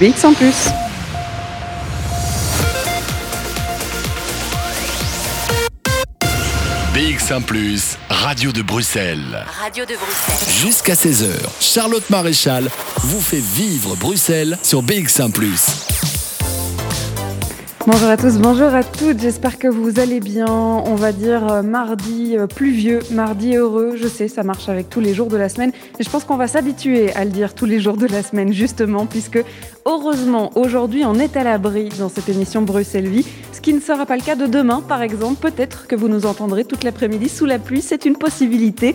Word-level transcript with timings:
BX 0.00 0.24
en 0.24 0.32
plus. 0.32 0.54
BX1⁇ 6.94 7.44
Radio 8.08 8.50
de 8.50 8.62
Bruxelles. 8.62 9.44
Radio 9.60 9.84
de 9.84 9.94
Bruxelles. 9.96 10.54
Jusqu'à 10.54 10.94
16h, 10.94 11.26
Charlotte 11.60 12.08
Maréchal 12.08 12.70
vous 13.02 13.20
fait 13.20 13.42
vivre 13.42 13.94
Bruxelles 13.96 14.56
sur 14.62 14.82
BX1⁇ 14.82 15.30
Bonjour 17.86 18.10
à 18.10 18.18
tous, 18.18 18.36
bonjour 18.36 18.74
à 18.74 18.84
toutes, 18.84 19.20
j'espère 19.20 19.58
que 19.58 19.66
vous 19.66 19.98
allez 20.00 20.20
bien. 20.20 20.46
On 20.46 20.96
va 20.96 21.12
dire 21.12 21.50
euh, 21.50 21.62
mardi 21.62 22.36
euh, 22.36 22.46
pluvieux, 22.46 22.98
mardi 23.10 23.56
heureux, 23.56 23.96
je 23.96 24.06
sais, 24.06 24.28
ça 24.28 24.42
marche 24.42 24.68
avec 24.68 24.90
tous 24.90 25.00
les 25.00 25.14
jours 25.14 25.28
de 25.28 25.38
la 25.38 25.48
semaine. 25.48 25.72
Et 25.98 26.04
je 26.04 26.10
pense 26.10 26.24
qu'on 26.24 26.36
va 26.36 26.46
s'habituer 26.46 27.10
à 27.14 27.24
le 27.24 27.30
dire 27.30 27.54
tous 27.54 27.64
les 27.64 27.80
jours 27.80 27.96
de 27.96 28.06
la 28.06 28.22
semaine, 28.22 28.52
justement, 28.52 29.06
puisque 29.06 29.42
heureusement, 29.86 30.50
aujourd'hui, 30.56 31.04
on 31.06 31.14
est 31.14 31.38
à 31.38 31.42
l'abri 31.42 31.88
dans 31.98 32.10
cette 32.10 32.28
émission 32.28 32.60
Bruxelles 32.60 33.08
Vie, 33.08 33.26
ce 33.60 33.62
qui 33.62 33.74
ne 33.74 33.80
sera 33.80 34.06
pas 34.06 34.16
le 34.16 34.22
cas 34.22 34.36
de 34.36 34.46
demain, 34.46 34.80
par 34.80 35.02
exemple. 35.02 35.38
Peut-être 35.38 35.86
que 35.86 35.94
vous 35.94 36.08
nous 36.08 36.24
entendrez 36.24 36.64
toute 36.64 36.82
l'après-midi 36.82 37.28
sous 37.28 37.44
la 37.44 37.58
pluie, 37.58 37.82
c'est 37.82 38.06
une 38.06 38.16
possibilité. 38.16 38.94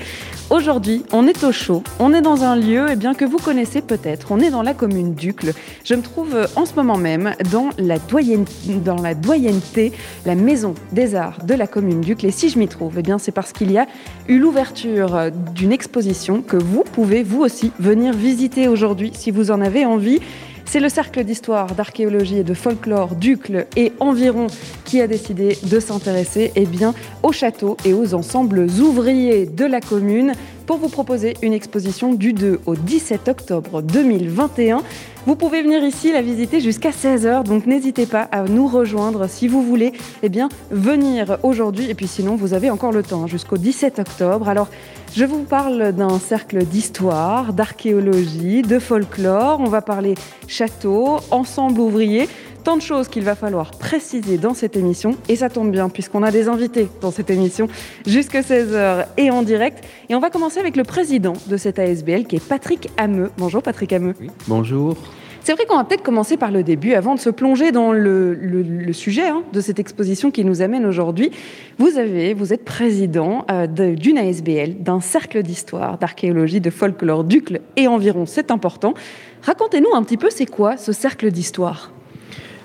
Aujourd'hui, 0.49 1.03
on 1.11 1.27
est 1.27 1.43
au 1.43 1.51
chaud, 1.51 1.83
on 1.99 2.15
est 2.15 2.21
dans 2.21 2.43
un 2.43 2.55
lieu 2.55 2.87
eh 2.89 2.95
bien, 2.95 3.13
que 3.13 3.25
vous 3.25 3.37
connaissez 3.37 3.83
peut-être, 3.83 4.31
on 4.31 4.39
est 4.39 4.49
dans 4.49 4.63
la 4.63 4.73
commune 4.73 5.13
d'Ucle. 5.13 5.53
Je 5.83 5.93
me 5.93 6.01
trouve 6.01 6.33
euh, 6.33 6.47
en 6.55 6.65
ce 6.65 6.73
moment 6.73 6.97
même 6.97 7.35
dans 7.51 7.69
la 7.77 7.99
doyenne 7.99 8.45
dans 8.83 8.99
la 8.99 9.13
doyenneté, 9.13 9.91
la 10.25 10.33
maison 10.33 10.73
des 10.91 11.13
arts 11.13 11.45
de 11.45 11.53
la 11.53 11.67
commune 11.67 12.01
d'Ucle. 12.01 12.25
Et 12.25 12.31
si 12.31 12.49
je 12.49 12.57
m'y 12.57 12.67
trouve, 12.67 12.95
eh 12.97 13.03
bien 13.03 13.19
c'est 13.19 13.31
parce 13.31 13.53
qu'il 13.53 13.71
y 13.71 13.77
a 13.77 13.85
eu 14.27 14.39
l'ouverture 14.39 15.29
d'une 15.53 15.73
exposition 15.73 16.41
que 16.41 16.57
vous 16.57 16.83
pouvez 16.91 17.21
vous 17.21 17.41
aussi 17.41 17.71
venir 17.77 18.15
visiter 18.15 18.67
aujourd'hui 18.67 19.11
si 19.13 19.29
vous 19.29 19.51
en 19.51 19.61
avez 19.61 19.85
envie. 19.85 20.21
C'est 20.65 20.79
le 20.79 20.89
Cercle 20.89 21.23
d'histoire, 21.23 21.75
d'archéologie 21.75 22.39
et 22.39 22.43
de 22.43 22.53
folklore 22.53 23.15
d'Ucle 23.15 23.67
et 23.75 23.93
environ 23.99 24.47
qui 24.83 24.99
a 24.99 25.07
décidé 25.07 25.57
de 25.63 25.79
s'intéresser 25.79 26.51
eh 26.55 26.65
bien, 26.65 26.93
au 27.23 27.31
château 27.31 27.77
et 27.85 27.93
aux 27.93 28.13
ensembles 28.13 28.67
ouvriers 28.81 29.45
de 29.45 29.63
la 29.63 29.79
commune 29.79 30.33
pour 30.65 30.77
vous 30.77 30.89
proposer 30.89 31.35
une 31.41 31.53
exposition 31.53 32.13
du 32.13 32.33
2 32.33 32.61
au 32.65 32.75
17 32.75 33.27
octobre 33.27 33.81
2021. 33.81 34.81
Vous 35.25 35.35
pouvez 35.35 35.63
venir 35.63 35.83
ici 35.83 36.11
la 36.11 36.21
visiter 36.21 36.59
jusqu'à 36.59 36.91
16h, 36.91 37.45
donc 37.45 37.65
n'hésitez 37.65 38.05
pas 38.05 38.27
à 38.31 38.43
nous 38.43 38.67
rejoindre 38.67 39.27
si 39.27 39.47
vous 39.47 39.63
voulez 39.63 39.91
eh 40.21 40.29
bien, 40.29 40.49
venir 40.69 41.39
aujourd'hui. 41.41 41.89
Et 41.89 41.95
puis 41.95 42.05
sinon, 42.05 42.35
vous 42.35 42.53
avez 42.53 42.69
encore 42.69 42.91
le 42.91 43.01
temps 43.01 43.23
hein, 43.23 43.27
jusqu'au 43.27 43.57
17 43.57 43.97
octobre. 43.97 44.47
Alors, 44.47 44.67
je 45.15 45.25
vous 45.25 45.41
parle 45.41 45.93
d'un 45.93 46.19
cercle 46.19 46.63
d'histoire, 46.63 47.53
d'archéologie, 47.53 48.61
de 48.61 48.77
folklore. 48.77 49.59
On 49.61 49.69
va 49.69 49.81
parler 49.81 50.13
château, 50.47 51.17
ensemble 51.31 51.79
ouvrier 51.79 52.29
tant 52.65 52.75
de 52.75 52.81
choses 52.81 53.07
qu'il 53.07 53.23
va 53.23 53.35
falloir 53.35 53.71
préciser 53.71 54.39
dans 54.39 54.55
cette 54.55 54.75
émission. 54.75 55.15
Et 55.29 55.35
ça 55.35 55.49
tombe 55.49 55.71
bien, 55.71 55.87
puisqu'on 55.87 56.23
a 56.23 56.31
des 56.31 56.49
invités 56.49 56.89
dans 56.99 57.11
cette 57.11 57.29
émission 57.29 57.67
jusqu'à 58.07 58.41
16h 58.41 59.05
et 59.17 59.29
en 59.29 59.43
direct. 59.43 59.85
Et 60.09 60.15
on 60.15 60.19
va 60.19 60.31
commencer 60.31 60.59
avec 60.59 60.75
le 60.75 60.83
président 60.83 61.33
de 61.47 61.57
cette 61.57 61.77
ASBL, 61.77 62.25
qui 62.25 62.37
est 62.37 62.45
Patrick 62.45 62.89
Hameux. 62.97 63.29
Bonjour 63.37 63.61
Patrick 63.61 63.93
Hameux. 63.93 64.15
bonjour. 64.47 64.97
C'est 65.43 65.53
vrai 65.53 65.65
qu'on 65.67 65.77
va 65.77 65.83
peut-être 65.83 66.01
commencer 66.01 66.37
par 66.37 66.49
le 66.49 66.63
début 66.63 66.95
avant 66.95 67.13
de 67.13 67.19
se 67.19 67.29
plonger 67.29 67.71
dans 67.71 67.91
le, 67.91 68.91
sujet 68.93 69.27
hein, 69.27 69.43
de 69.53 69.61
cette 69.61 69.77
exposition 69.77 70.31
qui 70.31 70.43
nous 70.43 70.63
amène 70.63 70.87
aujourd'hui. 70.87 71.29
Vous 71.77 71.99
avez, 71.99 72.33
vous 72.33 72.51
êtes 72.51 72.65
président 72.65 73.45
euh, 73.51 73.67
d'une 73.67 74.17
ASBL, 74.17 74.77
d'un 74.79 75.01
cercle 75.01 75.43
d'histoire, 75.43 75.99
d'archéologie, 75.99 76.61
de 76.61 76.71
folklore, 76.71 77.25
d'Ucle 77.25 77.61
et 77.75 77.87
environ. 77.87 78.25
C'est 78.25 78.49
important. 78.49 78.95
Racontez-nous 79.43 79.93
un 79.93 80.01
petit 80.01 80.17
peu, 80.17 80.31
c'est 80.31 80.47
quoi 80.47 80.77
ce 80.77 80.93
cercle 80.93 81.29
d'histoire? 81.29 81.91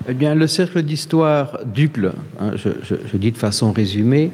Eh 0.08 0.14
bien, 0.14 0.34
le 0.34 0.46
cercle 0.46 0.82
d'histoire 0.82 1.58
d'Ucle, 1.64 2.12
hein, 2.40 2.52
je, 2.56 3.16
dis 3.16 3.32
de 3.32 3.38
façon 3.38 3.72
résumée, 3.72 4.32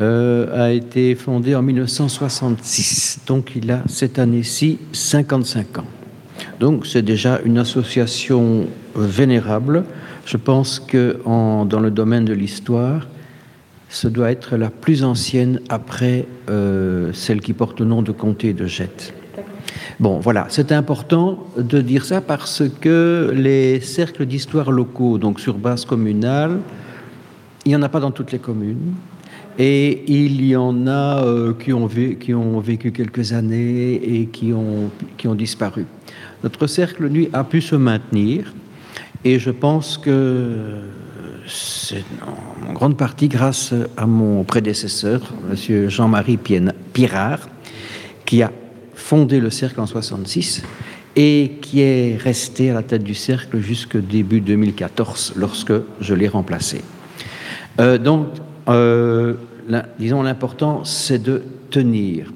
euh, 0.00 0.66
a 0.66 0.72
été 0.72 1.14
fondé 1.14 1.54
en 1.54 1.62
1966. 1.62 3.20
Donc, 3.26 3.52
il 3.56 3.70
a 3.70 3.82
cette 3.88 4.18
année-ci 4.18 4.78
55 4.92 5.78
ans. 5.78 5.86
Donc, 6.60 6.86
c'est 6.86 7.02
déjà 7.02 7.40
une 7.44 7.58
association 7.58 8.66
vénérable. 8.94 9.84
Je 10.24 10.36
pense 10.36 10.78
que 10.78 11.18
dans 11.24 11.80
le 11.80 11.90
domaine 11.90 12.24
de 12.24 12.32
l'histoire, 12.32 13.06
ce 13.88 14.08
doit 14.08 14.30
être 14.30 14.56
la 14.56 14.70
plus 14.70 15.04
ancienne 15.04 15.60
après 15.68 16.26
euh, 16.48 17.12
celle 17.12 17.40
qui 17.40 17.52
porte 17.52 17.80
le 17.80 17.86
nom 17.86 18.02
de 18.02 18.12
comté 18.12 18.54
de 18.54 18.66
Jette. 18.66 19.12
Bon, 20.00 20.18
voilà, 20.20 20.46
c'est 20.48 20.72
important 20.72 21.46
de 21.56 21.80
dire 21.80 22.04
ça 22.04 22.20
parce 22.20 22.62
que 22.80 23.32
les 23.34 23.80
cercles 23.80 24.26
d'histoire 24.26 24.70
locaux, 24.70 25.18
donc 25.18 25.40
sur 25.40 25.54
base 25.54 25.84
communale, 25.84 26.58
il 27.64 27.68
n'y 27.68 27.76
en 27.76 27.82
a 27.82 27.88
pas 27.88 28.00
dans 28.00 28.10
toutes 28.10 28.32
les 28.32 28.38
communes. 28.38 28.94
Et 29.58 30.04
il 30.06 30.44
y 30.44 30.56
en 30.56 30.86
a 30.86 31.24
euh, 31.24 31.52
qui, 31.52 31.72
ont 31.72 31.86
vécu 32.60 32.90
quelques 32.90 33.32
années 33.32 33.94
et 33.94 34.26
qui 34.26 34.52
ont, 34.52 34.90
qui 35.18 35.28
ont 35.28 35.34
disparu. 35.34 35.84
Notre 36.42 36.66
cercle, 36.66 37.06
lui, 37.06 37.28
a 37.32 37.44
pu 37.44 37.60
se 37.60 37.76
maintenir. 37.76 38.52
Et 39.24 39.38
je 39.38 39.50
pense 39.50 39.98
que 39.98 40.80
c'est 41.46 42.04
en 42.66 42.72
grande 42.72 42.96
partie 42.96 43.28
grâce 43.28 43.74
à 43.96 44.06
mon 44.06 44.42
prédécesseur, 44.42 45.20
M. 45.50 45.88
Jean-Marie 45.88 46.38
Pirard, 46.92 47.48
qui 48.24 48.42
a 48.42 48.50
fondé 49.12 49.40
le 49.40 49.50
cercle 49.50 49.78
en 49.78 49.84
66 49.84 50.62
et 51.16 51.58
qui 51.60 51.82
est 51.82 52.16
resté 52.16 52.70
à 52.70 52.72
la 52.72 52.82
tête 52.82 53.04
du 53.04 53.14
cercle 53.14 53.58
jusqu'au 53.58 53.98
début 53.98 54.40
2014 54.40 55.34
lorsque 55.36 55.74
je 56.00 56.14
l'ai 56.14 56.28
remplacé. 56.28 56.80
Euh, 57.78 57.98
donc, 57.98 58.28
euh, 58.70 59.34
disons, 59.98 60.22
l'important, 60.22 60.84
c'est 60.86 61.22
de 61.22 61.42
tenir. 61.68 62.32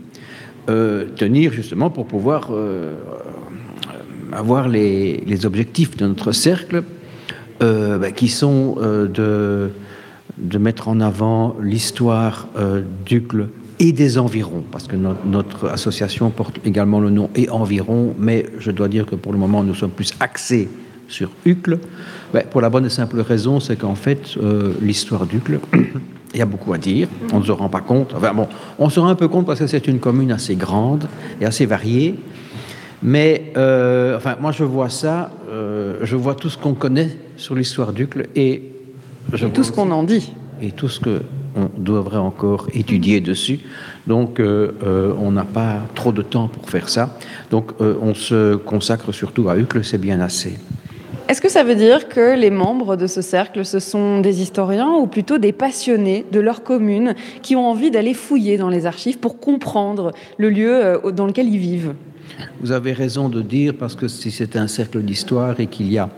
Euh, 0.69 1.07
tenir 1.17 1.51
justement 1.51 1.89
pour 1.89 2.05
pouvoir 2.05 2.51
avoir 4.33 4.69
les, 4.69 5.47
objectifs 5.47 5.97
de 5.97 6.07
notre 6.07 6.33
cercle 6.33 6.83
bah, 7.59 8.13
qui 8.15 8.29
sont 8.29 8.77
de, 8.77 9.71
de 10.37 10.59
mettre 10.59 10.89
en 10.89 11.01
avant 11.01 11.57
l'histoire 11.59 12.49
d'Ucle 13.07 13.49
et 13.79 13.93
des 13.93 14.19
environs, 14.19 14.65
parce 14.71 14.87
que 14.87 14.97
notre 14.97 15.69
association 15.69 16.31
porte 16.31 16.61
également 16.65 17.01
le 17.01 17.11
nom 17.11 17.31
et 17.35 17.51
environ, 17.51 18.15
mais 18.19 18.47
je 18.59 18.71
dois 18.71 18.89
dire 18.89 19.05
que 19.07 19.15
pour 19.15 19.33
le 19.33 19.39
moment, 19.39 19.63
nous 19.63 19.75
sommes 19.75 19.91
plus 19.91 20.15
axés 20.21 20.69
sur 21.09 21.31
Ucle, 21.45 21.79
pour 22.51 22.61
la 22.61 22.71
bonne 22.71 22.87
et 22.87 22.91
simple 22.91 23.21
raison, 23.21 23.61
c'est 23.61 23.77
qu'en 23.77 23.95
fait, 23.95 24.37
euh, 24.43 24.73
l'histoire 24.81 25.27
d'Ucle, 25.27 25.61
il 26.35 26.39
y 26.39 26.43
a 26.43 26.47
beaucoup 26.47 26.73
à 26.73 26.79
dire, 26.79 27.09
on 27.33 27.41
ne 27.41 27.45
se 27.45 27.53
rend 27.53 27.69
pas 27.69 27.81
compte, 27.81 28.15
enfin 28.15 28.33
bon, 28.33 28.49
on 28.79 28.89
se 28.89 28.99
rend 28.99 29.09
un 29.09 29.15
peu 29.15 29.29
compte 29.29 29.47
parce 29.47 29.61
que 29.61 29.67
c'est 29.67 29.87
une 29.87 30.01
commune 30.01 30.33
assez 30.33 30.57
grande 30.57 31.07
et 31.41 31.45
assez 31.45 31.67
variée, 31.67 32.17
mais 33.03 33.53
euh, 33.57 34.17
enfin, 34.17 34.37
moi 34.41 34.53
je 34.53 34.65
vois 34.65 34.89
ça, 34.89 35.31
euh, 35.51 35.99
je 36.03 36.17
vois 36.17 36.35
tout 36.35 36.49
ce 36.49 36.59
qu'on 36.59 36.75
connaît 36.75 37.17
sur 37.37 37.55
l'histoire 37.55 37.93
d'Ucle 37.93 38.29
et... 38.35 38.73
Je 39.33 39.47
tout 39.47 39.65
ce 39.65 39.73
qu'on 39.73 39.91
en 39.91 40.05
dit. 40.05 40.33
Et 40.63 40.71
tout 40.71 40.89
ce 40.89 41.01
que 41.01 41.23
on 41.57 41.71
devrait 41.77 42.19
encore 42.19 42.69
étudier 42.75 43.21
dessus. 43.21 43.61
Donc, 44.07 44.39
euh, 44.39 44.73
euh, 44.85 45.13
on 45.19 45.33
n'a 45.33 45.45
pas 45.45 45.81
trop 45.95 46.13
de 46.13 46.23
temps 46.23 46.49
pour 46.49 46.69
faire 46.69 46.89
ça. 46.89 47.19
Donc, 47.51 47.73
euh, 47.81 47.95
on 48.01 48.15
se 48.15 48.57
consacre 48.57 49.13
surtout 49.13 49.49
à 49.49 49.57
Uccle, 49.57 49.83
c'est 49.83 49.99
bien 49.99 50.21
assez. 50.21 50.59
Est-ce 51.29 51.41
que 51.41 51.49
ça 51.51 51.65
veut 51.65 51.75
dire 51.75 52.09
que 52.09 52.39
les 52.39 52.51
membres 52.51 52.95
de 52.95 53.09
ce 53.09 53.21
cercle, 53.21 53.65
ce 53.65 53.81
sont 53.81 54.21
des 54.21 54.43
historiens 54.43 54.93
ou 54.93 55.09
plutôt 55.09 55.39
des 55.39 55.51
passionnés 55.51 56.25
de 56.31 56.39
leur 56.39 56.63
commune 56.63 57.15
qui 57.43 57.57
ont 57.57 57.69
envie 57.69 57.91
d'aller 57.91 58.15
fouiller 58.15 58.59
dans 58.59 58.69
les 58.69 58.87
archives 58.87 59.19
pour 59.19 59.41
comprendre 59.41 60.13
le 60.39 60.51
lieu 60.51 61.01
dans 61.13 61.27
lequel 61.27 61.49
ils 61.49 61.59
vivent? 61.59 61.95
Vous 62.61 62.71
avez 62.71 62.93
raison 62.93 63.29
de 63.29 63.43
dire, 63.43 63.75
parce 63.77 63.97
que 63.97 64.07
si 64.07 64.31
c'est 64.31 64.55
un 64.55 64.69
cercle 64.69 65.03
d'histoire 65.03 65.59
et 65.59 65.67
qu'il 65.67 65.91
y 65.91 65.99
a 65.99 66.11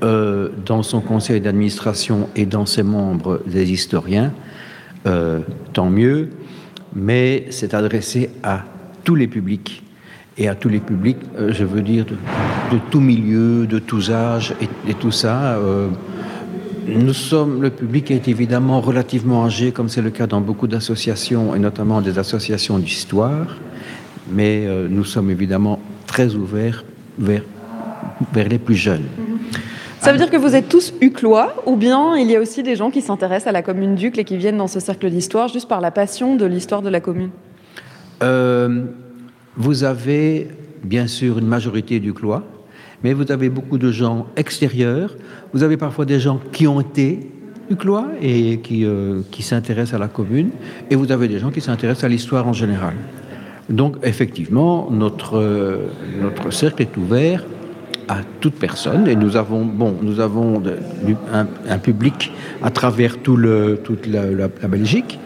dans 0.00 0.82
son 0.82 1.00
conseil 1.00 1.42
d'administration 1.42 2.30
et 2.34 2.46
dans 2.46 2.64
ses 2.64 2.84
membres 2.84 3.42
des 3.46 3.70
historiens, 3.70 4.32
euh, 5.08 5.40
tant 5.72 5.88
mieux, 5.88 6.28
mais 6.94 7.46
c'est 7.50 7.72
adressé 7.72 8.30
à 8.42 8.64
tous 9.04 9.14
les 9.14 9.26
publics. 9.26 9.82
Et 10.36 10.48
à 10.48 10.54
tous 10.54 10.68
les 10.68 10.80
publics, 10.80 11.16
euh, 11.38 11.52
je 11.52 11.64
veux 11.64 11.82
dire, 11.82 12.04
de, 12.04 12.78
tout 12.90 13.00
milieu, 13.00 13.66
de 13.66 13.78
tous 13.78 14.10
âges 14.10 14.54
et, 14.60 14.94
tout 14.94 15.10
ça. 15.10 15.56
Euh, 15.56 15.88
nous 16.86 17.12
sommes, 17.12 17.62
le 17.62 17.70
public 17.70 18.10
est 18.10 18.28
évidemment 18.28 18.80
relativement 18.80 19.44
âgé, 19.44 19.72
comme 19.72 19.88
c'est 19.88 20.02
le 20.02 20.10
cas 20.10 20.26
dans 20.26 20.40
beaucoup 20.40 20.66
d'associations, 20.66 21.54
et 21.54 21.58
notamment 21.58 22.00
des 22.00 22.18
associations 22.18 22.78
d'histoire, 22.78 23.56
mais 24.30 24.66
nous 24.88 25.04
sommes 25.04 25.30
évidemment 25.30 25.80
très 26.06 26.34
ouverts 26.34 26.84
vers 27.18 27.42
les 28.34 28.58
plus 28.58 28.76
jeunes. 28.76 29.04
Ça 30.00 30.12
veut 30.12 30.18
dire 30.18 30.30
que 30.30 30.36
vous 30.36 30.54
êtes 30.54 30.68
tous 30.68 30.94
uclois 31.00 31.62
ou 31.66 31.76
bien 31.76 32.16
il 32.16 32.30
y 32.30 32.36
a 32.36 32.40
aussi 32.40 32.62
des 32.62 32.76
gens 32.76 32.90
qui 32.90 33.02
s'intéressent 33.02 33.48
à 33.48 33.52
la 33.52 33.62
commune 33.62 33.94
d'Ucle 33.94 34.20
et 34.20 34.24
qui 34.24 34.36
viennent 34.36 34.56
dans 34.56 34.68
ce 34.68 34.80
cercle 34.80 35.10
d'histoire 35.10 35.48
juste 35.48 35.68
par 35.68 35.80
la 35.80 35.90
passion 35.90 36.36
de 36.36 36.46
l'histoire 36.46 36.82
de 36.82 36.88
la 36.88 37.00
commune 37.00 37.30
euh, 38.22 38.84
Vous 39.56 39.84
avez 39.84 40.48
bien 40.82 41.06
sûr 41.06 41.38
une 41.38 41.46
majorité 41.46 41.98
d'uclois, 41.98 42.44
mais 43.02 43.12
vous 43.12 43.30
avez 43.32 43.48
beaucoup 43.48 43.78
de 43.78 43.90
gens 43.90 44.26
extérieurs, 44.36 45.16
vous 45.52 45.62
avez 45.62 45.76
parfois 45.76 46.04
des 46.04 46.20
gens 46.20 46.40
qui 46.52 46.66
ont 46.66 46.80
été 46.80 47.30
Uclois 47.70 48.06
et 48.22 48.60
qui, 48.60 48.86
euh, 48.86 49.20
qui 49.30 49.42
s'intéressent 49.42 49.94
à 49.94 49.98
la 49.98 50.08
commune, 50.08 50.50
et 50.90 50.96
vous 50.96 51.12
avez 51.12 51.28
des 51.28 51.38
gens 51.38 51.50
qui 51.50 51.60
s'intéressent 51.60 52.04
à 52.04 52.08
l'histoire 52.08 52.48
en 52.48 52.54
général. 52.54 52.94
Donc 53.68 53.96
effectivement, 54.02 54.88
notre, 54.90 55.36
euh, 55.36 55.88
notre 56.20 56.50
cercle 56.50 56.80
est 56.80 56.96
ouvert 56.96 57.44
à 58.08 58.18
toute 58.40 58.54
personne 58.54 59.06
et 59.06 59.16
nous 59.16 59.36
avons, 59.36 59.64
bon, 59.64 59.94
nous 60.02 60.20
avons 60.20 60.62
un, 61.32 61.78
public 61.78 62.32
à 62.62 62.70
travers 62.70 63.18
tout 63.18 63.36
le, 63.36 63.80
toute 63.82 64.06
la, 64.06 64.48
Belgique, 64.68 65.18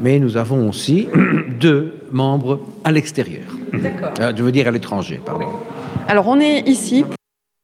mais 0.00 0.18
nous 0.18 0.36
avons 0.36 0.68
aussi 0.68 1.08
deux 1.60 1.94
membres 2.12 2.60
à 2.84 2.92
l'extérieur. 2.92 3.44
D'accord. 3.72 4.12
Euh, 4.20 4.32
je 4.36 4.42
veux 4.42 4.52
dire 4.52 4.68
à 4.68 4.70
l'étranger, 4.70 5.20
pardon. 5.24 5.46
Alors 6.06 6.28
on 6.28 6.40
est 6.40 6.68
ici 6.68 7.04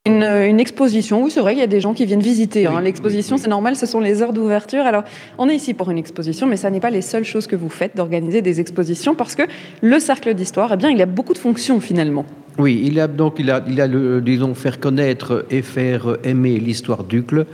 une, 0.06 0.60
exposition, 0.60 1.22
oui 1.22 1.30
c'est 1.30 1.40
vrai, 1.40 1.54
il 1.54 1.58
y 1.58 1.62
a 1.62 1.66
des 1.66 1.80
gens 1.80 1.94
qui 1.94 2.04
viennent 2.04 2.20
visiter. 2.20 2.66
Hein. 2.66 2.82
L'exposition, 2.82 3.38
c'est 3.38 3.48
normal, 3.48 3.74
ce 3.74 3.86
sont 3.86 4.00
les 4.00 4.20
heures 4.20 4.34
d'ouverture. 4.34 4.84
Alors, 4.84 5.04
on 5.38 5.48
est 5.48 5.54
ici 5.54 5.72
pour 5.72 5.90
une 5.90 5.96
exposition, 5.96 6.46
mais 6.46 6.58
ça 6.58 6.68
n'est 6.68 6.80
pas 6.80 6.90
les 6.90 7.00
seules 7.00 7.24
choses 7.24 7.46
que 7.46 7.56
vous 7.56 7.70
faites 7.70 7.96
d'organiser 7.96 8.42
des 8.42 8.60
expositions, 8.60 9.14
parce 9.14 9.34
que 9.34 9.44
le 9.80 9.98
cercle 9.98 10.34
d'histoire, 10.34 10.70
eh 10.74 10.76
bien, 10.76 10.90
il 10.90 11.00
a 11.00 11.06
beaucoup 11.06 11.32
de 11.32 11.38
fonctions 11.38 11.80
finalement. 11.80 12.26
Oui, 12.56 12.82
il 12.84 13.00
a 13.00 13.08
donc 13.08 13.34
il 13.40 13.50
a, 13.50 13.64
il 13.66 13.80
a 13.80 13.88
le, 13.88 14.20
disons 14.20 14.54
faire 14.54 14.78
connaître 14.78 15.44
et 15.50 15.60
faire 15.60 16.16
aimer 16.22 16.60
l'histoire 16.60 17.02
d'Ucle 17.02 17.46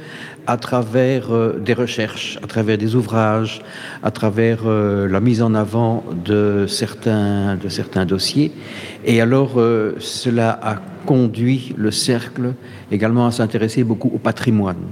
à 0.46 0.58
travers 0.58 1.32
euh, 1.32 1.58
des 1.58 1.72
recherches, 1.72 2.38
à 2.42 2.46
travers 2.46 2.76
des 2.76 2.94
ouvrages, 2.94 3.62
à 4.02 4.10
travers 4.10 4.58
euh, 4.66 5.08
la 5.08 5.20
mise 5.20 5.40
en 5.40 5.54
avant 5.54 6.04
de 6.22 6.66
certains 6.68 7.56
de 7.56 7.70
certains 7.70 8.04
dossiers. 8.04 8.52
Et 9.06 9.22
alors 9.22 9.52
euh, 9.56 9.94
cela 10.00 10.60
a 10.62 10.76
conduit 11.06 11.74
le 11.78 11.90
cercle 11.90 12.52
également 12.92 13.26
à 13.26 13.30
s'intéresser 13.30 13.84
beaucoup 13.84 14.10
au 14.14 14.18
patrimoine 14.18 14.84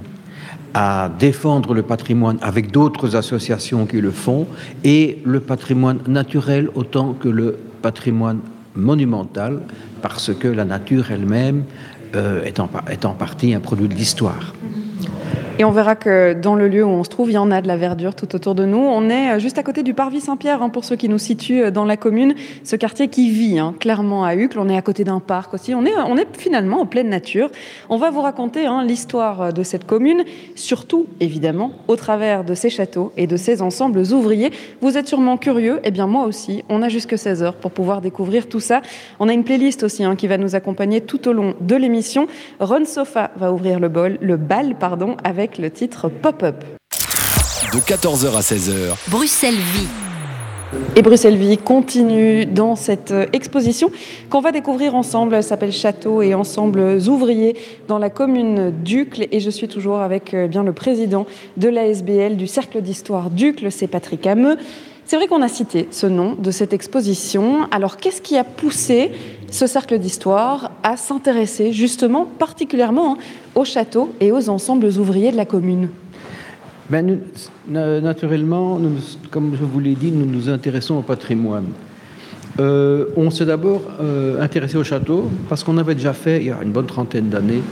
à 0.73 1.11
défendre 1.19 1.75
le 1.75 1.83
patrimoine 1.83 2.39
avec 2.41 2.71
d'autres 2.71 3.17
associations 3.17 3.87
qui 3.87 4.01
le 4.01 4.11
font, 4.11 4.47
et 4.85 5.19
le 5.25 5.41
patrimoine 5.41 6.01
naturel 6.07 6.69
autant 6.75 7.15
que 7.15 7.29
le 7.29 7.59
patrimoine 7.81 8.41
monumental 8.77 9.61
parce 10.01 10.35
que 10.35 10.49
la 10.49 10.65
nature 10.65 11.11
elle-même 11.11 11.65
euh, 12.15 12.43
est, 12.45 12.61
en, 12.61 12.71
est 12.91 13.05
en 13.05 13.13
partie 13.13 13.55
un 13.55 13.61
produit 13.61 13.89
de 13.89 13.95
l'histoire. 13.95 14.55
Et 15.61 15.65
on 15.65 15.73
verra 15.73 15.97
que 15.97 16.35
dans 16.35 16.55
le 16.55 16.69
lieu 16.69 16.85
où 16.85 16.89
on 16.89 17.03
se 17.03 17.09
trouve, 17.09 17.31
il 17.31 17.35
y 17.35 17.39
en 17.39 17.51
a 17.51 17.61
de 17.61 17.67
la 17.67 17.77
verdure 17.77 18.15
tout 18.15 18.33
autour 18.37 18.55
de 18.55 18.65
nous. 18.65 18.79
On 18.79 19.11
est 19.11 19.33
euh, 19.33 19.39
juste 19.41 19.59
à 19.59 19.65
côté 19.65 19.83
du 19.83 19.93
Parvis 19.93 20.21
Saint-Pierre, 20.21 20.63
hein, 20.63 20.69
pour 20.69 20.85
ceux 20.85 20.95
qui 20.95 21.09
nous 21.09 21.19
situent 21.19 21.65
euh, 21.65 21.71
dans 21.73 21.85
la 21.85 21.97
commune. 21.97 22.37
Ce 22.63 22.77
quartier 22.77 23.09
qui 23.09 23.29
vit 23.29 23.59
hein, 23.59 23.75
clairement 23.81 24.25
à 24.25 24.37
Uccle. 24.37 24.61
On 24.61 24.69
est 24.69 24.77
à 24.77 24.83
côté 24.83 25.03
d'un 25.03 25.19
parc 25.19 25.55
aussi. 25.55 25.75
On 25.75 25.85
est, 25.85 25.93
on 25.97 26.17
est 26.17 26.29
finalement 26.39 26.81
en 26.81 26.87
pleine 26.87 27.09
nature. 27.09 27.51
On 27.89 27.97
va 27.97 28.11
vous 28.11 28.21
raconter 28.21 28.67
hein, 28.67 28.85
l'histoire 28.85 29.43
euh, 29.43 29.51
de 29.51 29.65
cette 29.65 29.85
commune, 29.85 30.23
surtout 30.55 31.07
évidemment 31.19 31.73
au 31.89 31.97
travers 31.97 32.45
de 32.45 32.55
ses 32.55 32.71
châteaux 32.71 33.11
et 33.17 33.27
de 33.27 33.37
ses 33.37 33.61
ensembles 33.61 33.99
ouvriers. 34.13 34.53
Vous 34.81 34.97
êtes 34.97 35.09
sûrement 35.09 35.39
curieux. 35.39 35.81
Eh 35.83 35.91
bien 35.91 36.07
moi 36.07 36.27
aussi. 36.27 36.63
On 36.69 36.83
a 36.83 36.89
jusque 36.89 37.19
16 37.19 37.43
heures 37.43 37.57
pour 37.57 37.73
pouvoir 37.73 38.01
découvrir 38.01 38.49
tout 38.49 38.61
ça. 38.61 38.81
On 39.19 39.29
a 39.29 39.33
une 39.33 39.43
playlist 39.43 39.83
aussi 39.83 40.05
qui 40.17 40.29
va 40.29 40.39
nous 40.39 40.55
accompagner 40.55 41.01
tout 41.01 41.27
au 41.27 41.33
long 41.33 41.55
de 41.61 41.75
l'émission. 41.75 42.29
Ron 42.61 42.85
Sofa 42.85 43.33
va 43.35 43.53
ouvrir 43.53 43.81
le, 43.81 43.89
bol, 43.89 44.19
le 44.21 44.37
bal 44.37 44.77
pardon, 44.79 45.17
avec 45.25 45.48
le 45.57 45.71
titre 45.71 46.09
Pop-up. 46.09 46.65
De 47.73 47.79
14h 47.79 48.37
à 48.37 48.41
16h. 48.41 48.95
Bruxelles 49.09 49.55
Vie. 49.55 49.89
Et 50.97 51.03
Bruxelles 51.03 51.37
Vie 51.37 51.57
continue 51.57 52.45
dans 52.45 52.77
cette 52.77 53.11
euh, 53.11 53.27
exposition 53.33 53.91
qu'on 54.29 54.41
va 54.41 54.53
découvrir 54.53 54.95
ensemble. 54.95 55.35
Elle 55.35 55.43
s'appelle 55.43 55.73
Château 55.73 56.21
et 56.21 56.35
Ensembles 56.35 56.99
ouvriers 57.09 57.57
dans 57.89 57.99
la 57.99 58.11
commune 58.11 58.71
d'Ucle. 58.71 59.27
Et 59.33 59.41
je 59.41 59.49
suis 59.49 59.69
toujours 59.69 60.01
avec 60.01 60.35
euh, 60.35 60.47
bien 60.47 60.63
le 60.63 60.73
président 60.73 61.27
de 61.57 61.69
l'ASBL 61.69 62.37
du 62.37 62.47
Cercle 62.47 62.83
d'Histoire 62.83 63.31
d'Ucle, 63.31 63.73
c'est 63.73 63.87
Patrick 63.87 64.27
Hameux. 64.27 64.59
C'est 65.09 65.17
vrai 65.17 65.27
qu'on 65.27 65.41
a 65.41 65.49
cité 65.49 65.89
ce 65.91 66.07
nom 66.07 66.35
de 66.35 66.51
cette 66.51 66.75
exposition. 66.75 67.67
Alors 67.71 67.97
qu'est-ce 67.97 68.21
qui 68.21 68.37
a 68.37 68.45
poussé 68.45 69.11
ce 69.51 69.67
cercle 69.67 69.99
d'histoire 69.99 70.71
à 70.83 70.99
s'intéresser 70.99 71.73
justement 71.73 72.27
particulièrement 72.27 73.15
hein, 73.15 73.19
aux 73.55 73.65
châteaux 73.65 74.13
et 74.21 74.33
aux 74.33 74.51
ensembles 74.51 74.85
ouvriers 74.99 75.33
de 75.33 75.39
la 75.39 75.47
commune? 75.47 75.89
Ben, 76.91 77.21
Naturellement, 77.67 78.79
comme 79.31 79.57
je 79.59 79.65
vous 79.65 79.81
l'ai 79.81 79.95
dit, 79.95 80.13
nous 80.13 80.27
nous 80.27 80.51
intéressons 80.51 80.97
au 80.97 81.03
patrimoine. 81.03 81.69
Euh, 82.61 83.07
on 83.17 83.31
s'est 83.31 83.47
d'abord 83.47 83.81
euh, 84.03 84.43
intéressé 84.43 84.77
au 84.77 84.85
château 84.85 85.31
parce 85.49 85.65
qu'on 85.65 85.79
avait 85.79 85.95
déjà 85.95 86.13
fait, 86.13 86.41
il 86.43 86.49
y 86.49 86.51
a 86.51 86.59
une 86.63 86.73
bonne 86.73 86.85
trentaine 86.85 87.31
d'années, 87.31 87.63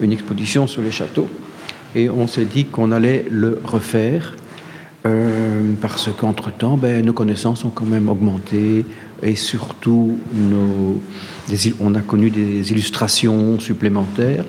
une 0.00 0.12
exposition 0.12 0.68
sur 0.68 0.80
les 0.80 0.92
châteaux. 0.92 1.28
Et 1.96 2.08
on 2.08 2.28
s'est 2.28 2.44
dit 2.44 2.66
qu'on 2.66 2.92
allait 2.92 3.26
le 3.28 3.60
refaire 3.64 4.36
euh, 5.06 5.72
parce 5.82 6.08
qu'entre-temps, 6.18 6.78
ben, 6.78 7.04
nos 7.04 7.12
connaissances 7.12 7.64
ont 7.64 7.70
quand 7.70 7.84
même 7.84 8.08
augmenté 8.08 8.86
et 9.22 9.36
surtout, 9.36 10.18
on 11.80 11.94
a 11.94 12.00
connu 12.00 12.30
des 12.30 12.72
illustrations 12.72 13.58
supplémentaires. 13.60 14.44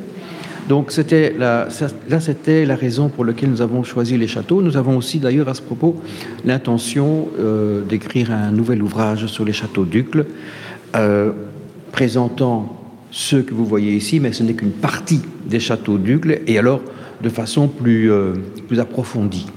Donc 0.70 0.92
c'était 0.92 1.36
la, 1.38 1.68
là, 2.10 2.20
c'était 2.20 2.66
la 2.66 2.76
raison 2.76 3.10
pour 3.10 3.26
laquelle 3.26 3.50
nous 3.50 3.62
avons 3.62 3.84
choisi 3.84 4.18
les 4.18 4.28
châteaux. 4.28 4.62
Nous 4.62 4.78
avons 4.78 4.98
aussi 4.98 5.20
d'ailleurs 5.20 5.50
à 5.50 5.54
ce 5.54 5.62
propos 5.62 6.02
l'intention 6.44 7.28
euh, 7.38 7.82
d'écrire 7.84 8.32
un 8.32 8.52
nouvel 8.52 8.82
ouvrage 8.82 9.28
sur 9.28 9.46
les 9.46 9.54
châteaux 9.54 9.86
d'Ucle, 9.86 10.26
euh, 10.96 11.34
présentant 11.92 12.82
ceux 13.12 13.44
que 13.44 13.54
vous 13.54 13.66
voyez 13.66 13.94
ici, 13.94 14.20
mais 14.20 14.34
ce 14.34 14.44
n'est 14.44 14.54
qu'une 14.54 14.72
partie 14.72 15.22
des 15.46 15.60
châteaux 15.60 15.98
d'Ucle, 15.98 16.42
et 16.48 16.58
alors 16.58 16.82
de 17.22 17.30
façon 17.30 17.68
plus 17.68 18.10
approfondie. 18.78 19.48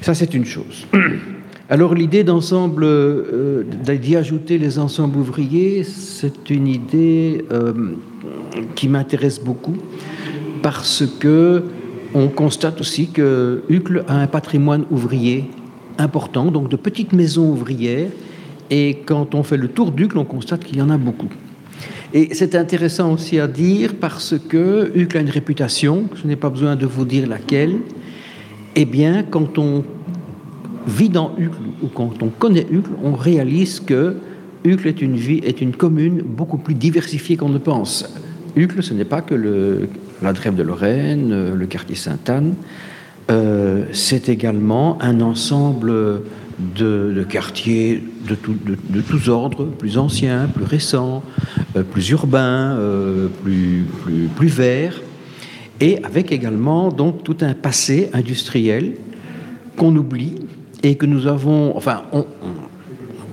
Ça, 0.00 0.14
c'est 0.14 0.34
une 0.34 0.44
chose. 0.44 0.86
Alors 1.70 1.94
l'idée 1.94 2.24
d'ensemble, 2.24 2.84
euh, 2.84 3.62
d'y 3.86 4.16
ajouter 4.16 4.56
les 4.56 4.78
ensembles 4.78 5.18
ouvriers, 5.18 5.84
c'est 5.84 6.48
une 6.48 6.66
idée 6.66 7.44
euh, 7.52 7.74
qui 8.74 8.88
m'intéresse 8.88 9.38
beaucoup 9.38 9.76
parce 10.62 11.04
que 11.20 11.64
on 12.14 12.28
constate 12.28 12.80
aussi 12.80 13.10
que 13.10 13.62
Uccle 13.68 14.02
a 14.08 14.16
un 14.16 14.26
patrimoine 14.26 14.86
ouvrier 14.90 15.50
important, 15.98 16.50
donc 16.50 16.70
de 16.70 16.76
petites 16.76 17.12
maisons 17.12 17.50
ouvrières, 17.50 18.08
et 18.70 19.00
quand 19.04 19.34
on 19.34 19.42
fait 19.42 19.58
le 19.58 19.68
tour 19.68 19.90
d'Uccle, 19.90 20.16
on 20.16 20.24
constate 20.24 20.64
qu'il 20.64 20.78
y 20.78 20.82
en 20.82 20.88
a 20.88 20.96
beaucoup. 20.96 21.28
Et 22.14 22.34
c'est 22.34 22.54
intéressant 22.54 23.12
aussi 23.12 23.38
à 23.38 23.46
dire 23.46 23.94
parce 24.00 24.34
que 24.48 24.90
Uccle 24.94 25.18
a 25.18 25.20
une 25.20 25.28
réputation, 25.28 26.08
je 26.14 26.26
n'ai 26.26 26.36
pas 26.36 26.48
besoin 26.48 26.76
de 26.76 26.86
vous 26.86 27.04
dire 27.04 27.28
laquelle, 27.28 27.76
eh 28.76 28.84
bien, 28.84 29.22
quand 29.22 29.58
on 29.58 29.84
vit 30.86 31.08
dans 31.08 31.34
Uccle 31.38 31.56
ou 31.82 31.88
quand 31.88 32.22
on 32.22 32.28
connaît 32.28 32.66
Uccle, 32.70 32.90
on 33.02 33.12
réalise 33.12 33.80
que 33.80 34.16
Uccle 34.64 34.88
est 34.88 35.02
une, 35.02 35.18
une 35.60 35.74
commune 35.74 36.22
beaucoup 36.22 36.58
plus 36.58 36.74
diversifiée 36.74 37.36
qu'on 37.36 37.48
ne 37.48 37.58
pense. 37.58 38.04
Uccle, 38.56 38.82
ce 38.82 38.94
n'est 38.94 39.04
pas 39.04 39.20
que 39.20 39.88
la 40.22 40.32
Drève 40.32 40.54
de 40.54 40.62
Lorraine, 40.62 41.54
le 41.54 41.66
quartier 41.66 41.94
Sainte-Anne, 41.94 42.54
euh, 43.30 43.84
c'est 43.92 44.28
également 44.28 45.00
un 45.02 45.20
ensemble 45.20 45.92
de, 46.58 47.24
quartiers 47.28 48.02
de, 48.26 48.36
de, 48.88 49.00
tous 49.00 49.28
ordres, 49.28 49.66
plus 49.66 49.98
anciens, 49.98 50.48
plus 50.52 50.64
récents, 50.64 51.22
euh, 51.76 51.82
plus 51.82 52.10
urbains, 52.10 52.76
euh, 52.78 53.28
plus, 53.44 53.84
plus, 54.02 54.28
plus 54.34 54.48
verts, 54.48 55.00
et 55.80 56.02
avec 56.04 56.32
également 56.32 56.90
donc 56.90 57.22
tout 57.22 57.36
un 57.40 57.54
passé 57.54 58.10
industriel 58.12 58.94
qu'on 59.76 59.94
oublie 59.96 60.34
et 60.82 60.96
que 60.96 61.06
nous 61.06 61.26
avons, 61.26 61.76
enfin, 61.76 62.02
on, 62.12 62.26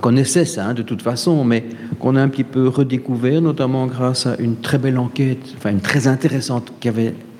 connaissait 0.00 0.44
ça 0.44 0.66
hein, 0.66 0.74
de 0.74 0.82
toute 0.82 1.02
façon, 1.02 1.44
mais 1.44 1.64
qu'on 1.98 2.16
a 2.16 2.22
un 2.22 2.28
petit 2.28 2.44
peu 2.44 2.68
redécouvert, 2.68 3.40
notamment 3.40 3.86
grâce 3.86 4.26
à 4.26 4.36
une 4.38 4.56
très 4.56 4.78
belle 4.78 4.98
enquête, 4.98 5.54
enfin 5.56 5.70
une 5.70 5.80
très 5.80 6.06
intéressante 6.06 6.72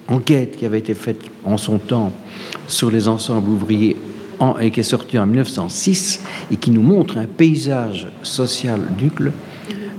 enquête 0.08 0.56
qui 0.56 0.66
avait 0.66 0.78
été 0.78 0.94
faite 0.94 1.20
en 1.44 1.58
son 1.58 1.78
temps 1.78 2.12
sur 2.66 2.90
les 2.90 3.08
ensembles 3.08 3.50
ouvriers 3.50 3.96
et 4.60 4.70
qui 4.70 4.80
est 4.80 4.84
sortie 4.84 5.18
en 5.18 5.26
1906 5.26 6.22
et 6.50 6.56
qui 6.56 6.70
nous 6.70 6.82
montre 6.82 7.18
un 7.18 7.26
paysage 7.26 8.08
social 8.22 8.80
d'Ucle 8.98 9.32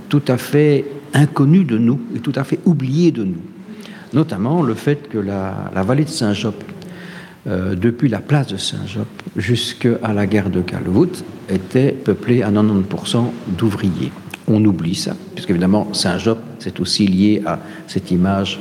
tout 0.10 0.24
à 0.28 0.38
fait 0.38 0.86
inconnu 1.14 1.64
de 1.64 1.78
nous 1.78 2.00
et 2.16 2.20
tout 2.20 2.34
à 2.36 2.44
fait 2.44 2.60
oublié 2.66 3.12
de 3.12 3.24
nous. 3.24 3.42
Notamment 4.14 4.64
le 4.64 4.74
fait 4.74 5.08
que 5.10 5.18
la, 5.18 5.72
vallée 5.76 6.06
de 6.06 6.10
Saint-Job 6.10 6.54
euh, 7.48 7.76
depuis 7.76 8.10
la 8.10 8.20
place 8.20 8.48
de 8.48 8.58
Saint-Job 8.58 9.06
jusqu'à 9.36 10.14
la 10.14 10.26
gare 10.26 10.50
de 10.50 10.62
Calvoute, 10.62 11.24
était 11.50 11.92
peuplée 11.92 12.44
à 12.44 12.52
90% 12.52 13.32
d'ouvriers. 13.48 14.12
On 14.48 14.64
oublie 14.66 14.96
ça, 14.96 15.16
puisque 15.34 15.52
évidemment 15.52 15.94
Saint-Job, 15.94 16.40
c'est 16.60 16.80
aussi 16.80 17.08
lié 17.08 17.42
à 17.46 17.60
cette 17.88 18.12
image 18.12 18.60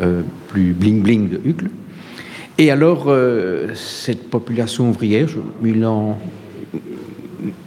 euh, 0.00 0.22
plus 0.48 0.72
bling-bling 0.72 1.28
de 1.28 1.40
Hucle. 1.44 1.68
Et 2.58 2.70
alors, 2.70 3.04
euh, 3.08 3.74
cette 3.74 4.30
population 4.30 4.90
ouvrière, 4.90 5.28
il, 5.64 5.84
en, 5.84 6.18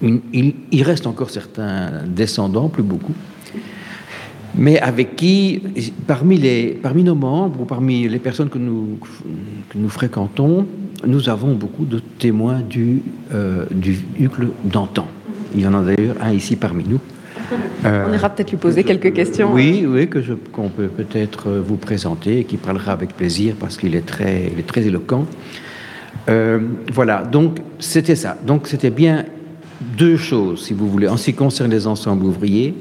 il, 0.01 0.83
reste 0.83 1.07
encore 1.07 1.29
certains 1.29 2.03
descendants, 2.05 2.69
plus 2.69 2.83
beaucoup. 2.83 3.13
Mais 4.57 4.79
avec 4.79 5.15
qui, 5.15 5.61
parmi, 6.07 6.37
les, 6.37 6.79
parmi 6.81 7.03
nos 7.03 7.15
membres 7.15 7.61
ou 7.61 7.65
parmi 7.65 8.07
les 8.07 8.19
personnes 8.19 8.49
que 8.49 8.57
nous, 8.57 8.99
que 9.69 9.77
nous 9.77 9.89
fréquentons, 9.89 10.65
nous 11.05 11.29
avons 11.29 11.53
beaucoup 11.53 11.85
de 11.85 11.99
témoins 11.99 12.61
du, 12.61 13.01
euh, 13.33 13.65
du 13.71 13.99
Hucle 14.19 14.47
d'antan. 14.63 15.07
Il 15.53 15.61
y 15.61 15.67
en 15.67 15.73
a 15.73 15.83
d'ailleurs 15.83 16.15
un 16.21 16.31
ici 16.31 16.55
parmi 16.55 16.85
nous. 16.87 16.99
On 17.83 18.13
ira 18.13 18.29
peut-être 18.29 18.51
lui 18.51 18.57
poser 18.57 18.83
quelques 18.83 19.13
questions. 19.13 19.53
Oui, 19.53 19.85
oui, 19.87 20.07
que 20.07 20.19
qu'on 20.51 20.69
peut 20.69 20.87
peut-être 20.87 21.51
vous 21.51 21.77
présenter 21.77 22.39
et 22.39 22.43
qui 22.43 22.57
parlera 22.57 22.93
avec 22.93 23.15
plaisir 23.15 23.55
parce 23.59 23.77
qu'il 23.77 23.95
est 23.95 24.05
très, 24.05 24.49
il 24.51 24.59
est 24.59 24.67
très 24.67 24.81
éloquent. 24.81 25.25
Euh, 26.29 26.59
voilà, 26.91 27.23
donc 27.23 27.59
c'était 27.79 28.15
ça. 28.15 28.37
Donc 28.45 28.67
c'était 28.67 28.89
bien 28.89 29.25
deux 29.97 30.17
choses, 30.17 30.65
si 30.65 30.73
vous 30.73 30.89
voulez, 30.89 31.07
en 31.07 31.17
ce 31.17 31.25
qui 31.25 31.33
concerne 31.33 31.69
les 31.69 31.85
ensembles 31.85 32.25
ouvriers. 32.25 32.73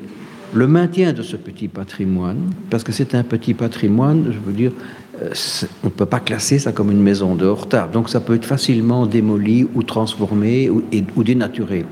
Le 0.55 0.69
maintien 0.69 1.13
de 1.13 1.23
ce 1.23 1.35
petit 1.35 1.67
patrimoine, 1.67 2.39
parce 2.71 2.85
que 2.85 2.93
c'est 2.93 3.17
un 3.17 3.25
petit 3.25 3.55
patrimoine, 3.55 4.27
je 4.31 4.39
veux 4.39 4.53
dire, 4.53 4.71
euh, 5.21 5.31
on 5.83 5.87
ne 5.89 5.91
peut 5.91 6.07
pas 6.07 6.21
classer 6.21 6.61
ça 6.61 6.71
comme 6.71 6.93
une 6.93 7.03
maison 7.03 7.35
de 7.35 7.47
retard. 7.47 7.91
Donc 7.91 8.09
ça 8.09 8.21
peut 8.21 8.35
être 8.37 8.45
facilement 8.45 9.07
démoli 9.07 9.67
ou 9.75 9.83
transformé 9.83 10.71
ou, 10.71 11.25
dénaturé. 11.25 11.85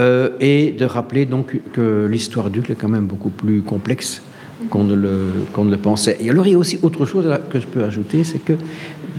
Euh, 0.00 0.30
et 0.40 0.72
de 0.72 0.84
rappeler 0.84 1.26
donc 1.26 1.60
que 1.72 2.08
l'histoire 2.10 2.50
d'Ucle 2.50 2.72
est 2.72 2.74
quand 2.74 2.88
même 2.88 3.06
beaucoup 3.06 3.30
plus 3.30 3.62
complexe 3.62 4.20
qu'on 4.68 4.82
ne, 4.82 4.94
le, 4.94 5.28
qu'on 5.52 5.64
ne 5.64 5.70
le 5.70 5.76
pensait. 5.76 6.16
Et 6.20 6.28
alors 6.28 6.48
il 6.48 6.52
y 6.52 6.56
a 6.56 6.58
aussi 6.58 6.80
autre 6.82 7.06
chose 7.06 7.32
que 7.50 7.60
je 7.60 7.66
peux 7.66 7.84
ajouter, 7.84 8.24
c'est 8.24 8.44
que 8.44 8.54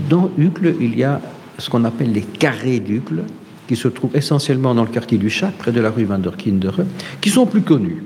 dans 0.10 0.30
Ucle, 0.38 0.76
il 0.82 0.98
y 0.98 1.06
a 1.06 1.22
ce 1.58 1.70
qu'on 1.70 1.86
appelle 1.86 2.12
les 2.12 2.22
carrés 2.22 2.82
d'Ucle, 2.82 3.24
qui 3.68 3.78
se 3.78 3.88
trouvent 3.88 4.16
essentiellement 4.16 4.76
dans 4.76 4.84
le 4.84 4.90
quartier 4.90 5.18
du 5.18 5.30
Chat, 5.30 5.54
près 5.58 5.72
de 5.72 5.80
la 5.80 5.90
rue 5.90 6.04
Van 6.04 6.20
der 6.20 6.36
Kinderen, 6.36 6.88
qui 7.22 7.30
sont 7.30 7.46
plus 7.46 7.62
connus. 7.62 8.04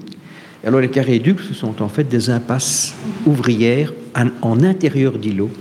Alors 0.66 0.82
les 0.82 0.90
carrés 0.90 1.20
d'Ucle, 1.20 1.44
ce 1.48 1.54
sont 1.54 1.82
en 1.82 1.88
fait 1.88 2.06
des 2.06 2.30
impasses 2.32 2.96
ouvrières 3.26 3.94
en, 4.42 4.64
intérieur 4.64 5.14
d'îlots, 5.20 5.52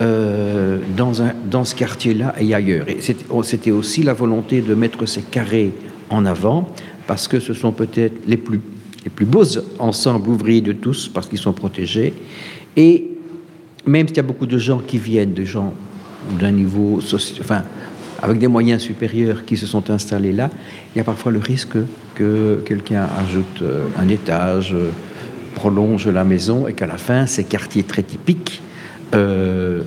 euh, 0.00 0.78
dans, 0.96 1.64
ce 1.64 1.74
quartier-là 1.74 2.34
et 2.38 2.54
ailleurs. 2.54 2.88
Et 2.88 2.98
c'était 3.00 3.70
aussi 3.72 4.04
la 4.04 4.12
volonté 4.12 4.60
de 4.60 4.74
mettre 4.74 5.04
ces 5.06 5.22
carrés 5.22 5.72
en 6.10 6.24
avant, 6.26 6.72
parce 7.08 7.26
que 7.26 7.40
ce 7.40 7.54
sont 7.54 7.72
peut-être 7.72 8.14
les 8.28 8.36
plus, 8.36 8.60
beaux 9.22 9.44
ensembles 9.80 10.28
ouvriers 10.28 10.60
de 10.60 10.72
tous, 10.72 11.08
parce 11.08 11.28
qu'ils 11.28 11.38
sont 11.38 11.52
protégés. 11.52 12.14
Et 12.76 13.08
même 13.84 14.06
s'il 14.06 14.16
y 14.18 14.20
a 14.20 14.24
beaucoup 14.24 14.46
de 14.46 14.58
gens 14.58 14.78
qui 14.78 14.98
viennent, 14.98 15.32
des 15.32 15.46
gens 15.46 15.74
d'un 16.38 16.52
niveau 16.52 17.00
enfin, 17.40 17.64
avec 18.22 18.38
des 18.38 18.48
moyens 18.48 18.82
supérieurs 18.82 19.44
qui 19.44 19.56
se 19.56 19.66
sont 19.66 19.90
installés 19.90 20.32
là, 20.32 20.50
il 20.94 20.98
y 20.98 21.00
a 21.00 21.04
parfois 21.04 21.32
le 21.32 21.38
risque 21.38 21.76
que 22.14 22.62
quelqu'un 22.64 23.08
ajoute 23.18 23.62
euh, 23.62 23.86
un 23.98 24.08
étage, 24.08 24.72
euh, 24.74 24.90
prolonge 25.54 26.08
la 26.08 26.24
maison 26.24 26.66
et 26.68 26.74
qu'à 26.74 26.86
la 26.86 26.98
fin, 26.98 27.26
ces 27.26 27.44
quartiers 27.44 27.82
très 27.82 28.02
typiques 28.02 28.62
euh, 29.14 29.82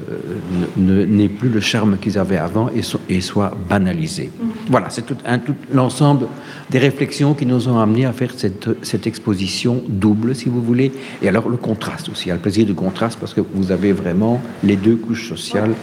n'aient 0.77 1.29
plus 1.29 1.49
le 1.49 1.59
charme 1.59 1.97
qu'ils 1.97 2.17
avaient 2.17 2.37
avant 2.37 2.69
et, 2.69 2.81
et 3.13 3.21
soient 3.21 3.51
banalisés. 3.69 4.31
Mm. 4.37 4.47
Voilà, 4.69 4.89
c'est 4.89 5.05
tout, 5.05 5.15
tout 5.15 5.55
l'ensemble 5.73 6.27
des 6.69 6.79
réflexions 6.79 7.33
qui 7.33 7.45
nous 7.45 7.67
ont 7.67 7.79
amenés 7.79 8.05
à 8.05 8.13
faire 8.13 8.31
cette, 8.35 8.69
cette, 8.83 9.07
exposition 9.07 9.83
double, 9.87 10.35
si 10.35 10.47
vous 10.47 10.61
voulez. 10.61 10.91
Et 11.21 11.27
alors 11.27 11.49
le 11.49 11.57
contraste 11.57 12.09
aussi, 12.09 12.25
il 12.25 12.29
y 12.29 12.31
a 12.31 12.35
le 12.35 12.41
plaisir 12.41 12.65
du 12.65 12.73
contraste 12.73 13.19
parce 13.19 13.33
que 13.33 13.41
vous 13.41 13.71
avez 13.71 13.91
vraiment 13.91 14.41
les 14.63 14.75
deux 14.75 14.95
couches 14.95 15.27
sociales 15.27 15.73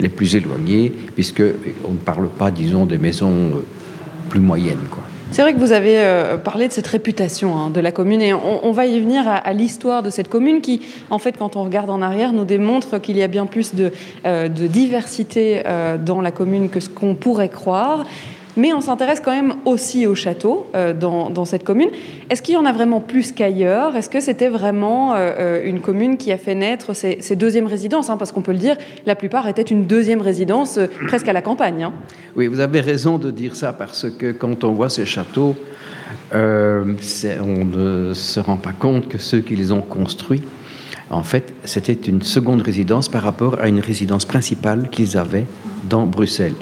les 0.00 0.08
plus 0.08 0.36
éloignées, 0.36 0.92
puisque 1.14 1.42
on 1.84 1.92
ne 1.92 1.98
parle 1.98 2.28
pas, 2.28 2.50
disons, 2.50 2.86
des 2.86 2.98
maisons 2.98 3.30
euh, 3.30 3.64
plus 4.28 4.40
moyennes, 4.40 4.86
quoi. 4.90 5.04
C'est 5.30 5.42
vrai 5.42 5.52
que 5.52 5.58
vous 5.58 5.72
avez 5.72 5.98
euh, 5.98 6.36
parlé 6.36 6.68
de 6.68 6.72
cette 6.72 6.86
réputation 6.86 7.56
hein, 7.56 7.70
de 7.70 7.80
la 7.80 7.92
commune 7.92 8.22
et 8.22 8.32
on, 8.32 8.70
va 8.72 8.86
y 8.86 9.00
venir 9.00 9.24
à, 9.26 9.52
l'histoire 9.52 10.02
de 10.02 10.10
cette 10.10 10.28
commune 10.28 10.60
qui, 10.60 10.82
en 11.10 11.18
fait, 11.18 11.36
quand 11.36 11.56
on 11.56 11.64
regarde 11.64 11.90
en 11.90 12.02
arrière, 12.02 12.32
nous 12.32 12.44
démontre 12.44 12.98
qu'il 13.00 13.16
y 13.16 13.22
a 13.22 13.26
bien 13.26 13.46
plus 13.46 13.74
de, 13.74 13.92
euh, 14.26 14.48
diversité 14.48 15.62
euh, 15.66 15.98
dans 15.98 16.20
la 16.20 16.30
commune 16.30 16.68
que 16.68 16.78
ce 16.78 16.88
qu'on 16.88 17.14
pourrait 17.14 17.48
croire. 17.48 18.04
Mais 18.56 18.72
on 18.72 18.80
s'intéresse 18.80 19.20
quand 19.20 19.32
même 19.32 19.54
aussi 19.64 20.06
au 20.06 20.14
château 20.14 20.66
euh, 20.74 20.92
dans, 20.92 21.44
cette 21.44 21.64
commune. 21.64 21.90
Est-ce 22.30 22.40
qu'il 22.42 22.54
y 22.54 22.56
en 22.56 22.64
a 22.64 22.72
vraiment 22.72 23.00
plus 23.00 23.32
qu'ailleurs? 23.32 23.96
Est-ce 23.96 24.08
que 24.08 24.20
c'était 24.20 24.48
vraiment 24.48 25.14
euh, 25.14 25.32
euh, 25.38 25.62
une 25.64 25.80
commune 25.80 26.16
qui 26.16 26.30
a 26.32 26.38
fait 26.38 26.54
naître 26.54 26.94
ces, 26.94 27.18
deuxièmes 27.36 27.66
résidences 27.66 28.10
hein? 28.10 28.16
Parce 28.16 28.32
qu'on 28.32 28.42
peut 28.42 28.52
le 28.52 28.58
dire, 28.58 28.76
la 29.06 29.16
plupart 29.16 29.48
étaient 29.48 29.62
une 29.62 29.86
deuxième 29.86 30.20
résidence 30.20 30.78
presque 31.08 31.28
à 31.28 31.32
la 31.32 31.42
campagne. 31.42 31.82
Hein. 31.82 31.92
Oui, 32.36 32.46
vous 32.46 32.60
avez 32.60 32.80
raison 32.80 33.18
de 33.18 33.30
dire 33.30 33.56
ça 33.56 33.72
parce 33.72 34.08
que 34.10 34.32
quand 34.32 34.64
on 34.64 34.72
voit 34.72 34.88
ces 34.88 35.04
châteaux, 35.04 35.56
on 36.32 36.84
ne 36.84 38.12
se 38.14 38.40
rend 38.40 38.56
pas 38.56 38.72
compte 38.72 39.08
que 39.08 39.18
ceux 39.18 39.40
qui 39.40 39.56
les 39.56 39.72
ont 39.72 39.82
construits, 39.82 40.42
en 41.10 41.22
fait, 41.22 41.52
c'était 41.64 41.92
une 41.92 42.22
seconde 42.22 42.62
résidence 42.62 43.08
par 43.08 43.22
rapport 43.22 43.60
à 43.60 43.68
une 43.68 43.80
résidence 43.80 44.24
principale 44.24 44.88
qu'ils 44.90 45.16
avaient 45.16 45.46
dans 45.88 46.06
Bruxelles. 46.06 46.54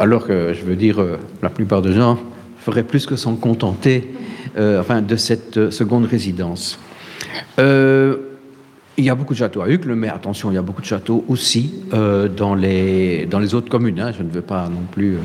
Alors 0.00 0.26
que, 0.26 0.54
je 0.54 0.64
veux 0.64 0.76
dire, 0.76 0.98
euh, 0.98 1.18
la 1.42 1.50
plupart 1.50 1.82
des 1.82 1.92
gens 1.92 2.18
feraient 2.58 2.84
plus 2.84 3.04
que 3.04 3.16
s'en 3.16 3.36
contenter 3.36 4.10
euh, 4.56 4.80
enfin, 4.80 5.02
de 5.02 5.14
cette 5.14 5.58
euh, 5.58 5.70
seconde 5.70 6.06
résidence. 6.06 6.78
il 7.58 9.04
y 9.04 9.10
a 9.10 9.14
beaucoup 9.14 9.34
de 9.34 9.38
châteaux 9.38 9.60
à 9.60 9.68
Uccle, 9.68 9.94
mais 9.94 10.08
attention, 10.08 10.50
il 10.50 10.54
y 10.54 10.58
a 10.58 10.62
beaucoup 10.62 10.80
de 10.80 10.86
châteaux 10.86 11.22
aussi 11.28 11.84
dans, 12.36 12.54
les, 12.54 13.26
dans 13.26 13.38
les 13.38 13.54
autres 13.54 13.68
communes. 13.68 14.00
Hein. 14.00 14.12
je 14.16 14.22
ne 14.22 14.30
veux 14.30 14.40
pas 14.40 14.70
non 14.70 14.84
plus. 14.90 15.18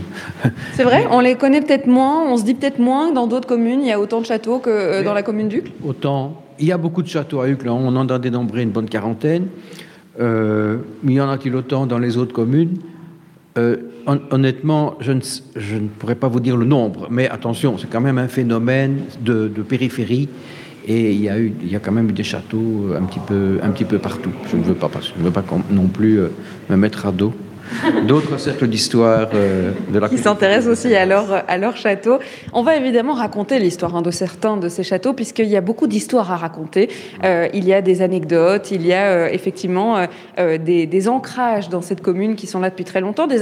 C'est 0.73 0.83
vrai, 0.83 1.07
on 1.11 1.21
les 1.21 1.35
connaît 1.35 1.61
peut-être 1.61 1.87
moins, 1.87 2.23
on 2.29 2.35
se 2.35 2.43
dit 2.43 2.53
peut-être 2.53 2.79
moins 2.79 3.09
que 3.09 3.15
dans 3.15 3.27
d'autres 3.27 3.47
communes, 3.47 3.81
il 3.81 3.87
y 3.87 3.93
a 3.93 3.99
autant 3.99 4.19
de 4.19 4.25
châteaux 4.25 4.59
que 4.59 5.03
dans 5.03 5.13
la 5.13 5.23
commune 5.23 5.47
d'Uccle? 5.47 5.71
Autant. 5.85 6.41
Il 6.59 6.67
y 6.67 6.73
a 6.73 6.77
beaucoup 6.77 7.01
de 7.01 7.07
châteaux 7.07 7.39
à 7.39 7.47
Uccle, 7.49 7.69
on 7.69 7.95
en 7.95 8.09
a 8.09 8.19
dénombré 8.19 8.61
une 8.63 8.71
bonne 8.71 8.89
quarantaine. 8.89 9.47
mais 10.19 10.77
il 11.03 11.13
y 11.13 11.21
en 11.21 11.29
a-t-il 11.29 11.55
autant 11.55 11.85
dans 11.85 11.99
les 11.99 12.17
autres 12.17 12.33
communes? 12.33 12.77
Euh, 13.57 13.77
honnêtement, 14.31 14.95
je 14.99 15.13
ne, 15.13 15.21
je 15.55 15.75
ne, 15.75 15.87
pourrais 15.87 16.15
pas 16.15 16.27
vous 16.27 16.41
dire 16.41 16.57
le 16.57 16.65
nombre, 16.65 17.07
mais 17.09 17.29
attention, 17.29 17.77
c'est 17.77 17.89
quand 17.89 18.01
même 18.01 18.17
un 18.17 18.27
phénomène 18.27 19.03
de, 19.21 19.47
de, 19.47 19.61
périphérie 19.61 20.27
et 20.85 21.13
il 21.13 21.21
y, 21.21 21.29
a 21.29 21.39
eu, 21.39 21.53
il 21.61 21.71
y 21.71 21.75
a 21.75 21.79
quand 21.79 21.93
même 21.93 22.09
eu 22.09 22.13
des 22.13 22.23
châteaux 22.23 22.93
un 22.95 23.03
petit 23.05 23.19
peu, 23.19 23.59
un 23.63 23.69
petit 23.71 23.85
peu 23.85 23.97
partout. 23.97 24.31
Je 24.51 24.57
ne 24.57 24.63
veux 24.63 24.75
pas, 24.75 24.91
je 25.01 25.19
ne 25.19 25.25
veux 25.25 25.31
pas 25.31 25.43
non 25.71 25.87
plus 25.87 26.19
euh, 26.19 26.27
me 26.69 26.75
mettre 26.75 27.05
à 27.05 27.11
dos 27.11 27.33
d'autres 28.07 28.37
cercles 28.37 28.67
d'histoire 28.67 29.29
euh, 29.33 29.71
de 29.89 29.99
la 29.99 30.09
qui 30.09 30.17
s'intéressent 30.17 30.71
aussi 30.71 30.95
à 30.95 31.05
leur, 31.05 31.43
à 31.47 31.57
leur 31.57 31.77
château. 31.77 32.19
On 32.53 32.63
va 32.63 32.75
évidemment 32.75 33.13
raconter 33.13 33.59
l'histoire 33.59 33.95
hein, 33.95 34.01
de 34.01 34.11
certains 34.11 34.57
de 34.57 34.69
ces 34.69 34.83
châteaux, 34.83 35.13
puisqu'il 35.13 35.47
y 35.47 35.55
a 35.55 35.61
beaucoup 35.61 35.87
d'histoires 35.87 36.31
à 36.31 36.37
raconter. 36.37 36.89
Euh, 37.23 37.47
il 37.53 37.65
y 37.65 37.73
a 37.73 37.81
des 37.81 38.01
anecdotes, 38.01 38.71
il 38.71 38.85
y 38.85 38.93
a 38.93 39.05
euh, 39.05 39.29
effectivement 39.31 40.07
des, 40.37 40.85
des, 40.85 41.07
ancrages 41.07 41.69
dans 41.69 41.81
cette 41.81 42.01
commune 42.01 42.35
qui 42.35 42.47
sont 42.47 42.59
là 42.59 42.69
depuis 42.69 42.83
très 42.83 43.01
longtemps, 43.01 43.27
des, 43.27 43.41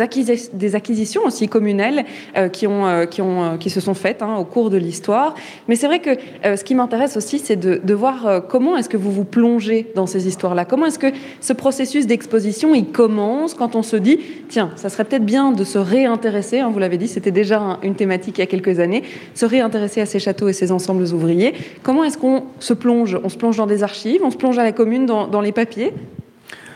des 0.54 0.76
acquisitions 0.76 1.22
aussi 1.26 1.48
communales 1.48 2.04
qui, 2.52 2.68
ont, 2.68 3.08
qui, 3.08 3.22
ont, 3.22 3.58
qui 3.58 3.70
se 3.70 3.80
sont 3.80 3.94
faites 3.94 4.22
hein, 4.22 4.36
au 4.38 4.44
cours 4.44 4.70
de 4.70 4.78
l'histoire. 4.78 5.36
Mais 5.68 5.76
c'est 5.76 5.88
vrai 5.88 6.00
que 6.00 6.12
ce 6.44 6.64
qui 6.64 6.76
m'intéresse 6.76 7.16
aussi, 7.16 7.40
c'est 7.40 7.56
de, 7.56 7.80
de, 7.84 7.94
voir 7.94 8.44
comment 8.50 8.76
est-ce 8.78 8.90
que 8.90 8.98
vous 8.98 9.12
vous 9.12 9.24
plongez 9.24 9.92
dans 9.96 10.06
ces 10.06 10.28
histoires-là? 10.28 10.66
Comment 10.66 10.88
est-ce 10.88 11.00
que 11.00 11.12
ce 11.40 11.54
processus 11.54 12.06
d'exposition, 12.06 12.76
il 12.76 12.88
commence 12.88 13.54
quand 13.54 13.76
on 13.76 13.84
se 13.84 13.96
dit 13.96 14.13
tiens, 14.50 14.72
ça 14.76 14.90
serait 14.90 15.04
peut-être 15.06 15.26
bien 15.26 15.52
de 15.52 15.64
se 15.64 15.78
réintéresser, 15.78 16.60
hein, 16.60 16.70
vous 16.72 16.80
l'avez 16.80 16.98
dit, 16.98 17.08
c'était 17.08 17.32
déjà 17.32 17.80
une 17.84 17.96
thématique 17.96 18.38
il 18.38 18.42
y 18.42 18.44
a 18.44 18.48
quelques 18.48 18.80
années, 18.80 19.04
se 19.34 19.46
réintéresser 19.46 20.02
à 20.02 20.06
ces 20.06 20.20
châteaux 20.20 20.48
et 20.48 20.54
ces 20.54 20.72
ensembles 20.72 21.04
ouvriers. 21.14 21.54
Comment 21.84 22.04
est-ce 22.04 22.18
qu'on 22.18 22.44
se 22.60 22.74
plonge? 22.74 23.18
On 23.24 23.30
se 23.30 23.38
plonge 23.38 23.58
dans 23.58 23.68
des 23.68 23.84
archives, 23.84 24.22
on 24.24 24.32
se 24.32 24.38
plonge 24.38 24.58
à 24.58 24.64
la 24.64 24.72
commune 24.72 25.06
dans, 25.06 25.42
les 25.42 25.52
papiers? 25.52 25.94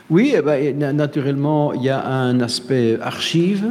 Oui, 0.10 0.34
eh 0.38 0.41
ben, 0.41 0.96
naturellement, 0.96 1.74
il 1.74 1.84
y 1.84 1.89
a 1.89 2.06
un 2.06 2.39
aspect 2.39 2.98
archive. 3.01 3.65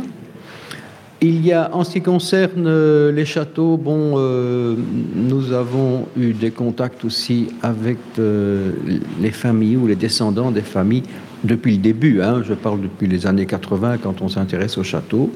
Il 1.23 1.46
y 1.46 1.52
a, 1.52 1.75
en 1.75 1.82
ce 1.82 1.92
qui 1.92 2.02
concerne 2.02 2.66
euh, 2.66 3.11
les 3.11 3.25
châteaux, 3.25 3.78
bon, 3.78 4.14
euh, 4.16 4.76
nous 5.14 5.52
avons 5.52 6.06
eu 6.14 6.35
des 6.35 6.50
contacts 6.50 7.06
aussi 7.06 7.49
avec 7.62 7.96
euh, 8.18 8.73
les 9.20 9.30
familles 9.30 9.78
ou 9.78 9.87
les 9.87 9.96
descendants 9.96 10.50
des 10.50 10.61
familles 10.61 11.04
depuis 11.45 11.73
le 11.73 11.78
début, 11.78 12.23
hein, 12.23 12.43
je 12.47 12.55
parle 12.55 12.81
depuis 12.81 13.07
les 13.07 13.26
années 13.26 13.47
80 13.47 13.99
quand 13.99 14.23
on 14.23 14.28
s'intéresse 14.28 14.78
au 14.78 14.83
château, 14.83 15.33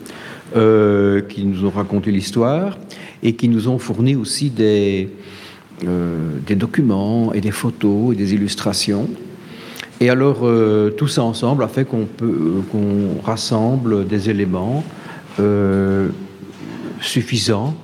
euh, 0.57 1.21
qui 1.21 1.45
nous 1.45 1.65
ont 1.65 1.71
raconté 1.71 2.11
l'histoire 2.11 2.79
et 3.23 3.35
qui 3.35 3.49
nous 3.49 3.69
ont 3.69 3.79
fourni 3.79 4.17
aussi 4.17 4.51
des, 4.51 5.09
euh, 5.87 6.39
documents 6.49 7.33
et 7.33 7.41
des 7.41 7.51
photos 7.51 8.15
et 8.15 8.17
des 8.17 8.35
illustrations. 8.35 9.09
Et 10.01 10.09
alors, 10.09 10.41
euh, 10.43 10.91
tout 10.91 11.09
ça 11.09 11.23
ensemble 11.23 11.63
a 11.63 11.69
fait 11.69 11.85
qu'on 11.85 12.09
qu'on 12.73 13.21
rassemble 13.23 14.07
des 14.07 14.31
éléments 14.31 14.85
suffisants 17.01 17.75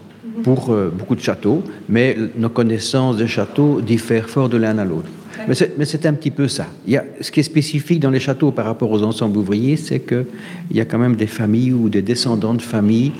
pour 0.42 0.76
beaucoup 0.92 1.14
de 1.14 1.20
châteaux, 1.20 1.62
mais 1.88 2.16
nos 2.36 2.50
connaissances 2.50 3.16
des 3.16 3.26
châteaux 3.26 3.80
diffèrent 3.80 4.28
fort 4.28 4.50
de 4.50 4.58
l'un 4.58 4.76
à 4.76 4.84
l'autre. 4.84 5.08
Mais 5.48 5.84
c'est 5.84 6.06
un 6.06 6.14
petit 6.14 6.30
peu 6.30 6.48
ça. 6.48 6.66
Il 6.86 6.92
y 6.92 6.96
a, 6.96 7.04
ce 7.20 7.30
qui 7.30 7.40
est 7.40 7.44
spécifique 7.44 8.00
dans 8.00 8.10
les 8.10 8.20
châteaux 8.20 8.50
par 8.50 8.64
rapport 8.64 8.90
aux 8.90 9.02
ensembles 9.02 9.36
ouvriers, 9.36 9.76
c'est 9.76 10.00
qu'il 10.00 10.26
y 10.72 10.80
a 10.80 10.84
quand 10.84 10.98
même 10.98 11.16
des 11.16 11.26
familles 11.26 11.72
ou 11.72 11.88
des 11.88 12.02
descendants 12.02 12.54
de 12.54 12.62
familles 12.62 13.12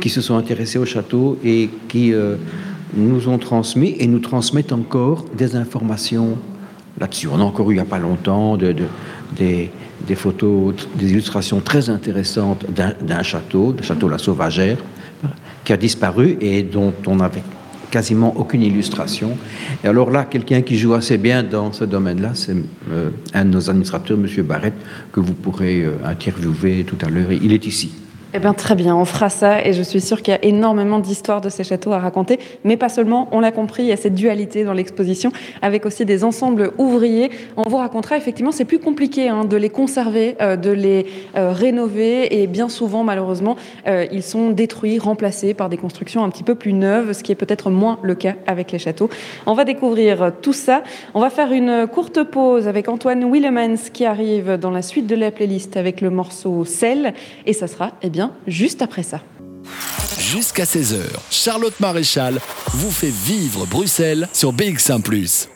qui 0.00 0.08
se 0.08 0.20
sont 0.20 0.36
intéressés 0.36 0.78
au 0.78 0.84
château 0.84 1.38
et 1.44 1.70
qui, 1.88 2.12
euh, 2.12 2.36
nous 2.94 3.28
ont 3.28 3.38
transmis 3.38 3.96
et 3.98 4.06
nous 4.06 4.18
transmettent 4.18 4.72
encore 4.72 5.24
des 5.36 5.56
informations 5.56 6.36
là-dessus. 7.00 7.28
On 7.32 7.40
a 7.40 7.42
encore 7.42 7.70
eu 7.70 7.74
il 7.74 7.76
n'y 7.76 7.82
a 7.82 7.86
pas 7.86 7.98
longtemps 7.98 8.56
de, 8.56 8.74
des, 9.34 9.70
des, 10.06 10.14
photos, 10.14 10.74
des 10.94 11.10
illustrations 11.10 11.60
très 11.60 11.88
intéressantes 11.88 12.66
d'un 12.70 13.22
château, 13.22 13.74
le 13.76 13.82
château 13.82 14.08
La 14.08 14.18
Sauvagère, 14.18 14.78
qui 15.64 15.72
a 15.72 15.76
disparu 15.76 16.36
et 16.40 16.62
dont 16.62 16.92
on 17.06 17.16
n'avait 17.16 17.42
quasiment 17.92 18.34
aucune 18.36 18.62
illustration. 18.62 19.36
Et 19.84 19.86
alors 19.86 20.10
là, 20.10 20.24
quelqu'un 20.24 20.62
qui 20.62 20.78
joue 20.78 20.94
assez 20.94 21.18
bien 21.18 21.42
dans 21.42 21.72
ce 21.72 21.84
domaine-là, 21.84 22.30
c'est 22.34 22.56
euh, 22.90 23.10
un 23.34 23.44
de 23.44 23.50
nos 23.50 23.68
administrateurs, 23.68 24.16
M. 24.18 24.26
Barrett, 24.44 24.74
que 25.12 25.20
vous 25.20 25.34
pourrez 25.34 25.82
euh, 25.82 25.98
interviewer 26.04 26.84
tout 26.84 26.96
à 27.06 27.10
l'heure. 27.10 27.30
Il 27.30 27.52
est 27.52 27.66
ici. 27.66 27.92
Eh 28.34 28.38
bien, 28.38 28.54
très 28.54 28.74
bien, 28.74 28.96
on 28.96 29.04
fera 29.04 29.28
ça 29.28 29.62
et 29.62 29.74
je 29.74 29.82
suis 29.82 30.00
sûre 30.00 30.22
qu'il 30.22 30.32
y 30.32 30.34
a 30.34 30.42
énormément 30.42 31.00
d'histoires 31.00 31.42
de 31.42 31.50
ces 31.50 31.64
châteaux 31.64 31.92
à 31.92 31.98
raconter, 31.98 32.38
mais 32.64 32.78
pas 32.78 32.88
seulement, 32.88 33.28
on 33.30 33.40
l'a 33.40 33.52
compris, 33.52 33.82
il 33.82 33.88
y 33.90 33.92
a 33.92 33.96
cette 33.98 34.14
dualité 34.14 34.64
dans 34.64 34.72
l'exposition 34.72 35.32
avec 35.60 35.84
aussi 35.84 36.06
des 36.06 36.24
ensembles 36.24 36.72
ouvriers. 36.78 37.30
On 37.58 37.68
vous 37.68 37.76
racontera 37.76 38.16
effectivement, 38.16 38.50
c'est 38.50 38.64
plus 38.64 38.78
compliqué 38.78 39.28
hein, 39.28 39.44
de 39.44 39.58
les 39.58 39.68
conserver, 39.68 40.36
euh, 40.40 40.56
de 40.56 40.70
les 40.70 41.04
euh, 41.36 41.52
rénover 41.52 42.40
et 42.40 42.46
bien 42.46 42.70
souvent, 42.70 43.04
malheureusement, 43.04 43.56
euh, 43.86 44.06
ils 44.10 44.22
sont 44.22 44.48
détruits, 44.48 44.98
remplacés 44.98 45.52
par 45.52 45.68
des 45.68 45.76
constructions 45.76 46.24
un 46.24 46.30
petit 46.30 46.42
peu 46.42 46.54
plus 46.54 46.72
neuves, 46.72 47.12
ce 47.12 47.22
qui 47.22 47.32
est 47.32 47.36
peut-être 47.36 47.68
moins 47.68 47.98
le 48.02 48.14
cas 48.14 48.36
avec 48.46 48.72
les 48.72 48.78
châteaux. 48.78 49.10
On 49.44 49.52
va 49.52 49.64
découvrir 49.64 50.32
tout 50.40 50.54
ça. 50.54 50.84
On 51.12 51.20
va 51.20 51.28
faire 51.28 51.52
une 51.52 51.86
courte 51.86 52.22
pause 52.22 52.66
avec 52.66 52.88
Antoine 52.88 53.30
Willemans 53.30 53.90
qui 53.92 54.06
arrive 54.06 54.56
dans 54.56 54.70
la 54.70 54.80
suite 54.80 55.06
de 55.06 55.16
la 55.16 55.30
playlist 55.30 55.76
avec 55.76 56.00
le 56.00 56.08
morceau 56.08 56.64
Sel 56.64 57.12
et 57.44 57.52
ça 57.52 57.66
sera, 57.66 57.90
eh 58.00 58.08
bien, 58.08 58.21
juste 58.46 58.82
après 58.82 59.02
ça. 59.02 59.20
Jusqu'à 60.18 60.64
16h, 60.64 61.00
Charlotte 61.30 61.78
Maréchal 61.80 62.40
vous 62.72 62.90
fait 62.90 63.12
vivre 63.12 63.66
Bruxelles 63.66 64.28
sur 64.32 64.52
BX1⁇ 64.52 65.02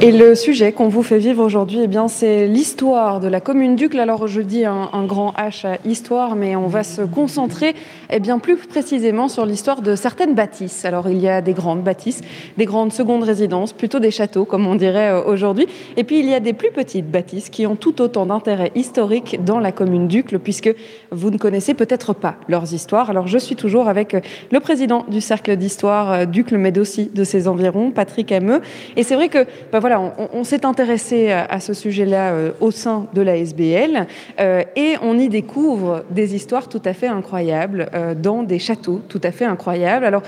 et 0.00 0.12
le 0.12 0.34
sujet 0.34 0.72
qu'on 0.72 0.88
vous 0.88 1.02
fait 1.02 1.18
vivre 1.18 1.44
aujourd'hui, 1.44 1.80
eh 1.82 1.86
bien, 1.86 2.08
c'est 2.08 2.46
l'histoire 2.46 3.20
de 3.20 3.28
la 3.28 3.40
commune 3.40 3.76
d'Ucle. 3.76 4.00
Alors, 4.00 4.26
je 4.26 4.40
dis 4.40 4.64
un, 4.64 5.04
grand 5.04 5.32
H 5.32 5.66
à 5.66 5.78
histoire, 5.86 6.36
mais 6.36 6.56
on 6.56 6.66
va 6.66 6.82
se 6.82 7.02
concentrer, 7.02 7.74
eh 8.10 8.18
bien, 8.18 8.38
plus 8.38 8.56
précisément 8.56 9.28
sur 9.28 9.46
l'histoire 9.46 9.80
de 9.80 9.94
certaines 9.94 10.34
bâtisses. 10.34 10.84
Alors, 10.84 11.08
il 11.08 11.18
y 11.18 11.28
a 11.28 11.40
des 11.40 11.52
grandes 11.52 11.82
bâtisses, 11.82 12.20
des 12.56 12.64
grandes 12.64 12.92
secondes 12.92 13.22
résidences, 13.22 13.72
plutôt 13.72 14.00
des 14.00 14.10
châteaux, 14.10 14.44
comme 14.44 14.66
on 14.66 14.74
dirait 14.74 15.10
euh, 15.10 15.22
aujourd'hui. 15.24 15.66
Et 15.96 16.04
puis, 16.04 16.18
il 16.18 16.26
y 16.26 16.34
a 16.34 16.40
des 16.40 16.52
plus 16.52 16.70
petites 16.70 17.10
bâtisses 17.10 17.48
qui 17.48 17.66
ont 17.66 17.76
tout 17.76 18.02
autant 18.02 18.26
d'intérêt 18.26 18.72
historique 18.74 19.44
dans 19.44 19.60
la 19.60 19.72
commune 19.72 20.08
d'Ucle, 20.08 20.38
puisque 20.38 20.74
vous 21.10 21.30
ne 21.30 21.38
connaissez 21.38 21.74
peut-être 21.74 22.12
pas 22.12 22.36
leurs 22.48 22.72
histoires. 22.74 23.10
Alors, 23.10 23.28
je 23.28 23.38
suis 23.38 23.56
toujours 23.56 23.88
avec 23.88 24.16
le 24.50 24.60
président 24.60 25.04
du 25.08 25.20
cercle 25.20 25.56
d'histoire 25.56 26.12
euh, 26.12 26.24
d'Ucle, 26.24 26.58
mais 26.58 26.76
aussi 26.78 27.10
de 27.14 27.24
ses 27.24 27.46
environs, 27.48 27.90
Patrick 27.92 28.32
Hameux. 28.32 28.60
Et 28.96 29.02
c'est 29.12 29.16
vrai 29.16 29.28
que 29.28 29.46
ben 29.70 29.78
voilà, 29.78 30.00
on, 30.32 30.42
s'est 30.42 30.64
intéressé 30.64 31.30
à, 31.32 31.60
ce 31.60 31.74
sujet-là 31.74 32.32
euh, 32.32 32.52
au 32.60 32.70
sein 32.70 33.08
de 33.12 33.20
la 33.20 33.36
SBL 33.36 34.06
euh, 34.40 34.62
et 34.74 34.94
on 35.02 35.18
y 35.18 35.28
découvre 35.28 36.04
des 36.08 36.34
histoires 36.34 36.66
tout 36.66 36.80
à 36.86 36.94
fait 36.94 37.08
incroyables 37.08 37.90
euh, 37.92 38.14
dans 38.14 38.42
des 38.42 38.58
châteaux 38.58 39.02
tout 39.10 39.20
à 39.22 39.30
fait 39.30 39.44
incroyables. 39.44 40.06
Alors, 40.06 40.22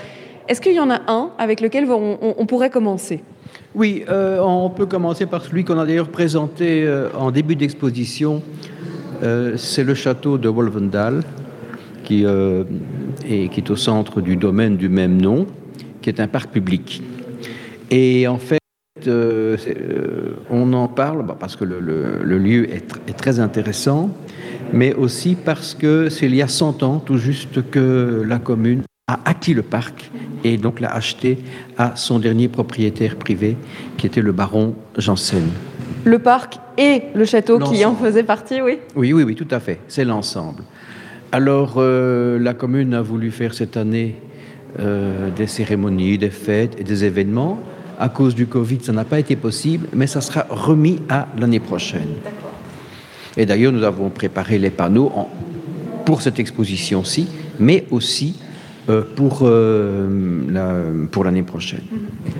est-ce 0.47 0.61
qu'il 0.61 0.73
y 0.73 0.79
en 0.79 0.91
a 0.91 1.01
un 1.07 1.31
avec 1.39 1.61
lequel 1.61 1.87
on, 1.89 2.45
pourrait 2.45 2.69
commencer? 2.69 3.23
Oui, 3.73 4.05
on 4.07 4.69
peut 4.69 4.85
commencer 4.85 5.25
par 5.25 5.43
celui 5.43 5.65
qu'on 5.65 5.79
a 5.79 5.85
d'ailleurs 5.87 6.09
présenté 6.09 6.87
en 7.17 7.31
début 7.31 7.55
d'exposition. 7.55 8.43
C'est 9.57 9.83
le 9.83 9.95
château 9.95 10.37
de 10.37 10.47
Wolvendal 10.47 11.23
qui 12.03 12.23
est 12.23 13.71
au 13.71 13.75
centre 13.75 14.21
du 14.21 14.35
domaine 14.35 14.77
du 14.77 14.89
même 14.89 15.19
nom, 15.19 15.47
qui 16.03 16.09
est 16.09 16.19
un 16.19 16.27
parc 16.27 16.51
public. 16.51 17.01
Et 17.89 18.27
en 18.27 18.37
fait, 18.37 18.59
euh, 19.07 19.57
euh, 19.67 20.35
on 20.49 20.71
en 20.71 20.87
parle 20.87 21.25
bah, 21.25 21.35
parce 21.37 21.57
que 21.57 21.65
le, 21.65 22.37
lieu 22.37 22.73
est, 22.73 22.87
très 23.17 23.41
intéressant, 23.41 24.09
mais 24.71 24.93
aussi 24.93 25.35
parce 25.35 25.75
que 25.75 26.07
c'est 26.07 26.27
il 26.27 26.35
y 26.35 26.41
a 26.41 26.47
100 26.47 26.81
ans, 26.81 26.99
tout 26.99 27.17
juste, 27.17 27.69
que 27.69 28.23
la 28.25 28.39
commune 28.39 28.83
a 29.09 29.19
acquis 29.25 29.53
le 29.53 29.63
parc 29.63 30.09
et 30.45 30.55
donc 30.55 30.79
l'a 30.79 30.93
acheté 30.93 31.39
à 31.77 31.97
son 31.97 32.19
dernier 32.19 32.47
propriétaire 32.47 33.17
privé, 33.17 33.57
qui 33.97 34.07
était 34.07 34.21
le 34.21 34.31
baron 34.31 34.75
Janssen. 34.97 35.43
Le 36.05 36.19
parc 36.19 36.57
et 36.77 37.03
le 37.13 37.25
château 37.25 37.59
qui 37.59 37.83
en 37.83 37.95
faisait 37.95 38.23
partie, 38.23 38.61
oui 38.61 38.79
Oui, 38.95 39.11
oui, 39.11 39.23
oui, 39.23 39.35
tout 39.35 39.47
à 39.51 39.59
fait. 39.59 39.81
C'est 39.89 40.05
l'ensemble. 40.05 40.63
Alors, 41.33 41.73
euh, 41.79 42.39
la 42.39 42.53
commune 42.53 42.93
a 42.93 43.01
voulu 43.01 43.29
faire 43.31 43.53
cette 43.53 43.75
année 43.75 44.15
des 45.37 45.47
cérémonies, 45.47 46.17
des 46.17 46.29
fêtes 46.29 46.77
et 46.77 46.83
des 46.83 47.05
événements 47.05 47.61
à 47.99 48.09
cause 48.09 48.35
du 48.35 48.47
Covid, 48.47 48.79
ça 48.81 48.91
n'a 48.91 49.05
pas 49.05 49.19
été 49.19 49.35
possible, 49.35 49.87
mais 49.93 50.07
ça 50.07 50.21
sera 50.21 50.45
remis 50.49 50.99
à 51.09 51.27
l'année 51.37 51.59
prochaine. 51.59 52.09
Et 53.37 53.45
d'ailleurs, 53.45 53.71
nous 53.71 53.83
avons 53.83 54.09
préparé 54.09 54.57
les 54.57 54.69
panneaux 54.69 55.11
pour 56.05 56.21
cette 56.21 56.39
exposition-ci, 56.39 57.27
mais 57.59 57.85
aussi 57.91 58.35
pour, 59.15 59.39
euh, 59.41 61.05
pour 61.11 61.23
l'année 61.23 61.43
prochaine. 61.43 61.81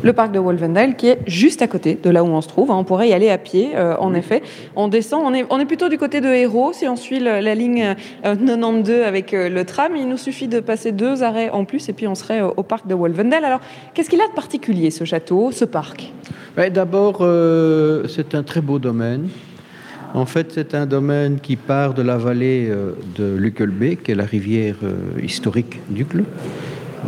Le 0.04 0.14
parc 0.14 0.32
de 0.32 0.40
Wolvendale 0.40 0.96
qui 0.96 1.08
est 1.08 1.20
juste 1.28 1.62
à 1.62 1.68
côté 1.68 1.98
de 2.02 2.10
là 2.10 2.24
où 2.24 2.28
on 2.28 2.42
se 2.42 2.48
trouve. 2.48 2.72
Hein. 2.72 2.76
On 2.78 2.84
pourrait 2.84 3.10
y 3.10 3.14
aller 3.14 3.30
à 3.30 3.38
pied, 3.38 3.72
euh, 3.76 3.96
en 4.00 4.14
effet. 4.14 4.44
On 4.76 4.88
descend, 4.88 5.24
on 5.26 5.34
est, 5.34 5.46
on 5.50 5.60
est 5.60 5.66
plutôt 5.66 5.90
du 5.90 5.98
côté 5.98 6.22
de 6.22 6.28
Hérault. 6.28 6.74
Si 6.74 6.88
on 6.88 6.96
suit 6.96 7.20
la 7.20 7.56
ligne 7.56 7.96
92 8.24 9.02
avec 9.02 9.32
le 9.32 9.64
tram, 9.64 9.96
il 9.96 10.08
nous 10.08 10.18
suffit 10.18 10.48
de 10.48 10.60
passer 10.60 10.92
deux 10.92 11.24
arrêts 11.24 11.50
en 11.50 11.66
plus 11.66 11.90
et 11.90 11.94
puis 11.94 12.08
on 12.08 12.16
serait 12.16 12.42
au 12.42 12.64
parc 12.64 12.88
de 12.88 12.94
Wolvendale. 12.94 13.46
Alors, 13.46 13.62
qu'est-ce 13.94 14.10
qu'il 14.10 14.22
a 14.22 14.28
de 14.28 14.34
particulier 14.34 14.92
ce 14.92 15.04
château, 15.04 15.52
ce 15.52 15.66
parc? 15.66 16.14
D'abord, 16.72 17.26
c'est 18.08 18.36
un 18.36 18.44
très 18.44 18.62
beau 18.62 18.80
domaine. 18.80 19.30
En 20.16 20.26
fait, 20.26 20.54
c'est 20.54 20.74
un 20.76 20.86
domaine 20.86 21.42
qui 21.42 21.58
part 21.58 21.94
de 21.94 22.02
la 22.02 22.18
vallée 22.18 22.70
euh, 22.70 22.94
de 23.18 23.36
Luckelbeek, 23.36 24.04
qui 24.04 24.12
est 24.12 24.16
la 24.16 24.24
rivière 24.24 24.78
euh, 24.82 25.22
historique 25.22 25.82
d'Ucle, 25.90 26.24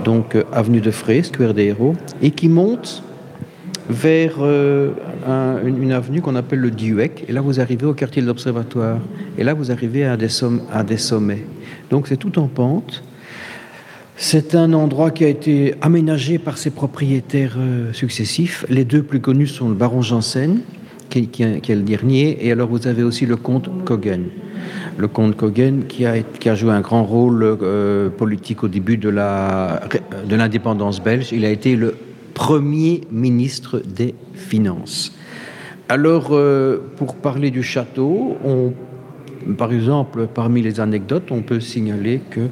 donc 0.03 0.35
euh, 0.35 0.43
avenue 0.51 0.81
de 0.81 0.91
Frey, 0.91 1.23
Square 1.23 1.53
des 1.53 1.67
Héros, 1.67 1.95
et 2.21 2.31
qui 2.31 2.49
monte 2.49 3.01
vers 3.89 4.43
une, 4.43 5.93
avenue 5.93 6.21
qu'on 6.21 6.35
appelle 6.35 6.59
le 6.59 6.71
Duec. 6.71 7.23
Et 7.29 7.31
là, 7.31 7.39
vous 7.39 7.61
arrivez 7.61 7.85
au 7.85 7.93
quartier 7.93 8.21
de 8.21 8.27
l'Observatoire. 8.27 8.99
Et 9.37 9.45
là, 9.45 9.53
vous 9.53 9.71
arrivez 9.71 10.03
à 10.03 10.17
des, 10.17 10.27
à 10.73 10.83
des 10.83 10.97
sommets. 10.97 11.45
Donc, 11.89 12.09
c'est 12.09 12.17
tout 12.17 12.37
en 12.37 12.47
pente. 12.47 13.01
C'est 14.17 14.55
un 14.55 14.73
endroit 14.73 15.11
qui 15.11 15.23
a 15.23 15.29
été 15.29 15.75
aménagé 15.79 16.37
par 16.37 16.57
ses 16.57 16.71
propriétaires 16.71 17.55
successifs. 17.93 18.65
Les 18.67 18.83
deux 18.83 19.03
plus 19.03 19.21
connus 19.21 19.47
sont 19.47 19.69
le 19.69 19.75
baron 19.75 20.01
Janssen, 20.01 20.59
qui, 21.09 21.29
est 21.43 21.69
le 21.69 21.81
dernier. 21.81 22.45
Et 22.45 22.51
alors 22.51 22.69
vous 22.69 22.87
avez 22.87 23.03
aussi 23.03 23.25
le 23.25 23.35
comte 23.35 23.69
Kogen. 23.85 24.25
Le 24.97 25.07
comte 25.07 25.35
Kogen 25.35 25.85
qui 25.87 26.05
a, 26.05 26.55
joué 26.55 26.71
un 26.71 26.81
grand 26.81 27.03
rôle 27.03 27.43
euh, 27.43 28.09
politique 28.09 28.63
au 28.63 28.67
début 28.67 28.97
de 28.97 29.09
l'indépendance 29.09 31.01
belge. 31.01 31.29
Il 31.31 31.45
a 31.45 31.49
été 31.49 31.75
le 31.75 31.95
premier 32.33 33.01
ministre 33.11 33.81
des 33.85 34.13
Finances. 34.33 35.13
Alors, 35.89 36.29
euh, 36.31 36.79
pour 36.97 37.15
parler 37.15 37.49
du 37.49 37.63
château, 37.63 38.37
par 39.57 39.71
exemple, 39.71 40.27
parmi 40.27 40.61
les 40.61 40.79
anecdotes, 40.79 41.31
on 41.31 41.41
peut 41.41 41.59
signaler 41.59 42.21
que 42.29 42.49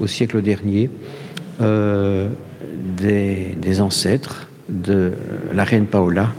au 0.00 0.06
siècle 0.06 0.42
dernier, 0.42 0.90
euh, 1.60 2.28
des 3.00 3.80
ancêtres 3.80 4.48
de 4.68 5.12
la 5.52 5.64
reine 5.64 5.86
Paola 5.86 6.30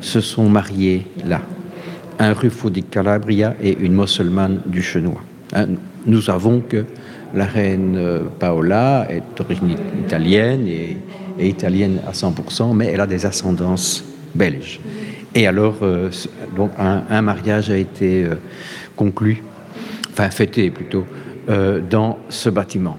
se 0.00 0.20
sont 0.20 0.48
mariés 0.48 1.06
là. 1.26 1.40
Un 2.18 2.32
Ruffo 2.32 2.68
di 2.70 2.82
Calabria 2.82 3.54
et 3.62 3.76
une 3.78 3.94
musulmane 3.94 4.60
du 4.66 4.82
Chenois. 4.82 5.22
Hein, 5.54 5.66
nous 6.06 6.20
savons 6.20 6.60
que 6.60 6.84
la 7.34 7.44
reine 7.44 7.96
euh, 7.96 8.24
Paola 8.38 9.06
est 9.08 9.22
d'origine 9.36 9.76
italienne 10.04 10.66
et, 10.66 10.96
italienne 11.38 12.00
à 12.06 12.12
100%, 12.12 12.74
mais 12.74 12.86
elle 12.86 13.00
a 13.00 13.06
des 13.06 13.24
ascendances 13.24 14.04
belges. 14.34 14.80
Et 15.34 15.46
alors, 15.46 15.76
euh, 15.82 16.10
un, 16.78 17.22
mariage 17.22 17.70
a 17.70 17.76
été 17.76 18.24
euh, 18.24 18.34
conclu, 18.96 19.42
enfin 20.12 20.28
fêté 20.30 20.70
plutôt, 20.70 21.06
dans 21.90 22.18
ce 22.28 22.48
bâtiment. 22.48 22.96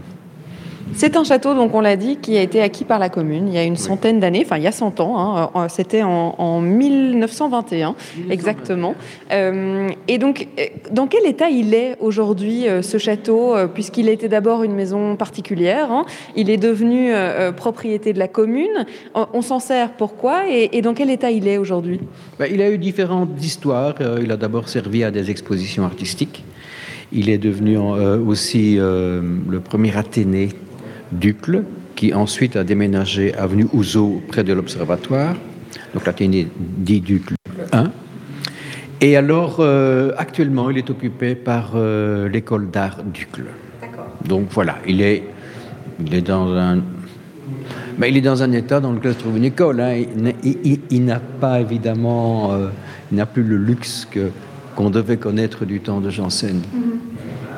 C'est 0.93 1.15
un 1.15 1.23
château, 1.23 1.54
donc 1.54 1.73
on 1.73 1.82
l'a 1.82 1.95
dit, 1.95 2.17
qui 2.17 2.38
a 2.38 2.41
été 2.41 2.62
acquis 2.62 2.84
par 2.84 2.99
la 2.99 3.10
commune 3.10 3.47
il 3.47 3.54
y 3.54 3.58
a 3.58 3.63
une 3.63 3.77
centaine 3.77 4.19
d'années, 4.19 4.43
enfin 4.45 4.58
il 4.58 4.63
y 4.63 4.67
a 4.67 4.71
100 4.71 4.99
ans, 4.99 5.17
hein, 5.17 5.49
euh, 5.56 5.65
c'était 5.69 6.04
en, 6.04 6.62
1921 6.62 7.95
exactement. 8.30 8.95
Euh, 9.32 9.89
et 10.08 10.17
donc, 10.17 10.47
euh, 10.60 10.65
dans 10.91 11.08
quel 11.08 11.25
état 11.25 11.49
il 11.49 11.73
est 11.73 11.95
aujourd'hui 11.99 12.65
ce 12.82 12.97
château, 12.97 13.56
puisqu'il 13.73 14.10
était 14.10 14.27
d'abord 14.27 14.63
une 14.63 14.73
maison 14.73 15.15
particulière, 15.15 15.91
hein, 15.91 16.06
il 16.36 16.49
est 16.49 16.58
devenu 16.58 17.12
propriété 17.56 18.13
de 18.13 18.19
la 18.19 18.27
commune, 18.27 18.86
on, 19.15 19.41
s'en 19.41 19.60
sert 19.60 19.91
pourquoi 19.93 20.43
et, 20.49 20.82
dans 20.82 20.93
quel 20.93 21.10
état 21.10 21.32
il 21.32 21.47
est 21.47 21.58
aujourd'hui? 21.58 21.99
Ben, 22.39 22.47
Il 22.51 22.62
a 22.62 22.69
eu 22.69 22.77
différentes 22.77 23.43
histoires, 23.43 23.95
il 24.21 24.32
a 24.32 24.38
d'abord 24.38 24.69
servi 24.69 25.04
à 25.04 25.12
des 25.12 25.32
expositions 25.32 25.84
artistiques. 25.84 26.43
Il 27.13 27.30
est 27.30 27.38
devenu 27.38 27.77
aussi 27.77 28.75
le 28.77 29.60
premier 29.60 29.95
Athénée 29.97 30.49
d'Ucle, 31.12 31.63
qui 31.95 32.13
ensuite 32.13 32.56
a 32.56 32.63
déménagé 32.63 33.34
avenue 33.36 33.67
Ouzo 33.74 34.21
près 34.28 34.43
de 34.43 34.54
l'Observatoire. 34.54 35.36
Donc 35.93 36.06
l'Athénée 36.06 36.47
dit 36.60 37.02
Ducle 37.02 37.36
1. 37.71 37.91
Et 39.02 39.17
alors, 39.17 39.58
euh, 39.60 40.12
actuellement, 40.17 40.69
il 40.69 40.78
est 40.78 40.89
occupé 40.89 41.34
par 41.34 41.71
euh, 41.76 42.30
l'école 42.30 42.69
d'art 42.69 42.97
Ducle. 43.04 43.45
Donc 44.28 44.47
voilà, 44.52 44.78
il 44.88 45.02
est, 45.02 45.24
il 46.00 46.13
est 46.13 46.21
dans 46.21 46.54
un. 46.54 46.82
Mais 47.97 48.10
il 48.10 48.17
est 48.17 48.21
dans 48.21 48.43
un 48.43 48.52
état 48.52 48.80
dans 48.80 48.91
lequel 48.91 49.13
se 49.13 49.19
trouve 49.19 49.38
une 49.38 49.45
école. 49.45 49.82
Hein. 49.82 50.04
Il, 50.91 51.06
n'a 51.06 51.19
pas 51.19 51.60
évidemment, 51.60 52.52
euh, 52.52 52.67
il 53.12 53.17
n'a 53.17 53.26
plus 53.26 53.43
le 53.43 53.58
luxe 53.58 54.08
que, 54.10 54.30
qu'on 54.76 54.91
devait 54.91 55.17
connaître 55.17 55.65
du 55.65 55.80
temps 55.80 56.00
de 56.00 56.10
Janssen. 56.10 56.58
Mm-hmm. 56.58 57.01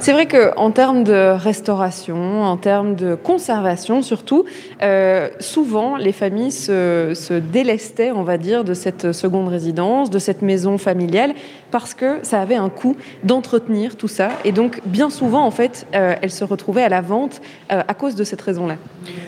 C'est 0.04 0.12
vrai 0.12 0.28
qu'en 0.28 0.72
termes 0.72 1.06
de 1.06 1.32
restauration, 1.32 2.44
en 2.44 2.58
termes 2.58 2.94
de 2.94 3.16
conservation 3.16 4.02
surtout, 4.02 4.44
euh, 4.82 5.30
souvent 5.40 5.96
les 5.96 6.12
familles 6.12 6.52
se, 6.52 7.40
délestaient, 7.40 8.12
on 8.12 8.24
va 8.24 8.38
dire, 8.38 8.66
de 8.66 8.74
cette 8.74 9.14
seconde 9.14 9.48
résidence, 9.48 10.10
de 10.10 10.20
cette 10.20 10.42
maison 10.42 10.78
familiale, 10.78 11.34
parce 11.72 11.94
que 11.94 12.18
ça 12.24 12.42
avait 12.42 12.58
un 12.58 12.68
coût 12.68 12.98
d'entretenir 13.24 13.96
tout 13.96 14.10
ça. 14.10 14.32
Et 14.44 14.52
donc, 14.52 14.82
bien 14.86 15.10
souvent, 15.10 15.46
en 15.46 15.52
fait, 15.52 15.88
euh, 15.96 16.16
elles 16.22 16.32
se 16.32 16.44
retrouvaient 16.44 16.84
à 16.84 16.90
la 16.90 17.00
vente 17.00 17.42
euh, 17.72 17.82
à 17.88 17.94
cause 17.94 18.16
de 18.16 18.26
cette 18.26 18.42
raison-là. 18.42 18.76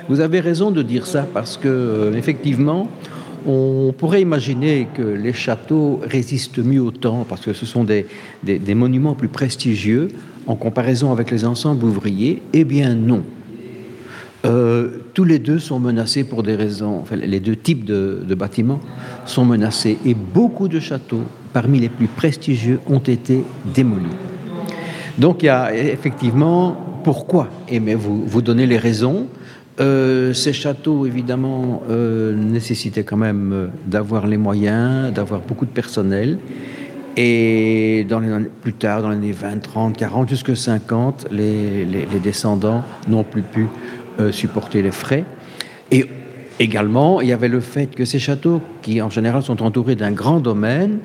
Vous 0.10 0.20
avez 0.20 0.42
raison 0.42 0.72
de 0.72 0.82
dire 0.82 1.08
ça, 1.08 1.26
parce 1.34 1.56
que, 1.56 2.12
effectivement, 2.18 2.90
on 3.48 3.94
pourrait 3.98 4.22
imaginer 4.22 4.90
que 4.94 5.04
les 5.04 5.32
châteaux 5.32 6.02
résistent 6.04 6.58
mieux 6.58 6.82
au 6.82 6.92
temps 6.92 7.26
parce 7.30 7.42
que 7.42 7.54
ce 7.54 7.66
sont 7.66 7.86
des 7.86 8.76
monuments 8.76 9.14
plus 9.14 9.28
prestigieux 9.28 10.10
en 10.48 10.56
comparaison 10.56 11.12
avec 11.12 11.32
les 11.32 11.46
ensembles 11.46 11.86
ouvriers 11.86 12.42
Eh 12.54 12.64
bien 12.64 12.94
non. 12.96 13.24
Euh, 14.46 14.90
tous 15.14 15.24
les 15.24 15.40
deux 15.40 15.58
sont 15.58 15.80
menacés 15.80 16.24
pour 16.24 16.44
des 16.44 16.56
raisons, 16.56 17.00
enfin, 17.02 17.16
les 17.16 17.40
deux 17.40 17.56
types 17.56 17.84
de, 17.84 18.36
bâtiments 18.36 18.80
sont 19.26 19.44
menacés 19.44 19.98
et 20.06 20.14
beaucoup 20.14 20.68
de 20.68 20.80
châteaux, 20.80 21.24
parmi 21.52 21.80
les 21.80 21.90
plus 21.90 22.08
prestigieux, 22.08 22.80
ont 22.88 23.00
été 23.00 23.44
démolis. 23.74 24.06
Donc 25.18 25.42
il 25.42 25.48
y 25.48 25.50
a 25.50 25.76
effectivement 25.76 26.78
pourquoi 27.04 27.48
Et 27.70 27.80
mais 27.80 27.96
vous, 27.96 28.24
vous 28.26 28.42
donnez 28.42 28.68
les 28.68 28.78
raisons? 28.78 29.28
Euh, 29.80 30.34
ces 30.34 30.54
châteaux, 30.54 31.06
évidemment, 31.06 31.84
euh, 31.90 32.36
nécessitaient 32.36 33.04
quand 33.04 33.18
même 33.18 33.72
d'avoir 33.88 34.28
les 34.28 34.38
moyens, 34.38 35.12
d'avoir 35.12 35.42
beaucoup 35.42 35.66
de 35.66 35.72
personnel. 35.72 36.38
Et 37.18 38.06
plus 38.62 38.74
tard, 38.74 39.02
dans 39.02 39.10
les 39.10 39.16
années 39.16 39.32
20, 39.32 39.60
30, 39.62 39.98
40, 39.98 40.30
jusqu'à 40.30 40.56
50, 40.56 41.28
les, 41.32 41.86
descendants 42.22 42.84
n'ont 43.08 43.24
plus 43.24 43.42
pu 43.42 43.68
euh, 44.20 44.32
supporter 44.32 44.82
les 44.82 44.92
frais. 44.92 45.24
Et 45.92 46.06
également, 46.60 47.22
il 47.22 47.30
y 47.30 47.34
avait 47.34 47.48
le 47.48 47.62
fait 47.62 47.88
que 47.88 48.04
ces 48.04 48.20
châteaux, 48.20 48.62
qui 48.82 49.02
en 49.02 49.10
général 49.10 49.44
sont 49.44 49.64
entourés 49.64 49.96
d'un 49.96 50.12
grand 50.12 50.40
domaine, 50.42 51.00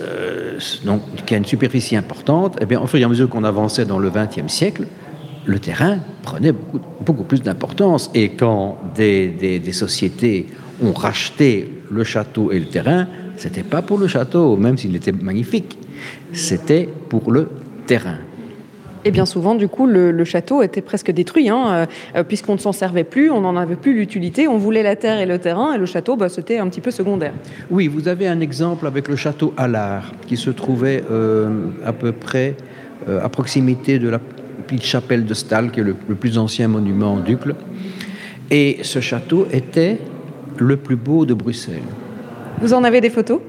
euh, 0.00 0.58
donc, 0.84 1.02
qui 1.26 1.34
a 1.34 1.36
une 1.36 1.44
superficie 1.44 1.96
importante, 1.96 2.56
et 2.56 2.60
eh 2.62 2.66
bien, 2.66 2.80
au 2.80 2.86
fur 2.86 2.98
et 2.98 3.04
à 3.04 3.08
mesure 3.08 3.28
qu'on 3.28 3.44
avançait 3.44 3.84
dans 3.84 3.98
le 3.98 4.10
XXe 4.10 4.50
siècle, 4.50 4.86
le 5.44 5.58
terrain 5.58 5.98
prenait 6.22 6.52
beaucoup, 6.52 7.24
plus 7.24 7.42
d'importance. 7.42 8.10
Et 8.14 8.30
quand 8.30 8.78
des 8.96 9.72
sociétés 9.72 10.46
ont 10.82 10.92
racheté 10.92 11.70
le 11.90 12.04
château 12.04 12.50
et 12.50 12.58
le 12.58 12.66
terrain, 12.66 13.06
c'était 13.38 13.62
pas 13.62 13.82
pour 13.82 13.98
le 13.98 14.08
château, 14.08 14.56
même 14.56 14.76
s'il 14.76 14.94
était 14.96 15.12
magnifique. 15.12 15.78
C'était 16.32 16.88
pour 17.08 17.30
le 17.30 17.48
terrain. 17.86 18.18
Et 19.04 19.10
bien 19.12 19.26
souvent, 19.26 19.54
du 19.54 19.68
coup, 19.68 19.86
le, 19.86 20.24
château 20.24 20.60
était 20.60 20.82
presque 20.82 21.10
détruit, 21.12 21.48
hein, 21.48 21.86
euh, 22.16 22.24
puisqu'on 22.24 22.54
ne 22.54 22.58
s'en 22.58 22.72
servait 22.72 23.04
plus, 23.04 23.30
on 23.30 23.40
n'en 23.40 23.56
avait 23.56 23.76
plus 23.76 23.94
l'utilité, 23.94 24.48
on 24.48 24.58
voulait 24.58 24.82
la 24.82 24.96
terre 24.96 25.20
et 25.20 25.26
le 25.26 25.38
terrain, 25.38 25.72
et 25.72 25.78
le 25.78 25.86
château, 25.86 26.16
bah, 26.16 26.28
c'était 26.28 26.58
un 26.58 26.68
petit 26.68 26.80
peu 26.80 26.90
secondaire. 26.90 27.32
Oui, 27.70 27.86
vous 27.86 28.08
avez 28.08 28.26
un 28.26 28.40
exemple 28.40 28.86
avec 28.86 29.08
le 29.08 29.14
château 29.14 29.54
Allard, 29.56 30.12
qui 30.26 30.36
se 30.36 30.50
trouvait 30.50 31.04
euh, 31.10 31.68
à 31.86 31.92
peu 31.92 32.10
près 32.10 32.56
euh, 33.08 33.24
à 33.24 33.28
proximité 33.28 34.00
de 34.00 34.08
la 34.08 34.18
petite 34.18 34.84
chapelle 34.84 35.24
de 35.24 35.32
Stahl, 35.32 35.70
qui 35.70 35.80
est 35.80 35.84
le, 35.84 35.94
le 36.08 36.14
plus 36.16 36.36
ancien 36.36 36.66
monument 36.66 37.14
en 37.14 37.20
Ducle. 37.20 37.54
Et 38.50 38.78
ce 38.82 39.00
château 39.00 39.46
était 39.52 39.98
le 40.58 40.76
plus 40.76 40.96
beau 40.96 41.24
de 41.24 41.34
Bruxelles. 41.34 41.82
Vous 42.60 42.74
en 42.74 42.82
avez 42.82 43.00
des 43.00 43.10
photos? 43.10 43.40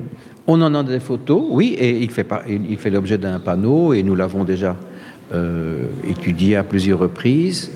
On 0.45 0.61
en 0.61 0.73
a 0.75 0.83
des 0.83 0.99
photos, 0.99 1.43
oui, 1.49 1.75
et 1.79 1.99
il 1.99 2.09
fait, 2.11 2.89
l'objet 2.89 3.17
d'un 3.17 3.39
panneau, 3.39 3.93
et 3.93 4.03
nous 4.03 4.15
l'avons 4.15 4.43
déjà 4.43 4.75
euh, 5.33 5.85
étudié 6.07 6.55
à 6.55 6.63
plusieurs 6.63 6.99
reprises. 6.99 7.71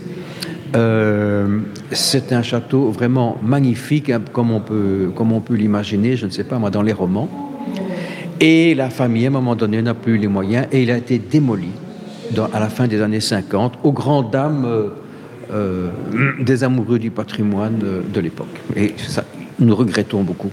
Euh, 0.75 1.59
c'est 1.91 2.33
un 2.33 2.41
château 2.41 2.89
vraiment 2.89 3.37
magnifique, 3.43 4.09
hein, 4.09 4.21
comme 4.31 4.51
on 4.51 4.59
peut, 4.59 5.11
comme 5.15 5.31
on 5.31 5.39
peut 5.39 5.55
l'imaginer, 5.55 6.17
je 6.17 6.25
ne 6.25 6.31
sais 6.31 6.43
pas 6.43 6.57
moi, 6.57 6.69
dans 6.69 6.81
les 6.81 6.93
romans. 6.93 7.29
Et 8.39 8.75
la 8.75 8.89
famille, 8.89 9.25
à 9.25 9.29
un 9.29 9.31
moment 9.31 9.55
donné, 9.55 9.81
n'a 9.81 9.93
plus 9.93 10.17
les 10.17 10.27
moyens, 10.27 10.67
et 10.71 10.83
il 10.83 10.91
a 10.91 10.97
été 10.97 11.19
démoli 11.19 11.69
à 12.53 12.59
la 12.59 12.69
fin 12.69 12.87
des 12.87 13.01
années 13.01 13.21
50, 13.21 13.79
aux 13.83 13.91
grandes 13.91 14.31
dames 14.31 14.67
euh, 15.51 15.89
des 16.39 16.63
amoureux 16.63 16.97
du 16.97 17.11
patrimoine 17.11 17.77
de, 17.77 18.01
de 18.11 18.19
l'époque. 18.19 18.59
Et 18.75 18.93
ça, 18.97 19.23
nous 19.63 19.75
regrettons 19.75 20.23
beaucoup 20.23 20.51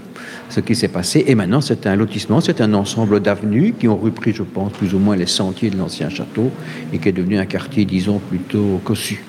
ce 0.49 0.59
qui 0.59 0.75
s'est 0.75 0.87
passé. 0.87 1.23
Et 1.27 1.35
maintenant, 1.35 1.61
c'est 1.61 1.87
un 1.87 1.95
lotissement, 1.95 2.41
c'est 2.41 2.61
un 2.61 2.73
ensemble 2.73 3.19
d'avenues 3.19 3.73
qui 3.77 3.87
ont 3.87 3.97
repris, 3.97 4.33
je 4.33 4.43
pense, 4.43 4.71
plus 4.73 4.93
ou 4.93 4.99
moins 4.99 5.15
les 5.15 5.25
sentiers 5.25 5.69
de 5.69 5.77
l'ancien 5.77 6.09
château 6.09 6.51
et 6.93 6.97
qui 6.97 7.09
est 7.09 7.13
devenu 7.13 7.37
un 7.37 7.45
quartier, 7.45 7.85
disons, 7.85 8.19
plutôt 8.19 8.81
cossu. 8.83 9.23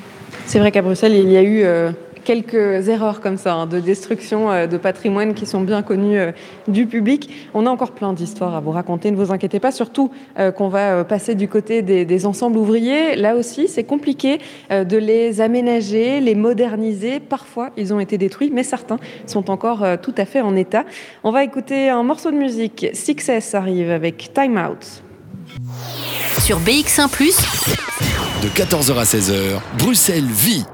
C'est 0.47 0.59
vrai 0.59 0.73
qu'à 0.73 0.83
Bruxelles, 0.83 1.15
il 1.15 1.31
y 1.31 1.37
a 1.37 1.43
eu 1.43 1.63
euh, 1.65 1.93
quelques 2.25 2.89
erreurs 2.89 3.21
comme 3.21 3.37
ça, 3.37 3.55
hein, 3.55 3.67
de 3.67 3.81
destruction 3.81 4.51
euh, 4.51 4.67
de 4.67 4.77
patrimoine 4.77 5.35
qui 5.35 5.47
sont 5.47 5.61
bien 5.61 5.83
connues 5.83 6.19
euh, 6.19 6.33
du 6.69 6.87
public. 6.87 7.31
On 7.55 7.67
a 7.67 7.71
encore 7.71 7.93
plein 7.93 8.13
d'histoires 8.13 8.55
à 8.55 8.61
vous 8.61 8.71
raconter, 8.71 9.11
ne 9.11 9.17
vous 9.17 9.33
inquiétez 9.33 9.61
pas, 9.61 9.73
surtout 9.73 10.11
euh, 10.39 10.51
qu'on 10.51 10.69
va 10.69 11.05
passer 11.05 11.35
du 11.35 11.49
côté 11.49 11.83
des, 11.83 12.27
ensembles 12.27 12.57
ouvriers. 12.57 13.17
Là 13.17 13.35
aussi, 13.35 13.69
c'est 13.69 13.85
compliqué 13.85 14.39
de 14.71 14.97
les 14.97 15.41
aménager, 15.41 16.21
les 16.21 16.35
moderniser. 16.35 17.19
Parfois, 17.21 17.71
ils 17.77 17.93
ont 17.93 17.99
été 17.99 18.19
détruits, 18.19 18.51
mais 18.53 18.63
certains 18.63 18.99
sont 19.27 19.51
encore 19.51 19.85
tout 20.03 20.15
à 20.17 20.25
fait 20.25 20.41
en 20.41 20.55
état. 20.55 20.85
On 21.25 21.33
va 21.33 21.43
écouter 21.43 21.89
un 21.89 22.03
morceau 22.03 22.31
de 22.31 22.37
musique. 22.37 22.87
Success 22.93 23.55
arrive 23.55 23.91
avec 23.91 24.33
Time 24.33 24.57
Out. 24.57 25.03
Sur 26.39 26.61
BX1⁇ 26.61 27.09
de 28.43 28.49
14h 28.49 28.99
à 28.99 29.05
16h, 29.05 29.61
Bruxelles 29.79 30.25
vit 30.25 30.65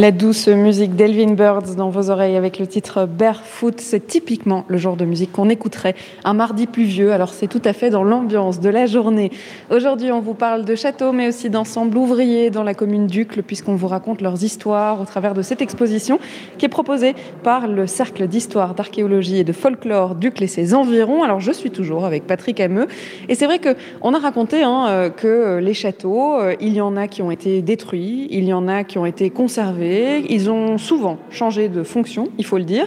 la 0.00 0.12
douce 0.12 0.48
musique 0.48 0.96
d'Elvin 0.96 1.34
Birds 1.34 1.74
dans 1.76 1.90
vos 1.90 2.08
oreilles 2.08 2.36
avec 2.36 2.58
le 2.58 2.66
titre 2.66 3.04
Barefoot, 3.04 3.78
c'est 3.82 4.06
typiquement 4.06 4.64
le 4.66 4.78
genre 4.78 4.96
de 4.96 5.04
musique 5.04 5.30
qu'on 5.30 5.50
écouterait 5.50 5.94
un 6.24 6.32
mardi 6.32 6.66
pluvieux, 6.66 7.12
alors 7.12 7.34
c'est 7.34 7.48
tout 7.48 7.60
à 7.66 7.74
fait 7.74 7.90
dans 7.90 8.02
l'ambiance 8.02 8.60
de 8.60 8.70
la 8.70 8.86
journée. 8.86 9.30
Aujourd'hui, 9.68 10.10
on 10.10 10.20
vous 10.22 10.32
parle 10.32 10.64
de 10.64 10.74
châteaux, 10.74 11.12
mais 11.12 11.28
aussi 11.28 11.50
d'ensembles 11.50 11.98
ouvriers 11.98 12.48
dans 12.48 12.62
la 12.62 12.72
commune 12.72 13.08
d'Ucle, 13.08 13.42
puisqu'on 13.42 13.74
vous 13.74 13.88
raconte 13.88 14.22
leurs 14.22 14.42
histoires 14.42 15.02
au 15.02 15.04
travers 15.04 15.34
de 15.34 15.42
cette 15.42 15.60
exposition 15.60 16.18
qui 16.56 16.64
est 16.64 16.70
proposée 16.70 17.14
par 17.42 17.68
le 17.68 17.86
Cercle 17.86 18.26
d'histoire, 18.26 18.74
d'archéologie 18.74 19.40
et 19.40 19.44
de 19.44 19.52
folklore 19.52 20.14
d'Ucle 20.14 20.44
et 20.44 20.46
ses 20.46 20.72
environs. 20.72 21.24
Alors 21.24 21.40
je 21.40 21.52
suis 21.52 21.70
toujours 21.70 22.06
avec 22.06 22.26
Patrick 22.26 22.58
Hameux, 22.60 22.88
et 23.28 23.34
c'est 23.34 23.44
vrai 23.44 23.58
qu'on 23.58 24.14
a 24.14 24.18
raconté 24.18 24.62
hein, 24.62 24.86
euh, 24.88 25.10
que 25.10 25.58
les 25.58 25.74
châteaux, 25.74 26.40
euh, 26.40 26.54
il 26.58 26.72
y 26.72 26.80
en 26.80 26.96
a 26.96 27.06
qui 27.06 27.20
ont 27.20 27.30
été 27.30 27.60
détruits, 27.60 28.28
il 28.30 28.44
y 28.44 28.54
en 28.54 28.66
a 28.66 28.82
qui 28.82 28.96
ont 28.96 29.04
été 29.04 29.28
conservés, 29.28 29.89
ils 30.28 30.50
ont 30.50 30.78
souvent 30.78 31.18
changé 31.30 31.68
de 31.68 31.82
fonction, 31.82 32.28
il 32.38 32.44
faut 32.44 32.58
le 32.58 32.64
dire. 32.64 32.86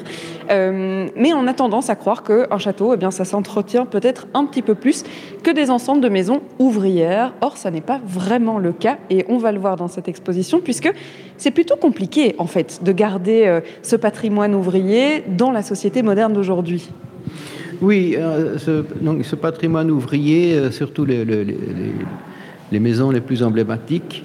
Euh, 0.50 1.08
mais 1.16 1.34
on 1.34 1.48
a 1.48 1.54
tendance 1.54 1.90
à 1.90 1.96
croire 1.96 2.24
qu'un 2.24 2.58
château, 2.58 2.94
eh 2.94 2.98
bien, 2.98 3.12
ça 3.12 3.26
s'entretient 3.26 3.86
peut-être 3.86 4.28
un 4.34 4.46
petit 4.46 4.62
peu 4.62 4.76
plus 4.76 5.04
que 5.44 5.52
des 5.52 5.70
ensembles 5.70 6.02
de 6.02 6.10
maisons 6.10 6.42
ouvrières. 6.60 7.34
Or, 7.42 7.58
ça 7.58 7.72
n'est 7.72 7.82
pas 7.82 8.00
vraiment 8.06 8.60
le 8.60 8.74
cas. 8.74 8.98
Et 9.10 9.26
on 9.30 9.38
va 9.38 9.52
le 9.52 9.60
voir 9.60 9.76
dans 9.76 9.88
cette 9.88 10.08
exposition, 10.08 10.60
puisque 10.60 10.92
c'est 11.38 11.52
plutôt 11.52 11.76
compliqué, 11.76 12.36
en 12.38 12.48
fait, 12.48 12.82
de 12.84 12.92
garder 12.92 13.46
euh, 13.46 13.62
ce 13.82 13.96
patrimoine 13.96 14.56
ouvrier 14.56 15.24
dans 15.28 15.52
la 15.52 15.64
société 15.64 16.04
moderne 16.04 16.34
d'aujourd'hui. 16.34 16.90
Oui, 17.82 18.16
euh, 18.18 18.58
ce, 18.58 18.84
donc, 19.02 19.26
ce, 19.26 19.36
patrimoine 19.36 19.92
ouvrier, 19.92 20.72
surtout 20.72 21.06
les, 21.06 21.26
les, 21.26 22.80
maisons 22.80 23.12
les 23.12 23.22
plus 23.22 23.44
emblématiques, 23.44 24.24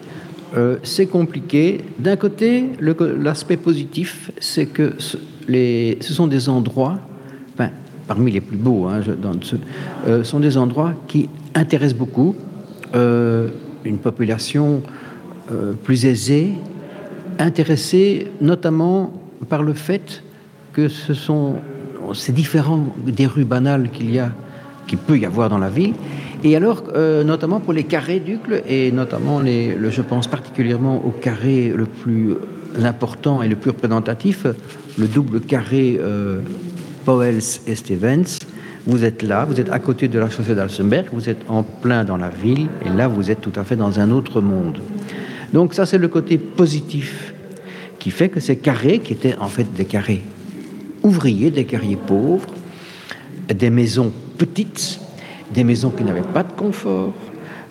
euh, 0.57 0.77
c'est 0.83 1.07
compliqué. 1.07 1.85
D'un 1.99 2.17
côté, 2.17 2.71
l'aspect 2.81 3.57
positif, 3.57 4.31
c'est 4.39 4.67
que 4.67 4.95
ce, 4.99 5.19
sont 6.01 6.27
des 6.27 6.49
endroits, 6.49 6.99
enfin, 7.55 7.71
parmi 8.07 8.31
les 8.31 8.41
plus 8.41 8.57
beaux, 8.57 8.87
hein, 8.87 9.01
dans 9.21 9.35
ce, 9.43 9.57
euh, 10.07 10.25
sont 10.25 10.41
des 10.41 10.57
endroits 10.57 10.95
qui 11.07 11.29
intéressent 11.55 11.99
beaucoup 11.99 12.35
euh, 12.95 13.49
une 13.85 13.99
population 13.99 14.83
plus 15.83 16.05
aisée, 16.05 16.53
intéressée 17.39 18.27
notamment 18.43 19.15
par 19.49 19.63
le 19.63 19.73
fait 19.73 20.23
que 20.75 20.89
ce 20.89 21.15
sont 21.15 21.55
ces 22.13 22.33
différents 22.33 22.85
des 23.07 23.27
rues 23.27 23.47
banales 23.47 23.89
qu'il 23.91 24.13
y 24.13 24.19
a, 24.19 24.31
qu'il 24.87 24.99
peut 24.99 25.19
y 25.19 25.25
avoir 25.25 25.49
dans 25.49 25.57
la 25.57 25.71
ville, 25.71 25.95
et 26.45 26.57
alors, 26.57 26.85
euh, 26.95 27.25
notamment 27.25 27.61
pour 27.61 27.73
les 27.73 27.85
carrés 27.85 28.21
d'Ucle, 28.21 28.63
et 28.69 28.93
notamment, 28.93 29.41
les, 29.41 29.77
je 29.91 30.03
pense 30.03 30.29
particulièrement 30.29 31.05
au 31.05 31.11
carré 31.11 31.73
le 31.75 31.87
plus 31.87 32.35
important 32.83 33.43
et 33.43 33.49
le 33.49 33.57
plus 33.57 33.71
représentatif, 33.71 34.47
le 34.99 35.07
double 35.07 35.41
carré 35.41 35.99
euh, 36.01 36.41
Powells 37.05 37.61
et 37.67 37.75
Stevens. 37.75 38.39
Vous 38.87 39.05
êtes 39.05 39.23
là, 39.23 39.45
vous 39.45 39.61
êtes 39.61 39.71
à 39.71 39.79
côté 39.81 40.09
de 40.09 40.19
la 40.19 40.31
chaussée 40.31 40.55
d'Alsenberg, 40.55 41.09
vous 41.13 41.29
êtes 41.29 41.43
en 41.49 41.63
plein 41.63 42.05
dans 42.05 42.17
la 42.17 42.31
ville, 42.31 42.69
et 42.87 42.89
là, 42.89 43.09
vous 43.09 43.31
êtes 43.31 43.41
tout 43.41 43.53
à 43.57 43.65
fait 43.65 43.77
dans 43.77 44.01
un 44.01 44.11
autre 44.11 44.41
monde. 44.41 44.79
Donc 45.53 45.75
ça, 45.75 45.87
c'est 45.87 45.99
le 45.99 46.09
côté 46.09 46.39
positif 46.39 47.35
qui 47.99 48.11
fait 48.11 48.29
que 48.29 48.41
ces 48.41 48.57
carrés, 48.57 49.01
qui 49.01 49.13
étaient 49.13 49.37
en 49.41 49.49
fait 49.49 49.67
des 49.75 49.85
carrés 49.85 50.23
ouvriers, 51.03 51.51
des 51.51 51.65
carriers 51.65 51.97
pauvres, 51.97 52.55
des 53.53 53.71
maisons 53.71 54.13
petites, 54.37 55.01
des 55.53 55.65
maisons 55.65 55.91
qui 55.91 56.05
n'avaient 56.05 56.21
pas 56.21 56.43
de 56.43 56.53
confort. 56.53 57.13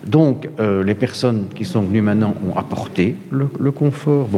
Donc, 0.06 0.48
euh, 0.60 0.84
les 0.84 0.94
personnes 0.94 1.46
qui 1.54 1.64
sont 1.64 1.82
venues 1.82 2.02
maintenant 2.02 2.34
ont 2.48 2.56
apporté 2.56 3.16
le, 3.30 3.70
confort. 3.70 4.28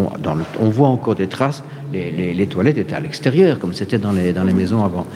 On 0.58 0.68
voit 0.68 0.88
encore 0.88 1.14
des 1.14 1.26
traces. 1.26 1.62
Les, 1.92 2.46
toilettes 2.46 2.78
étaient 2.78 2.94
à 2.94 3.00
l'extérieur, 3.00 3.58
comme 3.58 3.72
c'était 3.72 3.98
dans 3.98 4.12
les, 4.12 4.32
dans 4.32 4.44
les 4.44 4.52
maisons 4.52 4.84
avant. 4.84 5.06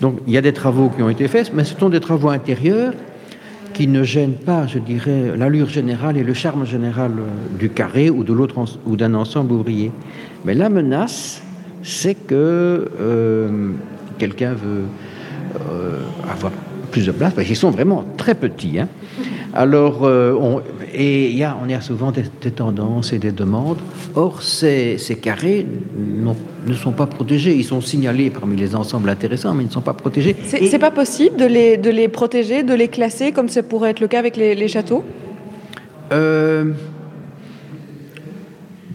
Donc, 0.00 0.18
il 0.26 0.32
y 0.32 0.38
a 0.38 0.42
des 0.42 0.52
travaux 0.52 0.90
qui 0.90 1.02
ont 1.02 1.08
été 1.08 1.26
faits, 1.26 1.52
mais 1.54 1.64
ce 1.64 1.76
sont 1.76 1.88
des 1.88 2.00
travaux 2.00 2.28
intérieurs 2.28 2.92
qui 3.72 3.88
ne 3.88 4.04
gênent 4.04 4.36
pas, 4.36 4.68
je 4.68 4.78
dirais, 4.78 5.36
l'allure 5.36 5.68
générale 5.68 6.16
et 6.16 6.22
le 6.22 6.34
charme 6.34 6.64
général 6.64 7.12
euh, 7.18 7.58
du 7.58 7.70
carré 7.70 8.08
ou 8.08 8.22
d'un 8.22 9.14
ensemble 9.14 9.52
ouvrier. 9.52 9.90
Mais 10.44 10.54
la 10.54 10.68
menace, 10.68 11.42
c'est 11.82 12.14
que 12.14 12.88
euh, 13.00 13.70
quelqu'un 14.18 14.54
veut 14.54 14.84
avoir 16.28 16.52
plus 16.94 17.06
de 17.06 17.10
place, 17.10 17.34
parce 17.34 17.48
qu'ils 17.48 17.56
sont 17.56 17.72
vraiment 17.72 18.04
très 18.16 18.36
petits. 18.36 18.78
Hein. 18.78 18.88
Alors, 19.52 20.04
euh, 20.04 20.32
on, 20.40 20.62
et 20.94 21.28
y 21.32 21.42
a, 21.42 21.56
on 21.60 21.68
a 21.68 21.80
souvent 21.80 22.12
des, 22.12 22.22
tendances 22.52 23.12
et 23.12 23.18
des 23.18 23.32
demandes. 23.32 23.78
Or, 24.14 24.42
ces, 24.42 24.96
ces 24.98 25.16
carrés 25.16 25.66
ne 25.96 26.74
sont 26.74 26.92
pas 26.92 27.06
protégés. 27.06 27.56
Ils 27.56 27.64
sont 27.64 27.80
signalés 27.80 28.30
parmi 28.30 28.56
les 28.56 28.76
ensembles 28.76 29.08
intéressants, 29.08 29.54
mais 29.54 29.64
ils 29.64 29.66
ne 29.66 29.72
sont 29.72 29.80
pas 29.80 29.92
protégés. 29.92 30.36
C'est 30.44 30.78
pas 30.78 30.92
possible 30.92 31.36
de 31.36 31.46
les, 31.46 31.76
de 31.78 31.90
les 31.90 32.06
protéger, 32.06 32.62
de 32.62 32.74
les 32.74 32.86
classer, 32.86 33.32
comme 33.32 33.48
ça 33.48 33.64
pourrait 33.64 33.90
être 33.90 34.00
le 34.00 34.06
cas 34.06 34.20
avec 34.20 34.36
les, 34.36 34.68
châteaux? 34.68 35.02
Euh, 36.12 36.70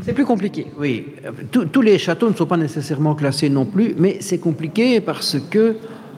C'est 0.05 0.13
plus 0.13 0.25
compliqué. 0.25 0.67
Oui, 0.79 1.05
tous 1.51 1.81
les 1.81 1.97
châteaux 1.97 2.29
ne 2.29 2.35
sont 2.35 2.45
pas 2.45 2.55
nécessairement 2.55 3.13
classés 3.13 3.49
non 3.49 3.65
plus, 3.65 3.93
mais 3.97 4.19
c'est 4.21 4.37
compliqué 4.37 5.01
parce 5.01 5.35
que 5.51 5.75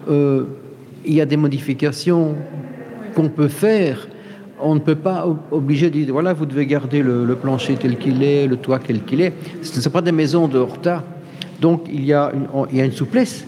euh, 0.10 0.46
il 1.06 1.14
y 1.14 1.22
a 1.22 1.26
des 1.26 1.38
modifications 1.38 2.36
qu'on 3.16 3.30
peut 3.30 3.48
faire. 3.48 4.08
On 4.60 4.76
ne 4.76 4.80
peut 4.80 4.96
pas 4.96 5.26
obliger 5.50 5.90
de 5.90 6.00
dire 6.00 6.14
voilà, 6.14 6.34
vous 6.34 6.46
devez 6.46 6.66
garder 6.66 7.02
le, 7.02 7.36
plancher 7.36 7.76
tel 7.76 7.98
qu'il 7.98 8.22
est, 8.24 8.48
le 8.48 8.58
toit 8.58 8.80
tel 8.80 9.04
qu'il 9.04 9.22
est. 9.22 9.34
Ce 9.64 9.76
ne 9.76 9.82
sont 9.82 9.90
pas 9.90 10.02
des 10.02 10.12
maisons 10.12 10.48
de 10.48 10.60
Horta. 10.60 11.04
Donc 11.60 11.88
il 11.92 12.06
y 12.06 12.14
a 12.14 12.32
une, 12.34 12.48
il 12.72 12.78
y 12.78 12.82
a 12.82 12.86
une 12.86 12.92
souplesse 12.92 13.46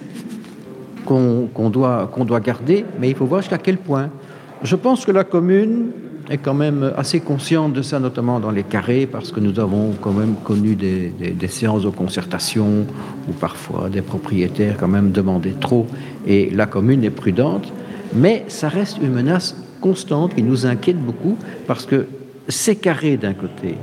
qu'on 1.06 1.70
doit, 1.70 2.10
qu'on 2.12 2.26
doit 2.26 2.40
garder, 2.40 2.86
mais 3.00 3.10
il 3.10 3.16
faut 3.16 3.26
voir 3.26 3.42
jusqu'à 3.42 3.58
quel 3.58 3.78
point. 3.78 4.10
Je 4.64 4.76
pense 4.76 5.06
que 5.06 5.12
la 5.12 5.24
commune 5.24 5.92
est 6.30 6.38
quand 6.38 6.54
même 6.54 6.94
assez 6.96 7.20
consciente 7.20 7.74
de 7.74 7.82
ça, 7.82 8.00
notamment 8.00 8.40
dans 8.40 8.52
les 8.52 8.64
carrés, 8.64 9.06
parce 9.06 9.32
que 9.32 9.40
nous 9.40 9.60
avons 9.60 9.92
quand 10.02 10.14
même 10.14 10.36
connu 10.44 10.76
des, 10.76 11.10
des, 11.10 11.48
séances 11.48 11.84
de 11.84 11.90
concertation 11.90 12.86
où 13.28 13.34
parfois 13.34 13.90
des 13.90 14.02
propriétaires 14.02 14.78
quand 14.80 14.88
même 14.88 15.12
demandaient 15.12 15.56
trop, 15.60 15.88
et 16.26 16.50
la 16.50 16.66
commune 16.66 17.04
est 17.04 17.10
prudente, 17.10 17.72
mais 18.14 18.46
ça 18.48 18.70
reste 18.70 19.00
une 19.02 19.12
menace 19.12 19.56
constante 19.82 20.36
qui 20.36 20.44
nous 20.44 20.66
inquiète 20.66 20.98
beaucoup, 20.98 21.38
parce 21.68 21.86
que 21.86 22.08
ces 22.48 22.78
carrés 22.78 23.18
d'un 23.18 23.34
côté, 23.34 23.76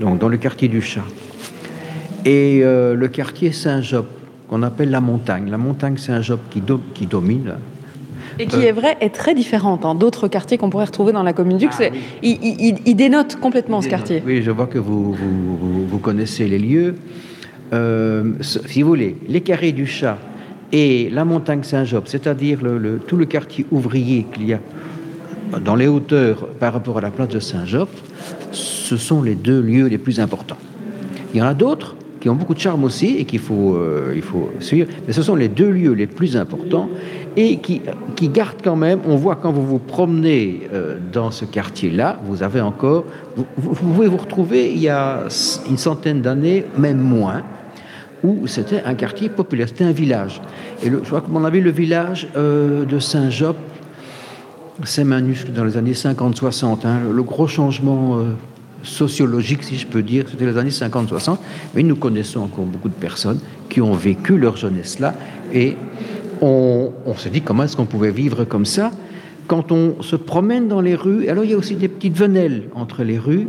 donc 0.00 0.18
dans 0.18 0.28
le 0.28 0.38
quartier 0.38 0.68
du 0.68 0.80
Chat, 0.80 1.04
et 2.24 2.60
euh, 2.62 2.94
le 2.94 3.08
quartier 3.08 3.52
Saint-Job, 3.52 4.06
qu'on 4.48 4.62
appelle 4.62 4.90
la 4.90 5.00
montagne, 5.00 5.50
la 5.50 5.58
montagne 5.58 5.96
Saint-Job 5.96 6.40
qui, 6.50 6.62
qui 6.94 7.06
domine, 7.06 7.54
et 8.40 8.46
qui 8.46 8.64
est 8.64 8.72
vrai 8.72 8.96
est 9.00 9.10
très 9.10 9.34
différente 9.34 9.84
hein, 9.84 9.94
d'autres 9.94 10.28
quartiers 10.28 10.58
qu'on 10.58 10.70
pourrait 10.70 10.86
retrouver 10.86 11.12
dans 11.12 11.22
la 11.22 11.32
commune 11.32 11.58
d'Ux. 11.58 11.68
Ah 11.78 11.84
il, 12.22 12.96
dénote 12.96 13.36
complètement 13.36 13.80
ce 13.82 13.88
quartier. 13.88 14.22
Oui, 14.26 14.42
je 14.42 14.50
vois 14.50 14.66
que 14.66 14.78
vous, 14.78 15.12
vous, 15.12 15.98
connaissez 15.98 16.48
les 16.48 16.58
lieux. 16.58 16.96
Euh, 17.72 18.32
si 18.40 18.82
vous 18.82 18.88
voulez, 18.88 19.16
les 19.28 19.42
carrés 19.42 19.72
du 19.72 19.86
chat 19.86 20.18
et 20.72 21.10
la 21.10 21.24
montagne 21.24 21.62
Saint-Job, 21.62 22.04
c'est-à-dire 22.06 22.60
le, 22.62 22.98
tout 22.98 23.16
le 23.16 23.26
quartier 23.26 23.66
ouvrier 23.70 24.26
qu'il 24.32 24.46
y 24.46 24.54
a 24.54 24.60
dans 25.62 25.74
les 25.74 25.86
hauteurs 25.86 26.46
par 26.60 26.72
rapport 26.72 26.98
à 26.98 27.00
la 27.00 27.10
place 27.10 27.28
de 27.28 27.40
Saint-Job, 27.40 27.88
ce 28.52 28.96
sont 28.96 29.22
les 29.22 29.34
deux 29.34 29.60
lieux 29.60 29.86
les 29.86 29.98
plus 29.98 30.20
importants. 30.20 30.58
Il 31.34 31.38
y 31.38 31.42
en 31.42 31.46
a 31.46 31.54
d'autres 31.54 31.96
qui 32.20 32.28
ont 32.28 32.34
beaucoup 32.34 32.54
de 32.54 32.60
charme 32.60 32.84
aussi 32.84 33.16
et 33.16 33.24
qu'il 33.24 33.38
faut, 33.38 33.74
euh, 33.74 34.12
il 34.14 34.22
faut 34.22 34.50
suivre, 34.60 34.88
mais 35.06 35.12
ce 35.12 35.22
sont 35.22 35.34
les 35.34 35.48
deux 35.48 35.70
lieux 35.70 35.92
les 35.92 36.06
plus 36.06 36.36
importants 36.36 36.88
et 37.36 37.58
qui, 37.58 37.82
qui 38.16 38.28
gardent 38.28 38.62
quand 38.62 38.76
même, 38.76 39.00
on 39.06 39.16
voit 39.16 39.36
quand 39.36 39.52
vous 39.52 39.66
vous 39.66 39.78
promenez 39.78 40.68
euh, 40.72 40.98
dans 41.12 41.30
ce 41.30 41.44
quartier-là, 41.44 42.18
vous 42.24 42.42
avez 42.42 42.60
encore, 42.60 43.04
vous, 43.36 43.74
pouvez 43.74 44.08
vous 44.08 44.16
retrouver 44.16 44.72
il 44.72 44.80
y 44.80 44.88
a 44.88 45.24
une 45.68 45.78
centaine 45.78 46.22
d'années, 46.22 46.64
même 46.76 46.98
moins, 46.98 47.42
où 48.22 48.46
c'était 48.46 48.82
un 48.82 48.94
quartier 48.94 49.28
populaire, 49.28 49.68
c'était 49.68 49.84
un 49.84 49.92
village. 49.92 50.40
Et 50.82 50.90
je 50.90 50.96
crois 50.96 51.20
que 51.20 51.30
mon 51.30 51.44
avis, 51.44 51.60
le 51.60 51.70
village 51.70 52.28
euh, 52.36 52.84
de 52.84 52.98
Saint-Job, 52.98 53.56
c'est 54.84 55.04
minuscule 55.04 55.54
dans 55.54 55.64
les 55.64 55.76
années 55.76 55.92
50-60. 55.92 56.86
Hein, 56.86 57.00
le 57.12 57.22
gros 57.22 57.46
changement 57.46 58.18
euh, 58.18 58.32
sociologique, 58.82 59.62
si 59.62 59.76
je 59.76 59.86
peux 59.86 60.02
dire, 60.02 60.24
c'était 60.28 60.46
les 60.46 60.56
années 60.56 60.70
50-60. 60.70 61.38
Mais 61.74 61.82
nous 61.82 61.96
connaissons 61.96 62.40
encore 62.40 62.64
beaucoup 62.64 62.88
de 62.88 62.94
personnes 62.94 63.40
qui 63.68 63.80
ont 63.80 63.92
vécu 63.92 64.36
leur 64.36 64.56
jeunesse 64.56 64.98
là 64.98 65.14
et 65.52 65.76
on, 66.40 66.92
se 67.16 67.28
dit 67.28 67.42
comment 67.42 67.64
est-ce 67.64 67.76
qu'on 67.76 67.86
pouvait 67.86 68.10
vivre 68.10 68.44
comme 68.44 68.64
ça 68.64 68.90
quand 69.46 69.72
on 69.72 70.00
se 70.00 70.14
promène 70.14 70.68
dans 70.68 70.80
les 70.80 70.94
rues. 70.94 71.28
Alors 71.28 71.44
il 71.44 71.50
y 71.50 71.54
a 71.54 71.56
aussi 71.56 71.74
des 71.74 71.88
petites 71.88 72.16
venelles 72.16 72.68
entre 72.74 73.02
les 73.02 73.18
rues. 73.18 73.48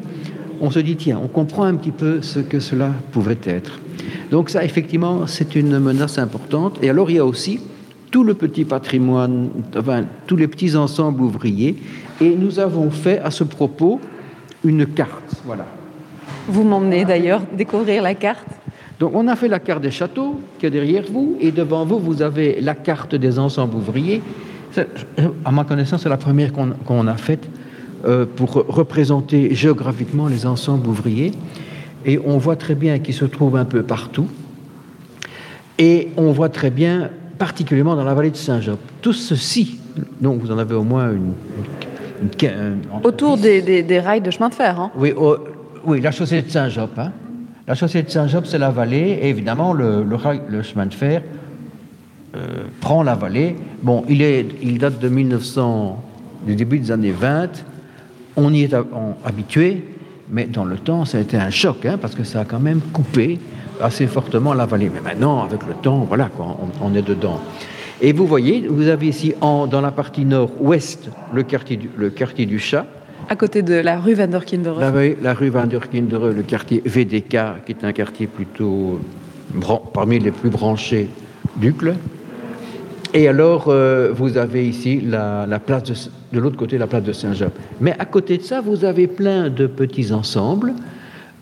On 0.60 0.72
se 0.72 0.80
dit 0.80 0.96
tiens, 0.96 1.20
on 1.24 1.28
comprend 1.28 1.64
un 1.64 1.76
petit 1.76 1.92
peu 1.92 2.22
ce 2.22 2.40
que 2.40 2.60
cela 2.60 2.92
pouvait 3.12 3.38
être. 3.46 3.80
Donc 4.32 4.50
ça, 4.50 4.64
effectivement, 4.64 5.28
c'est 5.28 5.56
une 5.56 5.78
menace 5.80 6.18
importante. 6.18 6.80
Et 6.82 6.90
alors 6.90 7.12
il 7.12 7.18
y 7.18 7.20
a 7.20 7.26
aussi 7.26 7.60
tout 8.10 8.24
le 8.24 8.34
petit 8.34 8.66
patrimoine, 8.66 9.50
enfin, 9.78 10.06
tous 10.28 10.36
les 10.36 10.48
petits 10.48 10.76
ensembles 10.76 11.22
ouvriers. 11.22 11.76
Et 12.20 12.36
nous 12.36 12.60
avons 12.60 12.90
fait 12.90 13.20
à 13.20 13.32
ce 13.32 13.44
propos 13.44 14.00
une 14.64 14.86
carte. 14.86 15.42
Voilà. 15.46 15.66
Vous 16.48 16.64
m'emmenez 16.64 17.06
d'ailleurs 17.06 17.42
découvrir 17.56 18.02
la 18.02 18.16
carte 18.16 18.48
donc 19.02 19.16
on 19.16 19.28
a 19.28 19.36
fait 19.36 19.48
la 19.48 19.58
carte 19.58 19.82
des 19.82 19.90
châteaux 19.90 20.40
qui 20.60 20.68
est 20.68 20.70
derrière 20.70 21.06
vous, 21.12 21.36
et 21.40 21.52
devant 21.52 21.86
vous, 21.86 21.98
vous 21.98 22.22
avez 22.22 22.62
la 22.62 22.76
carte 22.76 23.16
des 23.16 23.40
ensembles 23.40 23.76
ouvriers. 23.76 24.22
À 25.44 25.52
ma 25.52 25.64
connaissance, 25.64 26.04
c'est 26.04 26.10
la 26.10 26.18
première 26.18 26.52
qu'on 26.54 27.08
a 27.08 27.18
faite 27.18 27.50
euh, 28.06 28.28
pour 28.28 28.52
représenter 28.52 29.56
géographiquement 29.56 30.28
les 30.28 30.46
ensembles 30.46 30.88
ouvriers. 30.88 31.32
Et 32.06 32.20
on 32.24 32.38
voit 32.38 32.56
très 32.56 32.76
bien 32.76 33.00
qu'ils 33.00 33.16
se 33.16 33.26
trouvent 33.26 33.56
un 33.56 33.66
peu 33.66 33.82
partout. 33.82 34.28
Et 35.80 36.10
on 36.16 36.32
voit 36.32 36.50
très 36.50 36.70
bien, 36.70 37.10
particulièrement 37.40 37.96
dans 37.96 38.04
la 38.04 38.14
vallée 38.14 38.30
de 38.30 38.38
Saint-Job. 38.38 38.78
Tout 39.02 39.14
ceci, 39.14 39.80
donc 40.22 40.42
vous 40.42 40.52
en 40.52 40.60
avez 40.60 40.76
au 40.76 40.84
moins 40.84 41.12
une... 41.12 41.34
Autour 43.04 43.38
des, 43.38 44.00
rails 44.00 44.22
de 44.22 44.30
chemin 44.30 44.50
de 44.50 44.54
fer. 44.54 44.80
Hein. 44.80 44.92
Oui, 44.96 45.12
oui, 45.86 46.02
la 46.02 46.12
chaussée 46.12 46.44
de 46.44 46.50
Saint-Job. 46.52 46.92
Hein. 46.98 47.12
La 47.68 47.76
chaussée 47.76 48.02
de 48.02 48.10
Saint-Job, 48.10 48.46
c'est 48.48 48.58
la 48.58 48.72
vallée, 48.72 49.20
et 49.22 49.30
évidemment, 49.30 49.74
le, 49.74 50.04
chemin 50.64 50.88
de 50.88 50.94
fer 50.94 51.22
euh, 52.36 52.64
prend 52.80 53.04
la 53.04 53.14
vallée. 53.14 53.56
Bon, 53.84 54.04
il, 54.10 54.78
date 54.80 55.00
de 55.00 55.10
1900, 55.10 56.04
du 56.48 56.56
début 56.56 56.80
des 56.80 56.92
années 56.92 57.12
20. 57.12 57.64
On 58.36 58.52
y 58.52 58.64
est 58.64 58.76
habitué, 59.24 59.86
mais 60.30 60.46
dans 60.46 60.66
le 60.66 60.78
temps, 60.78 61.06
ça 61.06 61.20
a 61.20 61.22
été 61.22 61.38
un 61.38 61.52
choc, 61.52 61.86
hein, 61.86 62.00
parce 62.02 62.16
que 62.16 62.24
ça 62.24 62.42
a 62.42 62.46
quand 62.46 62.60
même 62.60 62.82
coupé 62.82 63.40
assez 63.80 64.08
fortement 64.08 64.56
la 64.56 64.66
vallée. 64.66 64.90
Mais 64.92 65.02
maintenant, 65.02 65.44
avec 65.44 65.62
le 65.68 65.76
temps, 65.76 66.00
voilà, 66.00 66.32
on, 66.82 66.96
est 66.96 67.04
dedans. 67.04 67.40
Et 68.02 68.12
vous 68.12 68.26
voyez, 68.26 68.68
vous 68.68 68.88
avez 68.88 69.08
ici, 69.08 69.36
dans 69.40 69.82
la 69.82 69.92
partie 69.92 70.26
nord-ouest, 70.26 71.12
le 71.32 71.44
quartier 71.44 72.46
du 72.48 72.60
Chat, 72.60 72.88
à 73.32 73.38
côté 73.38 73.62
de 73.62 73.76
la 73.76 73.98
rue 73.98 74.14
Van 74.14 74.28
der. 74.28 74.44
La, 74.78 74.92
la 75.22 75.34
rue 75.34 75.48
Van 75.48 75.66
der 75.66 75.80
le 75.90 76.44
quartier 76.44 76.84
VDK, 76.86 77.64
qui 77.66 77.72
est 77.72 77.84
un 77.84 77.94
quartier 77.94 78.28
plutôt 78.28 79.00
parmi 79.94 80.20
les 80.20 80.32
plus 80.32 80.50
branchés 80.50 81.08
d'Ucle. 81.56 81.96
Et 83.14 83.30
alors, 83.30 83.70
euh, 83.70 84.12
vous 84.14 84.38
avez 84.38 84.68
ici 84.68 85.00
la, 85.00 85.48
place 85.66 86.10
de, 86.34 86.40
l'autre 86.42 86.58
côté, 86.58 86.78
la 86.78 86.88
place 86.88 87.04
de 87.04 87.14
Saint-Jean. 87.14 87.52
Mais 87.80 87.96
à 87.98 88.04
côté 88.04 88.38
de 88.38 88.44
ça, 88.44 88.60
vous 88.60 88.84
avez 88.84 89.08
plein 89.08 89.50
de 89.50 89.66
petits 89.66 90.12
ensembles 90.12 90.74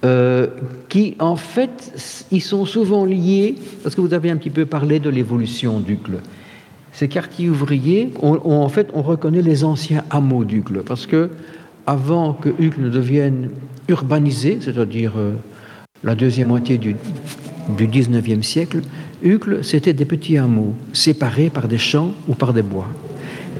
euh, 0.05 0.45
qui, 0.89 1.15
en 1.17 1.37
fait, 1.37 2.27
ils 2.29 2.41
sont 2.41 2.67
souvent 2.67 3.03
liés, 3.03 3.55
parce 3.81 3.95
que 3.95 4.01
vous 4.01 4.13
avez 4.13 4.29
un 4.29 4.37
petit 4.37 4.51
peu 4.51 4.67
parlé 4.67 4.99
de 4.99 5.09
l'évolution 5.09 5.79
d'Ucle. 5.79 6.19
Ces 6.91 7.07
quartiers 7.07 7.49
ouvriers, 7.49 8.11
en 8.21 8.69
fait, 8.69 8.89
on 8.93 9.01
reconnaît 9.01 9.41
les 9.41 9.63
anciens 9.63 10.03
hameaux 10.11 10.43
d'Ucle, 10.43 10.83
parce 10.85 11.07
que 11.07 11.29
avant 11.89 12.33
que 12.33 12.49
Hugues 12.49 12.77
ne 12.77 12.89
devienne 12.89 13.49
urbanisé, 13.87 14.59
c'est-à-dire 14.61 15.13
euh, 15.17 15.33
La 16.03 16.13
deuxième 16.13 16.49
moitié 16.49 16.77
du, 16.77 16.95
du 17.75 17.87
19e 17.87 18.43
siècle, 18.43 18.81
Uccle, 19.23 19.63
c'était 19.63 19.93
des 19.93 20.05
petits 20.05 20.37
hameaux 20.37 20.75
séparés 20.93 21.49
par 21.49 21.67
des 21.67 21.79
champs 21.79 22.13
ou 22.27 22.35
par 22.35 22.53
des 22.53 22.61
bois. 22.61 22.87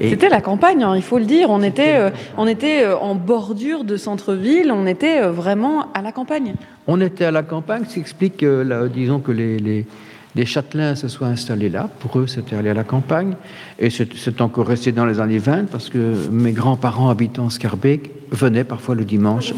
C'était 0.00 0.28
la 0.28 0.40
campagne, 0.40 0.82
hein, 0.82 0.96
il 0.96 1.02
faut 1.02 1.18
le 1.18 1.26
dire. 1.26 1.50
On 1.50 1.62
était, 1.62 1.96
euh, 1.96 2.10
on 2.38 2.46
était 2.46 2.84
euh, 2.84 2.96
en 2.96 3.14
bordure 3.14 3.84
de 3.84 3.96
centre-ville, 3.96 4.72
on 4.72 4.86
était 4.86 5.20
euh, 5.20 5.30
vraiment 5.30 5.92
à 5.92 6.00
la 6.00 6.12
campagne. 6.12 6.54
On 6.86 7.00
était 7.00 7.26
à 7.26 7.30
la 7.30 7.42
campagne, 7.42 7.84
ce 7.86 7.94
qui 7.94 8.00
explique 8.00 8.38
que, 8.38 8.88
disons 8.88 9.18
que 9.18 9.32
les, 9.32 9.58
les, 9.58 9.86
les, 10.34 10.46
châtelains 10.46 10.94
se 10.94 11.08
soient 11.08 11.28
installés 11.28 11.68
là. 11.68 11.88
Pour 12.00 12.18
eux, 12.18 12.26
c'était 12.26 12.56
aller 12.56 12.70
à 12.70 12.74
la 12.74 12.84
campagne. 12.84 13.34
Et 13.78 13.90
c'est 13.90 14.40
encore 14.40 14.66
resté 14.66 14.92
dans 14.92 15.06
les 15.06 15.20
années 15.20 15.38
20 15.38 15.70
parce 15.70 15.88
que 15.88 16.28
mes 16.30 16.52
grands-parents 16.52 17.10
habitant 17.10 17.50
Scarbeck 17.50 18.10
venaient 18.30 18.64
parfois 18.64 18.94
le 18.94 19.04
dimanche 19.04 19.54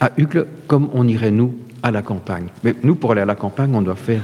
à 0.00 0.10
Uccle, 0.16 0.46
comme 0.66 0.88
on 0.92 1.06
irait 1.06 1.30
nous 1.30 1.54
à 1.82 1.90
la 1.90 2.02
campagne. 2.02 2.48
Mais 2.64 2.74
nous, 2.82 2.94
pour 2.94 3.12
aller 3.12 3.20
à 3.20 3.26
la 3.26 3.34
campagne, 3.34 3.74
on 3.74 3.82
doit 3.82 3.96
faire 3.96 4.22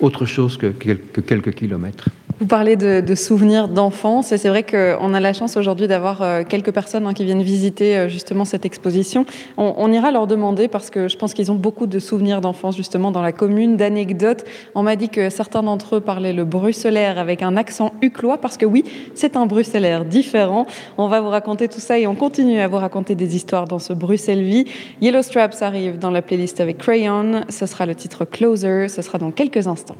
autre 0.00 0.26
chose 0.26 0.56
que 0.56 0.68
quelques 0.68 1.54
kilomètres. 1.54 2.08
Vous 2.38 2.46
parlez 2.46 2.76
de, 2.76 3.14
souvenirs 3.14 3.66
d'enfance 3.66 4.30
et 4.30 4.36
c'est 4.36 4.50
vrai 4.50 4.62
qu'on 4.62 5.14
a 5.14 5.20
la 5.20 5.32
chance 5.32 5.56
aujourd'hui 5.56 5.88
d'avoir 5.88 6.20
euh, 6.20 6.42
quelques 6.46 6.70
personnes 6.70 7.06
hein, 7.06 7.14
qui 7.14 7.24
viennent 7.24 7.42
visiter 7.42 7.96
euh, 7.96 8.08
justement 8.10 8.44
cette 8.44 8.66
exposition. 8.66 9.24
On, 9.56 9.90
ira 9.90 10.10
leur 10.10 10.26
demander 10.26 10.68
parce 10.68 10.90
que 10.90 11.08
je 11.08 11.16
pense 11.16 11.32
qu'ils 11.32 11.50
ont 11.50 11.54
beaucoup 11.54 11.86
de 11.86 11.98
souvenirs 11.98 12.42
d'enfance 12.42 12.76
justement 12.76 13.10
dans 13.10 13.22
la 13.22 13.32
commune, 13.32 13.78
d'anecdotes. 13.78 14.44
On 14.74 14.82
m'a 14.82 14.96
dit 14.96 15.08
que 15.08 15.30
certains 15.30 15.62
d'entre 15.62 15.96
eux 15.96 16.00
parlaient 16.00 16.34
le 16.34 16.44
bruxellaire 16.44 17.18
avec 17.18 17.40
un 17.40 17.56
accent 17.56 17.94
uclois 18.02 18.36
parce 18.36 18.58
que 18.58 18.66
oui, 18.66 18.84
c'est 19.14 19.34
un 19.36 19.46
bruxellaire 19.46 20.04
différent. 20.04 20.66
On 20.98 21.08
va 21.08 21.22
vous 21.22 21.30
raconter 21.30 21.68
tout 21.68 21.80
ça 21.80 21.98
et 21.98 22.06
on 22.06 22.14
continue 22.14 22.60
à 22.60 22.68
vous 22.68 22.76
raconter 22.76 23.14
des 23.14 23.34
histoires 23.34 23.66
dans 23.66 23.78
ce 23.78 23.94
Bruxelles 23.94 24.42
Vie. 24.42 24.66
Yellow 25.00 25.22
Straps 25.22 25.62
arrive 25.62 25.98
dans 25.98 26.10
la 26.10 26.20
playlist 26.20 26.60
avec 26.60 26.76
Crayon. 26.76 27.44
Ce 27.48 27.64
sera 27.64 27.86
le 27.86 27.94
titre 27.94 28.26
Closer. 28.26 28.88
Ce 28.88 29.00
sera 29.00 29.16
dans 29.16 29.30
quelques 29.30 29.66
instants 29.66 29.96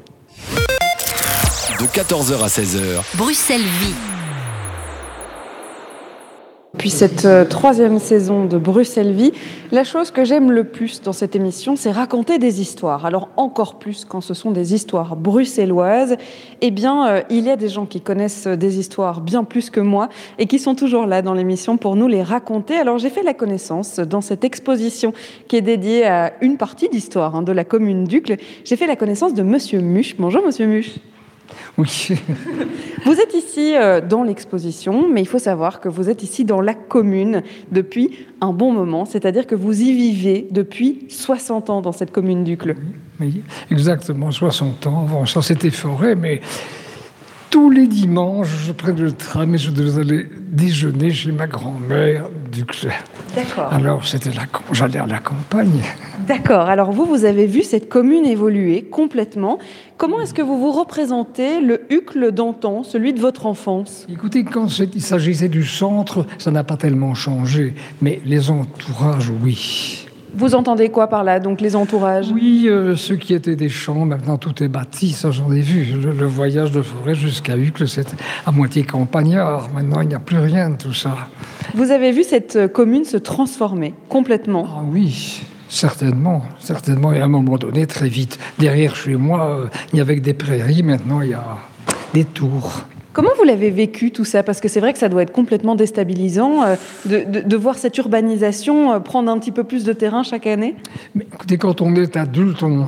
de 1.79 1.85
14h 1.85 2.43
à 2.43 2.47
16h. 2.47 3.03
Bruxelles 3.15 3.61
Vie. 3.61 3.93
Puis 6.79 6.89
cette 6.89 7.25
euh, 7.25 7.45
troisième 7.45 7.99
saison 7.99 8.45
de 8.45 8.57
Bruxelles 8.57 9.11
Vie, 9.11 9.31
la 9.71 9.83
chose 9.83 10.09
que 10.09 10.25
j'aime 10.25 10.51
le 10.51 10.63
plus 10.63 11.01
dans 11.03 11.13
cette 11.13 11.35
émission, 11.35 11.75
c'est 11.75 11.91
raconter 11.91 12.39
des 12.39 12.61
histoires. 12.61 13.05
Alors 13.05 13.29
encore 13.37 13.77
plus 13.77 14.05
quand 14.05 14.21
ce 14.21 14.33
sont 14.33 14.49
des 14.49 14.73
histoires 14.73 15.15
bruxelloises. 15.15 16.17
Eh 16.61 16.71
bien, 16.71 17.07
euh, 17.07 17.21
il 17.29 17.45
y 17.45 17.51
a 17.51 17.55
des 17.55 17.69
gens 17.69 17.85
qui 17.85 18.01
connaissent 18.01 18.47
des 18.47 18.79
histoires 18.79 19.21
bien 19.21 19.43
plus 19.43 19.69
que 19.69 19.79
moi 19.79 20.09
et 20.39 20.47
qui 20.47 20.57
sont 20.57 20.73
toujours 20.73 21.05
là 21.05 21.21
dans 21.21 21.35
l'émission 21.35 21.77
pour 21.77 21.95
nous 21.95 22.07
les 22.07 22.23
raconter. 22.23 22.75
Alors 22.75 22.97
j'ai 22.97 23.11
fait 23.11 23.23
la 23.23 23.35
connaissance 23.35 23.99
dans 23.99 24.21
cette 24.21 24.43
exposition 24.43 25.13
qui 25.47 25.57
est 25.57 25.61
dédiée 25.61 26.07
à 26.07 26.33
une 26.41 26.57
partie 26.57 26.89
d'histoire 26.89 27.35
hein, 27.35 27.43
de 27.43 27.51
la 27.51 27.65
commune 27.65 28.05
d'Ucle. 28.05 28.37
J'ai 28.65 28.77
fait 28.77 28.87
la 28.87 28.95
connaissance 28.95 29.35
de 29.35 29.43
Monsieur 29.43 29.79
Muche. 29.79 30.15
Bonjour 30.17 30.43
Monsieur 30.43 30.65
Muche. 30.65 30.95
Oui. 31.77 32.13
Vous 33.05 33.13
êtes 33.13 33.33
ici 33.35 33.75
euh, 33.75 34.01
dans 34.01 34.23
l'exposition, 34.23 35.07
mais 35.07 35.21
il 35.21 35.27
faut 35.27 35.39
savoir 35.39 35.79
que 35.79 35.89
vous 35.89 36.09
êtes 36.09 36.23
ici 36.23 36.43
dans 36.43 36.59
la 36.59 36.73
commune 36.73 37.43
depuis 37.71 38.25
un 38.41 38.51
bon 38.51 38.73
moment, 38.73 39.05
c'est-à-dire 39.05 39.45
que 39.45 39.55
vous 39.55 39.79
y 39.81 39.93
vivez 39.93 40.47
depuis 40.51 41.05
60 41.09 41.69
ans 41.69 41.81
dans 41.81 41.91
cette 41.91 42.11
commune 42.11 42.43
d'Ucle. 42.43 42.75
Oui, 43.19 43.43
exactement, 43.71 44.31
60 44.31 44.87
ans. 44.87 45.03
Bon, 45.03 45.25
ça 45.25 45.41
c'était 45.41 45.69
forêt, 45.69 46.15
mais 46.15 46.41
tous 47.49 47.69
les 47.69 47.87
dimanches, 47.87 48.49
je 48.65 48.71
prends 48.71 48.93
le 48.93 49.11
tram 49.11 49.55
et 49.55 49.57
je 49.57 49.71
devais 49.71 50.01
aller 50.01 50.27
déjeuner 50.49 51.11
chez 51.11 51.31
ma 51.31 51.47
grand-mère 51.47 52.29
d'Ucle. 52.51 52.89
D'accord. 53.35 53.71
Alors 53.71 54.05
c'était 54.05 54.31
la, 54.31 54.43
j'allais 54.71 54.99
à 54.99 55.05
la 55.05 55.19
campagne. 55.19 55.81
D'accord. 56.27 56.67
Alors 56.69 56.91
vous, 56.91 57.05
vous 57.05 57.25
avez 57.25 57.45
vu 57.45 57.63
cette 57.63 57.89
commune 57.89 58.25
évoluer 58.25 58.83
complètement. 58.83 59.59
Comment 59.97 60.21
est-ce 60.21 60.33
que 60.33 60.41
vous 60.41 60.59
vous 60.59 60.71
représentez 60.71 61.61
le 61.61 61.81
Hucle 61.89 62.31
d'antan, 62.31 62.83
celui 62.83 63.13
de 63.13 63.19
votre 63.19 63.45
enfance? 63.45 64.05
Écoutez, 64.09 64.43
quand 64.43 64.67
il 64.79 65.01
s'agissait 65.01 65.49
du 65.49 65.65
centre, 65.65 66.25
ça 66.37 66.51
n'a 66.51 66.63
pas 66.63 66.77
tellement 66.77 67.15
changé, 67.15 67.75
mais 68.01 68.21
les 68.25 68.51
entourages, 68.51 69.31
oui. 69.43 70.06
Vous 70.33 70.55
entendez 70.55 70.89
quoi 70.89 71.07
par 71.07 71.23
là 71.23 71.39
Donc 71.39 71.61
les 71.61 71.75
entourages? 71.75 72.31
Oui, 72.31 72.65
euh, 72.67 72.95
ceux 72.95 73.15
qui 73.15 73.33
étaient 73.33 73.55
des 73.55 73.69
champs, 73.69 74.05
maintenant 74.05 74.37
tout 74.37 74.63
est 74.63 74.67
bâti, 74.67 75.11
ça 75.11 75.31
j'en 75.31 75.51
ai 75.51 75.61
vu. 75.61 75.85
Le, 75.99 76.25
voyage 76.25 76.71
de 76.71 76.81
forêt 76.81 77.15
jusqu'à 77.15 77.57
Hucle, 77.57 77.87
c'est 77.87 78.07
à 78.45 78.51
moitié 78.51 78.83
campagnard. 78.83 79.69
Maintenant, 79.73 80.01
il 80.01 80.09
n'y 80.09 80.15
a 80.15 80.19
plus 80.19 80.39
rien 80.39 80.69
de 80.69 80.77
tout 80.77 80.93
ça. 80.93 81.15
Vous 81.73 81.91
avez 81.91 82.11
vu 82.11 82.23
cette 82.23 82.71
commune 82.71 83.05
se 83.05 83.17
transformer 83.17 83.93
complètement? 84.09 84.65
Ah 84.67 84.83
oui, 84.91 85.41
Certainement, 85.69 86.43
certainement. 86.59 87.11
Et 87.11 87.19
à 87.19 87.25
un 87.25 87.29
moment 87.29 87.57
donné, 87.57 87.87
très 87.87 88.07
vite, 88.07 88.39
derrière 88.57 88.95
chez 88.95 89.15
moi, 89.15 89.49
euh, 89.49 89.67
il 89.91 89.97
y 89.97 90.01
avait 90.01 90.19
des 90.19 90.33
prairies. 90.33 90.81
Maintenant, 90.81 91.21
il 91.21 91.31
y 91.31 91.33
a 91.33 91.57
des 92.13 92.23
tours. 92.23 92.83
Comment 93.17 93.31
vous 93.35 93.45
l'avez 93.45 93.71
vécu 93.71 94.11
tout 94.11 94.25
ça? 94.25 94.43
Parce 94.43 94.61
que 94.61 94.67
c'est 94.67 94.79
vrai 94.79 94.93
que 94.93 94.99
ça 94.99 95.09
doit 95.09 95.23
être 95.23 95.31
complètement 95.31 95.73
déstabilisant 95.73 96.61
euh, 96.63 96.75
de, 97.25 97.57
voir 97.57 97.79
cette 97.79 97.97
urbanisation 97.97 98.93
euh, 98.93 98.99
prendre 98.99 99.31
un 99.31 99.39
petit 99.39 99.51
peu 99.51 99.63
plus 99.63 99.83
de 99.83 99.91
terrain 99.91 100.21
chaque 100.21 100.45
année. 100.45 100.75
Mais 101.15 101.25
écoutez, 101.33 101.57
quand 101.57 101.81
on 101.81 101.95
est 101.95 102.15
adulte, 102.15 102.61
on... 102.61 102.85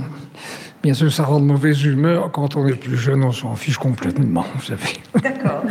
bien 0.83 0.93
sûr, 0.93 1.11
ça 1.11 1.23
rend 1.23 1.39
de 1.39 1.45
mauvaise 1.45 1.83
humeur. 1.83 2.29
Quand 2.31 2.55
on 2.55 2.67
est 2.67 2.75
plus 2.75 2.95
jeune, 2.95 3.23
on 3.23 3.31
s'en 3.31 3.55
fiche 3.55 3.79
complètement, 3.79 4.45
vous 4.53 4.61
savez. 4.61 4.99
D'accord. 5.23 5.63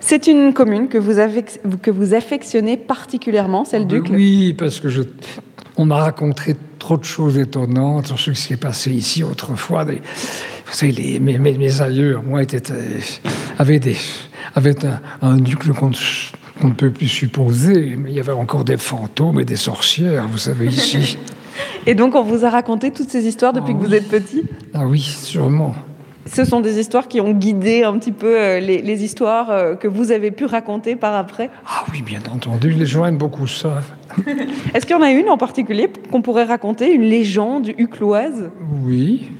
C'est 0.00 0.26
une 0.28 0.54
commune 0.54 0.88
que 0.88 0.96
vous, 0.96 1.18
avez, 1.18 1.44
que 1.82 1.90
vous 1.90 2.14
affectionnez 2.14 2.78
particulièrement, 2.78 3.66
celle 3.66 3.86
d'Ucle 3.86 4.12
Oui, 4.14 4.54
parce 4.54 4.80
que 4.80 4.88
je 4.88 5.02
on 5.76 5.84
m'a 5.84 5.96
raconté 5.96 6.56
trop 6.78 6.96
de 6.96 7.04
choses 7.04 7.36
étonnantes 7.36 8.06
sur 8.06 8.18
ce 8.18 8.30
qui 8.30 8.40
s'est 8.40 8.56
passé 8.56 8.90
ici 8.92 9.22
autrefois. 9.22 9.84
vous 9.84 9.92
savez, 10.70 10.92
les, 10.92 11.20
mes, 11.20 11.38
mes, 11.38 11.82
aïeux, 11.82 12.18
moi, 12.24 12.42
étaient, 12.42 12.62
avaient, 13.58 13.78
des, 13.78 13.96
avaient 14.54 14.84
un, 14.84 15.00
un 15.22 15.36
duc 15.36 15.70
qu'on 15.72 15.90
ne 16.68 16.74
peut 16.74 16.90
plus 16.90 17.08
supposer, 17.08 17.96
mais 17.96 18.10
il 18.10 18.16
y 18.16 18.20
avait 18.20 18.32
encore 18.32 18.64
des 18.64 18.76
fantômes 18.76 19.40
et 19.40 19.44
des 19.44 19.56
sorcières, 19.56 20.26
vous 20.28 20.38
savez, 20.38 20.66
ici. 20.66 21.18
Et 21.86 21.94
donc, 21.94 22.14
on 22.14 22.22
vous 22.22 22.44
a 22.44 22.50
raconté 22.50 22.90
toutes 22.90 23.10
ces 23.10 23.26
histoires 23.26 23.52
depuis 23.52 23.74
que 23.74 23.78
vous 23.78 23.94
êtes 23.94 24.08
petit? 24.08 24.42
Ah 24.74 24.86
oui, 24.86 25.00
sûrement. 25.00 25.74
Ce 26.26 26.44
sont 26.44 26.60
des 26.60 26.80
histoires 26.80 27.06
qui 27.06 27.20
ont 27.20 27.32
guidé 27.32 27.84
un 27.84 27.96
petit 27.98 28.10
peu 28.10 28.36
euh, 28.36 28.60
les, 28.60 29.04
histoires 29.04 29.50
euh, 29.50 29.76
que 29.76 29.86
vous 29.86 30.10
avez 30.10 30.32
pu 30.32 30.44
raconter 30.44 30.96
par 30.96 31.14
après? 31.14 31.50
Ah 31.66 31.84
oui, 31.92 32.02
bien 32.02 32.20
entendu, 32.32 32.70
les 32.70 32.86
gens 32.86 33.06
aiment 33.06 33.16
beaucoup 33.16 33.46
ça. 33.46 33.82
Est-ce 34.74 34.84
qu'il 34.86 34.96
y 34.96 34.98
en 34.98 35.02
a 35.02 35.12
une 35.12 35.28
en 35.28 35.38
particulier 35.38 35.88
qu'on 36.10 36.22
pourrait 36.22 36.44
raconter, 36.44 36.92
une 36.92 37.04
légende 37.04 37.68
hucloise 37.78 38.50
Oui. 38.82 39.30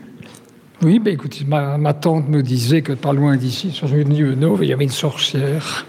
Oui, 0.83 0.99
ben 0.99 1.15
écoutez, 1.15 1.47
ma, 1.47 1.95
tante 1.95 2.29
me 2.29 2.43
disait 2.43 2.83
que 2.83 2.93
pas 2.93 3.15
loin 3.15 3.37
d'ici, 3.37 3.71
sur 3.71 3.95
une 3.95 4.35
Neuve, 4.35 4.59
il 4.61 4.69
y 4.69 4.73
avait 4.75 4.85
une 4.85 4.91
sorcière 4.91 5.87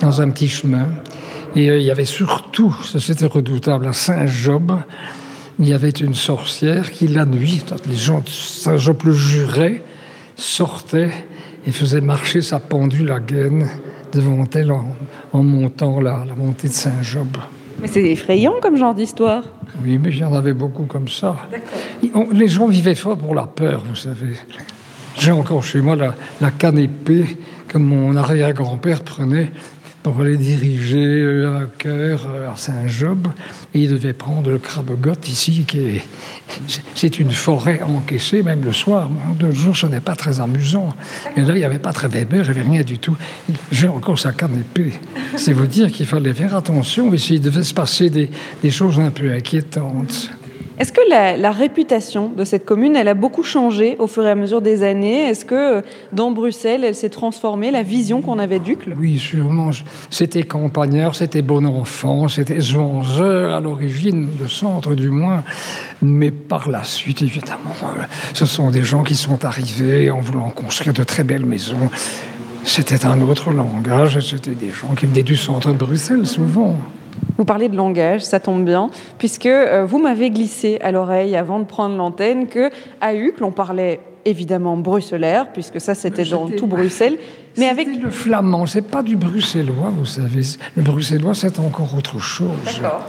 dans 0.00 0.22
un 0.22 0.30
petit 0.30 0.48
chemin. 0.48 0.88
Et 1.54 1.68
euh, 1.68 1.78
il 1.78 1.84
y 1.84 1.90
avait 1.90 2.06
surtout, 2.06 2.74
ça 2.82 3.00
c'était 3.00 3.26
redoutable, 3.26 3.86
à 3.86 3.92
Saint-Job, 3.92 4.72
il 5.58 5.68
y 5.68 5.74
avait 5.74 5.90
une 5.90 6.14
sorcière 6.14 6.90
qui, 6.90 7.06
la 7.06 7.26
nuit, 7.26 7.62
les 7.86 7.96
gens 7.96 8.20
de 8.20 8.30
Saint-Job 8.30 9.02
le 9.04 9.12
juraient, 9.12 9.82
sortait 10.36 11.10
et 11.66 11.70
faisait 11.70 12.00
marcher 12.00 12.40
sa 12.40 12.60
pendule 12.60 13.12
à 13.12 13.20
gaine 13.20 13.68
devant 14.10 14.46
elle 14.54 14.72
en, 14.72 15.42
montant 15.42 16.00
la, 16.00 16.24
la 16.26 16.34
montée 16.34 16.68
de 16.68 16.72
Saint-Job. 16.72 17.36
Mais 17.80 17.88
c'est 17.88 18.02
effrayant 18.04 18.54
comme 18.60 18.76
genre 18.76 18.94
d'histoire. 18.94 19.44
Oui, 19.82 19.98
mais 19.98 20.12
j'en 20.12 20.34
avais 20.34 20.52
beaucoup 20.52 20.84
comme 20.84 21.08
ça. 21.08 21.36
Les 22.32 22.48
gens 22.48 22.66
vivaient 22.66 22.94
fort 22.94 23.16
pour 23.16 23.34
la 23.34 23.46
peur, 23.46 23.82
vous 23.88 23.96
savez. 23.96 24.36
J'ai 25.18 25.32
encore 25.32 25.62
chez 25.64 25.80
moi 25.80 25.96
la, 25.96 26.14
la 26.40 26.50
canne 26.50 26.78
épée 26.78 27.36
que 27.68 27.78
mon 27.78 28.16
arrière-grand-père 28.16 29.02
prenait 29.02 29.50
pour 30.02 30.20
aller 30.20 30.36
diriger 30.36 31.20
euh, 31.20 31.62
un 31.62 31.66
cœur 31.78 32.26
à 32.50 32.56
Saint-Job. 32.56 33.28
Et 33.74 33.80
il 33.80 33.90
devait 33.90 34.12
prendre 34.12 34.50
le 34.50 34.58
crabe-gotte 34.58 35.28
ici, 35.28 35.64
qui 35.66 35.78
est, 35.78 36.02
c'est 36.94 37.18
une 37.18 37.30
forêt 37.30 37.82
encaissée, 37.82 38.42
même 38.42 38.64
le 38.64 38.72
soir. 38.72 39.10
De 39.38 39.50
jour, 39.50 39.76
ce 39.76 39.86
n'est 39.86 40.00
pas 40.00 40.16
très 40.16 40.40
amusant. 40.40 40.94
Et 41.36 41.42
là, 41.42 41.54
il 41.54 41.58
n'y 41.58 41.64
avait 41.64 41.78
pas 41.78 41.92
très 41.92 42.08
Weber, 42.08 42.44
j'avais 42.44 42.62
rien 42.62 42.82
du 42.82 42.98
tout. 42.98 43.16
J'ai 43.70 43.88
encore 43.88 44.18
sa 44.18 44.32
canne 44.32 44.58
épée. 44.58 44.94
C'est 45.36 45.52
vous 45.52 45.66
dire 45.66 45.92
qu'il 45.92 46.06
fallait 46.06 46.34
faire 46.34 46.56
attention, 46.56 47.12
et 47.12 47.18
s'il 47.18 47.40
devait 47.40 47.62
se 47.62 47.74
passer 47.74 48.10
des, 48.10 48.30
des 48.62 48.70
choses 48.70 48.98
un 48.98 49.10
peu 49.10 49.30
inquiétantes. 49.32 50.30
Est-ce 50.80 50.94
que 50.94 51.00
la, 51.10 51.52
réputation 51.52 52.30
de 52.30 52.42
cette 52.42 52.64
commune, 52.64 52.96
elle 52.96 53.08
a 53.08 53.12
beaucoup 53.12 53.42
changé 53.42 53.96
au 53.98 54.06
fur 54.06 54.24
et 54.24 54.30
à 54.30 54.34
mesure 54.34 54.62
des 54.62 54.82
années? 54.82 55.28
Est-ce 55.28 55.44
que 55.44 55.54
euh, 55.54 55.82
dans 56.14 56.30
Bruxelles, 56.30 56.84
elle 56.84 56.94
s'est 56.94 57.10
transformée, 57.10 57.70
la 57.70 57.82
vision 57.82 58.22
qu'on 58.22 58.38
avait 58.38 58.60
d'Ucle 58.60 58.94
Oui, 58.98 59.18
sûrement. 59.18 59.72
C'était 60.08 60.42
campagnard, 60.42 61.14
c'était 61.14 61.42
bon 61.42 61.66
enfant, 61.66 62.28
c'était 62.28 62.60
Zwanzeur 62.60 63.54
à 63.54 63.60
l'origine, 63.60 64.30
le 64.40 64.48
centre 64.48 64.94
du 64.94 65.10
moins. 65.10 65.44
Mais 66.00 66.30
par 66.30 66.70
la 66.70 66.82
suite, 66.82 67.20
évidemment, 67.20 67.76
euh, 67.82 68.02
ce 68.32 68.46
sont 68.46 68.70
des 68.70 68.82
gens 68.82 69.02
qui 69.02 69.16
sont 69.16 69.44
arrivés 69.44 70.10
en 70.10 70.20
voulant 70.20 70.48
construire 70.48 70.94
de 70.94 71.04
très 71.04 71.24
belles 71.24 71.44
maisons. 71.44 71.90
C'était 72.64 73.04
un 73.04 73.20
autre 73.20 73.50
langage, 73.50 74.18
c'était 74.20 74.54
des 74.54 74.70
gens 74.70 74.94
qui 74.94 75.04
venaient 75.04 75.22
du 75.22 75.36
centre 75.36 75.72
de 75.72 75.76
Bruxelles 75.76 76.26
souvent. 76.26 76.78
Vous 77.40 77.46
parlez 77.46 77.70
de 77.70 77.76
langage, 77.76 78.20
ça 78.20 78.38
tombe 78.38 78.66
bien, 78.66 78.90
puisque 79.16 79.46
euh, 79.46 79.86
vous 79.86 79.98
m'avez 79.98 80.28
glissé 80.28 80.76
à 80.82 80.92
l'oreille 80.92 81.36
avant 81.36 81.58
de 81.58 81.64
prendre 81.64 81.96
l'antenne 81.96 82.48
que 82.48 82.68
à 83.00 83.14
Uccle, 83.14 83.44
on 83.44 83.50
parlait 83.50 83.98
évidemment 84.26 84.76
bruxellaire, 84.76 85.50
puisque 85.50 85.80
ça 85.80 85.94
c'était 85.94 86.26
dans 86.26 86.50
tout 86.50 86.66
Bruxelles, 86.66 87.16
mais 87.56 87.66
avec 87.66 87.88
le 87.98 88.10
flamand, 88.10 88.66
c'est 88.66 88.82
pas 88.82 89.02
du 89.02 89.16
bruxellois, 89.16 89.88
vous 89.88 90.04
savez. 90.04 90.42
Le 90.76 90.82
bruxellois, 90.82 91.32
c'est 91.32 91.58
encore 91.58 91.94
autre 91.96 92.18
chose. 92.18 92.50
D'accord. 92.66 93.06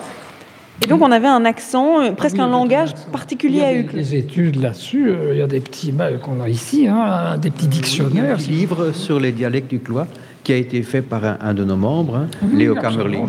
Et 0.81 0.87
donc 0.87 1.01
on 1.01 1.11
avait 1.11 1.27
un 1.27 1.43
accent, 1.43 2.01
euh, 2.01 2.11
presque 2.13 2.39
un 2.39 2.47
langage 2.47 2.93
particulier 3.11 3.63
à 3.63 3.73
Uccle. 3.73 3.95
Il 3.95 3.97
y 3.97 3.99
a 3.99 4.03
des 4.03 4.15
études 4.15 4.61
là-dessus, 4.61 5.09
euh, 5.09 5.33
il 5.33 5.39
y 5.39 5.43
a 5.43 5.47
des 5.47 5.59
petits 5.59 5.93
qu'on 6.23 6.39
a 6.39 6.47
ici, 6.47 6.87
hein, 6.87 7.37
des 7.37 7.51
petits 7.51 7.67
dictionnaires. 7.67 8.37
Il 8.39 8.45
y 8.45 8.49
a 8.49 8.55
un 8.55 8.59
livre 8.59 8.91
sur 8.93 9.19
les 9.19 9.33
dialectes 9.33 9.69
du 9.69 9.79
Clois 9.79 10.07
qui 10.43 10.53
a 10.53 10.57
été 10.57 10.81
fait 10.81 11.01
par 11.01 11.21
un, 11.39 11.53
de 11.53 11.63
nos 11.63 11.75
membres, 11.75 12.15
hein, 12.15 12.27
Léo 12.53 12.75
Kammerling. 12.75 13.27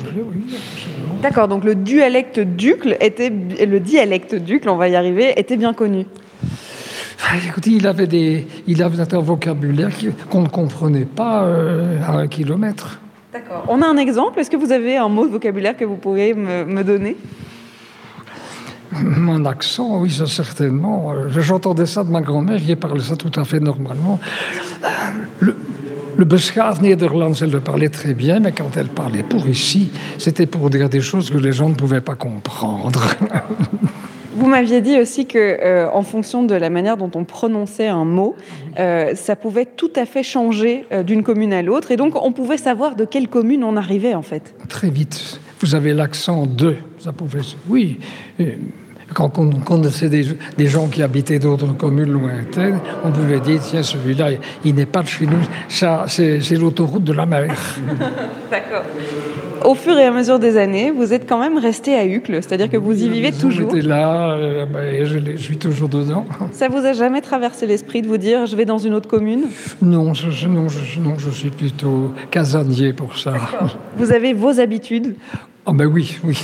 D'accord, 1.23 1.49
donc 1.49 1.65
le 1.65 1.75
dialecte 1.75 2.41
d'Uccle 2.41 2.97
était 3.01 3.31
le 3.31 3.81
dialecte 3.81 4.35
d'Uccle, 4.35 4.69
on 4.69 4.77
va 4.77 4.89
y 4.89 4.97
arriver, 4.97 5.33
était 5.37 5.57
bien 5.57 5.75
connu. 5.75 6.07
Ah, 7.25 7.37
écoutez, 7.47 7.71
il 7.71 7.87
avait, 7.87 8.09
des, 8.09 8.47
il 8.67 8.83
avait 8.83 9.15
un 9.15 9.21
vocabulaire 9.21 9.91
qu'on 10.29 10.43
ne 10.43 10.49
comprenait 10.49 11.05
pas 11.05 11.45
euh, 11.45 11.99
à 12.05 12.17
un 12.17 12.27
kilomètre. 12.27 12.99
D'accord. 13.33 13.65
On 13.69 13.81
a 13.81 13.87
un 13.87 13.97
exemple. 13.97 14.41
Est-ce 14.41 14.51
que 14.51 14.57
vous 14.57 14.73
avez 14.73 14.97
un 14.97 15.09
mot 15.09 15.27
de 15.27 15.31
vocabulaire 15.31 15.77
que 15.77 15.85
vous 15.85 15.97
pourriez 15.97 16.35
me, 16.35 16.83
donner? 16.83 17.17
Mon 18.91 19.45
accent, 19.47 20.01
oui, 20.01 20.11
ça 20.11 20.27
certainement. 20.27 21.13
Euh, 21.13 21.29
j'entendais 21.41 21.87
ça 21.87 22.03
de 22.05 22.11
ma 22.11 22.21
grand-mère 22.21 22.61
qui 22.61 22.75
parlait 22.77 23.01
ça 23.01 23.17
tout 23.17 23.41
à 23.41 23.45
fait 23.45 23.61
normalement. 23.61 24.19
Le, 25.41 25.57
le 26.17 26.25
Beschaafd 26.25 26.83
Nederlands, 26.83 27.33
elle 27.41 27.51
le 27.51 27.61
parlait 27.61 27.89
très 27.89 28.15
bien, 28.15 28.41
mais 28.41 28.53
quand 28.53 28.77
elle 28.77 28.89
parlait 28.89 29.23
pour 29.23 29.47
ici, 29.49 29.91
c'était 30.19 30.47
pour 30.47 30.71
dire 30.71 30.89
des 30.89 31.01
choses 31.01 31.31
que 31.31 31.39
les 31.39 31.53
gens 31.53 31.69
ne 31.69 31.75
pouvaient 31.75 32.01
pas 32.01 32.15
comprendre. 32.15 33.03
Vous 34.35 34.47
m'aviez 34.47 34.81
dit 34.81 34.99
aussi 34.99 35.27
que, 35.27 35.39
euh, 35.39 35.91
en 35.93 36.03
fonction 36.03 36.43
de 36.43 36.55
la 36.55 36.71
manière 36.71 36.97
dont 36.97 37.11
on 37.15 37.25
prononçait 37.25 37.89
un 37.89 38.05
mot, 38.07 38.35
euh, 38.79 39.15
ça 39.15 39.37
pouvait 39.37 39.67
tout 39.67 39.93
à 39.95 40.07
fait 40.07 40.23
changer 40.23 40.87
euh, 40.91 41.03
d'une 41.03 41.23
commune 41.23 41.53
à 41.53 41.63
l'autre, 41.63 41.91
et 41.91 41.97
donc 41.97 42.15
on 42.21 42.33
pouvait 42.33 42.57
savoir 42.57 42.97
de 42.97 43.05
quelle 43.05 43.29
commune 43.29 43.63
on 43.63 43.77
arrivait 43.77 44.15
en 44.15 44.23
fait. 44.23 44.55
Très 44.69 44.89
vite. 44.89 45.39
Vous 45.61 45.75
avez 45.75 45.93
l'accent 45.93 46.47
de. 46.47 46.77
Ça 46.99 47.13
pouvait. 47.13 47.41
Oui. 47.69 48.01
Quand 49.15 49.39
on 49.39 49.51
connaissait 49.51 50.09
des, 50.09 50.27
des 50.57 50.67
gens 50.67 50.89
qui 50.89 51.03
habitaient 51.03 51.39
d'autres 51.39 51.77
communes 51.77 52.11
lointaines, 52.13 52.79
on 53.05 53.11
pouvait 53.11 53.41
dire 53.41 53.61
tiens, 53.63 53.83
celui-là, 53.83 54.31
il 54.65 54.75
n'est 54.75 54.87
pas 54.87 55.03
de 55.03 55.09
chez 55.09 55.27
nous, 55.27 55.43
ça, 55.69 56.05
c'est 56.09 56.57
l'autoroute 56.57 57.05
de 57.05 57.13
la 57.13 57.27
mer. 57.27 57.55
D'accord. 58.51 58.85
Au 59.65 59.75
fur 59.75 59.97
et 59.97 60.05
à 60.05 60.11
mesure 60.11 60.39
des 60.39 60.57
années, 60.57 60.91
vous 60.91 61.13
êtes 61.13 61.29
quand 61.29 61.39
même 61.39 61.59
resté 61.59 61.95
à 61.95 62.05
Uccle, 62.05 62.43
c'est-à-dire 62.43 62.69
que 62.69 62.77
vous 62.77 63.01
y 63.01 63.09
vivez 63.09 63.31
toujours. 63.33 63.71
J'étais 63.71 63.87
là, 63.87 64.33
euh, 64.33 64.67
ben, 64.67 65.05
je, 65.05 65.37
suis 65.37 65.57
toujours 65.57 65.89
dedans. 65.89 66.27
Ça 66.53 66.69
vous 66.69 66.85
a 66.85 66.93
jamais 66.93 67.21
traversé 67.21 67.67
l'esprit 67.67 68.03
de 68.03 68.09
vous 68.09 68.17
dire 68.17 68.47
je 68.47 68.57
vais 68.57 68.65
dans 68.65 68.79
une 68.79 68.95
autre 68.95 69.09
commune? 69.09 69.45
Non 69.81 70.15
je, 70.15 70.49
non, 70.49 70.67
non, 71.01 71.15
je 71.19 71.31
suis 71.31 71.51
plutôt 71.51 72.13
casanier 72.31 72.93
pour 72.93 73.17
ça. 73.19 73.35
Vous 73.97 74.13
avez 74.13 74.33
vos 74.33 74.59
habitudes? 74.59 75.15
Ah 75.65 75.73
ben 75.73 75.87
oui, 75.87 76.19
oui. 76.25 76.39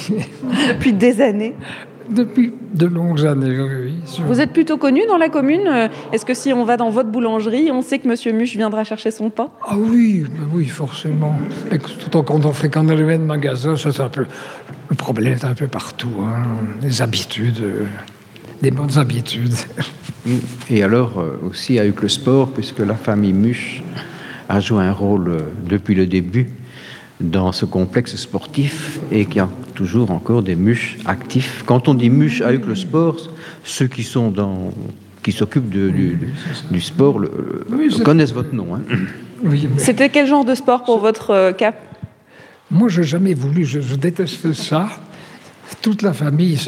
Depuis 0.68 0.92
des 0.92 1.20
années 1.20 1.54
depuis 2.10 2.52
de 2.74 2.86
longues 2.86 3.26
années, 3.26 3.58
oui. 3.60 3.94
Vous 4.26 4.40
êtes 4.40 4.52
plutôt 4.52 4.76
connu 4.76 5.02
dans 5.08 5.18
la 5.18 5.28
commune 5.28 5.66
euh, 5.66 5.88
Est-ce 6.12 6.24
que 6.24 6.34
si 6.34 6.52
on 6.52 6.64
va 6.64 6.76
dans 6.76 6.90
votre 6.90 7.10
boulangerie, 7.10 7.70
on 7.70 7.82
sait 7.82 7.98
que 7.98 8.08
Monsieur 8.08 8.32
Muche 8.32 8.56
viendra 8.56 8.84
chercher 8.84 9.10
son 9.10 9.30
pain? 9.30 9.50
Ah 9.66 9.76
oui, 9.76 10.24
oui, 10.52 10.66
forcément. 10.66 11.38
Et 11.70 11.78
tout 11.78 12.16
en 12.16 12.22
quand 12.22 12.44
on 12.44 12.52
fréquente 12.52 12.88
le 12.88 13.04
même 13.04 13.24
magasin, 13.24 13.76
ça 13.76 13.92
c'est 13.92 14.02
un 14.02 14.08
peu... 14.08 14.26
Le 14.88 14.96
problème 14.96 15.34
est 15.34 15.44
un 15.44 15.54
peu 15.54 15.66
partout, 15.66 16.12
hein. 16.22 16.44
les 16.80 17.02
habitudes, 17.02 17.60
euh, 17.60 17.84
des 18.62 18.70
bonnes 18.70 18.96
habitudes. 18.98 19.54
Et 20.70 20.82
alors 20.82 21.18
euh, 21.18 21.38
aussi 21.48 21.78
avec 21.78 22.00
le 22.00 22.08
sport, 22.08 22.50
puisque 22.50 22.80
la 22.80 22.94
famille 22.94 23.34
Muche 23.34 23.82
a 24.48 24.60
joué 24.60 24.82
un 24.82 24.92
rôle 24.92 25.44
depuis 25.68 25.94
le 25.94 26.06
début 26.06 26.48
dans 27.20 27.52
ce 27.52 27.64
complexe 27.64 28.16
sportif 28.16 29.00
et 29.10 29.26
qu'il 29.26 29.36
y 29.36 29.40
a 29.40 29.48
toujours 29.74 30.10
encore 30.10 30.42
des 30.42 30.56
muches 30.56 30.98
actifs. 31.04 31.62
Quand 31.66 31.88
on 31.88 31.94
dit 31.94 32.10
muches 32.10 32.40
avec 32.40 32.66
le 32.66 32.74
sport, 32.74 33.16
ceux 33.64 33.86
qui 33.86 34.02
sont 34.02 34.30
dans 34.30 34.72
qui 35.22 35.32
s'occupent 35.32 35.68
du, 35.68 36.18
du, 36.70 36.80
sport 36.80 37.20
connaissent 38.04 38.32
votre 38.32 38.54
nom. 38.54 38.76
Hein. 38.76 38.82
C'était 39.76 40.08
quel 40.08 40.26
genre 40.26 40.44
de 40.44 40.54
sport 40.54 40.84
pour 40.84 41.00
votre 41.00 41.30
euh, 41.30 41.52
cap? 41.52 41.76
Moi, 42.70 42.88
je 42.88 43.00
n'ai 43.00 43.06
jamais 43.06 43.34
voulu. 43.34 43.64
Je, 43.64 43.94
déteste 43.94 44.52
ça. 44.52 44.88
Toute 45.82 46.02
la 46.02 46.14
famille, 46.14 46.58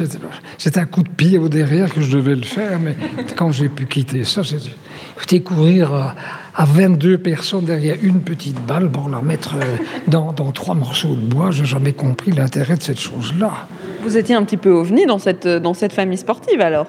c'est 0.57 0.77
un 0.77 0.85
coup 0.85 1.01
de 1.01 1.09
pied 1.09 1.39
au 1.39 1.49
derrière 1.49 1.91
que 1.91 2.01
je 2.01 2.11
devais 2.15 2.35
le 2.35 2.43
faire, 2.43 2.79
mais 2.79 2.95
quand 3.35 3.51
j'ai 3.51 3.67
pu 3.67 3.87
quitter 3.87 4.23
ça, 4.23 4.43
c'était 4.43 5.39
courir 5.39 5.91
à, 5.93 6.15
à 6.55 6.65
22 6.65 7.17
personnes 7.17 7.65
derrière 7.65 7.95
une 8.01 8.21
petite 8.21 8.59
balle 8.65 8.89
pour 8.91 9.09
la 9.09 9.21
mettre 9.21 9.55
euh, 9.55 9.77
dans, 10.07 10.33
dans 10.33 10.51
trois 10.51 10.75
morceaux 10.75 11.15
de 11.15 11.21
bois. 11.21 11.51
Je 11.51 11.61
n'ai 11.61 11.67
jamais 11.67 11.93
compris 11.93 12.31
l'intérêt 12.31 12.75
de 12.75 12.83
cette 12.83 12.99
chose-là. 12.99 13.67
Vous 14.03 14.17
étiez 14.17 14.35
un 14.35 14.43
petit 14.43 14.57
peu 14.57 14.71
ovni 14.71 15.05
dans 15.05 15.19
cette, 15.19 15.47
dans 15.47 15.73
cette 15.73 15.93
famille 15.93 16.17
sportive 16.17 16.59
alors? 16.61 16.87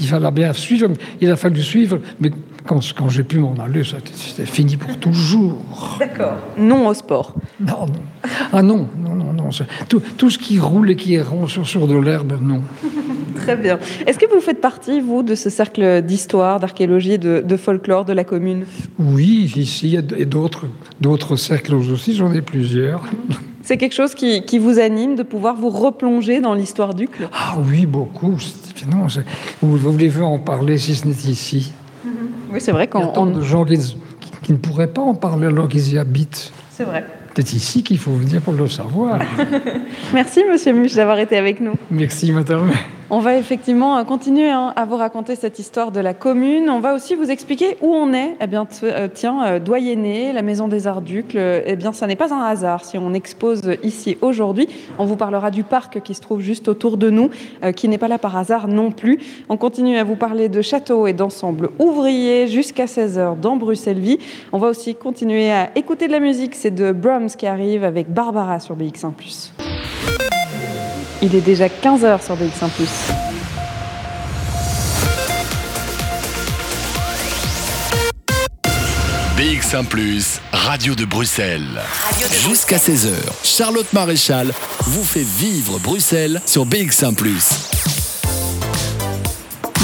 Il 0.00 0.06
fallait 0.06 0.30
bien 0.30 0.52
suivre, 0.52 0.88
il 1.20 1.30
a 1.30 1.36
fallu 1.36 1.60
suivre, 1.62 1.98
mais 2.20 2.30
quand, 2.66 2.80
quand 2.96 3.08
j'ai 3.08 3.24
pu 3.24 3.38
m'en 3.38 3.54
aller, 3.54 3.82
c'était 3.84 4.46
fini 4.46 4.76
pour 4.76 4.96
toujours. 4.98 5.56
D'accord. 5.98 6.38
Non 6.58 6.88
au 6.88 6.94
sport 6.94 7.34
Non, 7.60 7.86
non. 7.86 8.30
Ah 8.52 8.62
non, 8.62 8.88
non, 8.98 9.14
non, 9.14 9.32
non. 9.32 9.50
Tout, 9.88 10.02
tout 10.16 10.30
ce 10.30 10.38
qui 10.38 10.58
roule 10.58 10.90
et 10.90 10.96
qui 10.96 11.14
est 11.14 11.22
rond 11.22 11.46
sur, 11.46 11.66
sur 11.66 11.86
de 11.86 11.96
l'herbe, 11.96 12.38
non. 12.40 12.62
Très 13.36 13.56
bien. 13.56 13.78
Est-ce 14.06 14.18
que 14.18 14.26
vous 14.32 14.40
faites 14.40 14.60
partie, 14.60 15.00
vous, 15.00 15.22
de 15.22 15.34
ce 15.34 15.50
cercle 15.50 16.02
d'histoire, 16.02 16.60
d'archéologie, 16.60 17.18
de, 17.18 17.42
de, 17.44 17.56
folklore 17.56 18.04
de 18.04 18.12
la 18.12 18.24
commune? 18.24 18.66
Oui, 18.98 19.52
ici, 19.56 19.96
et 19.96 20.26
d'autres, 20.26 20.66
d'autres 21.00 21.36
cercles 21.36 21.74
aussi, 21.74 22.14
j'en 22.14 22.32
ai 22.32 22.42
plusieurs. 22.42 23.02
C'est 23.62 23.76
quelque 23.76 23.94
chose 23.94 24.14
qui, 24.14 24.42
qui, 24.42 24.58
vous 24.58 24.78
anime 24.78 25.14
de 25.16 25.22
pouvoir 25.22 25.54
vous 25.54 25.70
replonger 25.70 26.40
dans 26.40 26.54
l'histoire 26.54 26.94
du 26.94 27.06
club? 27.08 27.28
Ah 27.32 27.56
oui, 27.68 27.86
beaucoup. 27.86 28.36
Non, 28.90 29.06
vous 29.60 29.76
voulez 29.76 30.10
en 30.20 30.38
parler 30.38 30.78
si 30.78 30.94
ce 30.94 31.06
n'est 31.06 31.12
ici? 31.12 31.72
Oui, 32.52 32.60
c'est 32.60 32.72
vrai 32.72 32.88
qu'on... 32.88 33.00
Il 33.00 33.06
y 33.06 33.08
a 33.08 33.12
tant 33.12 33.26
de 33.26 33.40
gens 33.40 33.64
qui, 33.64 33.78
qui, 34.42 34.52
ne 34.52 34.58
pourraient 34.58 34.92
pas 34.92 35.02
en 35.02 35.14
parler 35.14 35.46
alors 35.46 35.68
qu'ils 35.68 35.92
y 35.92 35.98
habitent. 35.98 36.52
C'est 36.70 36.84
vrai. 36.84 37.04
C'est 37.36 37.52
ici 37.52 37.82
qu'il 37.82 37.98
faut 37.98 38.12
venir 38.12 38.42
pour 38.42 38.52
le 38.52 38.68
savoir. 38.68 39.20
Merci, 40.12 40.42
monsieur 40.50 40.72
Muche, 40.72 40.94
d'avoir 40.94 41.18
été 41.18 41.36
avec 41.36 41.60
nous. 41.60 41.74
Merci, 41.90 42.32
madame. 42.32 42.70
On 43.12 43.18
va 43.18 43.36
effectivement 43.36 43.98
euh, 43.98 44.04
continuer 44.04 44.50
hein, 44.50 44.72
à 44.76 44.84
vous 44.84 44.94
raconter 44.94 45.34
cette 45.34 45.58
histoire 45.58 45.90
de 45.90 45.98
la 45.98 46.14
commune. 46.14 46.70
On 46.70 46.78
va 46.78 46.94
aussi 46.94 47.16
vous 47.16 47.28
expliquer 47.28 47.76
où 47.80 47.92
on 47.92 48.12
est. 48.12 48.36
Eh 48.40 48.46
bien, 48.46 48.68
euh, 48.84 49.08
tiens, 49.12 49.44
euh, 49.44 49.58
Doyenné, 49.58 50.32
la 50.32 50.42
maison 50.42 50.68
des 50.68 50.86
Arts 50.86 51.02
d'Ucle, 51.02 51.36
eh 51.66 51.74
bien, 51.74 51.92
ça 51.92 52.06
n'est 52.06 52.14
pas 52.14 52.32
un 52.32 52.42
hasard 52.42 52.84
si 52.84 52.98
on 52.98 53.12
expose 53.12 53.62
ici 53.82 54.16
aujourd'hui. 54.20 54.68
On 54.96 55.06
vous 55.06 55.16
parlera 55.16 55.50
du 55.50 55.64
parc 55.64 56.00
qui 56.02 56.14
se 56.14 56.20
trouve 56.20 56.40
juste 56.40 56.68
autour 56.68 56.98
de 56.98 57.10
nous, 57.10 57.30
qui 57.74 57.88
n'est 57.88 57.98
pas 57.98 58.06
là 58.06 58.18
par 58.18 58.36
hasard 58.36 58.68
non 58.68 58.92
plus. 58.92 59.18
On 59.48 59.56
continue 59.56 59.96
à 59.96 60.04
vous 60.04 60.16
parler 60.16 60.48
de 60.48 60.62
châteaux 60.62 61.08
et 61.08 61.12
d'ensembles 61.12 61.70
ouvriers 61.80 62.46
jusqu'à 62.46 62.84
16h 62.84 63.40
dans 63.40 63.56
Bruxelles-Vie. 63.56 64.18
On 64.52 64.58
va 64.58 64.68
aussi 64.68 64.94
continuer 64.94 65.50
à 65.50 65.70
écouter 65.74 66.06
de 66.06 66.12
la 66.12 66.20
musique. 66.20 66.54
C'est 66.54 66.70
de 66.70 66.92
Brahms 66.92 67.30
qui 67.30 67.46
arrive 67.46 67.82
avec 67.82 68.08
Barbara 68.12 68.60
sur 68.60 68.76
BX1+. 68.76 69.50
Il 71.22 71.34
est 71.34 71.40
déjà 71.42 71.66
15h 71.66 72.24
sur 72.24 72.34
BX1⁇ 72.34 72.38
BX1⁇ 79.36 79.84
Radio 80.52 80.94
de 80.94 81.04
Bruxelles. 81.04 81.80
Jusqu'à 82.48 82.78
16h, 82.78 83.10
Charlotte 83.44 83.92
Maréchal 83.92 84.52
vous 84.86 85.04
fait 85.04 85.24
vivre 85.24 85.78
Bruxelles 85.78 86.40
sur 86.46 86.64
BX1⁇ 86.64 87.14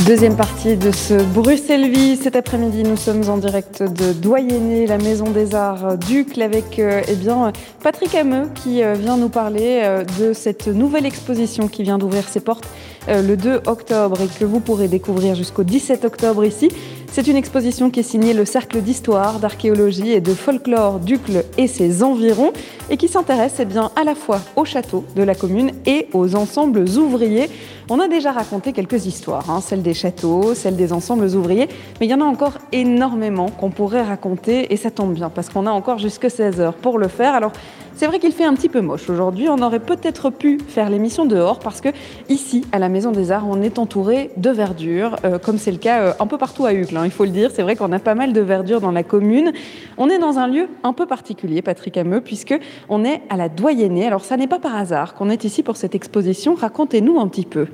Deuxième 0.04 0.36
partie 0.36 0.76
de 0.76 0.92
ce 0.92 1.14
Bruxelles 1.14 1.90
Vie. 1.90 2.16
Cet 2.16 2.36
après-midi, 2.36 2.82
nous 2.82 2.98
sommes 2.98 3.28
en 3.30 3.38
direct 3.38 3.82
de 3.82 4.12
Doyenné, 4.12 4.86
la 4.86 4.98
Maison 4.98 5.30
des 5.30 5.54
Arts 5.54 5.96
d'Ucle, 5.96 6.42
avec 6.42 6.78
euh, 6.78 7.00
eh 7.08 7.14
bien, 7.14 7.50
Patrick 7.82 8.14
Hameux 8.14 8.50
qui 8.54 8.82
euh, 8.82 8.92
vient 8.92 9.16
nous 9.16 9.30
parler 9.30 9.80
euh, 9.82 10.04
de 10.20 10.34
cette 10.34 10.68
nouvelle 10.68 11.06
exposition 11.06 11.66
qui 11.66 11.82
vient 11.82 11.96
d'ouvrir 11.96 12.28
ses 12.28 12.40
portes 12.40 12.68
le 13.08 13.36
2 13.36 13.62
octobre 13.66 14.20
et 14.20 14.26
que 14.26 14.44
vous 14.44 14.60
pourrez 14.60 14.88
découvrir 14.88 15.34
jusqu'au 15.34 15.62
17 15.62 16.04
octobre 16.04 16.44
ici. 16.44 16.70
C'est 17.12 17.28
une 17.28 17.36
exposition 17.36 17.90
qui 17.90 18.00
est 18.00 18.02
signée 18.02 18.34
le 18.34 18.44
Cercle 18.44 18.82
d'Histoire, 18.82 19.38
d'Archéologie 19.38 20.12
et 20.12 20.20
de 20.20 20.34
Folklore 20.34 20.98
d'Ucle 21.00 21.44
et 21.56 21.66
ses 21.66 22.02
environs 22.02 22.52
et 22.90 22.98
qui 22.98 23.08
s'intéresse 23.08 23.54
eh 23.58 23.64
bien, 23.64 23.90
à 23.96 24.04
la 24.04 24.14
fois 24.14 24.40
au 24.54 24.64
château 24.64 25.04
de 25.14 25.22
la 25.22 25.34
commune 25.34 25.70
et 25.86 26.08
aux 26.12 26.34
ensembles 26.34 26.84
ouvriers. 26.98 27.48
On 27.88 28.00
a 28.00 28.08
déjà 28.08 28.32
raconté 28.32 28.72
quelques 28.72 29.06
histoires, 29.06 29.48
hein, 29.48 29.60
celles 29.62 29.82
des 29.82 29.94
châteaux, 29.94 30.54
celles 30.54 30.76
des 30.76 30.92
ensembles 30.92 31.28
ouvriers, 31.36 31.68
mais 32.00 32.06
il 32.06 32.10
y 32.10 32.14
en 32.14 32.20
a 32.20 32.24
encore 32.24 32.58
énormément 32.72 33.48
qu'on 33.48 33.70
pourrait 33.70 34.02
raconter 34.02 34.72
et 34.72 34.76
ça 34.76 34.90
tombe 34.90 35.14
bien 35.14 35.30
parce 35.30 35.48
qu'on 35.48 35.66
a 35.66 35.70
encore 35.70 35.98
jusque 35.98 36.30
16 36.30 36.60
heures 36.60 36.74
pour 36.74 36.98
le 36.98 37.08
faire. 37.08 37.34
Alors 37.34 37.52
C'est 37.96 38.06
vrai 38.06 38.18
qu'il 38.18 38.32
fait 38.32 38.44
un 38.44 38.52
petit 38.52 38.68
peu 38.68 38.82
moche 38.82 39.08
aujourd'hui. 39.08 39.48
On 39.48 39.62
aurait 39.62 39.80
peut-être 39.80 40.28
pu 40.28 40.58
faire 40.68 40.90
l'émission 40.90 41.24
dehors 41.24 41.58
parce 41.58 41.80
que 41.80 41.88
ici, 42.28 42.62
à 42.70 42.78
la 42.78 42.90
Maison 42.90 43.10
des 43.10 43.32
Arts, 43.32 43.48
on 43.48 43.62
est 43.62 43.78
entouré 43.78 44.30
de 44.36 44.50
verdure, 44.50 45.16
euh, 45.24 45.38
comme 45.38 45.56
c'est 45.56 45.72
le 45.72 45.78
cas 45.78 46.02
euh, 46.02 46.12
un 46.20 46.26
peu 46.26 46.36
partout 46.36 46.66
à 46.66 46.74
Uccle. 46.74 46.94
Hein, 46.94 47.06
il 47.06 47.10
faut 47.10 47.24
le 47.24 47.30
dire. 47.30 47.50
C'est 47.54 47.62
vrai 47.62 47.74
qu'on 47.74 47.90
a 47.92 47.98
pas 47.98 48.14
mal 48.14 48.34
de 48.34 48.40
verdure 48.42 48.82
dans 48.82 48.90
la 48.90 49.02
commune. 49.02 49.50
On 49.96 50.10
est 50.10 50.18
dans 50.18 50.38
un 50.38 50.46
lieu 50.46 50.68
un 50.84 50.92
peu 50.92 51.06
particulier, 51.06 51.62
Patrick 51.62 51.96
Hameux, 51.96 52.20
puisque 52.20 52.54
on 52.90 53.02
est 53.02 53.22
à 53.30 53.38
la 53.38 53.48
Doyennée. 53.48 54.06
Alors, 54.06 54.26
ça 54.26 54.36
n'est 54.36 54.46
pas 54.46 54.58
par 54.58 54.76
hasard 54.76 55.14
qu'on 55.14 55.30
est 55.30 55.44
ici 55.44 55.62
pour 55.62 55.78
cette 55.78 55.94
exposition. 55.94 56.54
Racontez-nous 56.54 57.18
un 57.18 57.28
petit 57.28 57.46
peu. 57.46 57.66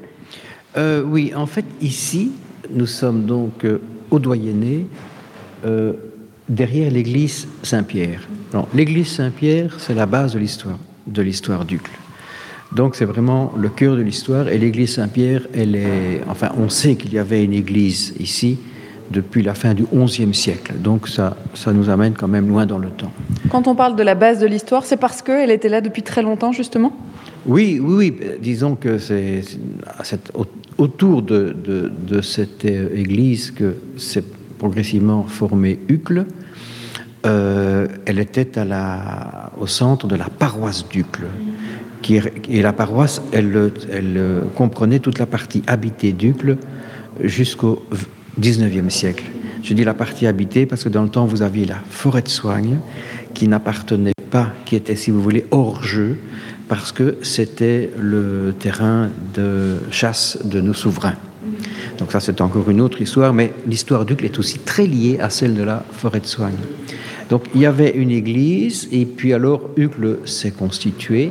Euh, 0.77 1.03
oui, 1.03 1.33
en 1.35 1.47
fait, 1.47 1.65
ici, 1.81 2.31
nous 2.71 2.87
sommes 2.87 3.25
donc 3.25 3.67
au 4.13 4.21
Doyenné 4.21 4.87
derrière 6.49 6.91
l'église 6.91 7.49
Saint-Pierre. 7.63 8.21
L'église 8.75 9.09
Saint-Pierre, 9.09 9.77
c'est 9.79 9.95
la 9.95 10.07
base 10.07 10.35
de 10.35 10.39
l'histoire, 10.39 10.79
de 11.07 11.23
l'histoire 11.23 11.65
d'Ucle. 11.65 11.93
Donc 12.73 12.97
c'est 12.97 13.05
vraiment 13.05 13.53
le 13.57 13.69
cœur 13.69 13.97
de 13.97 14.03
l'histoire. 14.03 14.49
Et 14.49 14.59
l'église 14.59 14.95
Saint-Pierre, 14.95 15.43
elle 15.55 15.77
est, 15.77 16.23
enfin, 16.29 16.51
on 16.57 16.69
sait 16.69 16.97
qu'il 16.97 17.13
y 17.13 17.19
avait 17.19 17.45
une 17.45 17.53
église 17.53 18.15
ici 18.19 18.59
depuis 19.11 19.43
la 19.43 19.55
fin 19.55 19.75
du 19.75 19.85
XIe 19.85 20.33
siècle. 20.33 20.75
Donc 20.79 21.09
ça, 21.09 21.37
ça 21.55 21.73
nous 21.73 21.91
amène 21.91 22.15
quand 22.15 22.29
même 22.29 22.49
loin 22.49 22.65
dans 22.65 22.79
le 22.79 22.89
temps. 22.89 23.13
Quand 23.51 23.69
on 23.69 23.75
parle 23.75 23.95
de 23.95 24.03
la 24.03 24.15
base 24.15 24.39
de 24.39 24.47
l'histoire, 24.47 24.87
c'est 24.87 24.97
parce 24.97 25.21
qu'elle 25.21 25.51
était 25.51 25.69
là 25.69 25.81
depuis 25.83 26.03
très 26.03 26.23
longtemps, 26.23 26.53
justement? 26.53 26.97
Oui, 27.45 27.79
oui, 27.83 27.95
oui. 27.95 28.27
Disons 28.41 28.75
que 28.75 28.99
c'est 28.99 29.43
autour 30.79 31.23
de, 31.23 31.55
de, 31.63 31.93
de, 32.09 32.23
cette 32.23 32.65
euh, 32.65 32.89
église 32.95 33.51
que 33.51 33.77
c'est 33.99 34.25
progressivement 34.63 35.25
formé 35.25 35.81
Ucle. 35.89 36.25
Euh, 37.27 37.89
elle 38.07 38.21
était 38.21 38.53
au 39.61 39.67
centre 39.67 40.07
de 40.07 40.15
la 40.15 40.27
paroisse 40.27 40.89
d'Ucle. 40.89 41.25
Qui, 42.01 42.21
et 42.49 42.63
la 42.63 42.73
paroisse, 42.73 43.21
elle, 43.33 43.73
comprenait 44.55 45.01
toute 45.01 45.19
la 45.19 45.27
partie 45.27 45.65
habitée 45.67 46.13
d'Ucle 46.13 46.59
jusqu'au 47.21 47.85
19e 48.41 48.89
siècle. 48.89 49.25
Je 49.65 49.75
dis 49.75 49.83
la 49.83 49.95
partie 49.95 50.29
habitée 50.29 50.65
parce 50.65 50.85
que 50.85 50.89
dans 50.89 51.03
le 51.03 51.09
temps, 51.09 51.27
vous 51.27 51.43
aviez 51.43 51.65
la 51.65 51.81
forêt 51.91 52.23
de 52.23 52.29
soigne 52.29 52.79
qui 53.35 53.49
n'appartenait 53.49 54.13
pas, 54.31 54.53
qui 54.65 54.77
était, 54.77 54.95
si 54.95 55.11
vous 55.11 55.23
voulez, 55.23 55.45
hors 55.51 55.83
jeu, 55.83 56.19
parce 56.69 56.93
que 56.93 57.17
c'était 57.23 57.91
le 57.99 58.55
terrain 58.57 59.11
de 59.35 59.79
chasse 59.91 60.39
de 60.45 60.61
nos 60.61 60.75
souverains. 60.75 61.17
Donc 62.03 62.11
ça, 62.11 62.19
c'est 62.19 62.41
encore 62.41 62.69
une 62.69 62.81
autre 62.81 63.01
histoire, 63.01 63.33
mais 63.33 63.53
l'histoire 63.65 64.05
d'Ucle 64.05 64.25
est 64.25 64.37
aussi 64.37 64.59
très 64.59 64.89
liée 64.89 65.21
à 65.21 65.31
celle 65.31 65.55
de 65.55 65.63
la 65.63 65.85
forêt 65.93 66.19
de 66.19 66.27
soigne. 66.27 66.57
Donc 67.31 67.45
il 67.55 67.61
y 67.61 67.67
avait 67.67 67.91
une 67.91 68.11
église, 68.11 68.89
et 68.91 69.07
puis 69.07 69.33
alors 69.33 69.71
Ucle 69.77 70.19
s'est 70.25 70.51
constitué, 70.51 71.31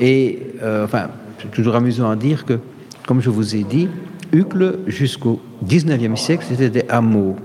et 0.00 0.38
euh, 0.62 0.86
enfin, 0.86 1.08
c'est 1.38 1.50
toujours 1.50 1.74
amusant 1.74 2.08
à 2.08 2.16
dire 2.16 2.46
que, 2.46 2.58
comme 3.06 3.20
je 3.20 3.28
vous 3.28 3.56
ai 3.56 3.62
dit, 3.62 3.88
Ucle, 4.32 4.78
jusqu'au 4.86 5.38
19e 5.66 6.16
siècle, 6.16 6.46
c'était 6.48 6.70
des 6.70 6.84
hameaux. 6.88 7.36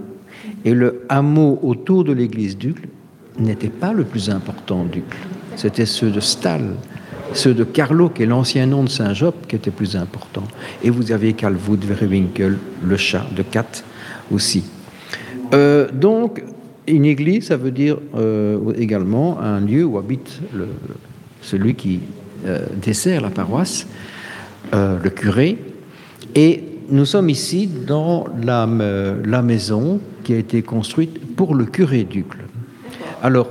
Et 0.63 0.73
le 0.73 1.01
hameau 1.09 1.59
autour 1.63 2.05
de 2.05 2.13
l'église 2.13 2.57
d'Ucle 2.57 2.87
n'était 3.37 3.67
pas 3.67 3.91
le 3.91 4.05
plus 4.05 4.29
important 4.29 4.85
d'Ucle. 4.85 5.17
C'était 5.57 5.85
ceux 5.85 6.09
de 6.09 6.21
Stal, 6.21 6.75
ceux 7.33 7.53
de 7.53 7.63
Carlo, 7.63 8.09
qui 8.09 8.23
est 8.23 8.25
l'ancien 8.25 8.65
nom 8.65 8.83
de 8.83 8.89
Saint-Job, 8.89 9.33
qui 9.47 9.55
était 9.55 9.71
plus 9.71 9.95
important. 9.95 10.43
Et 10.83 10.89
vous 10.89 11.11
avez 11.11 11.33
Calvoud, 11.33 11.83
Verwinkel, 11.83 12.57
le 12.83 12.97
chat 12.97 13.25
de 13.35 13.43
Cat 13.43 13.83
aussi. 14.31 14.63
Euh, 15.53 15.89
donc, 15.91 16.43
une 16.87 17.05
église, 17.05 17.47
ça 17.47 17.57
veut 17.57 17.71
dire 17.71 17.97
euh, 18.15 18.73
également 18.77 19.39
un 19.39 19.59
lieu 19.59 19.85
où 19.85 19.97
habite 19.97 20.41
celui 21.41 21.75
qui 21.75 22.01
euh, 22.45 22.65
dessert 22.81 23.21
la 23.21 23.29
paroisse, 23.29 23.87
le 24.73 25.09
curé. 25.09 25.57
Et 26.35 26.63
nous 26.89 27.05
sommes 27.05 27.29
ici 27.29 27.67
dans 27.67 28.25
la, 28.41 28.67
la, 29.25 29.41
maison 29.41 29.99
qui 30.23 30.33
a 30.33 30.37
été 30.37 30.61
construite 30.61 31.35
pour 31.35 31.55
le 31.55 31.65
curé 31.65 32.03
d'Ucle. 32.03 32.45
Alors, 33.21 33.49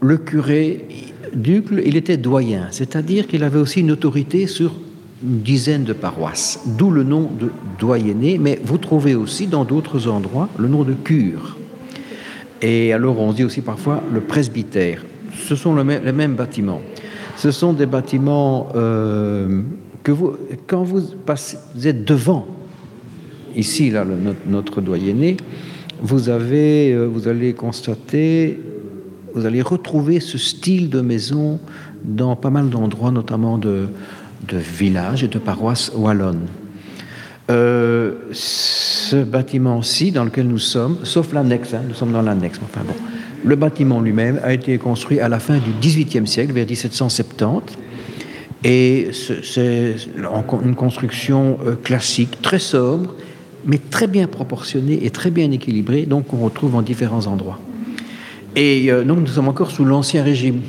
le 0.00 0.16
curé, 0.16 1.11
Ducle, 1.34 1.82
il 1.84 1.96
était 1.96 2.16
doyen, 2.16 2.68
c'est-à-dire 2.70 3.26
qu'il 3.26 3.44
avait 3.44 3.58
aussi 3.58 3.80
une 3.80 3.90
autorité 3.90 4.46
sur 4.46 4.72
une 5.22 5.40
dizaine 5.40 5.84
de 5.84 5.92
paroisses, 5.92 6.60
d'où 6.78 6.90
le 6.90 7.04
nom 7.04 7.30
de 7.38 7.50
doyenné, 7.78 8.38
mais 8.38 8.60
vous 8.64 8.78
trouvez 8.78 9.14
aussi 9.14 9.46
dans 9.46 9.64
d'autres 9.64 10.08
endroits 10.08 10.48
le 10.58 10.68
nom 10.68 10.82
de 10.82 10.94
cure. 10.94 11.56
Et 12.60 12.92
alors 12.92 13.18
on 13.20 13.32
dit 13.32 13.44
aussi 13.44 13.60
parfois 13.60 14.02
le 14.12 14.20
presbytère. 14.20 15.04
Ce 15.46 15.56
sont 15.56 15.74
les 15.74 16.12
mêmes 16.12 16.34
bâtiments. 16.34 16.82
Ce 17.36 17.50
sont 17.50 17.72
des 17.72 17.86
bâtiments 17.86 18.68
euh, 18.74 19.62
que 20.02 20.12
vous, 20.12 20.36
quand 20.66 20.82
vous, 20.82 21.00
passez, 21.24 21.56
vous 21.74 21.86
êtes 21.86 22.04
devant, 22.04 22.46
ici, 23.56 23.90
là, 23.90 24.04
notre, 24.04 24.40
notre 24.46 24.80
doyenné, 24.80 25.36
vous, 26.00 26.28
avez, 26.28 26.92
euh, 26.92 27.06
vous 27.06 27.28
allez 27.28 27.54
constater 27.54 28.58
vous 29.34 29.46
allez 29.46 29.62
retrouver 29.62 30.20
ce 30.20 30.38
style 30.38 30.90
de 30.90 31.00
maison 31.00 31.58
dans 32.04 32.36
pas 32.36 32.50
mal 32.50 32.68
d'endroits, 32.70 33.10
notamment 33.10 33.58
de, 33.58 33.88
villages 34.50 35.22
et 35.24 35.28
de 35.28 35.38
paroisses 35.38 35.92
wallonnes. 35.94 36.46
Euh, 37.50 38.14
ce 38.32 39.22
bâtiment-ci, 39.22 40.12
dans 40.12 40.24
lequel 40.24 40.46
nous 40.46 40.58
sommes, 40.58 40.98
sauf 41.04 41.32
l'annexe, 41.32 41.74
hein, 41.74 41.82
nous 41.88 41.94
sommes 41.94 42.12
dans 42.12 42.22
l'annexe, 42.22 42.60
enfin 42.62 42.82
bon, 42.86 42.94
le 43.44 43.56
bâtiment 43.56 44.00
lui-même 44.00 44.40
a 44.44 44.52
été 44.52 44.78
construit 44.78 45.20
à 45.20 45.28
la 45.28 45.38
fin 45.38 45.58
du 45.58 45.70
XVIIIe 45.80 46.26
siècle, 46.26 46.52
vers 46.52 46.66
1770, 46.66 47.76
et 48.64 49.10
c'est 49.42 49.96
une 50.64 50.76
construction 50.76 51.58
euh, 51.66 51.74
classique, 51.74 52.40
très 52.42 52.60
sobre, 52.60 53.14
mais 53.66 53.78
très 53.78 54.06
bien 54.06 54.28
proportionnée 54.28 55.04
et 55.04 55.10
très 55.10 55.30
bien 55.30 55.50
équilibrée, 55.50 56.06
donc 56.06 56.28
qu'on 56.28 56.38
retrouve 56.38 56.76
en 56.76 56.82
différents 56.82 57.26
endroits. 57.26 57.58
Et 58.56 58.90
euh, 58.90 59.04
donc 59.04 59.20
nous 59.20 59.26
sommes 59.26 59.48
encore 59.48 59.70
sous 59.70 59.84
l'Ancien 59.84 60.22
Régime. 60.22 60.60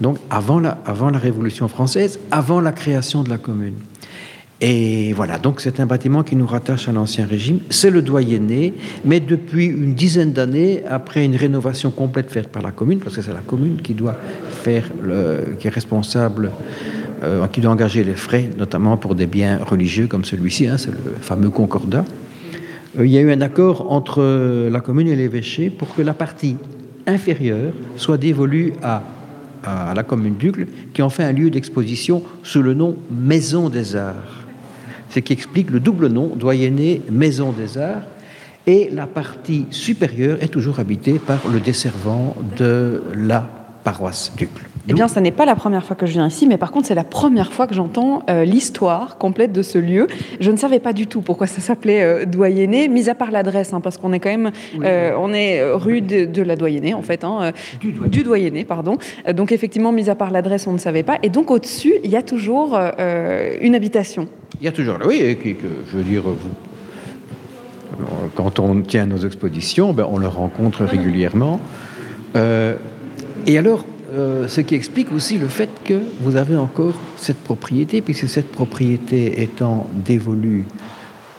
Donc 0.00 0.18
avant 0.30 0.60
la, 0.60 0.78
avant 0.84 1.10
la 1.10 1.18
Révolution 1.18 1.68
française, 1.68 2.20
avant 2.30 2.60
la 2.60 2.72
création 2.72 3.22
de 3.22 3.30
la 3.30 3.38
commune. 3.38 3.74
Et 4.60 5.12
voilà, 5.12 5.38
donc 5.38 5.60
c'est 5.60 5.80
un 5.80 5.86
bâtiment 5.86 6.22
qui 6.22 6.34
nous 6.34 6.46
rattache 6.46 6.88
à 6.88 6.92
l'Ancien 6.92 7.26
Régime. 7.26 7.60
C'est 7.68 7.90
le 7.90 8.00
doyenné, 8.00 8.72
mais 9.04 9.20
depuis 9.20 9.66
une 9.66 9.94
dizaine 9.94 10.32
d'années, 10.32 10.82
après 10.88 11.26
une 11.26 11.36
rénovation 11.36 11.90
complète 11.90 12.30
faite 12.30 12.48
par 12.48 12.62
la 12.62 12.70
commune, 12.70 13.00
parce 13.00 13.16
que 13.16 13.22
c'est 13.22 13.34
la 13.34 13.40
commune 13.40 13.82
qui 13.82 13.92
doit 13.92 14.16
faire, 14.62 14.84
le, 15.02 15.56
qui 15.58 15.66
est 15.66 15.70
responsable, 15.70 16.52
euh, 17.22 17.46
qui 17.48 17.60
doit 17.60 17.72
engager 17.72 18.02
les 18.02 18.14
frais, 18.14 18.48
notamment 18.56 18.96
pour 18.96 19.14
des 19.14 19.26
biens 19.26 19.58
religieux 19.62 20.06
comme 20.06 20.24
celui-ci, 20.24 20.68
hein, 20.68 20.78
c'est 20.78 20.90
le 20.90 21.16
fameux 21.20 21.50
concordat. 21.50 22.06
Euh, 22.98 23.06
il 23.06 23.12
y 23.12 23.18
a 23.18 23.20
eu 23.20 23.30
un 23.30 23.42
accord 23.42 23.92
entre 23.92 24.68
la 24.70 24.80
commune 24.80 25.08
et 25.08 25.16
l'évêché 25.16 25.68
pour 25.68 25.94
que 25.94 26.00
la 26.00 26.14
partie 26.14 26.56
inférieure 27.06 27.72
soit 27.96 28.18
dévolue 28.18 28.74
à, 28.82 29.02
la 29.94 30.04
commune 30.04 30.36
d'Ucle, 30.36 30.66
qui 30.94 31.02
en 31.02 31.10
fait 31.10 31.24
un 31.24 31.32
lieu 31.32 31.50
d'exposition 31.50 32.22
sous 32.44 32.62
le 32.62 32.72
nom 32.72 32.96
Maison 33.10 33.68
des 33.68 33.96
Arts. 33.96 34.44
Ce 35.10 35.18
qui 35.18 35.32
explique 35.32 35.70
le 35.70 35.80
double 35.80 36.06
nom, 36.06 36.36
doyenné 36.36 37.02
Maison 37.10 37.50
des 37.50 37.76
Arts. 37.76 38.02
Et 38.68 38.90
la 38.92 39.08
partie 39.08 39.66
supérieure 39.70 40.38
est 40.40 40.48
toujours 40.48 40.78
habitée 40.78 41.18
par 41.18 41.48
le 41.52 41.58
desservant 41.58 42.36
de 42.56 43.02
la 43.14 43.48
paroisse 43.82 44.32
d'Ucle. 44.36 44.66
Eh 44.88 44.92
bien, 44.92 45.08
ce 45.08 45.18
n'est 45.18 45.32
pas 45.32 45.46
la 45.46 45.56
première 45.56 45.84
fois 45.84 45.96
que 45.96 46.06
je 46.06 46.12
viens 46.12 46.28
ici, 46.28 46.46
mais 46.46 46.58
par 46.58 46.70
contre, 46.70 46.86
c'est 46.86 46.94
la 46.94 47.04
première 47.04 47.52
fois 47.52 47.66
que 47.66 47.74
j'entends 47.74 48.22
euh, 48.30 48.44
l'histoire 48.44 49.18
complète 49.18 49.52
de 49.52 49.62
ce 49.62 49.78
lieu. 49.78 50.06
Je 50.38 50.50
ne 50.52 50.56
savais 50.56 50.78
pas 50.78 50.92
du 50.92 51.08
tout 51.08 51.22
pourquoi 51.22 51.48
ça 51.48 51.60
s'appelait 51.60 52.02
euh, 52.02 52.24
Doyenné, 52.24 52.86
mis 52.86 53.10
à 53.10 53.16
part 53.16 53.32
l'adresse, 53.32 53.72
hein, 53.72 53.80
parce 53.80 53.98
qu'on 53.98 54.12
est 54.12 54.20
quand 54.20 54.30
même, 54.30 54.52
euh, 54.82 55.12
on 55.18 55.32
est 55.32 55.60
rue 55.72 56.02
de, 56.02 56.42
la 56.42 56.54
Doyenné, 56.54 56.94
en 56.94 57.02
fait, 57.02 57.24
hein, 57.24 57.52
du, 57.80 58.22
Doyenné. 58.22 58.64
pardon. 58.64 58.98
Donc, 59.34 59.50
effectivement, 59.50 59.90
mis 59.90 60.08
à 60.08 60.14
part 60.14 60.30
l'adresse, 60.30 60.68
on 60.68 60.72
ne 60.72 60.78
savait 60.78 61.02
pas. 61.02 61.18
Et 61.24 61.30
donc, 61.30 61.50
au-dessus, 61.50 61.94
il 62.04 62.10
y 62.10 62.16
a 62.16 62.22
toujours 62.22 62.78
une 63.60 63.74
habitation. 63.74 64.28
Il 64.60 64.64
y 64.64 64.68
a 64.68 64.72
toujours, 64.72 64.98
oui, 65.04 65.36
je 65.90 65.96
veux 65.96 66.04
dire, 66.04 66.22
quand 68.36 68.60
on 68.60 68.82
tient 68.82 69.06
nos 69.06 69.18
expositions, 69.18 69.92
ben, 69.92 70.06
on 70.08 70.18
le 70.18 70.28
rencontre 70.28 70.84
régulièrement. 70.84 71.60
et 72.34 73.58
alors, 73.58 73.84
euh, 74.16 74.48
ce 74.48 74.62
qui 74.62 74.74
explique 74.74 75.12
aussi 75.12 75.36
le 75.36 75.48
fait 75.48 75.68
que 75.84 76.00
vous 76.20 76.36
avez 76.36 76.56
encore 76.56 76.94
cette 77.16 77.36
propriété, 77.36 78.00
puisque 78.00 78.28
cette 78.28 78.50
propriété 78.50 79.42
étant 79.42 79.90
dévolue 79.92 80.64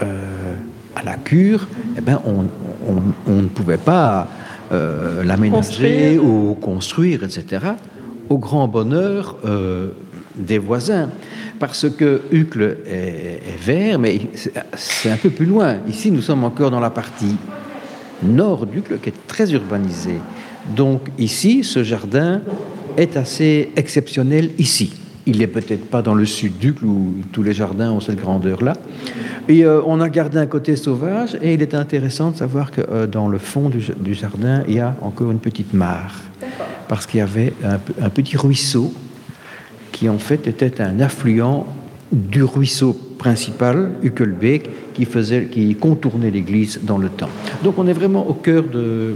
euh, 0.04 0.54
à 0.96 1.04
la 1.04 1.16
cure, 1.16 1.68
eh 1.98 2.02
ben 2.02 2.22
on, 2.26 3.32
ne 3.32 3.48
pouvait 3.48 3.78
pas 3.78 4.28
euh, 4.72 5.24
l'aménager 5.24 6.20
ou 6.20 6.54
construire, 6.54 7.24
etc., 7.24 7.66
au 8.30 8.38
grand 8.38 8.68
bonheur 8.68 9.38
des 10.36 10.58
voisins. 10.60 11.10
Parce 11.60 11.90
que 11.90 12.22
Ucle 12.32 12.78
est, 12.86 13.42
est 13.48 13.60
vert, 13.60 13.98
mais 13.98 14.20
c'est 14.76 15.10
un 15.10 15.18
peu 15.18 15.30
plus 15.30 15.46
loin. 15.46 15.78
Ici, 15.88 16.12
nous 16.12 16.22
sommes 16.22 16.44
encore 16.44 16.70
dans 16.70 16.82
la 16.82 16.90
partie 16.90 17.38
nord 18.22 18.66
d'Ucle, 18.66 19.00
qui 19.00 19.10
est 19.10 19.28
très 19.28 19.52
urbanisée. 19.54 20.20
Donc 20.76 21.10
ici, 21.18 21.64
ce 21.64 21.84
jardin 21.84 22.42
est 22.98 23.16
assez 23.18 23.72
exceptionnel 23.76 24.52
ici. 24.58 24.94
Il 25.26 25.40
n'est 25.40 25.48
peut-être 25.48 25.90
pas 25.90 26.02
dans 26.02 26.16
le 26.16 26.26
sud 26.26 26.58
d'Ucle 26.58 26.86
où 26.86 27.16
tous 27.34 27.44
les 27.44 27.54
jardins 27.54 27.92
ont 27.92 28.00
cette 28.00 28.20
grandeur-là. 28.20 28.74
Et 29.50 29.66
euh, 29.66 29.82
on 29.86 30.00
a 30.00 30.10
gardé 30.10 30.38
un 30.38 30.46
côté 30.46 30.76
sauvage 30.76 31.38
et 31.42 31.54
il 31.54 31.62
est 31.62 31.74
intéressant 31.74 32.32
de 32.32 32.38
savoir 32.38 32.72
que 32.72 32.82
euh, 32.82 33.08
dans 33.08 33.28
le 33.28 33.38
fond 33.38 33.70
du, 33.70 34.14
jardin, 34.14 34.64
il 34.68 34.76
y 34.76 34.80
a 34.80 34.96
encore 35.02 35.32
une 35.32 35.40
petite 35.40 35.74
mare. 35.74 36.16
Parce 36.88 37.06
qu'il 37.06 37.20
y 37.20 37.24
avait 37.24 37.54
un, 37.64 38.10
petit 38.10 38.38
ruisseau 38.38 38.94
qui 39.92 40.08
en 40.08 40.18
fait 40.18 40.48
était 40.48 40.82
un 40.82 41.02
affluent 41.02 41.66
du 42.12 42.44
ruisseau 42.44 42.94
principal, 43.18 43.92
Uckelbeek, 44.04 44.94
qui, 44.94 45.04
faisait, 45.04 45.46
qui 45.46 45.76
contournait 45.76 46.32
l'église 46.32 46.80
dans 46.84 46.98
le 46.98 47.10
temps. 47.10 47.30
Donc 47.64 47.78
on 47.78 47.88
est 47.88 47.94
vraiment 47.94 48.28
au 48.28 48.34
cœur 48.34 48.64
de, 48.64 49.16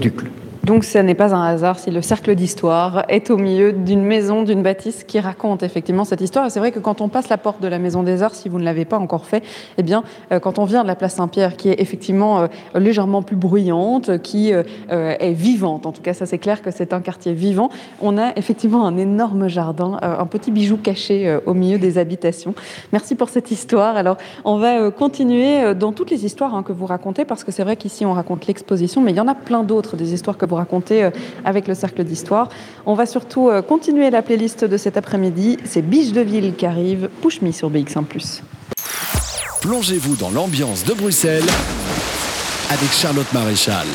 d'Ucle. 0.00 0.41
Donc 0.64 0.84
ce 0.84 0.98
n'est 0.98 1.16
pas 1.16 1.34
un 1.34 1.42
hasard 1.42 1.80
si 1.80 1.90
le 1.90 2.02
cercle 2.02 2.36
d'histoire 2.36 3.04
est 3.08 3.30
au 3.30 3.36
milieu 3.36 3.72
d'une 3.72 4.04
maison, 4.04 4.44
d'une 4.44 4.62
bâtisse 4.62 5.02
qui 5.02 5.18
raconte 5.18 5.64
effectivement 5.64 6.04
cette 6.04 6.20
histoire. 6.20 6.46
Et 6.46 6.50
c'est 6.50 6.60
vrai 6.60 6.70
que 6.70 6.78
quand 6.78 7.00
on 7.00 7.08
passe 7.08 7.28
la 7.28 7.36
porte 7.36 7.60
de 7.60 7.66
la 7.66 7.80
maison 7.80 8.04
des 8.04 8.22
arts, 8.22 8.36
si 8.36 8.48
vous 8.48 8.60
ne 8.60 8.64
l'avez 8.64 8.84
pas 8.84 8.98
encore 8.98 9.26
fait, 9.26 9.42
eh 9.76 9.82
bien, 9.82 10.04
euh, 10.30 10.38
quand 10.38 10.60
on 10.60 10.64
vient 10.64 10.82
de 10.82 10.86
la 10.86 10.94
place 10.94 11.14
Saint-Pierre, 11.14 11.56
qui 11.56 11.68
est 11.68 11.80
effectivement 11.80 12.42
euh, 12.42 12.46
légèrement 12.78 13.22
plus 13.22 13.34
bruyante, 13.34 14.22
qui 14.22 14.52
euh, 14.52 14.62
est 14.88 15.32
vivante, 15.32 15.84
en 15.84 15.90
tout 15.90 16.00
cas 16.00 16.14
ça 16.14 16.26
c'est 16.26 16.38
clair 16.38 16.62
que 16.62 16.70
c'est 16.70 16.92
un 16.92 17.00
quartier 17.00 17.32
vivant, 17.32 17.68
on 18.00 18.16
a 18.16 18.30
effectivement 18.36 18.86
un 18.86 18.96
énorme 18.98 19.48
jardin, 19.48 19.98
un 20.00 20.26
petit 20.26 20.52
bijou 20.52 20.76
caché 20.76 21.38
au 21.44 21.54
milieu 21.54 21.78
des 21.78 21.98
habitations. 21.98 22.54
Merci 22.92 23.16
pour 23.16 23.30
cette 23.30 23.50
histoire. 23.50 23.96
Alors 23.96 24.16
on 24.44 24.58
va 24.58 24.92
continuer 24.92 25.74
dans 25.74 25.92
toutes 25.92 26.10
les 26.10 26.24
histoires 26.24 26.54
hein, 26.54 26.62
que 26.62 26.72
vous 26.72 26.86
racontez, 26.86 27.24
parce 27.24 27.42
que 27.42 27.50
c'est 27.50 27.64
vrai 27.64 27.74
qu'ici 27.74 28.06
on 28.06 28.12
raconte 28.12 28.46
l'exposition, 28.46 29.00
mais 29.00 29.10
il 29.10 29.16
y 29.16 29.20
en 29.20 29.28
a 29.28 29.34
plein 29.34 29.64
d'autres, 29.64 29.96
des 29.96 30.14
histoires 30.14 30.38
que 30.38 30.46
raconter 30.56 31.04
euh, 31.04 31.10
avec 31.44 31.68
le 31.68 31.74
Cercle 31.74 32.04
d'Histoire. 32.04 32.48
On 32.86 32.94
va 32.94 33.06
surtout 33.06 33.48
euh, 33.48 33.62
continuer 33.62 34.10
la 34.10 34.22
playlist 34.22 34.64
de 34.64 34.76
cet 34.76 34.96
après-midi. 34.96 35.58
C'est 35.64 35.82
Biche 35.82 36.12
de 36.12 36.20
Ville 36.20 36.54
qui 36.54 36.66
arrive. 36.66 37.08
Push 37.20 37.42
Me 37.42 37.52
sur 37.52 37.70
BX1+. 37.70 38.42
Plongez-vous 39.60 40.16
dans 40.16 40.30
l'ambiance 40.30 40.84
de 40.84 40.94
Bruxelles 40.94 41.48
avec 42.70 42.90
Charlotte 42.90 43.32
Maréchal. 43.32 43.86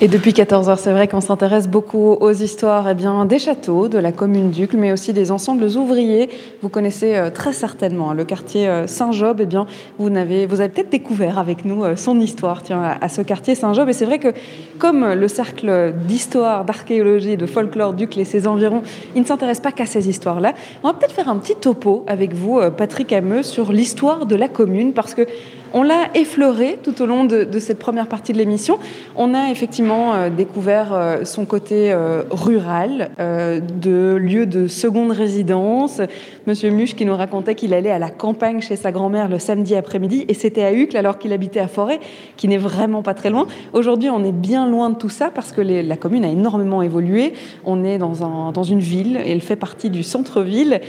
Et 0.00 0.08
depuis 0.08 0.32
14 0.32 0.68
heures, 0.68 0.78
c'est 0.80 0.90
vrai 0.90 1.06
qu'on 1.06 1.20
s'intéresse 1.20 1.68
beaucoup 1.68 2.14
aux 2.14 2.32
histoires 2.32 2.88
eh 2.90 2.94
bien, 2.94 3.24
des 3.26 3.38
châteaux, 3.38 3.86
de 3.86 3.96
la 3.96 4.10
commune 4.10 4.50
d'Ucle, 4.50 4.76
mais 4.76 4.90
aussi 4.90 5.12
des 5.12 5.30
ensembles 5.30 5.64
ouvriers. 5.76 6.28
Vous 6.62 6.68
connaissez 6.68 7.14
euh, 7.14 7.30
très 7.30 7.52
certainement 7.52 8.10
hein, 8.10 8.14
le 8.14 8.24
quartier 8.24 8.68
euh, 8.68 8.88
Saint-Job. 8.88 9.38
Eh 9.40 9.46
bien, 9.46 9.66
vous, 9.98 10.08
avez, 10.16 10.46
vous 10.46 10.60
avez 10.60 10.68
peut-être 10.68 10.90
découvert 10.90 11.38
avec 11.38 11.64
nous 11.64 11.84
euh, 11.84 11.94
son 11.94 12.18
histoire 12.18 12.64
tiens, 12.64 12.96
à, 13.00 13.08
ce 13.08 13.22
quartier 13.22 13.54
Saint-Job. 13.54 13.88
Et 13.88 13.92
c'est 13.92 14.04
vrai 14.04 14.18
que 14.18 14.32
comme 14.78 15.12
le 15.12 15.28
cercle 15.28 15.94
d'histoire, 16.08 16.64
d'archéologie, 16.64 17.36
de 17.36 17.46
folklore 17.46 17.92
d'Ucle 17.92 18.18
et 18.18 18.24
ses 18.24 18.48
environs, 18.48 18.82
il 19.14 19.22
ne 19.22 19.26
s'intéresse 19.26 19.60
pas 19.60 19.70
qu'à 19.70 19.86
ces 19.86 20.08
histoires-là. 20.08 20.54
On 20.82 20.88
va 20.88 20.94
peut-être 20.94 21.14
faire 21.14 21.28
un 21.28 21.36
petit 21.36 21.54
topo 21.54 22.04
avec 22.08 22.34
vous, 22.34 22.60
Patrick 22.76 23.12
Hameux, 23.12 23.44
sur 23.44 23.70
l'histoire 23.70 24.26
de 24.26 24.34
la 24.34 24.48
commune, 24.48 24.92
parce 24.92 25.14
que 25.14 25.26
on 25.74 25.82
l'a 25.82 26.08
effleuré 26.14 26.78
tout 26.82 27.02
au 27.02 27.06
long 27.06 27.24
de, 27.24 27.46
cette 27.58 27.80
première 27.80 28.06
partie 28.06 28.32
de 28.32 28.38
l'émission. 28.38 28.78
On 29.16 29.34
a 29.34 29.50
effectivement 29.50 30.14
euh, 30.14 30.30
découvert 30.30 30.92
euh, 30.92 31.24
son 31.24 31.44
côté 31.44 31.92
euh, 31.92 32.22
rural, 32.30 33.10
de 33.18 34.14
lieu 34.14 34.46
de 34.46 34.68
seconde 34.68 35.10
résidence. 35.10 36.00
Monsieur 36.46 36.70
Muche 36.70 36.94
qui 36.94 37.04
nous 37.04 37.16
racontait 37.16 37.56
qu'il 37.56 37.74
allait 37.74 37.90
à 37.90 37.98
la 37.98 38.10
campagne 38.10 38.60
chez 38.60 38.76
sa 38.76 38.92
grand-mère 38.92 39.28
le 39.28 39.40
samedi 39.40 39.74
après-midi 39.74 40.24
et 40.28 40.34
c'était 40.34 40.62
à 40.62 40.72
Uccle 40.72 40.96
alors 40.96 41.18
qu'il 41.18 41.32
habitait 41.32 41.58
à 41.58 41.66
Forêt, 41.66 41.98
qui 42.36 42.46
n'est 42.46 42.58
vraiment 42.58 43.02
pas 43.02 43.14
très 43.14 43.30
loin. 43.30 43.48
Aujourd'hui, 43.72 44.10
on 44.10 44.24
est 44.24 44.32
bien 44.32 44.68
loin 44.68 44.90
de 44.90 44.96
tout 44.96 45.08
ça 45.08 45.30
parce 45.34 45.50
que 45.50 45.60
la 45.60 45.96
commune 45.96 46.24
a 46.24 46.28
énormément 46.28 46.82
évolué. 46.82 47.32
On 47.64 47.82
est 47.82 47.98
dans, 47.98 48.52
dans 48.52 48.62
une 48.62 48.80
ville 48.80 49.20
et 49.24 49.32
elle 49.32 49.40
fait 49.40 49.56
partie 49.56 49.90
du 49.90 50.04
centre-ville. 50.04 50.80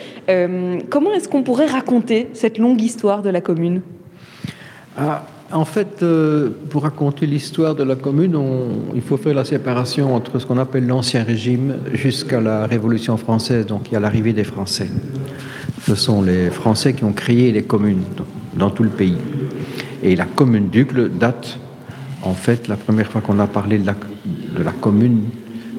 comment 0.89 1.11
est-ce 1.13 1.27
qu'on 1.27 1.43
pourrait 1.43 1.65
raconter 1.65 2.29
cette 2.33 2.59
longue 2.59 2.81
histoire 2.81 3.23
de 3.23 3.29
la 3.29 3.41
commune? 3.41 3.81
Ah, 4.97 5.25
en 5.51 5.65
fait, 5.65 6.01
euh, 6.01 6.49
pour 6.69 6.83
raconter 6.83 7.25
l'histoire 7.25 7.75
de 7.75 7.83
la 7.83 7.95
commune, 7.95 8.37
il 8.95 9.01
faut 9.01 9.17
faire 9.17 9.33
la 9.33 9.45
séparation 9.45 10.15
entre 10.15 10.39
ce 10.39 10.45
qu'on 10.45 10.57
appelle 10.57 10.87
l'Ancien 10.87 11.23
Régime 11.23 11.77
jusqu'à 11.93 12.41
la 12.41 12.65
Révolution 12.65 13.17
française, 13.17 13.65
donc 13.65 13.89
il 13.89 13.93
y 13.93 13.97
a 13.97 13.99
l'arrivée 13.99 14.33
des 14.33 14.43
Français. 14.43 14.89
Ce 15.83 15.95
sont 15.95 16.21
les 16.21 16.49
Français 16.49 16.93
qui 16.93 17.03
ont 17.03 17.13
créé 17.13 17.51
les 17.51 17.63
communes 17.63 18.03
dans, 18.55 18.69
tout 18.69 18.83
le 18.83 18.89
pays. 18.89 19.17
Et 20.01 20.15
la 20.15 20.25
commune 20.25 20.69
d'Ucle 20.69 21.09
date, 21.09 21.59
en 22.23 22.33
fait, 22.33 22.67
la 22.67 22.75
première 22.75 23.11
fois 23.11 23.21
qu'on 23.21 23.39
a 23.39 23.47
parlé 23.47 23.77
de 23.77 23.85
la, 23.85 23.95
de 24.57 24.63
la 24.63 24.71
commune 24.71 25.25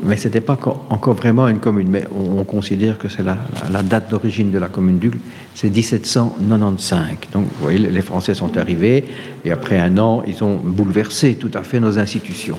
mais 0.02 0.16
ce 0.16 0.28
n'était 0.28 0.40
pas 0.40 0.58
encore 0.90 1.14
vraiment 1.14 1.48
une 1.48 1.58
commune. 1.58 1.88
Mais 1.88 2.04
on, 2.14 2.44
considère 2.44 2.98
que 2.98 3.08
c'est 3.08 3.22
la, 3.22 3.82
date 3.82 4.10
d'origine 4.10 4.50
de 4.50 4.58
la 4.58 4.68
commune 4.68 4.98
d'Ugle, 4.98 5.18
c'est 5.54 5.70
1795. 5.70 7.06
Donc, 7.32 7.44
vous 7.44 7.62
voyez, 7.62 7.78
les 7.78 8.02
Français 8.02 8.34
sont 8.34 8.56
arrivés 8.56 9.04
et 9.44 9.50
après 9.50 9.78
un 9.78 9.98
an, 9.98 10.22
ils 10.26 10.42
ont 10.44 10.56
bouleversé 10.56 11.34
tout 11.34 11.50
à 11.54 11.62
fait 11.62 11.80
nos 11.80 11.98
institutions. 11.98 12.58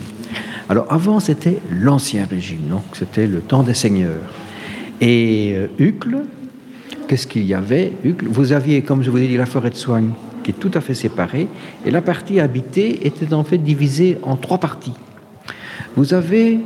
Alors, 0.69 0.91
avant, 0.91 1.19
c'était 1.19 1.59
l'Ancien 1.71 2.27
Régime, 2.29 2.67
donc 2.69 2.83
c'était 2.93 3.27
le 3.27 3.39
temps 3.39 3.63
des 3.63 3.73
seigneurs. 3.73 4.19
Et 4.99 5.53
euh, 5.55 5.91
qu'est-ce 7.07 7.27
qu'il 7.27 7.45
y 7.45 7.53
avait? 7.53 7.93
Vous 8.23 8.51
aviez, 8.51 8.81
comme 8.81 9.03
je 9.03 9.09
vous 9.09 9.19
ai 9.19 9.27
dit, 9.27 9.37
la 9.37 9.45
forêt 9.45 9.69
de 9.69 9.75
soigne 9.75 10.11
qui 10.43 10.51
est 10.51 10.59
tout 10.59 10.71
à 10.75 10.81
fait 10.81 10.93
séparée, 10.93 11.49
et 11.85 11.91
la 11.91 12.01
partie 12.01 12.39
habitée 12.39 13.05
était 13.05 13.33
en 13.33 13.43
fait 13.43 13.57
divisée 13.57 14.17
en 14.23 14.37
trois 14.37 14.59
parties. 14.59 14.93
Vous 15.97 16.13
avez 16.13 16.59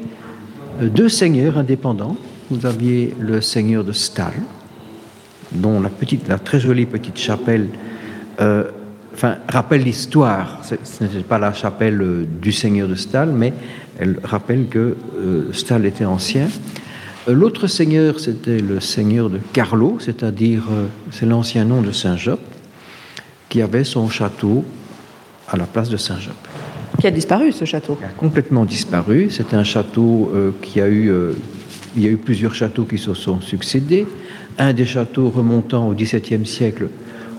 deux 0.79 1.09
seigneurs 1.09 1.57
indépendants. 1.57 2.17
Vous 2.49 2.65
aviez 2.65 3.15
le 3.19 3.41
seigneur 3.41 3.83
de 3.83 3.91
Stahl, 3.91 4.33
dont 5.51 5.79
la, 5.79 5.89
petite, 5.89 6.27
la 6.27 6.37
très 6.39 6.59
jolie 6.59 6.85
petite 6.85 7.17
chapelle 7.17 7.69
euh, 8.39 8.63
enfin, 9.13 9.37
rappelle 9.47 9.83
l'histoire. 9.83 10.61
Ce 10.63 11.03
n'est 11.03 11.23
pas 11.23 11.39
la 11.39 11.53
chapelle 11.53 12.01
euh, 12.01 12.25
du 12.41 12.51
seigneur 12.51 12.87
de 12.87 12.95
Stahl, 12.95 13.31
mais 13.31 13.53
elle 13.99 14.19
rappelle 14.23 14.67
que 14.67 14.97
Stahl 15.51 15.85
était 15.85 16.05
ancien. 16.05 16.47
L'autre 17.27 17.67
seigneur, 17.67 18.19
c'était 18.19 18.59
le 18.59 18.79
seigneur 18.79 19.29
de 19.29 19.39
Carlo, 19.53 19.97
c'est-à-dire, 19.99 20.63
c'est 21.11 21.27
l'ancien 21.27 21.65
nom 21.65 21.83
de 21.83 21.91
Saint-Job, 21.91 22.39
qui 23.47 23.61
avait 23.61 23.83
son 23.83 24.09
château 24.09 24.65
à 25.47 25.55
la 25.55 25.65
place 25.65 25.89
de 25.89 25.97
Saint-Job 25.97 26.33
qui 27.01 27.07
a 27.07 27.11
disparu, 27.11 27.51
ce 27.51 27.65
château. 27.65 27.97
a 28.03 28.07
complètement 28.09 28.63
disparu. 28.63 29.29
C'est 29.31 29.53
un 29.53 29.63
château 29.63 30.31
euh, 30.33 30.51
qui 30.61 30.79
a 30.79 30.87
eu... 30.87 31.09
Euh, 31.09 31.33
il 31.95 32.03
y 32.03 32.07
a 32.07 32.09
eu 32.09 32.17
plusieurs 32.17 32.55
châteaux 32.55 32.85
qui 32.85 32.97
se 32.97 33.13
sont 33.13 33.41
succédés. 33.41 34.07
Un 34.57 34.71
des 34.71 34.85
châteaux 34.85 35.29
remontant 35.29 35.89
au 35.89 35.93
XVIIe 35.93 36.45
siècle, 36.45 36.87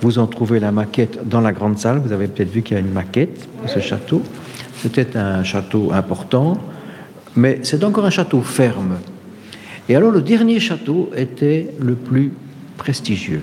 vous 0.03 0.19
en 0.19 0.27
trouvez 0.27 0.61
la 0.61 0.73
maquette 0.73 1.27
dans 1.27 1.41
la 1.41 1.53
grande 1.53 1.79
salle. 1.79 2.03
Vous 2.05 2.13
avez 2.13 2.27
peut-être 2.27 2.51
vu 2.51 2.61
qu'il 2.61 2.75
y 2.75 2.77
a 2.77 2.81
une 2.81 2.93
maquette 2.93 3.49
de 3.63 3.69
ce 3.69 3.81
château. 3.81 4.21
C'était 4.77 5.17
un 5.17 5.43
château 5.43 5.91
important, 5.93 6.59
mais 7.35 7.61
c'est 7.63 7.83
encore 7.83 8.05
un 8.05 8.11
château 8.11 8.43
ferme. 8.43 8.99
Et 9.89 9.97
alors 9.97 10.11
le 10.11 10.21
dernier 10.21 10.61
château 10.61 11.11
était 11.17 11.69
le 11.81 11.95
plus 11.95 12.33
prestigieux. 12.77 13.43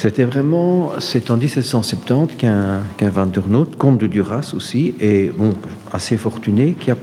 C'était 0.00 0.24
vraiment, 0.24 0.92
c'est 0.98 1.30
en 1.30 1.36
1770 1.36 2.36
qu'un 2.38 2.80
qu 2.96 3.04
Van 3.04 3.26
der 3.26 3.46
Noot, 3.46 3.76
comte 3.76 3.98
de 3.98 4.06
Duras 4.06 4.52
aussi, 4.56 4.94
et 4.98 5.28
bon, 5.28 5.52
assez 5.92 6.16
fortuné, 6.16 6.72
qui, 6.72 6.90
a, 6.90 6.96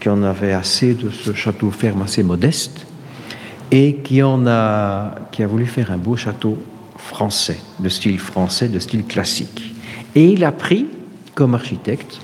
qui 0.00 0.08
en 0.08 0.24
avait 0.24 0.52
assez 0.52 0.94
de 0.94 1.08
ce 1.10 1.32
château 1.34 1.70
ferme 1.70 2.02
assez 2.02 2.24
modeste, 2.24 2.84
et 3.70 3.94
qui 3.94 4.24
en 4.24 4.44
a, 4.48 5.14
qui 5.30 5.44
a 5.44 5.46
voulu 5.46 5.66
faire 5.66 5.92
un 5.92 5.98
beau 5.98 6.16
château 6.16 6.58
français, 6.96 7.60
de 7.78 7.88
style 7.88 8.18
français, 8.18 8.66
de 8.66 8.80
style 8.80 9.04
classique. 9.04 9.72
Et 10.16 10.24
il 10.24 10.42
a 10.44 10.50
pris 10.50 10.88
comme 11.36 11.54
architecte 11.54 12.18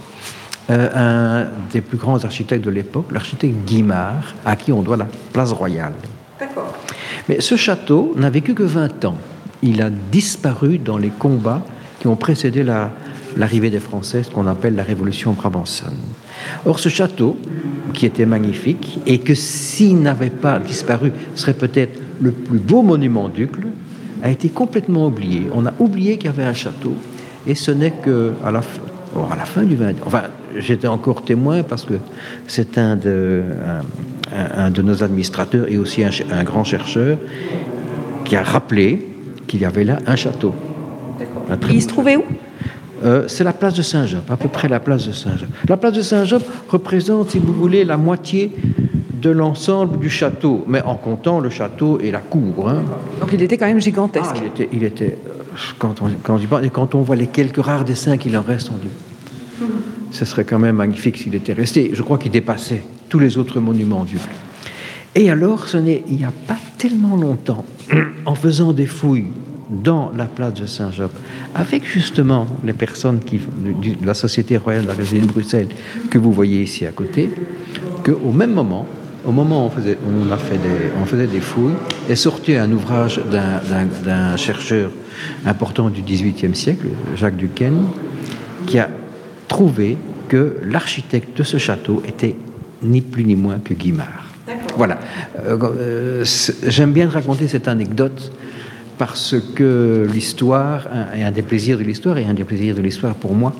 euh, 0.70 0.88
un 0.96 1.48
des 1.72 1.80
plus 1.80 1.96
grands 1.96 2.24
architectes 2.24 2.64
de 2.64 2.70
l'époque, 2.70 3.12
l'architecte 3.12 3.54
Guimard, 3.64 4.34
à 4.44 4.56
qui 4.56 4.72
on 4.72 4.82
doit 4.82 4.96
la 4.96 5.06
place 5.32 5.52
royale. 5.52 5.94
D'accord. 6.40 6.74
Mais 7.28 7.40
ce 7.40 7.54
château 7.54 8.14
n'a 8.16 8.30
vécu 8.30 8.54
que 8.54 8.64
20 8.64 9.04
ans 9.04 9.18
il 9.62 9.82
a 9.82 9.90
disparu 9.90 10.78
dans 10.78 10.98
les 10.98 11.10
combats 11.10 11.64
qui 12.00 12.06
ont 12.06 12.16
précédé 12.16 12.64
l'arrivée 13.36 13.70
des 13.70 13.80
Français, 13.80 14.22
ce 14.22 14.30
qu'on 14.30 14.46
appelle 14.46 14.76
la 14.76 14.82
Révolution 14.82 15.32
brabançonne. 15.32 15.96
Or, 16.64 16.78
ce 16.78 16.88
château, 16.88 17.36
qui 17.92 18.06
était 18.06 18.26
magnifique, 18.26 19.00
et 19.06 19.18
que 19.18 19.34
s'il 19.34 20.00
n'avait 20.00 20.30
pas 20.30 20.58
disparu, 20.58 21.12
serait 21.34 21.54
peut-être 21.54 22.00
le 22.20 22.30
plus 22.30 22.58
beau 22.58 22.82
monument 22.82 23.28
d'Ucle, 23.28 23.66
a 24.22 24.30
été 24.30 24.48
complètement 24.48 25.06
oublié. 25.06 25.48
On 25.52 25.66
a 25.66 25.72
oublié 25.78 26.16
qu'il 26.16 26.26
y 26.26 26.28
avait 26.32 26.44
un 26.44 26.54
château, 26.54 26.94
et 27.46 27.54
ce 27.54 27.70
n'est 27.70 27.92
que 27.92 28.34
à 28.44 28.50
la, 28.50 28.60
à 28.60 29.36
la 29.36 29.44
fin 29.44 29.62
du 29.62 29.76
20 29.76 29.94
Enfin, 30.04 30.24
j'étais 30.56 30.88
encore 30.88 31.22
témoin 31.22 31.62
parce 31.62 31.84
que 31.84 31.94
c'est 32.46 32.78
un 32.78 32.96
de, 32.96 33.42
nos 34.82 35.02
administrateurs 35.02 35.66
et 35.68 35.78
aussi 35.78 36.02
un 36.04 36.44
grand 36.44 36.64
chercheur 36.64 37.18
qui 38.24 38.36
a 38.36 38.42
rappelé 38.42 39.17
qu'il 39.48 39.60
y 39.60 39.64
avait 39.64 39.84
là 39.84 39.98
un 40.06 40.14
château. 40.14 40.54
Il 41.70 41.82
se 41.82 41.88
trouvait 41.88 42.16
où 42.16 42.22
euh, 43.04 43.24
c'est 43.28 43.44
la 43.44 43.52
place 43.52 43.74
de 43.74 43.82
Saint-Job, 43.82 44.22
à 44.28 44.36
peu 44.36 44.48
près 44.48 44.68
la 44.68 44.80
place 44.80 45.06
de 45.06 45.12
Saint-Job. 45.12 45.48
La 45.68 45.76
place 45.76 45.92
de 45.92 46.02
Saint-Job 46.02 46.42
représente, 46.68 47.30
si 47.30 47.38
vous 47.38 47.52
voulez, 47.52 47.84
la 47.84 47.96
moitié 47.96 48.52
de 49.12 49.30
l'ensemble 49.30 49.98
du 49.98 50.10
château, 50.10 50.64
mais 50.68 50.82
en 50.82 50.94
comptant 50.94 51.40
le 51.40 51.50
château 51.50 51.98
et 52.00 52.10
la 52.10 52.20
cour. 52.20 52.68
Hein. 52.68 52.82
Donc 53.20 53.30
il 53.32 53.42
était 53.42 53.56
quand 53.56 53.66
même 53.66 53.80
gigantesque. 53.80 54.34
Ah, 54.34 54.40
il 54.40 54.46
était, 54.46 54.68
il 54.72 54.84
était 54.84 55.18
euh, 55.26 55.42
quand, 55.78 56.02
on, 56.02 56.10
quand, 56.70 56.94
on 56.94 57.02
voit 57.02 57.16
les 57.16 57.26
quelques 57.26 57.62
rares 57.62 57.84
dessins 57.84 58.16
qu'il 58.16 58.36
en 58.36 58.42
reste, 58.42 58.70
on 58.72 58.78
dit, 58.78 59.68
ce 60.10 60.24
serait 60.24 60.44
quand 60.44 60.58
même 60.58 60.76
magnifique 60.76 61.18
s'il 61.18 61.34
était 61.34 61.52
resté. 61.52 61.90
Je 61.92 62.02
crois 62.02 62.18
qu'il 62.18 62.30
dépassait 62.30 62.82
tous 63.08 63.18
les 63.18 63.38
autres 63.38 63.60
monuments 63.60 64.04
du 64.04 64.18
Et 65.18 65.30
alors, 65.30 65.66
ce 65.66 65.76
n'est 65.76 66.04
il 66.08 66.18
n'y 66.18 66.24
a 66.24 66.32
pas 66.46 66.58
tellement 66.78 67.16
longtemps, 67.16 67.64
en 68.24 68.36
faisant 68.36 68.72
des 68.72 68.86
fouilles 68.86 69.32
dans 69.68 70.12
la 70.16 70.26
place 70.26 70.54
de 70.54 70.64
Saint-Job, 70.64 71.10
avec 71.56 71.84
justement 71.84 72.46
les 72.62 72.72
personnes 72.72 73.18
qui, 73.18 73.38
de 73.38 74.06
la 74.06 74.14
Société 74.14 74.56
royale 74.56 74.84
de 74.84 74.88
la 74.88 74.94
Résidence 74.94 75.26
de 75.26 75.32
Bruxelles 75.32 75.68
que 76.08 76.18
vous 76.18 76.30
voyez 76.30 76.62
ici 76.62 76.86
à 76.86 76.92
côté, 76.92 77.30
qu'au 78.04 78.30
même 78.30 78.52
moment, 78.52 78.86
au 79.26 79.32
moment 79.32 79.64
où 79.64 79.66
on 79.66 79.70
faisait, 79.70 79.96
des, 79.96 80.68
on 81.02 81.04
faisait 81.04 81.26
des 81.26 81.40
fouilles, 81.40 81.74
est 82.08 82.14
sorti 82.14 82.54
un 82.54 82.70
ouvrage 82.70 83.20
d'un 83.28 84.36
chercheur 84.36 84.92
important 85.44 85.90
du 85.90 86.02
XVIIIe 86.02 86.54
siècle, 86.54 86.86
Jacques 87.16 87.36
Duquesne, 87.36 87.88
qui 88.68 88.78
a 88.78 88.88
trouvé 89.48 89.98
que 90.28 90.58
l'architecte 90.62 91.36
de 91.36 91.42
ce 91.42 91.56
château 91.56 92.04
était 92.06 92.36
ni 92.84 93.00
plus 93.00 93.24
ni 93.24 93.34
moins 93.34 93.58
que 93.58 93.74
Guimard. 93.74 94.27
Voilà. 94.76 94.98
Euh, 95.44 95.58
euh, 95.62 96.24
j'aime 96.66 96.92
bien 96.92 97.08
raconter 97.08 97.48
cette 97.48 97.68
anecdote 97.68 98.32
parce 98.98 99.36
que 99.54 100.08
l'histoire, 100.12 100.88
et 101.16 101.22
un 101.22 101.30
des 101.30 101.42
plaisirs 101.42 101.78
de 101.78 101.84
l'histoire, 101.84 102.18
et 102.18 102.24
un 102.24 102.34
des 102.34 102.44
plaisirs 102.44 102.74
de 102.74 102.82
l'histoire 102.82 103.14
pour 103.14 103.34
moi, 103.34 103.54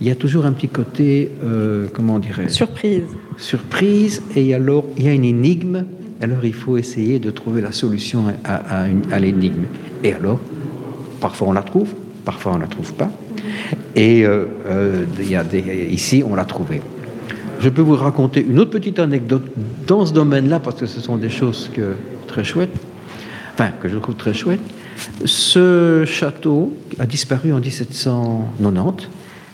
il 0.00 0.06
y 0.06 0.10
a 0.10 0.14
toujours 0.14 0.46
un 0.46 0.52
petit 0.52 0.68
côté, 0.68 1.30
euh, 1.44 1.88
comment 1.92 2.18
dirais 2.18 2.48
Surprise. 2.48 3.04
Surprise, 3.38 4.22
et 4.34 4.54
alors 4.54 4.84
il 4.96 5.04
y 5.04 5.08
a 5.08 5.12
une 5.12 5.24
énigme, 5.24 5.84
alors 6.20 6.44
il 6.44 6.54
faut 6.54 6.76
essayer 6.76 7.18
de 7.18 7.30
trouver 7.30 7.62
la 7.62 7.72
solution 7.72 8.24
à, 8.44 8.84
à, 9.10 9.18
l'énigme. 9.18 9.64
Et 10.04 10.12
alors, 10.12 10.40
parfois 11.20 11.48
on 11.48 11.52
la 11.52 11.62
trouve, 11.62 11.94
parfois 12.24 12.52
on 12.52 12.56
ne 12.56 12.62
la 12.62 12.68
trouve 12.68 12.92
pas. 12.94 13.10
Et 13.94 14.24
euh, 14.26 15.06
il 15.18 15.30
y 15.30 15.36
a 15.36 15.42
des, 15.42 15.88
ici, 15.90 16.22
on 16.26 16.34
l'a 16.34 16.44
trouvé. 16.44 16.82
Je 17.60 17.68
peux 17.68 17.82
vous 17.82 17.96
raconter 17.96 18.44
une 18.46 18.58
autre 18.58 18.70
petite 18.70 18.98
anecdote 18.98 19.44
dans 19.86 20.04
ce 20.04 20.12
domaine-là, 20.12 20.60
parce 20.60 20.80
que 20.80 20.86
ce 20.86 21.00
sont 21.00 21.16
des 21.16 21.30
choses 21.30 21.70
que, 21.74 21.94
très 22.26 22.44
chouettes, 22.44 22.76
enfin, 23.54 23.70
que 23.80 23.88
je 23.88 23.96
trouve 23.98 24.16
très 24.16 24.34
chouettes. 24.34 24.60
Ce 25.24 26.04
château 26.06 26.74
a 26.98 27.06
disparu 27.06 27.52
en 27.52 27.60
1790, 27.60 29.08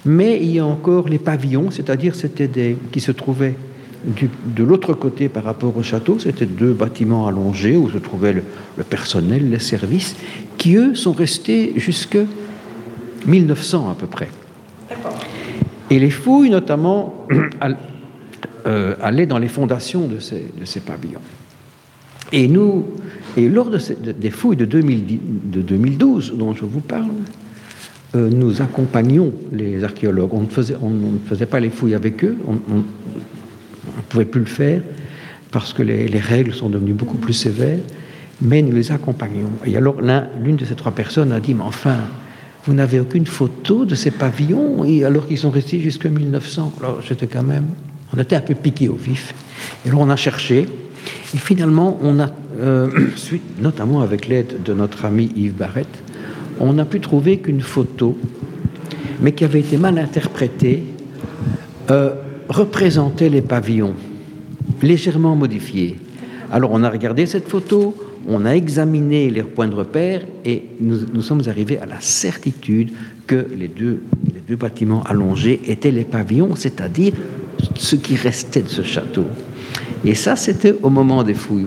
mais 0.05 0.38
il 0.42 0.53
y 0.53 0.59
a 0.59 0.66
encore 0.66 1.09
les 1.09 1.18
pavillons, 1.18 1.70
c'est-à-dire 1.70 2.14
c'était 2.14 2.48
des 2.48 2.76
qui 2.90 3.00
se 3.00 3.12
trouvaient 3.12 3.57
de 4.05 4.64
l'autre 4.64 4.94
côté 4.94 5.28
par 5.28 5.44
rapport 5.44 5.76
au 5.76 5.82
château, 5.82 6.18
c'était 6.18 6.46
deux 6.46 6.72
bâtiments 6.72 7.26
allongés 7.28 7.76
où 7.76 7.88
se 7.88 7.98
trouvait 7.98 8.32
le, 8.32 8.42
personnel, 8.84 9.50
les 9.50 9.61
services, 9.61 10.16
qui 10.59 10.74
eux 10.76 10.94
sont 10.94 11.12
restés 11.12 11.72
jusque 11.76 12.18
1900 13.26 13.90
à 13.90 13.94
peu 13.94 14.07
près. 14.07 14.28
Et 15.90 15.98
les 15.98 16.11
fouilles, 16.11 16.50
notamment, 16.50 17.26
euh, 18.66 18.94
allaient 19.00 19.26
dans 19.26 19.38
les 19.38 19.48
fondations 19.48 20.06
de 20.06 20.18
ces, 20.18 20.80
pavillons. 20.80 21.20
Et 22.32 22.48
nous, 22.48 22.86
et 23.36 23.48
lors 23.48 23.70
de 23.70 23.78
des 24.12 24.30
fouilles 24.30 24.56
de, 24.56 24.64
2012 24.64 26.34
dont 26.36 26.54
je 26.54 26.64
vous 26.64 26.80
parle, 26.80 27.10
euh, 28.14 28.28
nous 28.30 28.62
accompagnions 28.62 29.32
les 29.52 29.84
archéologues. 29.84 30.32
On 30.32 30.42
ne, 30.42 31.18
faisait, 31.26 31.46
pas 31.46 31.60
les 31.60 31.70
fouilles 31.70 31.94
avec 31.94 32.24
eux, 32.24 32.36
on 32.46 32.54
ne 32.54 32.82
pouvait 34.08 34.24
plus 34.24 34.40
le 34.40 34.46
faire 34.46 34.82
parce 35.52 35.72
que 35.72 35.82
les, 35.82 36.06
règles 36.18 36.52
sont 36.52 36.70
devenues 36.70 36.94
beaucoup 36.94 37.18
plus 37.18 37.34
sévères, 37.34 37.78
mais 38.40 38.62
nous 38.62 38.72
les 38.72 38.90
accompagnions. 38.90 39.50
Et 39.64 39.76
alors 39.76 39.96
l'une 40.42 40.56
de 40.56 40.64
ces 40.64 40.74
trois 40.74 40.92
personnes 40.92 41.30
a 41.30 41.38
dit, 41.38 41.54
mais 41.54 41.62
enfin, 41.62 41.98
vous 42.64 42.72
n'avez 42.72 42.98
aucune 42.98 43.26
photo 43.26 43.84
de 43.84 43.94
ces 43.94 44.10
pavillons, 44.10 44.84
et 44.84 45.04
alors 45.04 45.28
qu'ils 45.28 45.38
sont 45.38 45.50
restés 45.50 45.78
jusqu'en 45.78 46.10
1900. 46.10 46.72
Alors 46.80 47.00
j'étais 47.02 47.26
quand 47.26 47.42
même, 47.42 47.66
on 48.14 48.20
était 48.20 48.36
un 48.36 48.40
peu 48.40 48.54
piqué 48.54 48.88
au 48.88 48.94
vif. 48.94 49.34
Et 49.84 49.88
alors 49.88 50.00
on 50.00 50.10
a 50.10 50.16
cherché, 50.16 50.66
et 51.34 51.38
finalement, 51.38 51.98
on 52.02 52.20
a, 52.20 52.30
euh, 52.60 52.88
notamment 53.60 54.02
avec 54.02 54.28
l'aide 54.28 54.62
de 54.62 54.74
notre 54.74 55.04
ami 55.04 55.30
Yves 55.36 55.54
Barrette, 55.54 56.02
on 56.60 56.74
n'a 56.74 56.84
pu 56.84 57.00
trouver 57.00 57.38
qu'une 57.38 57.60
photo, 57.60 58.18
mais 59.20 59.32
qui 59.32 59.44
avait 59.44 59.60
été 59.60 59.76
mal 59.76 59.98
interprétée, 59.98 60.82
euh, 61.90 62.14
représentait 62.48 63.28
les 63.28 63.42
pavillons, 63.42 63.94
légèrement 64.82 65.34
modifiés. 65.34 65.98
Alors 66.50 66.70
on 66.72 66.82
a 66.82 66.90
regardé 66.90 67.24
cette 67.26 67.48
photo, 67.48 67.96
on 68.28 68.44
a 68.44 68.50
examiné 68.50 69.30
les 69.30 69.42
points 69.42 69.68
de 69.68 69.74
repère 69.74 70.22
et 70.44 70.64
nous, 70.80 71.22
sommes 71.22 71.42
arrivés 71.46 71.78
à 71.78 71.86
la 71.86 72.00
certitude 72.00 72.92
que 73.26 73.46
les 73.56 73.68
deux 73.68 74.02
bâtiments 74.56 75.02
allongés 75.04 75.60
étaient 75.66 75.90
les 75.90 76.04
pavillons, 76.04 76.54
c'est-à-dire 76.54 77.14
ce 77.76 77.96
qui 77.96 78.16
restait 78.16 78.62
de 78.62 78.68
ce 78.68 78.82
château. 78.82 79.26
Et 80.04 80.14
ça, 80.14 80.36
c'était 80.36 80.74
au 80.82 80.90
moment 80.90 81.22
des 81.22 81.34
fouilles. 81.34 81.64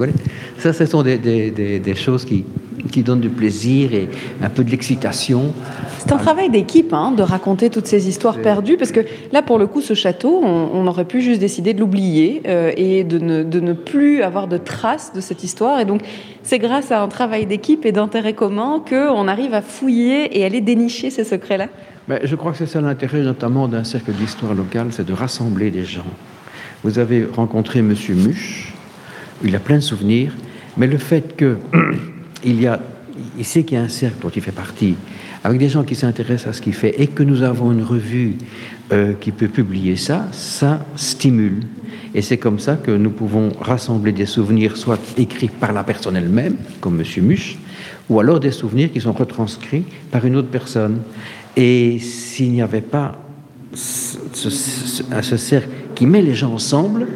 Ça, 0.58 0.74
ce 0.74 0.86
sont 0.86 1.04
des, 1.04 1.18
des, 1.18 1.80
des, 1.80 1.96
choses 1.96 2.26
qui, 2.26 2.44
qui 2.92 3.02
donnent 3.04 3.22
du 3.22 3.30
plaisir 3.30 3.94
et 3.94 4.10
un 4.42 4.50
peu 4.50 4.64
de 4.64 4.72
l'excitation. 4.72 5.54
C'est 6.00 6.12
un 6.12 6.18
travail 6.18 6.50
d'équipe 6.50 6.94
hein, 6.94 7.12
de 7.12 7.24
raconter 7.24 7.70
toutes 7.70 7.88
ces 7.88 8.08
histoires 8.08 8.40
perdues, 8.42 8.78
parce 8.78 8.92
que 8.92 9.02
là, 9.32 9.42
pour 9.42 9.58
le 9.58 9.68
coup, 9.68 9.82
ce 9.82 9.94
château, 9.94 10.42
on, 10.44 10.86
aurait 10.86 11.06
pu 11.06 11.22
juste 11.22 11.40
décider 11.40 11.74
de 11.74 11.80
l'oublier 11.80 12.42
euh, 12.48 12.72
et 12.78 13.04
de 13.04 13.18
ne, 13.18 13.44
de 13.44 13.60
ne, 13.60 13.74
plus 13.74 14.22
avoir 14.22 14.48
de 14.48 14.58
traces 14.58 15.14
de 15.14 15.22
cette 15.22 15.44
histoire. 15.44 15.80
Et 15.80 15.86
donc, 15.86 16.02
c'est 16.44 16.60
grâce 16.60 16.92
à 16.92 17.02
un 17.02 17.08
travail 17.08 17.46
d'équipe 17.46 17.86
et 17.86 17.92
d'intérêt 17.92 18.34
commun 18.34 18.84
qu'on 18.88 19.28
arrive 19.28 19.54
à 19.54 19.62
fouiller 19.62 20.38
et 20.38 20.46
aller 20.46 20.62
dénicher 20.62 21.10
ces 21.10 21.24
secrets-là. 21.24 21.70
Je 22.08 22.36
crois 22.36 22.52
que 22.52 22.60
c'est 22.60 22.68
ça 22.68 22.82
l'intérêt 22.82 23.22
notamment 23.22 23.68
d'un 23.68 23.84
cercle 23.84 24.12
d'histoire 24.12 24.54
locale, 24.54 24.88
c'est 24.92 25.06
de 25.06 25.14
rassembler 25.14 25.72
les 25.72 25.86
gens. 25.86 26.06
Vous 26.84 27.00
avez 27.00 27.26
rencontré 27.26 27.80
M. 27.80 27.96
Muche, 28.10 28.74
il 29.44 29.56
a 29.56 29.60
plein 29.60 29.78
de 29.78 29.82
souvenirs, 29.82 30.34
mais 30.78 30.86
le 30.86 31.00
fait 31.00 31.36
qu'il 31.36 31.58
y 32.62 32.68
a, 32.68 32.80
il 33.38 33.46
sait 33.46 33.64
qu'il 33.64 33.78
y 33.78 33.82
a 33.82 33.84
un 33.84 33.90
cercle 33.90 34.18
dont 34.22 34.30
il 34.30 34.42
fait 34.44 34.52
partie, 34.52 34.96
avec 35.44 35.58
des 35.58 35.70
gens 35.70 35.84
qui 35.84 35.96
s'intéressent 35.96 36.48
à 36.48 36.54
ce 36.54 36.62
qu'il 36.62 36.76
fait, 36.76 37.02
et 37.02 37.08
que 37.08 37.24
nous 37.24 37.42
avons 37.42 37.72
une 37.72 37.84
revue 37.84 38.36
euh, 38.94 39.14
qui 39.20 39.32
peut 39.32 39.48
publier 39.48 39.96
ça, 39.96 40.28
ça 40.32 40.86
stimule. 40.96 41.62
Et 42.14 42.22
c'est 42.22 42.38
comme 42.38 42.60
ça 42.60 42.76
que 42.76 42.92
nous 42.92 43.10
pouvons 43.10 43.50
rassembler 43.60 44.12
des 44.12 44.28
souvenirs, 44.28 44.78
soit 44.78 45.00
écrits 45.18 45.50
par 45.50 45.74
la 45.74 45.84
personne 45.84 46.16
elle-même, 46.16 46.56
comme 46.82 47.02
M. 47.02 47.24
Muche, 47.24 47.58
ou 48.10 48.20
alors 48.20 48.40
des 48.40 48.52
souvenirs 48.52 48.92
qui 48.92 49.02
sont 49.02 49.12
retranscrits 49.12 49.86
par 50.12 50.24
une 50.26 50.36
autre 50.36 50.50
personne. 50.50 51.00
Et 51.56 52.00
s'il 52.00 52.52
n'y 52.52 52.62
avait 52.62 52.82
pas 52.82 53.18
ce, 53.74 54.18
ce, 54.50 55.38
cercle 55.38 55.70
qui 55.96 56.06
met 56.06 56.22
les 56.22 56.36
gens 56.36 56.54
ensemble, 56.54 57.08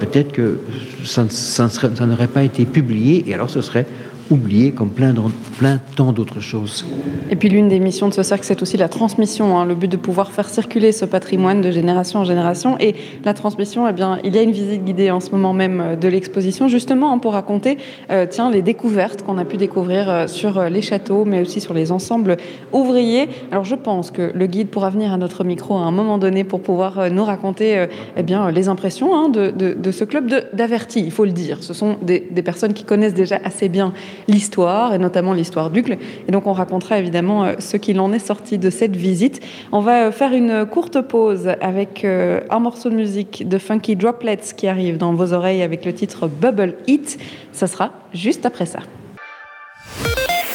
peut-être 0.00 0.32
que 0.32 0.60
ça, 1.04 1.26
ça 1.28 2.06
n'aurait 2.06 2.28
pas 2.28 2.42
été 2.42 2.64
publié, 2.64 3.24
et 3.28 3.34
alors 3.34 3.50
ce 3.50 3.60
serait 3.60 3.86
oublié 4.30 4.72
comme 4.72 4.90
plein, 4.90 5.14
plein 5.58 5.80
tant 5.96 6.12
d'autres 6.12 6.40
choses. 6.40 6.86
Et 7.30 7.36
puis 7.36 7.48
l'une 7.48 7.68
des 7.68 7.80
missions 7.80 8.08
de 8.08 8.14
ce 8.14 8.22
cercle, 8.22 8.44
c'est 8.44 8.62
aussi 8.62 8.76
la 8.76 8.88
transmission, 8.88 9.58
hein, 9.58 9.64
le 9.64 9.74
but 9.74 9.88
de 9.88 9.96
pouvoir 9.96 10.32
faire 10.32 10.48
circuler 10.48 10.92
ce 10.92 11.04
patrimoine 11.04 11.60
de 11.60 11.70
génération 11.70 12.20
en 12.20 12.24
génération. 12.24 12.76
Et 12.80 12.94
la 13.24 13.34
transmission, 13.34 13.86
eh 13.88 13.92
bien, 13.92 14.18
il 14.24 14.34
y 14.34 14.38
a 14.38 14.42
une 14.42 14.52
visite 14.52 14.84
guidée 14.84 15.10
en 15.10 15.20
ce 15.20 15.30
moment 15.30 15.52
même 15.52 15.80
euh, 15.80 15.96
de 15.96 16.08
l'exposition, 16.08 16.68
justement 16.68 17.12
hein, 17.12 17.18
pour 17.18 17.32
raconter 17.32 17.78
euh, 18.10 18.26
tiens, 18.28 18.50
les 18.50 18.62
découvertes 18.62 19.22
qu'on 19.22 19.38
a 19.38 19.44
pu 19.44 19.56
découvrir 19.56 20.08
euh, 20.08 20.26
sur 20.26 20.62
les 20.64 20.82
châteaux, 20.82 21.24
mais 21.24 21.40
aussi 21.40 21.60
sur 21.60 21.74
les 21.74 21.92
ensembles 21.92 22.36
ouvriers. 22.72 23.28
Alors 23.50 23.64
je 23.64 23.74
pense 23.74 24.10
que 24.10 24.32
le 24.34 24.46
guide 24.46 24.68
pourra 24.68 24.90
venir 24.90 25.12
à 25.12 25.16
notre 25.16 25.44
micro 25.44 25.76
à 25.76 25.82
un 25.82 25.90
moment 25.90 26.18
donné 26.18 26.44
pour 26.44 26.60
pouvoir 26.60 27.10
nous 27.10 27.24
raconter 27.24 27.86
eh 28.16 28.22
bien, 28.22 28.50
les 28.50 28.68
impressions 28.68 29.14
hein, 29.14 29.28
de, 29.28 29.50
de, 29.50 29.90
ce 29.90 30.04
club 30.04 30.32
d'avertis, 30.52 31.00
il 31.00 31.10
faut 31.10 31.24
le 31.24 31.32
dire. 31.32 31.58
Ce 31.62 31.74
sont 31.74 31.96
des 32.02 32.20
personnes 32.42 32.72
qui 32.72 32.84
connaissent 32.84 33.14
déjà 33.14 33.38
assez 33.44 33.68
bien 33.68 33.92
l'histoire, 34.28 34.94
et 34.94 34.98
notamment 34.98 35.32
l'histoire 35.32 35.70
d'Ucle. 35.70 35.98
Et 36.28 36.32
donc 36.32 36.46
on 36.46 36.52
racontera 36.52 36.98
évidemment 36.98 37.44
euh, 37.44 37.54
ce 37.58 37.76
qu'il 37.76 38.00
en 38.00 38.12
est 38.12 38.18
sorti 38.18 38.58
de 38.58 38.70
cette 38.70 38.96
visite. 38.96 39.40
On 39.72 39.80
va 39.80 40.06
euh, 40.06 40.12
faire 40.12 40.32
une 40.32 40.66
courte 40.66 41.00
pause 41.00 41.50
avec 41.60 42.04
euh, 42.04 42.40
un 42.50 42.58
morceau 42.58 42.90
de 42.90 42.94
musique 42.94 43.48
de 43.48 43.58
Funky 43.58 43.96
Droplets 43.96 44.54
qui 44.56 44.68
arrive 44.68 44.96
dans 44.98 45.14
vos 45.14 45.32
oreilles 45.32 45.62
avec 45.62 45.84
le 45.84 45.92
titre 45.92 46.28
Bubble 46.28 46.76
Hit. 46.86 47.18
Ça 47.52 47.66
sera 47.66 47.92
juste 48.14 48.46
après 48.46 48.66
ça. 48.66 48.80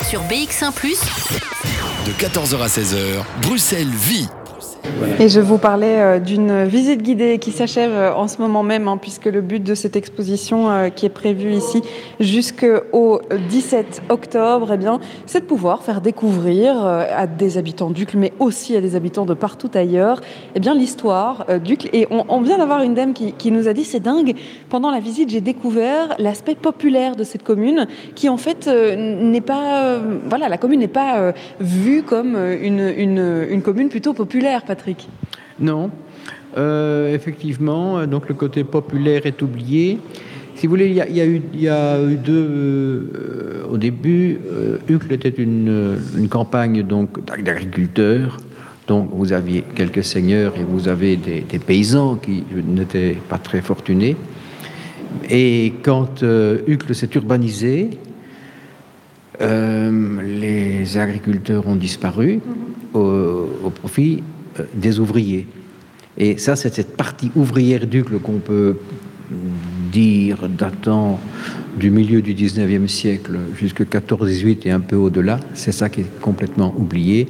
Sur 0.03 0.21
BX1⁇ 0.21 0.71
de 2.07 2.13
14h 2.13 2.61
à 2.61 2.67
16h, 2.67 3.23
Bruxelles 3.41 3.89
vit 3.89 4.29
Et 5.19 5.29
je 5.29 5.39
vous 5.39 5.57
parlais 5.57 5.99
euh, 5.99 6.19
d'une 6.19 6.63
visite 6.65 7.01
guidée 7.01 7.39
qui 7.39 7.51
s'achève 7.51 7.91
euh, 7.91 8.13
en 8.13 8.27
ce 8.27 8.39
moment 8.39 8.61
même, 8.61 8.87
hein, 8.87 8.97
puisque 8.97 9.25
le 9.25 9.41
but 9.41 9.63
de 9.63 9.73
cette 9.73 9.95
exposition 9.95 10.69
euh, 10.69 10.89
qui 10.89 11.05
est 11.07 11.09
prévue 11.09 11.53
ici 11.53 11.81
jusqu'au 12.19 13.21
17 13.49 14.03
octobre, 14.09 14.71
eh 14.73 14.77
bien, 14.77 14.99
c'est 15.25 15.41
de 15.41 15.45
pouvoir 15.45 15.83
faire 15.83 16.01
découvrir 16.01 16.85
à 16.85 17.27
des 17.27 17.57
habitants 17.57 17.89
d'Ucle, 17.89 18.17
mais 18.17 18.33
aussi 18.39 18.75
à 18.75 18.81
des 18.81 18.95
habitants 18.95 19.25
de 19.25 19.33
partout 19.33 19.69
ailleurs, 19.73 20.21
eh 20.55 20.59
bien, 20.59 20.73
l'histoire 20.73 21.45
d'Ucle. 21.63 21.89
Et 21.93 22.07
on, 22.09 22.41
vient 22.41 22.57
d'avoir 22.57 22.81
une 22.81 22.93
dame 22.93 23.13
qui, 23.13 23.51
nous 23.51 23.67
a 23.67 23.73
dit, 23.73 23.83
c'est 23.83 23.99
dingue, 23.99 24.35
pendant 24.69 24.91
la 24.91 24.99
visite, 24.99 25.29
j'ai 25.29 25.41
découvert 25.41 26.15
l'aspect 26.19 26.55
populaire 26.55 27.15
de 27.15 27.23
cette 27.23 27.43
commune, 27.43 27.87
qui 28.15 28.29
en 28.29 28.37
fait 28.37 28.67
n'est 28.67 29.41
pas, 29.41 29.99
voilà, 30.27 30.49
la 30.49 30.57
commune 30.57 30.79
n'est 30.79 30.87
pas 30.87 31.33
vue 31.59 32.03
comme 32.03 32.35
une 32.35 33.61
commune 33.63 33.89
plutôt 33.89 34.13
populaire, 34.13 34.63
Patrick. 34.77 35.09
Non. 35.59 35.89
Euh, 36.57 37.13
effectivement, 37.13 38.05
donc 38.05 38.29
le 38.29 38.35
côté 38.35 38.63
populaire 38.63 39.25
est 39.25 39.41
oublié. 39.41 39.99
Si 40.55 40.65
vous 40.65 40.71
voulez, 40.71 40.87
il 40.87 40.95
y 40.95 41.01
a, 41.01 41.25
eu, 41.25 41.41
il 41.53 41.61
y 41.61 41.69
a 41.69 42.01
eu, 42.01 42.15
deux. 42.15 43.11
Euh, 43.13 43.63
au 43.69 43.77
début, 43.77 44.39
euh, 44.51 44.77
Uccle 44.87 45.13
était 45.13 45.29
une, 45.29 45.97
campagne 46.29 46.83
donc 46.83 47.23
d'agriculteurs. 47.43 48.37
Donc 48.87 49.09
vous 49.11 49.33
aviez 49.33 49.63
quelques 49.75 50.03
seigneurs 50.03 50.55
et 50.57 50.63
vous 50.63 50.87
avez 50.87 51.17
des, 51.17 51.59
paysans 51.59 52.15
qui 52.15 52.43
n'étaient 52.65 53.17
pas 53.27 53.37
très 53.37 53.61
fortunés. 53.61 54.15
Et 55.29 55.73
quand 55.83 56.23
Uccle 56.67 56.95
s'est 56.95 57.09
urbanisé, 57.15 57.89
les 59.39 60.97
agriculteurs 60.97 61.67
ont 61.67 61.75
disparu 61.75 62.39
au 62.93 63.69
profit 63.75 64.23
des 64.73 64.99
ouvriers. 64.99 65.47
Et 66.17 66.37
ça, 66.37 66.55
c'est 66.55 66.73
cette 66.73 66.97
partie 66.97 67.31
ouvrière 67.35 67.85
d'Ucle 67.85 68.19
qu'on 68.19 68.39
peut 68.39 68.77
dire 69.91 70.49
datant 70.49 71.19
du 71.77 71.91
milieu 71.91 72.21
du 72.21 72.33
19e 72.33 72.87
siècle 72.87 73.37
jusqu'au 73.55 73.83
14-18 73.83 74.67
et 74.67 74.71
un 74.71 74.79
peu 74.79 74.95
au-delà. 74.95 75.39
C'est 75.53 75.71
ça 75.71 75.89
qui 75.89 76.01
est 76.01 76.19
complètement 76.21 76.73
oublié. 76.75 77.27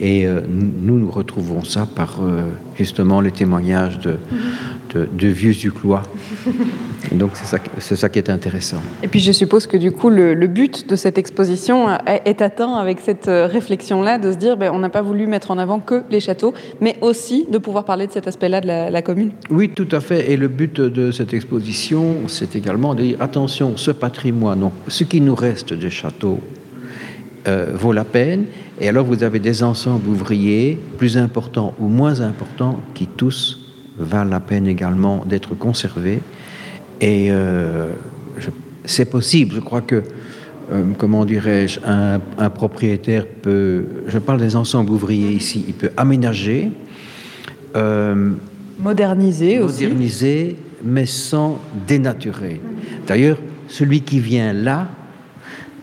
Et 0.00 0.26
euh, 0.26 0.40
nous, 0.48 0.98
nous 0.98 1.10
retrouvons 1.10 1.64
ça 1.64 1.86
par 1.86 2.20
euh, 2.22 2.42
justement 2.76 3.20
les 3.20 3.32
témoignages 3.32 3.98
de, 3.98 4.16
de, 4.94 5.08
de 5.12 5.28
vieux 5.28 5.54
Uclois 5.64 6.02
donc 7.12 7.30
c'est 7.34 7.46
ça, 7.46 7.58
c'est 7.78 7.96
ça 7.96 8.08
qui 8.08 8.18
est 8.18 8.30
intéressant. 8.30 8.78
Et 9.02 9.08
puis 9.08 9.20
je 9.20 9.32
suppose 9.32 9.66
que 9.66 9.76
du 9.76 9.92
coup 9.92 10.10
le, 10.10 10.34
but 10.46 10.88
de 10.88 10.96
cette 10.96 11.18
exposition 11.18 11.86
est 12.06 12.42
atteint 12.42 12.74
avec 12.74 13.00
cette 13.00 13.28
euh, 13.28 13.46
réflexion-là 13.46 14.18
de 14.18 14.32
se 14.32 14.36
dire 14.36 14.56
ben, 14.56 14.70
on 14.72 14.78
n'a 14.78 14.88
pas 14.88 15.02
voulu 15.02 15.26
mettre 15.26 15.50
en 15.50 15.58
avant 15.58 15.80
que 15.80 16.02
les 16.10 16.20
châteaux, 16.20 16.54
mais 16.80 16.96
aussi 17.00 17.46
de 17.50 17.58
pouvoir 17.58 17.84
parler 17.84 18.06
de 18.06 18.12
cet 18.12 18.26
aspect-là 18.26 18.60
de 18.60 18.66
la, 18.66 19.02
commune. 19.02 19.30
Oui, 19.50 19.68
tout 19.68 19.88
à 19.92 20.00
fait. 20.00 20.32
Et 20.32 20.36
le 20.36 20.48
but 20.48 20.80
de 20.80 21.10
cette 21.12 21.32
exposition, 21.32 22.16
c'est 22.26 22.56
également 22.56 22.94
de 22.94 23.02
dire 23.02 23.16
attention, 23.20 23.76
ce 23.76 23.90
patrimoine, 23.90 24.60
donc 24.60 24.72
ce 24.88 25.04
qui 25.04 25.20
nous 25.20 25.34
reste 25.34 25.72
des 25.72 25.90
châteaux, 25.90 26.40
euh, 27.48 27.72
vaut 27.72 27.92
la 27.92 28.04
peine. 28.04 28.44
Et 28.78 28.88
alors 28.88 29.06
vous 29.06 29.22
avez 29.22 29.38
des 29.38 29.62
ensembles 29.62 30.06
ouvriers 30.06 30.78
plus 30.98 31.16
importants 31.16 31.74
ou 31.80 31.88
moins 31.88 32.20
importants 32.20 32.80
qui 32.92 33.06
tous 33.06 33.72
valent 33.96 34.30
la 34.30 34.40
peine 34.40 34.66
également 34.66 35.24
d'être 35.24 35.54
conservés 35.54 36.20
et 37.00 37.28
euh, 37.30 37.92
c'est 38.84 39.06
possible, 39.06 39.54
je 39.54 39.60
crois 39.60 39.80
que, 39.80 40.02
euh, 40.72 40.84
comment 40.98 41.24
dirais-je, 41.24 41.80
un, 41.86 42.50
propriétaire 42.50 43.26
peut, 43.26 43.86
je 44.08 44.18
parle 44.18 44.40
des 44.40 44.54
ensembles 44.54 44.90
ouvriers 44.90 45.30
ici, 45.30 45.64
il 45.68 45.74
peut 45.74 45.90
aménager, 45.96 46.70
moderniser, 48.78 49.58
moderniser 49.58 50.56
mais 50.84 51.06
sans 51.06 51.58
dénaturer. 51.86 52.60
D'ailleurs, 53.06 53.38
celui 53.68 54.02
qui 54.02 54.20
vient 54.20 54.52
là, 54.52 54.88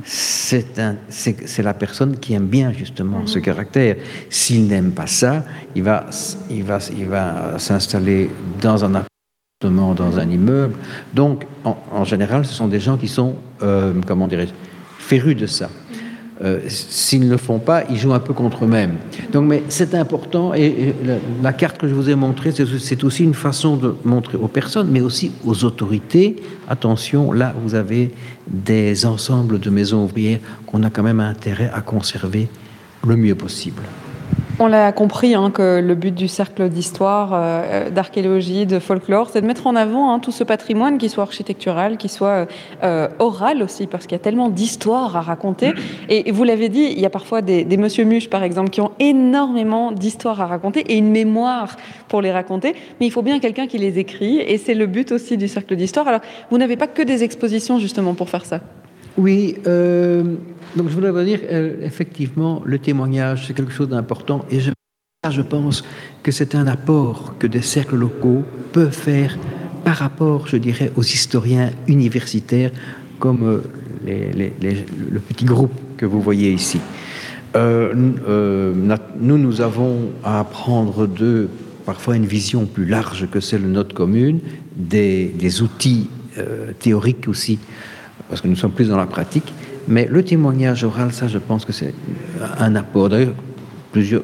c'est 0.05 1.63
la 1.63 1.73
personne 1.73 2.19
qui 2.19 2.33
aime 2.33 2.45
bien 2.45 2.71
justement 2.71 3.25
ce 3.25 3.39
caractère. 3.39 3.95
S'il 4.29 4.67
n'aime 4.67 4.91
pas 4.91 5.07
ça, 5.07 5.43
il 5.75 5.83
va, 5.83 6.05
il 6.49 6.63
va, 6.63 6.77
il 6.95 7.07
va 7.07 7.57
s'installer 7.57 8.29
dans 8.61 8.85
un 8.85 9.03
dans 9.61 10.19
un 10.19 10.29
immeuble. 10.29 10.75
Donc, 11.13 11.45
en, 11.63 12.03
général, 12.03 12.45
ce 12.45 12.53
sont 12.53 12.67
des 12.67 12.79
gens 12.79 12.97
qui 12.97 13.07
sont, 13.07 13.35
euh, 13.63 13.93
comment 14.05 14.27
dirais-je, 14.27 14.51
férus 14.99 15.35
de 15.35 15.47
ça. 15.47 15.69
Euh, 16.43 16.59
s'ils 16.67 17.21
ne 17.21 17.29
le 17.29 17.37
font 17.37 17.59
pas, 17.59 17.83
ils 17.89 17.97
jouent 17.97 18.13
un 18.13 18.19
peu 18.19 18.33
contre 18.33 18.65
eux-mêmes. 18.65 18.95
Donc, 19.31 19.45
mais 19.45 19.63
c'est 19.69 19.95
important. 19.95 20.53
Et, 20.53 20.93
la, 21.41 21.53
carte 21.53 21.77
que 21.77 21.87
je 21.87 21.93
vous 21.93 22.09
ai 22.09 22.15
montrée, 22.15 22.51
c'est 22.51 23.03
aussi 23.03 23.23
une 23.23 23.33
façon 23.33 23.77
de 23.77 23.95
montrer 24.03 24.37
aux 24.37 24.49
personnes, 24.49 24.89
mais 24.91 24.99
aussi 24.99 25.31
aux 25.45 25.63
autorités. 25.63 26.35
Attention, 26.67 27.31
là, 27.31 27.53
vous 27.63 27.73
avez 27.73 28.11
des 28.47 29.05
ensembles 29.05 29.59
de 29.59 29.69
maisons 29.69 30.03
ouvrières 30.03 30.39
qu'on 30.65 30.83
a 30.83 30.89
quand 30.89 31.03
même 31.03 31.21
intérêt 31.21 31.71
à 31.73 31.79
conserver 31.79 32.49
le 33.07 33.15
mieux 33.15 33.35
possible. 33.35 33.81
On 34.57 34.67
l'a 34.67 34.93
compris 34.93 35.35
hein, 35.35 35.51
que 35.51 35.81
le 35.81 35.95
but 35.95 36.15
du 36.15 36.29
cercle 36.29 36.69
d'histoire, 36.69 37.31
euh, 37.33 37.89
d'archéologie, 37.89 38.65
de 38.65 38.79
folklore, 38.79 39.29
c'est 39.29 39.41
de 39.41 39.47
mettre 39.47 39.67
en 39.67 39.75
avant 39.75 40.13
hein, 40.13 40.19
tout 40.19 40.31
ce 40.31 40.45
patrimoine, 40.45 40.97
qui 40.97 41.09
soit 41.09 41.23
architectural, 41.23 41.97
qui 41.97 42.07
soit 42.07 42.47
euh, 42.81 43.09
oral 43.19 43.61
aussi, 43.61 43.85
parce 43.85 44.05
qu'il 44.05 44.13
y 44.13 44.21
a 44.21 44.23
tellement 44.23 44.47
d'histoires 44.49 45.17
à 45.17 45.21
raconter. 45.21 45.73
Et, 46.07 46.31
vous 46.31 46.45
l'avez 46.45 46.69
dit, 46.69 46.87
il 46.89 46.99
y 47.01 47.05
a 47.05 47.09
parfois 47.09 47.41
des, 47.41 47.65
des 47.65 47.75
Monsieur 47.75 48.05
Muche, 48.05 48.29
par 48.29 48.43
exemple, 48.43 48.69
qui 48.69 48.79
ont 48.79 48.91
énormément 48.99 49.91
d'histoires 49.91 50.39
à 50.39 50.47
raconter 50.47 50.85
et 50.87 50.97
une 50.97 51.11
mémoire 51.11 51.75
pour 52.07 52.21
les 52.21 52.31
raconter. 52.31 52.75
Mais 53.01 53.07
il 53.07 53.11
faut 53.11 53.23
bien 53.23 53.39
quelqu'un 53.39 53.67
qui 53.67 53.77
les 53.77 53.99
écrit, 53.99 54.37
et 54.37 54.57
c'est 54.57 54.73
le 54.73 54.85
but 54.85 55.11
aussi 55.11 55.35
du 55.35 55.49
cercle 55.49 55.75
d'histoire. 55.75 56.07
Alors, 56.07 56.21
vous 56.49 56.57
n'avez 56.57 56.77
pas 56.77 56.87
que 56.87 57.01
des 57.01 57.25
expositions 57.25 57.77
justement 57.77 58.13
pour 58.13 58.29
faire 58.29 58.45
ça. 58.45 58.61
Oui. 59.17 59.57
Euh 59.67 60.35
donc 60.75 60.89
je 60.89 60.93
voudrais 60.93 61.25
dire, 61.25 61.39
euh, 61.49 61.75
effectivement, 61.81 62.61
le 62.65 62.79
témoignage, 62.79 63.47
c'est 63.47 63.53
quelque 63.53 63.71
chose 63.71 63.89
d'important. 63.89 64.45
Et 64.51 64.59
je, 64.59 64.71
pense 65.41 65.83
que 66.21 66.31
c'est 66.31 66.53
un 66.53 66.67
apport 66.67 67.35
que 67.39 67.47
des 67.47 67.61
cercles 67.61 67.95
locaux 67.95 68.43
peuvent 68.73 68.91
faire 68.91 69.37
par 69.83 69.95
rapport, 69.95 70.47
je 70.47 70.57
dirais, 70.57 70.91
aux 70.95 71.03
historiens 71.03 71.71
universitaires, 71.87 72.71
comme 73.19 73.61
euh, 74.07 74.51
le 74.61 75.19
petit 75.19 75.45
groupe 75.45 75.73
que 75.97 76.05
vous 76.05 76.21
voyez 76.21 76.51
ici. 76.51 76.79
Euh, 77.55 77.93
nous, 77.95 79.37
nous 79.37 79.61
avons 79.61 80.09
à 80.23 80.41
apprendre 80.41 81.07
de 81.07 81.47
parfois 81.85 82.17
une 82.17 82.25
vision 82.25 82.65
plus 82.65 82.85
large 82.85 83.29
que 83.31 83.39
celle 83.39 83.63
de 83.63 83.67
notre 83.67 83.95
commune, 83.95 84.41
des, 84.75 85.27
des 85.27 85.61
outils 85.61 86.09
théoriques 86.79 87.29
aussi, 87.29 87.59
parce 88.29 88.41
que 88.41 88.47
nous 88.47 88.55
sommes 88.55 88.71
plus 88.71 88.89
dans 88.89 88.97
la 88.97 89.05
pratique, 89.05 89.53
mais 89.87 90.07
le 90.09 90.23
témoignage 90.23 90.83
oral, 90.83 91.11
ça, 91.11 91.27
je 91.27 91.37
pense 91.37 91.65
que 91.65 91.71
c'est 91.71 91.93
un 92.59 92.75
apport. 92.75 93.09
D'ailleurs, 93.09 93.35
plusieurs, 93.91 94.23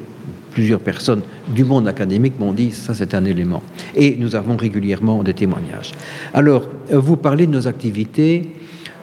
plusieurs 0.52 0.80
personnes 0.80 1.22
du 1.48 1.64
monde 1.64 1.88
académique 1.88 2.38
m'ont 2.38 2.52
dit 2.52 2.72
ça, 2.72 2.94
c'est 2.94 3.14
un 3.14 3.24
élément. 3.24 3.62
Et 3.94 4.16
nous 4.18 4.34
avons 4.34 4.56
régulièrement 4.56 5.22
des 5.22 5.34
témoignages. 5.34 5.92
Alors, 6.34 6.66
euh, 6.92 6.98
vous 6.98 7.16
parlez 7.16 7.46
de 7.46 7.52
nos 7.52 7.68
activités. 7.68 8.50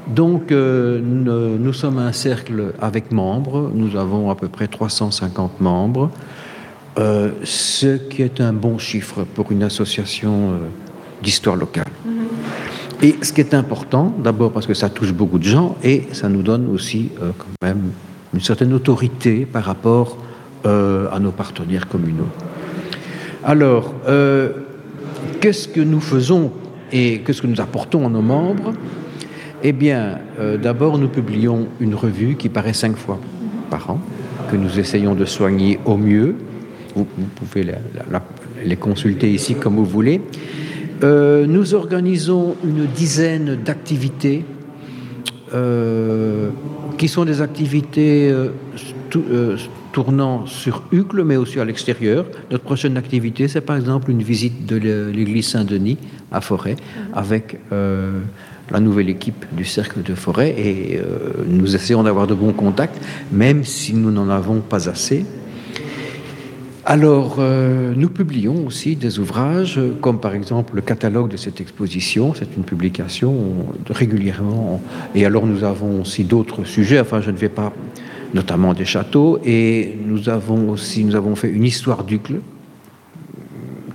Donc, 0.08 0.52
euh, 0.52 1.00
nous, 1.02 1.74
sommes 1.74 2.00
un 2.00 2.12
cercle 2.12 2.74
avec 2.82 3.12
membres. 3.12 3.72
Nous 3.74 3.96
avons 3.96 4.30
à 4.30 4.36
peu 4.36 4.48
près 4.48 4.68
350 4.68 5.62
membres, 5.62 6.10
euh, 6.98 7.32
ce 7.44 7.98
qui 7.98 8.24
est 8.24 8.42
un 8.42 8.54
bon 8.54 8.78
chiffre 8.78 9.24
pour 9.36 9.52
une 9.52 9.64
association 9.64 10.54
d'histoire 11.22 11.56
locale. 11.56 11.89
Et 13.02 13.16
ce 13.22 13.32
qui 13.32 13.40
est 13.40 13.54
important, 13.54 14.14
d'abord 14.22 14.52
parce 14.52 14.68
que 14.68 14.74
ça 14.74 14.90
touche 14.90 15.14
beaucoup 15.14 15.40
de 15.40 15.46
gens 15.46 15.78
et 15.84 16.04
ça 16.12 16.28
nous 16.28 16.42
donne 16.42 16.68
aussi 16.68 17.10
euh, 17.22 17.32
quand 17.38 17.66
même 17.66 17.92
une 18.34 18.42
certaine 18.42 18.74
autorité 18.74 19.46
par 19.46 19.64
rapport 19.64 20.18
euh, 20.66 21.08
à 21.12 21.20
nos 21.20 21.32
partenaires 21.32 21.88
communaux. 21.88 22.28
Alors, 23.46 23.94
euh, 24.08 24.52
qu'est-ce 25.40 25.70
que 25.70 25.80
nous 25.80 26.02
faisons 26.02 26.52
et 26.92 27.20
qu'est-ce 27.20 27.42
que 27.42 27.48
nous 27.48 27.62
apportons 27.62 28.06
à 28.06 28.10
nos 28.10 28.22
membres? 28.22 28.74
Eh 29.64 29.74
bien, 29.74 30.20
d'abord, 30.62 30.98
nous 30.98 31.10
publions 31.10 31.68
une 31.82 31.94
revue 31.94 32.36
qui 32.36 32.48
paraît 32.48 32.72
cinq 32.74 32.96
fois 32.96 33.20
par 33.70 33.90
an, 33.90 34.00
que 34.50 34.56
nous 34.56 34.80
essayons 34.80 35.16
de 35.16 35.26
soigner 35.26 35.80
au 35.84 35.98
mieux. 35.98 36.36
Vous, 36.96 37.06
pouvez 37.36 37.68
les 38.64 38.78
consulter 38.78 39.30
ici 39.30 39.56
comme 39.56 39.76
vous 39.76 39.84
voulez. 39.84 40.22
Euh, 41.02 41.46
nous 41.46 41.76
organisons 41.76 42.58
une 42.64 42.86
dizaine 42.86 43.56
d'activités 43.56 44.44
euh, 45.54 46.50
qui 46.98 47.08
sont 47.08 47.24
des 47.24 47.42
activités 47.42 48.30
euh, 48.30 49.58
tournant 49.94 50.46
sur 50.46 50.84
Uccle, 50.92 51.24
mais 51.24 51.38
aussi 51.38 51.60
à 51.60 51.66
l'extérieur. 51.66 52.26
Notre 52.52 52.66
prochaine 52.66 52.98
activité, 52.98 53.48
c'est 53.48 53.62
par 53.62 53.78
exemple 53.78 54.12
une 54.12 54.22
visite 54.22 54.66
de 54.66 55.10
l'église 55.10 55.48
Saint-Denis 55.48 55.98
à 56.32 56.42
Forêt 56.42 56.76
avec 57.14 57.58
la 57.72 58.80
nouvelle 58.80 59.10
équipe 59.10 59.46
du 59.52 59.66
Cercle 59.66 60.04
de 60.04 60.14
Forêt 60.14 60.54
et 60.60 61.02
nous 61.48 61.76
essayons 61.76 62.04
d'avoir 62.04 62.28
de 62.28 62.36
bons 62.36 62.54
contacts, 62.54 63.04
même 63.32 63.64
si 63.64 63.96
nous 63.96 64.12
n'en 64.12 64.30
avons 64.30 64.60
pas 64.60 64.88
assez. 64.88 65.26
Alors, 66.92 67.36
euh, 67.38 67.94
nous 67.96 68.10
publions 68.10 68.66
aussi 68.66 68.96
des 68.96 69.20
ouvrages, 69.20 69.80
comme 70.02 70.20
par 70.20 70.34
exemple 70.34 70.74
le 70.74 70.82
catalogue 70.82 71.30
de 71.30 71.38
cette 71.38 71.62
exposition. 71.62 72.34
C'est 72.34 72.58
une 72.58 72.64
publication 72.64 73.68
régulièrement. 73.92 74.82
Et 75.14 75.24
alors, 75.24 75.46
nous 75.46 75.64
avons 75.64 76.02
aussi 76.02 76.24
d'autres 76.24 76.64
sujets. 76.64 77.00
Enfin, 77.00 77.22
je 77.22 77.30
ne 77.30 77.38
vais 77.38 77.48
pas, 77.48 77.74
notamment 78.34 78.74
des 78.74 78.86
châteaux. 78.86 79.38
Et 79.46 80.00
nous 80.04 80.30
avons 80.30 80.72
aussi, 80.72 81.06
nous 81.06 81.16
avons 81.16 81.36
fait 81.36 81.52
une 81.52 81.64
histoire 81.64 82.04
d'Ucle, 82.04 82.40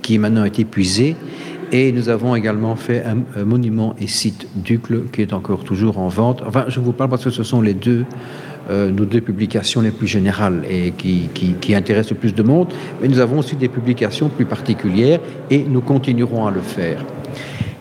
qui 0.01 0.17
maintenant 0.17 0.45
est 0.45 0.57
épuisée. 0.57 1.17
Et 1.73 1.91
nous 1.91 2.07
avons 2.07 2.33
également 2.33 2.77
fait 2.77 3.03
un, 3.03 3.43
monument 3.43 3.93
et 3.99 4.07
site 4.07 4.47
d'Ucle 4.55 5.01
qui 5.11 5.21
est 5.21 5.33
encore 5.33 5.65
toujours 5.65 5.97
en 5.97 6.07
vente. 6.07 6.41
Enfin, 6.47 6.63
je 6.69 6.79
vous 6.79 6.93
parle 6.93 7.09
parce 7.09 7.25
que 7.25 7.29
ce 7.29 7.43
sont 7.43 7.59
les 7.59 7.73
deux 7.73 8.05
euh, 8.67 8.89
nos 8.89 9.05
deux 9.05 9.21
publications 9.21 9.81
les 9.81 9.91
plus 9.91 10.07
générales 10.07 10.63
et 10.67 10.89
qui, 10.89 11.29
qui, 11.33 11.75
intéressent 11.75 12.13
le 12.13 12.17
plus 12.17 12.33
de 12.33 12.41
monde, 12.41 12.73
mais 12.99 13.07
nous 13.07 13.19
avons 13.19 13.37
aussi 13.37 13.55
des 13.55 13.67
publications 13.67 14.27
plus 14.27 14.45
particulières 14.45 15.19
et 15.51 15.63
nous 15.63 15.81
continuerons 15.81 16.47
à 16.47 16.51
le 16.51 16.61
faire. 16.61 17.05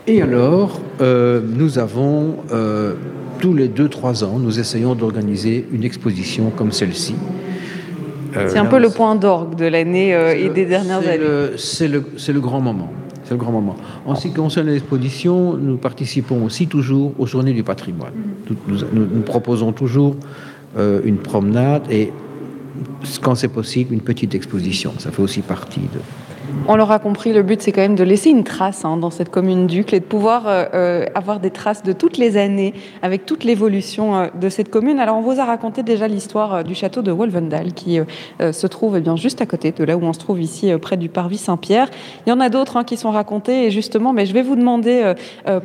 Et 0.06 0.20
alors, 0.20 0.78
euh, 1.00 1.40
nous 1.42 1.78
avons 1.78 2.36
euh, 2.52 2.94
tous 3.38 3.54
les 3.54 3.68
deux, 3.68 3.88
trois 3.88 4.24
ans, 4.24 4.38
nous 4.38 4.60
essayons 4.60 4.94
d'organiser 4.94 5.66
une 5.72 5.84
exposition 5.84 6.50
comme 6.54 6.70
celle-ci. 6.70 7.14
c'est 8.34 8.58
un 8.58 8.66
peu 8.66 8.78
le 8.78 8.90
point 8.90 9.16
d'orgue 9.16 9.54
de 9.54 9.64
l'année 9.64 10.10
et 10.36 10.50
des 10.50 10.66
dernières 10.66 10.98
années. 10.98 11.56
C'est 11.56 11.88
le, 11.88 12.04
le, 12.28 12.40
grand 12.40 12.60
moment. 12.60 12.90
C'est 13.24 13.30
le 13.32 13.38
grand 13.38 13.52
moment. 13.52 13.76
En 14.04 14.14
ce 14.16 14.28
qui 14.28 14.34
concerne 14.34 14.66
l'exposition, 14.66 15.54
nous 15.54 15.78
participons 15.78 16.44
aussi 16.44 16.66
toujours 16.66 17.14
aux 17.18 17.26
Journées 17.26 17.54
du 17.54 17.62
patrimoine. 17.62 18.12
nous, 18.68 18.76
nous 18.92 19.22
proposons 19.22 19.72
toujours 19.72 20.16
une 20.76 21.18
promenade 21.18 21.82
et, 21.90 22.12
quand 23.22 23.34
c'est 23.34 23.48
possible, 23.48 23.94
une 23.94 24.00
petite 24.00 24.34
exposition. 24.34 24.92
Ça 24.98 25.10
fait 25.10 25.22
aussi 25.22 25.40
partie 25.40 25.80
de, 25.80 26.00
on 26.66 26.76
l'aura 26.76 26.98
compris, 26.98 27.32
le 27.32 27.42
but 27.42 27.60
c'est 27.60 27.72
quand 27.72 27.82
même 27.82 27.94
de 27.94 28.04
laisser 28.04 28.30
une 28.30 28.44
trace 28.44 28.84
hein, 28.84 28.96
dans 28.96 29.10
cette 29.10 29.30
commune 29.30 29.66
d'Ucle 29.66 29.94
et 29.94 30.00
de 30.00 30.04
pouvoir 30.04 30.48
euh, 30.48 30.64
euh, 30.74 31.06
avoir 31.14 31.38
des 31.38 31.50
traces 31.50 31.82
de 31.82 31.92
toutes 31.92 32.16
les 32.16 32.36
années 32.38 32.72
avec 33.02 33.26
toute 33.26 33.44
l'évolution 33.44 34.16
euh, 34.16 34.26
de 34.34 34.48
cette 34.48 34.70
commune. 34.70 34.98
Alors 34.98 35.18
on 35.18 35.20
vous 35.20 35.40
a 35.40 35.44
raconté 35.44 35.82
déjà 35.82 36.08
l'histoire 36.08 36.64
du 36.64 36.74
château 36.74 37.02
de 37.02 37.12
Wolvendal 37.12 37.74
qui 37.74 37.98
se 38.40 38.66
trouve 38.66 38.96
eh 38.96 39.00
bien 39.00 39.16
juste 39.16 39.42
à 39.42 39.46
côté 39.46 39.72
de 39.72 39.84
là 39.84 39.96
où 39.96 40.02
on 40.02 40.12
se 40.12 40.18
trouve 40.18 40.40
ici 40.40 40.72
près 40.80 40.96
du 40.96 41.08
parvis 41.08 41.36
Saint-Pierre. 41.36 41.88
Il 42.26 42.30
y 42.30 42.32
en 42.32 42.40
a 42.40 42.48
d'autres 42.48 42.76
hein, 42.76 42.84
qui 42.84 42.96
sont 42.96 43.10
racontés 43.10 43.66
et 43.66 43.70
justement, 43.70 44.12
mais 44.12 44.26
je 44.26 44.32
vais 44.32 44.42
vous 44.42 44.56
demander, 44.56 45.12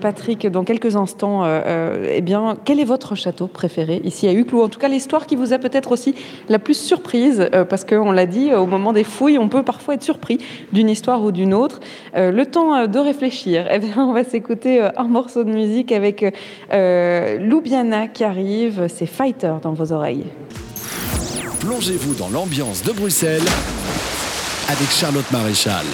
Patrick, 0.02 0.48
dans 0.48 0.64
quelques 0.64 0.96
instants, 0.96 1.44
eh 1.46 2.22
bien 2.22 2.58
quel 2.66 2.80
est 2.80 2.86
votre 2.86 3.16
château 3.16 3.48
préféré 3.48 4.02
ici 4.04 4.28
à 4.28 4.34
Uccle 4.34 4.56
ou 4.56 4.62
en 4.62 4.70
tout 4.70 4.80
cas 4.80 4.88
l'histoire 4.88 5.26
qui 5.26 5.36
vous 5.36 5.54
a 5.54 5.60
peut-être 5.60 5.92
aussi 5.92 6.16
la 6.50 6.60
plus 6.60 6.78
surprise 6.78 7.50
parce 7.70 7.86
qu'on 7.86 8.12
l'a 8.12 8.26
dit 8.26 8.54
au 8.54 8.66
moment 8.66 8.94
des 8.94 9.04
fouilles, 9.04 9.38
on 9.38 9.50
peut 9.50 9.64
parfois 9.64 9.96
être 9.96 10.04
surpris 10.04 10.40
d'une 10.72 10.90
histoire 10.90 11.24
ou 11.24 11.32
d'une 11.32 11.54
autre. 11.54 11.80
Euh, 12.16 12.32
le 12.32 12.46
temps 12.46 12.76
euh, 12.76 12.88
de 12.88 13.00
réfléchir. 13.00 13.68
Eh 13.80 13.80
on 13.98 14.14
va 14.14 14.24
s'écouter 14.24 14.82
euh, 14.82 14.90
un 14.98 15.06
morceau 15.06 15.44
de 15.44 15.52
musique 15.52 15.92
avec 15.92 16.26
Loubiana 16.72 18.08
qui 18.08 18.24
arrive. 18.24 18.88
C'est 18.94 19.06
Fighter 19.06 19.54
dans 19.62 19.74
vos 19.74 19.94
oreilles. 19.94 20.26
Plongez-vous 21.62 22.16
dans 22.16 22.30
l'ambiance 22.30 22.84
de 22.84 22.92
Bruxelles 22.92 23.48
avec 24.68 24.90
Charlotte 24.90 25.32
Maréchal. 25.32 25.86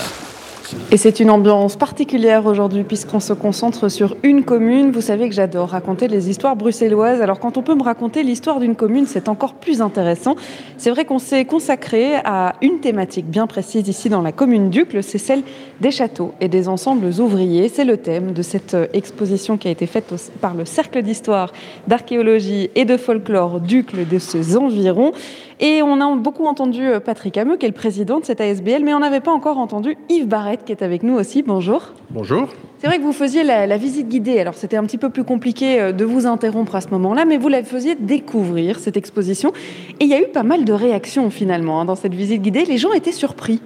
Et 0.91 0.97
c'est 0.97 1.20
une 1.20 1.30
ambiance 1.30 1.76
particulière 1.76 2.45
aujourd'hui 2.45 2.84
puisqu'on 2.84 3.20
se 3.20 3.34
concentre 3.34 3.89
sur 3.89 4.16
une 4.24 4.43
commune. 4.43 4.91
Vous 4.91 5.01
savez 5.01 5.28
que 5.30 5.36
j'adore 5.36 5.70
raconter 5.70 6.07
les 6.07 6.30
histoires 6.30 6.55
bruxelloises. 6.55 7.22
Alors 7.22 7.39
quand 7.39 7.57
on 7.57 7.61
peut 7.61 7.76
me 7.76 7.84
raconter 7.84 8.24
l'histoire 8.24 8.59
d'une 8.59 8.76
commune, 8.76 9.05
c'est 9.05 9.30
encore 9.30 9.55
plus 9.55 9.82
intéressant. 9.82 10.36
C'est 10.78 10.89
vrai 10.89 11.05
qu'on 11.05 11.20
s'est 11.20 11.45
consacré 11.45 12.16
à 12.24 12.53
une 12.61 12.80
thématique 12.80 13.28
bien 13.28 13.47
précise 13.47 13.88
ici 13.88 14.09
dans 14.09 14.22
la 14.22 14.32
commune 14.32 14.70
d'Ucle, 14.70 15.03
c'est 15.03 15.18
celle 15.18 15.43
des 15.82 15.91
châteaux 15.91 16.34
et 16.41 16.47
des 16.47 16.68
ensembles 16.68 17.07
ouvriers. 17.20 17.70
C'est 17.70 17.86
le 17.86 17.97
thème 17.97 18.34
de 18.34 18.41
cette 18.41 18.74
euh, 18.74 18.88
exposition 18.93 19.57
qui 19.57 19.68
a 19.68 19.72
été 19.72 19.88
faite 19.88 20.13
par 20.41 20.53
le 20.53 20.66
Cercle 20.66 21.01
d'histoire, 21.01 21.51
d'archéologie 21.88 22.70
et 22.76 22.86
de 22.86 22.97
folklore 22.97 23.59
d'Ucle 23.59 24.07
de 24.07 24.20
ses 24.20 24.57
environs. 24.57 25.11
Et 25.59 25.81
on 25.81 26.01
a 26.01 26.15
beaucoup 26.17 26.45
entendu 26.45 26.85
euh, 26.85 26.99
Patrick 26.99 27.37
Hameux, 27.37 27.55
qui 27.55 27.65
est 27.65 27.69
le 27.69 27.75
président 27.75 28.19
de 28.19 28.25
cette 28.25 28.41
ASBL, 28.41 28.83
mais 28.83 28.93
on 28.93 28.99
n'avait 28.99 29.21
pas 29.21 29.31
encore 29.31 29.57
entendu 29.57 29.95
Yves 30.09 30.27
Barrette, 30.27 30.65
qui 30.65 30.73
est 30.73 30.81
avec 30.81 31.01
nous 31.01 31.15
aussi. 31.15 31.43
Bonjour. 31.43 31.93
Bonjour. 32.09 32.49
C'est 32.79 32.87
vrai 32.87 32.97
que 32.97 33.03
vous 33.03 33.13
faisiez 33.13 33.43
la, 33.43 33.77
visite 33.77 34.09
guidée, 34.09 34.39
alors 34.39 34.55
c'était 34.55 34.75
un 34.75 34.83
petit 34.83 34.97
peu 34.97 35.09
plus 35.09 35.23
compliqué 35.23 35.79
euh, 35.79 35.91
de 35.93 36.03
vous 36.03 36.25
interrompre 36.25 36.75
à 36.75 36.81
ce 36.81 36.89
moment-là, 36.89 37.23
mais 37.23 37.37
vous 37.37 37.47
la 37.47 37.63
faisiez 37.63 37.95
découvrir, 37.95 38.79
cette 38.79 38.97
exposition. 38.97 39.53
Et 40.01 40.03
il 40.03 40.09
y 40.09 40.13
a 40.13 40.21
eu 40.21 40.27
pas 40.27 40.43
mal 40.43 40.65
de 40.65 40.73
réactions 40.73 41.29
finalement 41.29 41.79
hein, 41.79 41.85
dans 41.85 41.95
cette 41.95 42.13
visite 42.13 42.41
guidée. 42.41 42.65
Les 42.65 42.77
gens 42.77 42.91
étaient 42.91 43.13
surpris. 43.13 43.61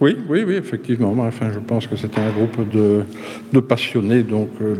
Oui, 0.00 0.16
oui, 0.30 0.44
oui, 0.46 0.54
effectivement. 0.54 1.14
Enfin, 1.18 1.50
je 1.52 1.58
pense 1.58 1.86
que 1.86 1.96
c'était 1.96 2.20
un 2.20 2.30
groupe 2.30 2.70
de, 2.70 3.60
passionnés, 3.60 4.22
donc 4.22 4.48
euh, 4.62 4.74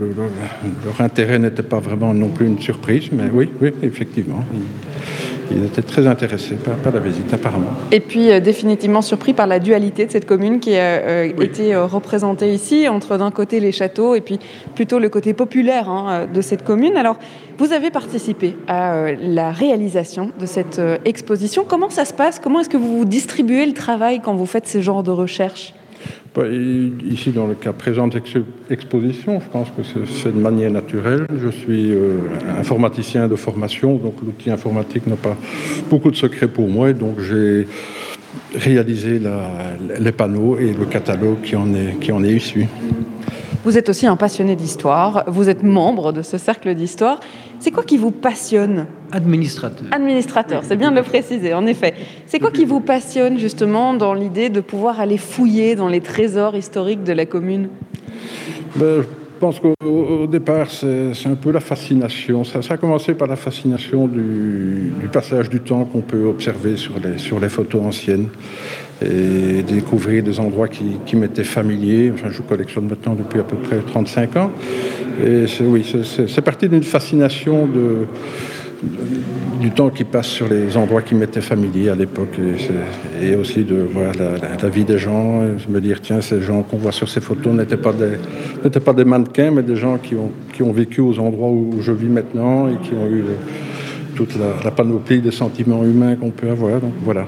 leur 0.85 1.01
intérêt 1.01 1.39
n'était 1.39 1.63
pas 1.63 1.81
vraiment 1.81 2.15
non 2.15 2.29
plus 2.29 2.47
une 2.47 2.61
surprise, 2.61 3.11
mais 3.13 3.25
oui, 3.33 3.51
oui, 3.61 3.73
effectivement. 3.83 4.45
Il 5.51 5.65
était 5.65 5.83
très 5.83 6.07
intéressé 6.07 6.57
par, 6.57 6.93
la 6.93 7.01
visite, 7.01 7.33
apparemment. 7.33 7.71
Et 7.91 8.01
puis, 8.01 8.31
euh, 8.31 8.41
définitivement 8.41 9.03
surpris 9.03 9.33
par 9.33 9.47
la 9.47 9.59
dualité 9.59 10.07
de 10.07 10.13
cette 10.13 10.27
commune 10.27 10.61
qui 10.61 10.77
a 10.77 11.01
euh, 11.01 11.33
été 11.41 11.75
euh, 11.75 11.87
représentée 11.87 12.53
ici, 12.53 12.89
entre 12.89 13.17
d'un 13.17 13.31
côté 13.31 13.61
les 13.61 13.73
châteaux 13.73 14.15
et 14.15 14.21
puis 14.21 14.39
plutôt 14.75 14.99
le 14.99 15.09
côté 15.09 15.35
populaire 15.35 15.89
hein, 15.89 16.27
de 16.33 16.41
cette 16.41 16.65
commune. 16.65 16.97
Alors, 16.97 17.17
vous 17.59 17.73
avez 17.73 17.91
participé 17.91 18.57
à 18.69 19.13
la 19.13 19.51
réalisation 19.51 20.31
de 20.39 20.47
cette 20.47 20.81
exposition. 21.05 21.65
Comment 21.67 21.91
ça 21.91 22.05
se 22.05 22.15
passe? 22.15 22.39
Comment 22.39 22.61
est-ce 22.61 22.69
que 22.69 22.77
vous 22.77 23.05
distribuez 23.05 23.67
le 23.67 23.73
travail 23.73 24.21
quand 24.21 24.35
vous 24.35 24.47
faites 24.47 24.69
ce 24.69 24.81
genre 24.81 25.03
de 25.03 25.11
recherche? 25.11 25.73
Ici, 27.05 27.31
dans 27.31 27.47
le 27.47 27.55
cas 27.55 27.73
présent 27.73 28.09
d'exposition, 28.09 29.41
je 29.41 29.49
pense 29.51 29.69
que 29.71 29.83
c'est 30.07 30.33
de 30.33 30.41
manière 30.41 30.71
naturelle. 30.71 31.27
Je 31.43 31.49
suis 31.49 31.93
euh, 31.93 32.19
informaticien 32.59 33.29
de 33.29 33.37
formation, 33.37 33.97
donc 33.97 34.15
l'outil 34.25 34.51
informatique 34.51 35.07
n'a 35.07 35.17
pas 35.17 35.37
beaucoup 35.91 36.11
de 36.11 36.17
secrets 36.17 36.49
pour 36.49 36.69
moi. 36.69 36.93
donc 36.93 37.21
j'ai 37.21 37.67
réalisé 38.55 39.21
les 39.99 40.13
panneaux 40.13 40.59
et 40.59 40.73
le 40.73 40.87
catalogue 40.87 41.41
qui 41.41 41.57
en 41.57 42.25
est 42.25 42.33
issu. 42.33 42.67
Vous 43.65 43.77
êtes 43.77 43.89
aussi 43.89 44.07
un 44.07 44.17
passionné 44.17 44.55
d'histoire, 44.55 45.25
vous 45.27 45.49
êtes 45.49 45.63
membre 45.63 46.13
de 46.13 46.23
ce 46.23 46.39
cercle 46.39 46.75
d'histoire. 46.75 47.19
C'est 47.59 47.73
quoi 47.73 47.83
qui 47.83 47.97
vous 47.97 48.13
passionne 48.13 48.87
Administrateur. 49.11 49.87
Administrateur, 49.91 50.63
c'est 50.65 50.77
bien 50.77 50.91
de 50.93 50.97
le 50.97 51.03
préciser, 51.03 51.55
en 51.55 51.67
effet. 51.67 51.95
C'est 52.27 52.39
quoi 52.39 52.53
qui 52.53 52.65
vous 52.65 52.81
passionne 52.81 53.39
justement 53.39 53.95
dans 53.95 54.15
l'idée 54.15 54.49
de 54.49 54.61
pouvoir 54.61 55.01
aller 55.01 55.19
fouiller 55.19 55.75
dans 55.75 55.89
les 55.89 56.01
trésors 56.01 56.55
historiques 56.55 57.03
de 57.03 57.13
la 57.13 57.27
commune? 57.27 57.69
Ben, 58.77 59.03
Je 59.03 59.41
pense 59.41 59.61
qu'au 59.61 60.27
départ, 60.27 60.71
c'est 60.71 61.27
un 61.27 61.35
peu 61.35 61.51
la 61.51 61.61
fascination. 61.61 62.45
Ça, 62.45 62.61
a 62.69 62.77
commencé 62.77 63.15
par 63.15 63.29
la 63.29 63.37
fascination 63.37 64.07
du, 64.07 64.93
passage 65.13 65.49
du 65.49 65.61
temps 65.61 65.85
qu'on 65.85 66.01
peut 66.01 66.27
observer 66.27 66.77
sur 66.77 66.95
les, 67.03 67.19
sur 67.19 67.41
les 67.41 67.49
photos 67.49 67.83
anciennes 67.85 68.29
et 69.05 69.63
découvrir 69.63 70.23
des 70.23 70.41
endroits 70.41 70.69
qui, 70.69 71.17
m'étaient 71.17 71.45
familiers. 71.45 72.11
Enfin, 72.13 72.29
je 72.31 72.43
collectionne 72.43 72.89
maintenant 72.89 73.15
depuis 73.15 73.41
à 73.41 73.45
peu 73.45 73.57
près 73.57 73.79
35 73.79 74.37
ans. 74.37 74.51
Et 75.25 75.45
oui, 75.63 75.85
c'est 76.27 76.43
parti 76.43 76.69
d'une 76.69 76.83
fascination 76.83 77.67
de, 77.67 78.07
du 79.61 79.71
temps 79.71 79.91
qui 79.91 80.05
passe 80.05 80.27
sur 80.27 80.49
les 80.49 80.77
endroits 80.77 81.03
qui 81.03 81.15
m'étaient 81.15 81.41
familiers 81.41 81.91
à 81.91 81.95
l'époque 81.95 82.39
et, 83.21 83.35
aussi 83.35 83.65
de 83.65 83.77
voir 83.77 84.13
la, 84.15 84.69
vie 84.69 84.85
des 84.85 84.99
gens, 84.99 85.43
me 85.69 85.81
dire 85.81 86.01
tiens 86.01 86.21
ces 86.21 86.41
gens 86.41 86.63
qu'on 86.63 86.77
voit 86.77 86.93
sur 86.93 87.09
ces 87.09 87.21
photos 87.21 87.53
n'étaient 87.55 87.77
pas 87.77 87.93
des 87.93 88.81
pas 88.81 88.93
des 88.93 89.05
mannequins 89.05 89.51
mais 89.51 89.63
des 89.63 89.77
gens 89.77 89.99
qui 89.99 90.15
ont 90.15 90.31
qui 90.53 90.63
ont 90.63 90.73
vécu 90.73 91.01
aux 91.01 91.19
endroits 91.19 91.51
où 91.51 91.79
je 91.81 91.93
vis 91.93 92.09
maintenant 92.09 92.69
et 92.69 92.77
qui 92.85 92.95
ont 92.95 93.09
eu 93.09 93.25
toute 94.19 94.35
la, 94.65 94.71
panoplie 94.73 95.21
des 95.21 95.31
sentiments 95.31 95.85
humains 95.85 96.17
qu'on 96.17 96.31
peut 96.31 96.51
avoir. 96.51 96.81
Donc 96.81 96.93
voilà, 97.03 97.27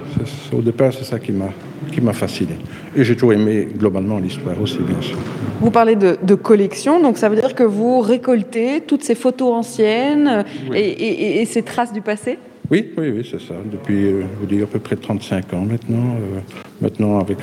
au 0.53 0.61
départ, 0.61 0.93
c'est 0.93 1.05
ça 1.05 1.20
qui 1.20 1.30
m'a 1.30 1.51
qui 1.93 2.01
m'a 2.01 2.12
fasciné. 2.12 2.57
Et 2.97 3.05
j'ai 3.05 3.14
toujours 3.14 3.32
aimé 3.32 3.68
globalement 3.76 4.18
l'histoire 4.18 4.61
aussi, 4.61 4.78
bien 4.78 5.01
sûr. 5.01 5.16
Vous 5.61 5.70
parlez 5.70 5.97
de, 5.97 6.34
collection, 6.34 7.01
donc 7.01 7.18
ça 7.18 7.28
veut 7.28 7.36
dire 7.36 7.55
que 7.55 7.64
vous 7.64 8.01
récoltez 8.01 8.80
toutes 8.80 9.03
ces 9.03 9.14
photos 9.14 9.53
anciennes 9.53 10.45
et, 10.74 11.45
ces 11.47 11.62
traces 11.62 11.93
du 11.93 12.01
passé? 12.01 12.38
Oui, 12.70 12.91
oui, 12.97 13.11
oui, 13.16 13.28
c'est 13.28 13.41
ça. 13.41 13.55
Depuis, 13.64 14.05
euh, 14.05 14.20
je 14.20 14.41
vous 14.41 14.47
dis, 14.47 14.62
à 14.62 14.66
peu 14.66 14.78
près 14.78 14.95
35 14.95 15.55
ans 15.55 15.66
maintenant. 15.68 16.14
Euh, 16.14 16.38
maintenant, 16.80 17.18
avec 17.18 17.38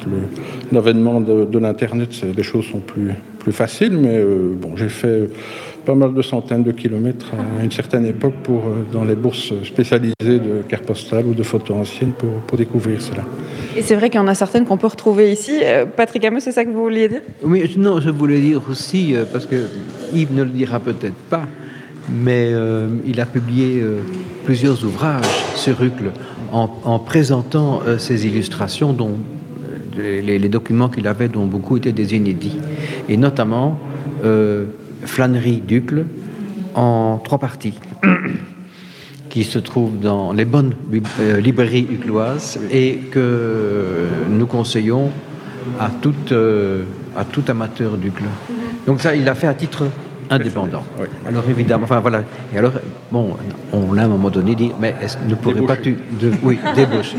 l'avènement 0.72 1.20
de, 1.20 1.44
de 1.44 1.60
l'Internet, 1.60 2.10
les 2.36 2.44
choses 2.44 2.66
sont 2.66 2.80
plus, 2.80 3.12
plus 3.40 3.52
faciles. 3.52 3.98
Mais 3.98 4.18
euh, 4.18 4.54
bon, 4.56 4.78
j'ai 4.78 4.88
fait 4.88 5.30
pas 5.88 5.96
mal 5.96 6.14
de 6.14 6.22
centaines 6.22 6.64
de 6.64 6.74
kilomètres 6.74 7.32
à 7.60 7.64
une 7.64 7.72
certaine 7.72 8.06
époque 8.06 8.34
pour, 8.44 8.66
euh, 8.66 8.86
dans 8.92 9.06
les 9.06 9.16
bourses 9.16 9.54
spécialisées 9.64 10.16
de 10.50 10.62
cartes 10.68 10.86
postales 10.86 11.26
ou 11.26 11.34
de 11.34 11.44
photos 11.44 11.78
anciennes 11.78 12.12
pour, 12.12 12.30
pour 12.46 12.58
découvrir 12.58 13.02
cela. 13.02 13.24
Et 13.78 13.82
c'est 13.82 13.96
vrai 13.96 14.10
qu'il 14.10 14.20
y 14.20 14.24
en 14.24 14.28
a 14.28 14.36
certaines 14.36 14.66
qu'on 14.66 14.76
peut 14.76 14.88
retrouver 14.88 15.32
ici. 15.32 15.54
Euh, 15.64 15.86
Patrick 15.86 16.26
Hameux, 16.26 16.42
c'est 16.42 16.52
ça 16.52 16.66
que 16.66 16.72
vous 16.72 16.84
vouliez 16.84 17.08
dire? 17.08 17.22
Oui, 17.42 17.74
non, 17.78 18.02
je 18.02 18.10
voulais 18.10 18.42
dire 18.42 18.62
aussi, 18.70 19.16
euh, 19.16 19.24
parce 19.32 19.46
que 19.46 19.56
Yves 20.14 20.34
ne 20.34 20.44
le 20.44 20.50
dira 20.50 20.82
peut-être 20.82 21.22
pas, 21.30 21.46
mais 22.10 22.54
il 23.06 23.20
a 23.20 23.26
publié 23.26 23.84
plusieurs 24.46 24.82
ouvrages 24.86 25.26
sur 25.56 25.84
Uccle 25.84 26.12
en, 26.54 26.70
en 26.86 27.00
présentant 27.00 27.82
ces 27.98 28.26
illustrations 28.26 28.94
dont 28.94 29.18
les, 29.98 30.40
documents 30.48 30.88
qu'il 30.88 31.06
avait, 31.06 31.28
dont 31.28 31.46
beaucoup 31.48 31.76
étaient 31.76 31.92
des 31.92 32.16
inédits, 32.16 32.58
et 33.10 33.18
notamment 33.18 33.78
euh, 35.04 35.06
Flannery 35.06 35.62
Ducle 35.62 36.06
en 36.76 37.20
trois 37.24 37.38
parties, 37.38 37.74
qui 39.30 39.44
se 39.44 39.60
trouvent 39.60 40.00
dans 40.00 40.34
les 40.34 40.46
bonnes 40.46 40.74
euh, 41.20 41.40
librairies 41.40 41.88
ucloises 41.90 42.60
et 42.72 42.98
que 43.12 44.06
nous 44.30 44.46
conseillons 44.46 45.12
à 45.80 45.90
euh, 46.32 46.84
à 47.16 47.26
tout 47.26 47.44
amateur 47.48 47.98
d'Ucle. 47.98 48.24
Donc 48.86 49.02
ça, 49.02 49.16
il 49.16 49.24
l'a 49.24 49.36
fait 49.36 49.48
à 49.48 49.54
titre 49.54 49.86
indépendant. 50.30 50.84
Alors 51.28 51.44
évidemment, 51.50 51.84
enfin 51.84 52.00
voilà. 52.00 52.24
Et 52.54 52.58
alors, 52.58 52.74
bon, 53.12 53.36
on 53.74 53.94
l'a 53.94 54.04
à 54.04 54.06
un 54.06 54.10
moment 54.10 54.30
donné 54.30 54.56
dit, 54.56 54.72
mais 54.80 54.96
est-ce 55.02 55.18
ne 55.28 55.36
pourrais 55.36 55.62
pas 55.62 55.78
tu, 55.78 55.98
de, 56.20 56.32
oui, 56.44 56.58
débaucher. 56.76 57.18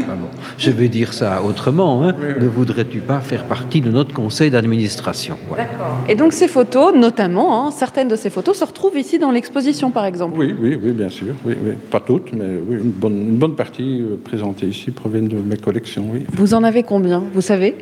Je 0.56 0.70
vais 0.70 0.88
dire 0.88 1.12
ça 1.12 1.42
autrement. 1.42 2.04
Hein. 2.04 2.14
ne 2.40 2.46
voudrais-tu 2.46 3.00
pas 3.00 3.20
faire 3.20 3.44
partie 3.44 3.80
de 3.80 3.90
notre 3.90 4.14
conseil 4.14 4.50
d'administration? 4.50 5.36
D'accord. 5.56 5.98
Et 6.08 6.14
donc 6.14 6.32
ces 6.32 6.48
photos, 6.48 6.94
notamment, 6.94 7.66
hein, 7.66 7.70
certaines 7.70 8.08
de 8.08 8.16
ces 8.16 8.30
photos 8.30 8.58
se 8.58 8.64
retrouvent 8.64 8.96
ici 8.98 9.18
dans 9.18 9.30
l'exposition, 9.30 9.90
par 9.90 10.04
exemple? 10.04 10.38
Oui, 10.38 10.54
oui, 10.60 10.78
oui, 10.82 10.92
bien 10.92 11.08
sûr. 11.08 11.34
Oui, 11.44 11.54
Pas 11.90 12.00
toutes, 12.00 12.32
mais 12.32 12.44
une 12.70 12.90
bonne, 12.90 13.18
une 13.18 13.36
bonne 13.36 13.54
partie 13.54 14.00
euh, 14.00 14.16
présentée 14.22 14.66
ici 14.66 14.90
proviennent 14.90 15.28
de 15.28 15.36
mes 15.36 15.56
collections. 15.56 16.04
Oui. 16.12 16.24
Vous 16.32 16.54
en 16.54 16.64
avez 16.64 16.82
combien 16.82 17.22
Vous 17.32 17.40
savez? 17.40 17.76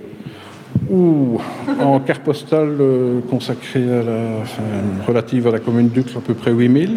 Ou 0.91 1.39
en 1.81 2.01
carte 2.01 2.23
postale 2.23 2.77
euh, 2.81 3.21
consacrée 3.29 3.83
à 3.83 4.03
la, 4.03 5.05
relative 5.07 5.49
à 5.49 5.51
la 5.51 5.59
commune 5.59 5.89
d'Ucle, 5.89 6.17
à 6.17 6.21
peu 6.21 6.35
près 6.35 6.53
8000. 6.53 6.91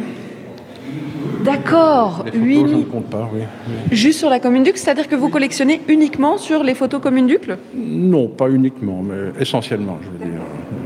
D'accord, 1.44 2.26
8000. 2.34 2.68
Je 2.68 2.76
ne 2.76 2.84
compte 2.84 3.06
pas, 3.06 3.30
oui, 3.34 3.42
Juste 3.92 4.20
sur 4.20 4.30
la 4.30 4.40
commune 4.40 4.64
d'Ucle, 4.64 4.78
c'est-à-dire 4.78 5.08
que 5.08 5.16
vous 5.16 5.30
collectionnez 5.30 5.82
uniquement 5.88 6.38
sur 6.38 6.64
les 6.64 6.74
photos 6.74 7.02
communes 7.02 7.28
d'Ucle 7.28 7.58
Non, 7.76 8.28
pas 8.28 8.50
uniquement, 8.50 9.02
mais 9.02 9.42
essentiellement, 9.42 9.98
je 10.02 10.10
veux 10.10 10.32
dire. 10.32 10.42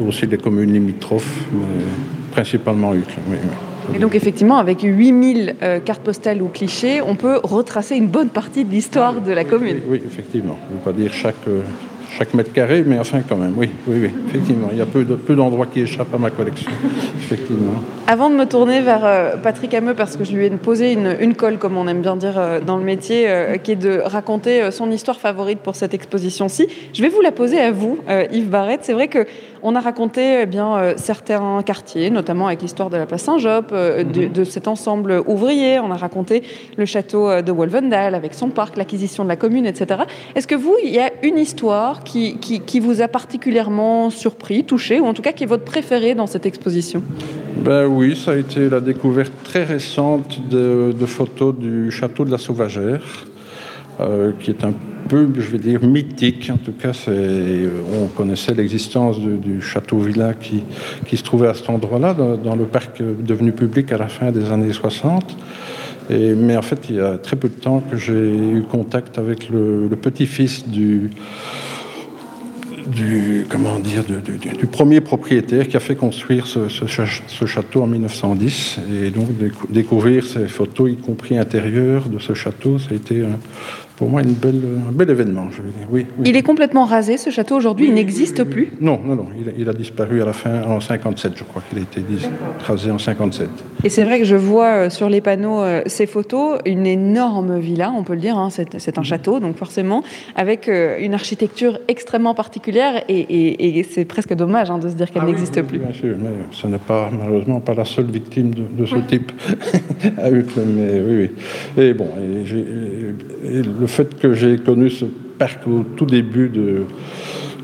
Aussi 0.07 0.27
des 0.27 0.38
communes 0.38 0.73
limitrophes, 0.73 1.45
mais 1.51 1.84
principalement 2.31 2.93
Ucle. 2.93 3.15
Oui, 3.29 3.38
Et 3.95 3.99
donc 3.99 4.15
effectivement, 4.15 4.57
avec 4.57 4.81
8000 4.81 5.55
euh, 5.61 5.79
cartes 5.79 6.03
postales 6.03 6.41
ou 6.41 6.47
clichés, 6.47 7.01
on 7.01 7.15
peut 7.15 7.39
retracer 7.43 7.95
une 7.95 8.07
bonne 8.07 8.29
partie 8.29 8.63
de 8.63 8.71
l'histoire 8.71 9.21
de 9.21 9.31
la 9.31 9.43
commune. 9.43 9.81
Oui, 9.88 10.01
effectivement. 10.05 10.57
Je 10.67 10.73
ne 10.73 10.79
veux 10.79 10.84
pas 10.84 10.93
dire 10.93 11.13
chaque, 11.13 11.36
euh, 11.47 11.61
chaque 12.18 12.34
mètre 12.34 12.51
carré, 12.53 12.84
mais 12.86 12.99
enfin 12.99 13.22
quand 13.28 13.36
même, 13.36 13.53
oui, 13.57 13.70
oui, 13.88 13.97
oui, 14.03 14.11
effectivement. 14.28 14.70
Il 14.72 14.78
y 14.78 14.82
a 14.82 14.86
peu, 14.86 15.03
de, 15.03 15.16
peu 15.16 15.36
d'endroits 15.36 15.66
qui 15.66 15.82
échappent 15.82 16.14
à 16.14 16.18
ma 16.18 16.30
collection, 16.30 16.72
effectivement. 17.18 17.74
Avant 18.07 18.30
de 18.30 18.36
me 18.36 18.45
tourner 18.45 18.82
vers 18.82 19.03
euh, 19.03 19.38
Patrick 19.38 19.74
Hameux, 19.74 19.93
parce 19.95 20.18
que 20.18 20.24
je 20.24 20.36
lui 20.36 20.45
ai 20.45 20.49
posé 20.51 20.93
une, 20.93 21.16
une 21.20 21.36
colle, 21.36 21.57
comme 21.57 21.78
on 21.78 21.88
aime 21.88 22.01
bien 22.01 22.16
dire 22.16 22.38
euh, 22.38 22.59
dans 22.59 22.78
le 22.78 22.84
métier, 22.84 23.26
euh, 23.28 23.57
qui 23.57 23.72
est 23.72 23.76
de 23.76 23.99
raconter 24.03 24.72
son 24.72 24.91
histoire 24.91 25.20
favorite 25.20 25.59
pour 25.59 25.76
cette 25.76 25.93
exposition-ci, 25.93 26.68
je 26.93 27.01
vais 27.01 27.09
vous 27.09 27.22
la 27.22 27.32
poser 27.32 27.59
à 27.59 27.72
vous, 27.72 27.97
Yves 28.32 28.49
Barrette. 28.49 28.82
C'est 28.84 28.93
vrai 28.93 29.07
que 29.07 29.26
on 29.66 29.76
a 29.76 29.80
raconté 29.80 30.41
eh 30.41 30.45
bien, 30.45 30.93
certains 30.97 31.64
quartiers, 31.64 32.09
notamment 32.09 32.47
avec 32.47 32.61
l'histoire 32.61 32.89
de 32.89 32.97
la 32.97 33.05
place 33.05 33.24
Saint-Job, 33.24 33.68
euh, 33.72 34.03
mhm. 34.03 34.30
de, 34.30 34.43
cet 34.43 34.68
ensemble 34.68 35.24
ouvrier. 35.26 35.80
On 35.80 35.89
a 35.89 35.95
raconté 35.95 36.43
le 36.78 36.86
château 36.86 37.41
de 37.41 37.51
Wolvendal 37.51 38.14
avec 38.14 38.34
son 38.34 38.49
parc, 38.49 38.76
l'acquisition 38.76 39.24
de 39.24 39.30
la 39.30 39.38
commune, 39.38 39.66
etc. 39.66 40.01
Est-ce 40.36 40.47
que 40.47 40.55
vous, 40.55 40.76
il 40.84 40.91
y 40.91 40.99
a 40.99 41.11
une 41.24 41.38
histoire 41.38 42.03
qui, 42.04 42.80
vous 42.80 43.01
a 43.01 43.08
particulièrement 43.08 44.10
surpris, 44.10 44.64
touché, 44.64 44.99
ou 44.99 45.06
en 45.06 45.14
tout 45.14 45.22
cas 45.22 45.32
qui 45.32 45.43
est 45.43 45.47
votre 45.47 45.66
préférée 45.66 46.16
dans 46.16 46.28
cette 46.28 46.45
exposition 46.45 47.04
ben 47.56 47.86
oui, 47.86 48.18
ça 48.18 48.32
a 48.32 48.36
été 48.36 48.68
la 48.68 48.82
découverte 48.82 49.32
très 49.43 49.64
récente 49.64 50.49
de, 50.49 50.93
photos 51.06 51.56
du 51.56 51.91
château 51.91 52.26
de 52.26 52.32
la 52.32 52.38
Sauvagère, 52.38 53.26
qui 54.41 54.49
est 54.49 54.66
un 54.66 54.74
peu, 55.08 55.30
je 55.38 55.49
vais 55.49 55.58
dire, 55.58 55.84
mythique. 55.84 56.49
En 56.54 56.58
tout 56.58 56.74
cas, 56.74 56.91
on 57.08 58.08
connaissait 58.08 58.54
l'existence 58.54 59.20
du, 59.20 59.62
château 59.62 59.99
Villa 59.99 60.34
qui, 60.34 60.64
qui, 61.08 61.18
se 61.18 61.24
trouvait 61.24 61.47
à 61.47 61.54
cet 61.54 61.70
endroit-là, 61.70 62.14
dans, 62.14 62.56
le 62.56 62.66
parc 62.66 63.01
devenu 63.01 63.51
public 63.51 63.91
à 63.91 63.97
la 63.97 64.08
fin 64.08 64.32
des 64.32 64.51
années 64.51 64.74
60. 64.74 65.38
Et, 66.10 66.34
mais 66.34 66.58
en 66.58 66.62
fait, 66.62 66.80
il 66.89 66.95
y 66.95 66.99
a 66.99 67.18
très 67.18 67.36
peu 67.36 67.49
de 67.49 67.54
temps 67.54 67.82
que 67.89 67.97
j'ai 67.97 68.14
eu 68.14 68.64
contact 68.70 69.18
avec 69.18 69.49
le, 69.49 69.88
petit-fils 70.01 70.68
du, 70.68 71.12
du, 72.88 73.45
comment 73.49 73.79
dire, 73.79 74.03
du, 74.03 74.67
premier 74.67 75.01
propriétaire 75.01 75.67
qui 75.67 75.77
a 75.77 75.79
fait 75.79 75.95
construire 75.95 76.47
ce, 76.47 76.67
château 77.45 77.81
en 77.81 77.88
1910. 77.88 78.79
Et 79.05 79.09
donc 79.09 79.29
découvrir 79.69 80.25
ces 80.25 80.47
photos, 80.47 80.91
y 80.91 80.95
compris 80.95 81.38
intérieures 81.38 82.09
de 82.09 82.19
ce 82.19 82.34
château, 82.34 82.79
ça 82.79 82.89
a 82.91 82.95
été 82.95 83.21
un, 83.21 83.39
pour 83.95 84.09
moi 84.09 84.21
une 84.21 84.33
belle, 84.33 84.61
un 84.89 84.91
bel 84.91 85.09
événement. 85.09 85.47
Je 85.51 85.61
veux 85.61 85.69
dire. 85.69 85.87
Oui, 85.91 86.05
Il 86.25 86.35
est 86.35 86.41
complètement 86.41 86.85
rasé, 86.85 87.17
ce 87.17 87.29
château 87.29 87.55
aujourd'hui, 87.55 87.87
il 87.87 87.93
n'existe 87.93 88.43
plus 88.43 88.71
Non, 88.81 88.99
non, 89.03 89.15
non, 89.15 89.27
il 89.57 89.69
a, 89.69 89.73
disparu 89.73 90.21
à 90.21 90.25
la 90.25 90.33
fin 90.33 90.63
en 90.63 90.79
57, 90.79 91.33
je 91.35 91.43
crois 91.43 91.61
qu'il 91.67 91.79
a 91.79 91.81
été 91.81 92.03
rasé 92.65 92.91
en 92.91 92.97
57. 92.97 93.49
Et 93.83 93.89
c'est 93.89 94.03
vrai 94.03 94.19
que 94.19 94.25
je 94.25 94.35
vois 94.35 94.85
euh, 94.85 94.89
sur 94.89 95.09
les 95.09 95.21
panneaux 95.21 95.61
euh, 95.61 95.81
ces 95.85 96.05
photos, 96.05 96.59
une 96.65 96.85
énorme 96.85 97.59
villa, 97.59 97.91
on 97.95 98.03
peut 98.03 98.13
le 98.13 98.19
dire, 98.19 98.37
hein, 98.37 98.49
c'est 98.49 98.97
un 98.97 99.03
château, 99.03 99.39
donc 99.39 99.57
forcément, 99.57 100.03
avec 100.35 100.67
euh, 100.67 100.97
une 100.99 101.13
architecture 101.13 101.79
extrêmement 101.87 102.33
particulière, 102.33 103.03
et, 103.09 103.85
c'est 103.89 104.05
presque 104.05 104.33
dommage 104.33 104.69
hein, 104.71 104.79
de 104.79 104.89
se 104.89 104.95
dire 104.95 105.11
qu'elle 105.11 105.23
ah 105.23 105.27
n'existe 105.27 105.61
plus. 105.63 105.79
Bien 105.79 105.93
sûr, 105.93 106.15
mais 106.19 106.29
ce 106.51 106.67
n'est 106.67 106.77
pas, 106.77 107.09
malheureusement, 107.11 107.59
pas 107.59 107.73
la 107.73 107.85
seule 107.85 108.05
victime 108.05 108.53
de, 108.53 108.85
ce 108.85 108.95
type 109.07 109.31
à 110.17 110.29
Uccle, 110.29 110.61
mais 110.65 111.01
oui, 111.01 111.29
oui. 111.77 111.83
Et 111.83 111.93
bon, 111.93 112.07
et, 113.45 113.61
le 113.84 113.88
fait 113.88 114.17
que 114.17 114.34
j'ai 114.34 114.57
connu 114.59 114.89
ce 114.89 115.03
parc 115.38 115.67
au 115.67 115.84
tout 115.97 116.05
début 116.05 116.47
de, 116.47 116.86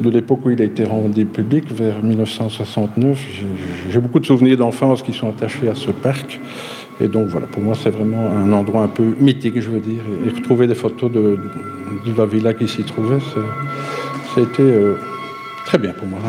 de 0.01 0.09
l'époque 0.09 0.41
où 0.43 0.49
il 0.49 0.61
a 0.61 0.65
été 0.65 0.83
rendu 0.83 1.25
public, 1.25 1.63
vers 1.71 2.03
1969, 2.03 3.17
j'ai 3.89 3.99
beaucoup 3.99 4.19
de 4.19 4.25
souvenirs 4.25 4.57
d'enfance 4.57 5.01
qui 5.01 5.13
sont 5.13 5.29
attachés 5.29 5.69
à 5.69 5.75
ce 5.75 5.91
parc. 5.91 6.41
Et 6.99 7.07
donc 7.07 7.27
voilà, 7.27 7.47
pour 7.47 7.63
moi 7.63 7.73
c'est 7.81 7.89
vraiment 7.89 8.29
un 8.31 8.51
endroit 8.51 8.83
un 8.83 8.89
peu 8.89 9.15
mythique, 9.17 9.61
je 9.61 9.69
veux 9.69 9.79
dire. 9.79 10.01
Et 10.25 10.29
retrouver 10.29 10.67
des 10.67 10.75
photos 10.75 11.09
de, 11.09 11.39
de 12.05 12.17
la 12.17 12.25
villa 12.25 12.53
qui 12.53 12.67
s'y 12.67 12.83
trouvait, 12.83 13.19
c'était 14.35 14.61
euh, 14.61 14.95
très 15.65 15.77
bien 15.77 15.93
pour 15.93 16.05
moi, 16.05 16.19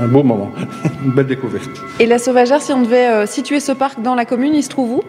un, 0.00 0.08
beau 0.08 0.22
moment, 0.22 0.50
une 1.04 1.12
belle 1.12 1.26
découverte. 1.26 1.68
Et 2.00 2.06
la 2.06 2.18
Sauvagère, 2.18 2.62
si 2.62 2.72
on 2.72 2.80
devait 2.80 3.08
euh, 3.08 3.26
situer 3.26 3.60
ce 3.60 3.72
parc 3.72 4.00
dans 4.00 4.14
la 4.14 4.24
commune, 4.24 4.54
il 4.54 4.62
se 4.62 4.70
trouve 4.70 4.92
où? 4.92 5.02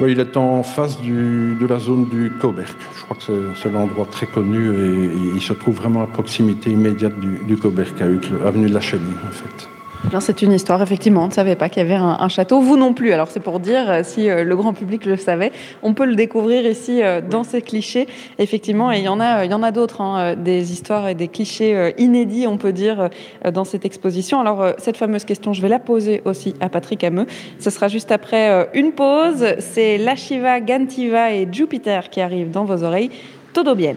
Il 0.00 0.20
est 0.20 0.36
en 0.36 0.62
face 0.62 1.00
de 1.00 1.66
la 1.66 1.78
zone 1.78 2.08
du 2.08 2.32
Coberc. 2.40 2.76
Je 2.96 3.02
crois 3.02 3.16
que 3.16 3.50
c'est 3.62 3.70
l'endroit 3.70 4.06
très 4.10 4.26
connu 4.26 4.70
et, 4.70 5.34
il 5.34 5.42
se 5.42 5.52
trouve 5.52 5.76
vraiment 5.76 6.02
à 6.02 6.06
proximité 6.06 6.70
immédiate 6.70 7.18
du, 7.18 7.38
du 7.44 7.56
à 8.00 8.46
avenue 8.46 8.68
de 8.68 8.74
la 8.74 8.80
Chenille, 8.80 9.14
en 9.26 9.32
fait. 9.32 9.68
C'est 10.20 10.42
une 10.42 10.52
histoire, 10.52 10.82
effectivement. 10.82 11.24
On 11.24 11.28
ne 11.28 11.32
savait 11.32 11.56
pas 11.56 11.68
qu'il 11.68 11.82
y 11.82 11.86
avait 11.86 11.94
un, 11.94 12.28
château. 12.28 12.60
Vous 12.60 12.76
non 12.76 12.92
plus. 12.92 13.12
Alors, 13.12 13.28
c'est 13.28 13.40
pour 13.40 13.60
dire, 13.60 13.90
euh, 13.90 14.00
si 14.04 14.28
euh, 14.28 14.44
le 14.44 14.56
grand 14.56 14.72
public 14.72 15.04
le 15.06 15.16
savait, 15.16 15.52
on 15.82 15.94
peut 15.94 16.04
le 16.04 16.14
découvrir 16.14 16.66
ici 16.66 17.02
euh, 17.02 17.20
dans 17.20 17.44
ces 17.44 17.62
clichés. 17.62 18.06
Effectivement, 18.38 18.92
et 18.92 18.98
il 18.98 19.04
y 19.04 19.08
en 19.08 19.20
a, 19.20 19.44
il 19.44 19.50
y 19.50 19.54
en 19.54 19.62
a 19.62 19.70
d'autres, 19.70 20.00
hein, 20.00 20.36
des 20.36 20.72
histoires 20.72 21.08
et 21.08 21.14
des 21.14 21.28
clichés 21.28 21.94
inédits, 21.98 22.46
on 22.46 22.58
peut 22.58 22.72
dire, 22.72 23.08
dans 23.52 23.64
cette 23.64 23.84
exposition. 23.84 24.40
Alors, 24.40 24.74
cette 24.78 24.96
fameuse 24.96 25.24
question, 25.24 25.52
je 25.52 25.62
vais 25.62 25.68
la 25.68 25.78
poser 25.78 26.22
aussi 26.24 26.54
à 26.60 26.68
Patrick 26.68 27.02
Hameux. 27.04 27.26
Ce 27.58 27.70
sera 27.70 27.88
juste 27.88 28.12
après 28.12 28.68
une 28.74 28.92
pause. 28.92 29.54
C'est 29.58 29.98
Lashiva, 29.98 30.60
Gantiva 30.60 31.32
et 31.32 31.48
Jupiter 31.50 32.10
qui 32.10 32.20
arrivent 32.20 32.50
dans 32.50 32.64
vos 32.64 32.82
oreilles. 32.84 33.10
Todo 33.52 33.74
bien. 33.74 33.96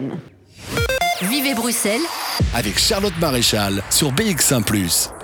Vivez 1.21 1.53
Bruxelles 1.53 2.01
avec 2.53 2.77
Charlotte 2.77 3.17
Maréchal 3.19 3.81
sur 3.89 4.11
BX1⁇ 4.11 4.63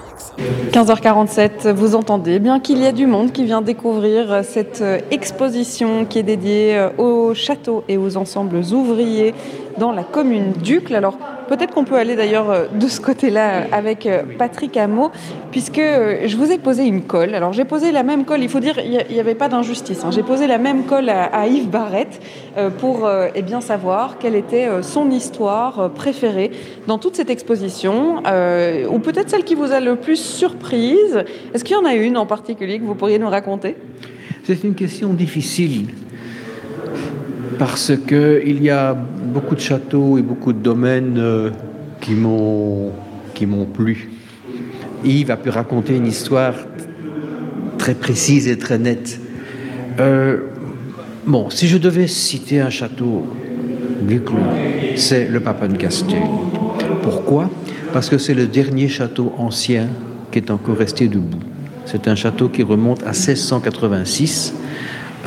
15h47, 0.71 1.71
vous 1.71 1.95
entendez 1.95 2.39
bien 2.39 2.59
qu'il 2.59 2.79
y 2.79 2.85
a 2.85 2.91
du 2.91 3.05
monde 3.05 3.31
qui 3.31 3.43
vient 3.43 3.61
découvrir 3.61 4.43
cette 4.43 4.83
exposition 5.11 6.05
qui 6.05 6.19
est 6.19 6.23
dédiée 6.23 6.87
aux 6.97 7.33
châteaux 7.33 7.83
et 7.87 7.97
aux 7.97 8.17
ensembles 8.17 8.61
ouvriers 8.73 9.33
dans 9.77 9.91
la 9.91 10.03
commune 10.03 10.53
d'Ucle. 10.53 10.95
Alors 10.95 11.17
peut-être 11.51 11.73
qu'on 11.73 11.83
peut 11.83 11.97
aller 11.97 12.15
d'ailleurs 12.15 12.49
euh, 12.49 12.67
de 12.73 12.87
ce 12.87 13.01
côté-là 13.01 13.67
avec 13.73 14.05
euh, 14.05 14.23
Patrick 14.37 14.77
Hameau, 14.77 15.11
puisque 15.51 15.79
euh, 15.79 16.25
je 16.25 16.37
vous 16.37 16.49
ai 16.49 16.57
posé 16.57 16.85
une 16.85 17.01
colle. 17.01 17.35
Alors 17.35 17.51
j'ai 17.51 17.65
posé 17.65 17.91
la 17.91 18.03
même 18.03 18.23
colle, 18.23 18.41
il 18.41 18.47
faut 18.47 18.61
dire, 18.61 18.79
il 18.79 19.13
n'y 19.13 19.19
avait 19.19 19.35
pas 19.35 19.49
d'injustice. 19.49 20.05
Hein. 20.05 20.11
J'ai 20.11 20.23
posé 20.23 20.47
la 20.47 20.57
même 20.57 20.85
colle 20.85 21.09
à, 21.09 21.47
Yves 21.47 21.69
Barrette 21.69 22.21
pour 22.79 23.09
eh 23.35 23.41
bien 23.41 23.59
savoir 23.59 24.17
quelle 24.17 24.35
était 24.35 24.67
son 24.81 25.09
histoire 25.11 25.89
préférée 25.91 26.51
dans 26.87 26.97
toute 26.97 27.15
cette 27.15 27.29
exposition, 27.29 28.17
ou 28.17 28.99
peut-être 28.99 29.29
celle 29.29 29.43
qui 29.43 29.55
vous 29.55 29.71
a 29.71 29.79
le 29.79 29.95
plus 29.95 30.17
surprise. 30.17 31.23
Est-ce 31.53 31.63
qu'il 31.63 31.75
y 31.75 31.79
en 31.79 31.85
a 31.85 31.95
une 31.95 32.17
en 32.17 32.25
particulier 32.25 32.79
que 32.79 32.85
vous 32.85 32.95
pourriez 32.95 33.19
nous 33.19 33.29
raconter? 33.29 33.75
C'est 34.43 34.63
une 34.63 34.75
question 34.75 35.13
difficile 35.13 35.87
parce 37.57 37.91
qu'il 38.07 38.63
y 38.63 38.69
a 38.69 38.93
beaucoup 38.93 39.55
de 39.55 39.59
châteaux 39.59 40.17
et 40.17 40.21
beaucoup 40.21 40.53
de 40.53 40.59
domaines 40.59 41.17
euh, 41.17 41.49
qui 41.99 42.13
m'ont 42.13 42.91
qui 43.33 43.45
m'ont 43.45 43.65
plu. 43.65 44.09
Yves 45.03 45.31
a 45.31 45.37
pu 45.37 45.49
raconter 45.49 45.95
une 45.95 46.07
histoire 46.07 46.53
très 47.77 47.95
précise 47.95 48.47
et 48.47 48.57
très 48.57 48.77
nette. 48.77 49.19
Euh, 49.99 50.37
bon, 51.25 51.49
si 51.49 51.67
je 51.67 51.77
devais 51.77 52.07
citer 52.07 52.59
un 52.59 52.69
château 52.69 53.25
c'est 54.95 55.27
le 55.27 55.39
Papencastel. 55.39 56.21
Pourquoi? 57.03 57.49
Parce 57.93 58.09
que 58.09 58.17
c'est 58.17 58.33
le 58.33 58.47
dernier 58.47 58.87
château 58.87 59.33
ancien 59.37 59.87
qui 60.31 60.39
est 60.39 60.51
encore 60.51 60.77
resté 60.77 61.07
debout. 61.07 61.39
C'est 61.85 62.07
un 62.07 62.15
château 62.15 62.49
qui 62.49 62.63
remonte 62.63 63.03
à 63.03 63.11
1686. 63.11 64.53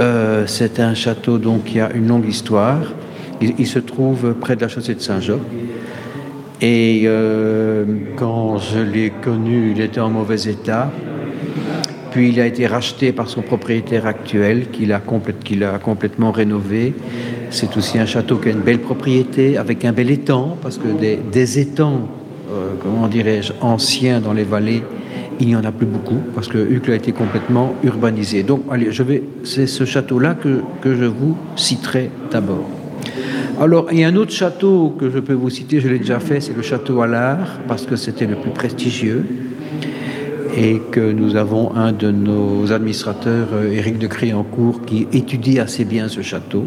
Euh, 0.01 0.45
c'est 0.47 0.81
un 0.81 0.95
château 0.95 1.39
donc 1.39 1.65
qui 1.65 1.81
a 1.81 1.93
une 1.93 2.09
longue 2.09 2.29
histoire. 2.29 2.81
Il, 3.41 3.67
se 3.67 3.79
trouve 3.79 4.35
près 4.35 4.57
de 4.57 4.63
la 4.63 4.69
chaussée 4.69 4.95
de 4.95 5.01
Saint-Jean. 5.01 5.39
Et 6.61 7.03
euh, 7.05 7.85
quand 8.17 8.59
je 8.59 8.79
l'ai 8.79 9.11
connu, 9.11 9.73
il 9.73 9.81
était 9.83 10.01
en 10.01 10.09
mauvais 10.09 10.43
état. 10.45 10.91
Puis 12.11 12.31
il 12.31 12.41
a 12.41 12.47
été 12.47 12.67
racheté 12.67 13.13
par 13.13 13.29
son 13.29 13.43
propriétaire 13.43 14.07
actuel, 14.07 14.71
qu'il 14.71 14.93
a, 14.93 14.97
a, 14.97 15.79
complètement 15.79 16.31
rénové. 16.31 16.95
C'est 17.51 17.77
aussi 17.77 17.99
un 17.99 18.07
château 18.07 18.37
qui 18.37 18.49
a 18.49 18.53
une 18.53 18.61
belle 18.61 18.79
propriété, 18.79 19.59
avec 19.59 19.85
un 19.85 19.93
bel 19.93 20.11
étang, 20.11 20.57
parce 20.63 20.79
que 20.79 20.89
des, 20.89 21.59
étangs, 21.59 22.09
euh, 22.53 22.71
comment 22.81 23.09
dirais-je, 23.09 23.53
anciens 23.61 24.21
dans 24.21 24.33
les 24.33 24.45
vallées, 24.45 24.83
il 25.41 25.47
n'y 25.49 25.57
en 25.57 25.65
a 25.65 25.73
plus 25.73 25.87
beaucoup 25.87 26.21
parce 26.35 26.49
que 26.49 26.59
Uccle 26.59 26.93
a 26.93 26.95
été 26.95 27.13
complètement 27.13 27.75
urbanisé. 27.83 28.43
Donc, 28.43 28.63
allez, 28.71 28.93
je 28.93 29.03
vais, 29.03 29.23
c'est 29.43 29.67
ce 29.67 29.85
château-là 29.85 30.35
que, 30.35 30.61
que 30.81 30.95
je 30.95 31.05
vous 31.05 31.37
citerai 31.57 32.11
d'abord. 32.31 32.69
Alors, 33.61 33.87
il 33.93 34.01
y 34.01 34.05
a 34.05 34.09
un 34.09 34.17
autre 34.17 34.33
château 34.33 34.97
que 34.99 35.11
je 35.11 35.21
peux 35.21 35.33
vous 35.33 35.51
citer, 35.51 35.81
je 35.81 35.89
l'ai 35.89 35.99
déjà 35.99 36.19
fait, 36.19 36.41
c'est 36.41 36.57
le 36.57 36.63
château 36.63 37.03
Allard, 37.03 37.61
parce 37.69 37.87
que 37.87 37.95
c'était 37.95 38.27
le 38.27 38.35
plus 38.35 38.51
prestigieux 38.51 39.25
et 40.57 40.81
que 40.91 41.13
nous 41.13 41.37
avons 41.37 41.75
un 41.75 41.93
de 41.93 42.11
nos 42.11 42.73
administrateurs, 42.73 43.49
euh, 43.53 43.73
Éric 43.73 43.99
de 43.99 44.07
Créancourt, 44.07 44.85
qui 44.85 45.07
étudie 45.13 45.59
assez 45.59 45.85
bien 45.85 46.09
ce 46.09 46.21
château. 46.21 46.65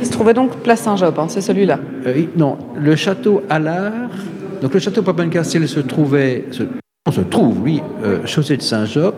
Il 0.00 0.06
se 0.06 0.12
trouvait 0.12 0.34
donc 0.34 0.56
place 0.58 0.82
Saint-Job, 0.82 1.14
hein, 1.18 1.26
c'est 1.28 1.40
celui-là 1.40 1.80
euh, 2.06 2.24
Non, 2.36 2.56
le 2.80 2.94
château 2.94 3.42
Allard, 3.48 4.10
donc 4.62 4.74
le 4.74 4.80
château 4.80 5.02
Papencastel 5.02 5.66
se 5.68 5.80
trouvait, 5.80 6.46
on 7.08 7.10
se 7.10 7.22
trouve, 7.22 7.58
oui, 7.62 7.80
euh, 8.04 8.18
chaussée 8.26 8.58
de 8.58 8.62
Saint-Job, 8.62 9.14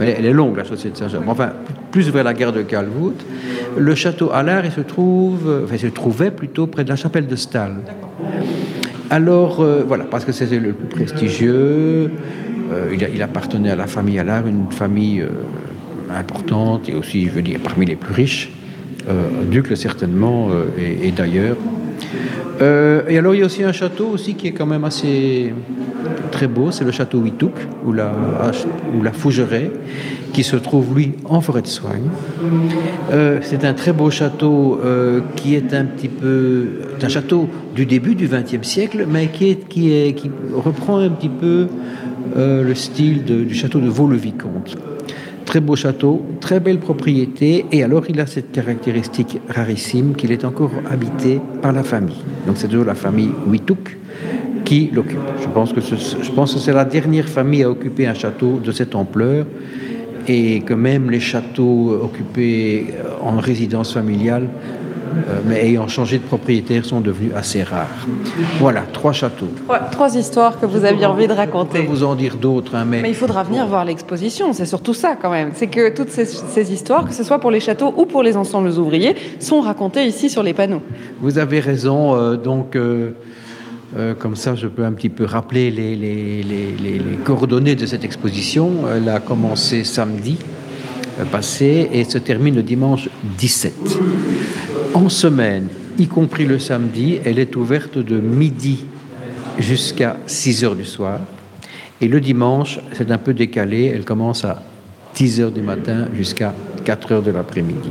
elle 0.00 0.24
est 0.24 0.32
longue, 0.32 0.56
la 0.56 0.62
chaussée 0.62 0.90
de 0.90 0.96
Saint-Job, 0.96 1.24
enfin, 1.26 1.50
plus 1.90 2.08
vers 2.10 2.22
la 2.22 2.32
gare 2.32 2.52
de 2.52 2.62
Calvoute. 2.62 3.26
Le 3.76 3.94
château 3.96 4.30
Allard, 4.32 4.64
il 4.64 4.70
se 4.70 4.80
trouve, 4.80 5.62
enfin, 5.64 5.74
il 5.74 5.80
se 5.80 5.88
trouvait 5.88 6.30
plutôt 6.30 6.68
près 6.68 6.84
de 6.84 6.90
la 6.90 6.96
chapelle 6.96 7.26
de 7.26 7.34
Stal. 7.34 7.74
Alors, 9.10 9.60
euh, 9.60 9.82
voilà, 9.84 10.04
parce 10.04 10.24
que 10.24 10.30
c'était 10.30 10.60
le 10.60 10.74
plus 10.74 10.86
prestigieux, 10.86 12.12
euh, 12.72 12.96
il, 13.12 13.22
appartenait 13.22 13.70
à 13.70 13.76
la 13.76 13.88
famille 13.88 14.20
Allard, 14.20 14.46
une 14.46 14.70
famille 14.70 15.24
importante 16.14 16.88
et 16.88 16.94
aussi, 16.94 17.24
je 17.24 17.30
veux 17.30 17.42
dire, 17.42 17.58
parmi 17.62 17.84
les 17.84 17.96
plus 17.96 18.14
riches, 18.14 18.52
Ducle 19.50 19.76
certainement, 19.76 20.50
et 20.78 21.10
d'ailleurs. 21.10 21.56
Euh, 22.60 23.02
et 23.08 23.18
alors 23.18 23.34
il 23.34 23.40
y 23.40 23.42
a 23.42 23.46
aussi 23.46 23.64
un 23.64 23.72
château 23.72 24.08
aussi 24.08 24.34
qui 24.34 24.48
est 24.48 24.52
quand 24.52 24.66
même 24.66 24.84
assez 24.84 25.52
très 26.34 26.48
beau, 26.48 26.72
c'est 26.72 26.84
le 26.84 26.90
château 26.90 27.18
Witouk 27.18 27.54
ou 27.86 27.92
la, 27.92 28.12
ou 28.92 29.02
la 29.02 29.12
Fougeraie, 29.12 29.70
qui 30.32 30.42
se 30.42 30.56
trouve 30.56 30.92
lui 30.96 31.12
en 31.24 31.40
forêt 31.40 31.62
de 31.62 31.68
soigne. 31.68 32.08
Euh, 33.12 33.38
c'est 33.42 33.64
un 33.64 33.72
très 33.72 33.92
beau 33.92 34.10
château 34.10 34.80
euh, 34.84 35.20
qui 35.36 35.54
est 35.54 35.72
un 35.72 35.84
petit 35.84 36.08
peu 36.08 36.66
un 37.00 37.08
château 37.08 37.48
du 37.76 37.86
début 37.86 38.16
du 38.16 38.26
XXe 38.26 38.66
siècle, 38.66 39.06
mais 39.08 39.28
qui, 39.28 39.50
est, 39.50 40.12
qui, 40.14 40.30
reprend 40.52 40.98
un 40.98 41.10
petit 41.10 41.28
peu 41.28 41.68
le 42.36 42.74
style 42.74 43.22
du 43.24 43.54
château 43.54 43.78
de 43.78 43.88
Vaux-le-Vicomte. 43.88 44.76
Très 45.44 45.60
beau 45.60 45.76
château, 45.76 46.24
très 46.40 46.58
belle 46.58 46.78
propriété, 46.78 47.66
et 47.70 47.84
alors 47.84 48.04
il 48.08 48.18
a 48.18 48.26
cette 48.26 48.50
caractéristique 48.50 49.40
rarissime 49.48 50.14
qu'il 50.16 50.32
est 50.32 50.44
encore 50.44 50.72
habité 50.90 51.40
par 51.62 51.72
la 51.72 51.84
famille. 51.84 52.22
Donc 52.46 52.56
c'est 52.56 52.66
toujours 52.66 52.86
la 52.86 52.96
famille 52.96 53.30
Witouk 53.46 53.96
qui 54.64 54.90
l'occupe. 54.92 55.18
Je 55.40 55.48
pense 55.48 55.72
que 55.72 55.80
je 55.80 56.30
pense 56.32 56.54
que 56.54 56.60
c'est 56.60 56.72
la 56.72 56.84
dernière 56.84 57.28
famille 57.28 57.62
à 57.62 57.70
occuper 57.70 58.06
un 58.06 58.14
château 58.14 58.60
de 58.64 58.72
cette 58.72 58.94
ampleur, 58.94 59.46
et 60.26 60.60
que 60.60 60.74
même 60.74 61.10
les 61.10 61.20
châteaux 61.20 62.00
occupés 62.02 62.94
en 63.22 63.38
résidence 63.38 63.92
familiale 63.92 64.48
euh, 65.14 65.40
mais 65.44 65.64
ayant 65.66 65.86
changé 65.86 66.18
de 66.18 66.24
propriétaire, 66.24 66.84
sont 66.84 67.00
devenus 67.00 67.32
assez 67.34 67.62
rares. 67.62 67.88
Voilà, 68.58 68.82
trois 68.92 69.12
châteaux. 69.12 69.48
Trois, 69.92 70.16
histoires 70.16 70.58
que 70.58 70.66
vous 70.66 70.84
aviez 70.84 71.06
envie 71.06 71.28
de 71.28 71.32
raconter. 71.32 71.78
Je 71.78 71.82
peux 71.84 71.88
vous 71.88 72.04
en 72.04 72.14
dire 72.14 72.36
d'autres, 72.36 72.74
hein, 72.74 72.84
mais... 72.86 73.00
mais... 73.02 73.10
il 73.10 73.14
faudra 73.14 73.42
venir 73.42 73.66
voir 73.66 73.84
l'exposition, 73.84 74.52
c'est 74.52 74.66
surtout 74.66 74.94
ça 74.94 75.16
quand 75.20 75.30
même. 75.30 75.50
C'est 75.54 75.68
que 75.68 75.94
toutes 75.94 76.10
ces, 76.10 76.72
histoires, 76.72 77.06
que 77.06 77.14
ce 77.14 77.22
soit 77.22 77.38
pour 77.38 77.50
les 77.50 77.60
châteaux 77.60 77.94
ou 77.96 78.06
pour 78.06 78.22
les 78.22 78.36
ensembles 78.36 78.70
ouvriers, 78.70 79.14
sont 79.40 79.60
racontées 79.60 80.04
ici 80.04 80.28
sur 80.28 80.42
les 80.42 80.52
panneaux. 80.52 80.82
Vous 81.20 81.38
avez 81.38 81.60
raison, 81.60 82.16
euh, 82.16 82.36
donc... 82.36 82.76
Euh, 82.76 83.12
comme 84.18 84.34
ça, 84.34 84.54
je 84.54 84.66
peux 84.66 84.84
un 84.84 84.92
petit 84.92 85.08
peu 85.08 85.24
rappeler 85.24 85.70
les, 85.70 87.00
coordonnées 87.24 87.76
de 87.76 87.86
cette 87.86 88.04
exposition. 88.04 88.88
Elle 88.94 89.08
a 89.08 89.20
commencé 89.20 89.84
samedi 89.84 90.38
passé 91.30 91.88
et 91.92 92.02
se 92.04 92.18
termine 92.18 92.56
le 92.56 92.62
dimanche 92.64 93.08
17 93.38 94.00
en 94.94 95.08
semaine, 95.08 95.68
y 95.98 96.06
compris 96.06 96.46
le 96.46 96.58
samedi, 96.58 97.18
elle 97.24 97.38
est 97.38 97.56
ouverte 97.56 97.98
de 97.98 98.16
midi 98.16 98.84
jusqu'à 99.58 100.16
6 100.26 100.64
heures 100.64 100.76
du 100.76 100.84
soir. 100.84 101.20
Et 102.00 102.08
le 102.08 102.20
dimanche, 102.20 102.78
c'est 102.92 103.10
un 103.10 103.18
peu 103.18 103.34
décalé, 103.34 103.92
elle 103.94 104.04
commence 104.04 104.44
à 104.44 104.62
10 105.14 105.40
heures 105.40 105.50
du 105.50 105.62
matin 105.62 106.06
jusqu'à 106.16 106.54
4 106.84 107.12
heures 107.12 107.22
de 107.22 107.32
l'après-midi. 107.32 107.90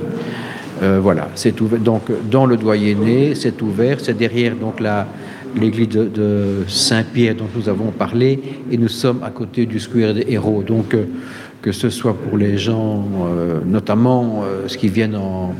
Euh, 0.81 0.99
voilà, 1.01 1.30
c'est. 1.35 1.55
Donc, 1.55 2.03
dans 2.30 2.45
le 2.45 2.57
Doyenné, 2.57 3.35
c'est 3.35 3.61
ouvert. 3.61 3.99
C'est 3.99 4.17
derrière 4.17 4.55
donc 4.55 4.80
la, 4.80 5.07
l'église 5.59 5.89
de, 5.89 6.63
Saint-Pierre 6.67 7.35
dont 7.35 7.47
nous 7.55 7.69
avons 7.69 7.91
parlé, 7.91 8.39
et 8.71 8.77
nous 8.77 8.88
sommes 8.88 9.23
à 9.23 9.30
côté 9.30 9.65
du 9.65 9.80
Square 9.80 10.13
des 10.13 10.25
Héros. 10.27 10.63
Donc, 10.63 10.93
euh, 10.93 11.05
que 11.61 11.71
ce 11.71 11.89
soit 11.89 12.13
pour 12.13 12.38
les 12.38 12.57
gens, 12.57 13.05
euh, 13.25 13.59
notamment 13.65 14.43
ce 14.67 14.77
qui 14.77 14.89
viennent 14.89 15.15
en, 15.15 15.53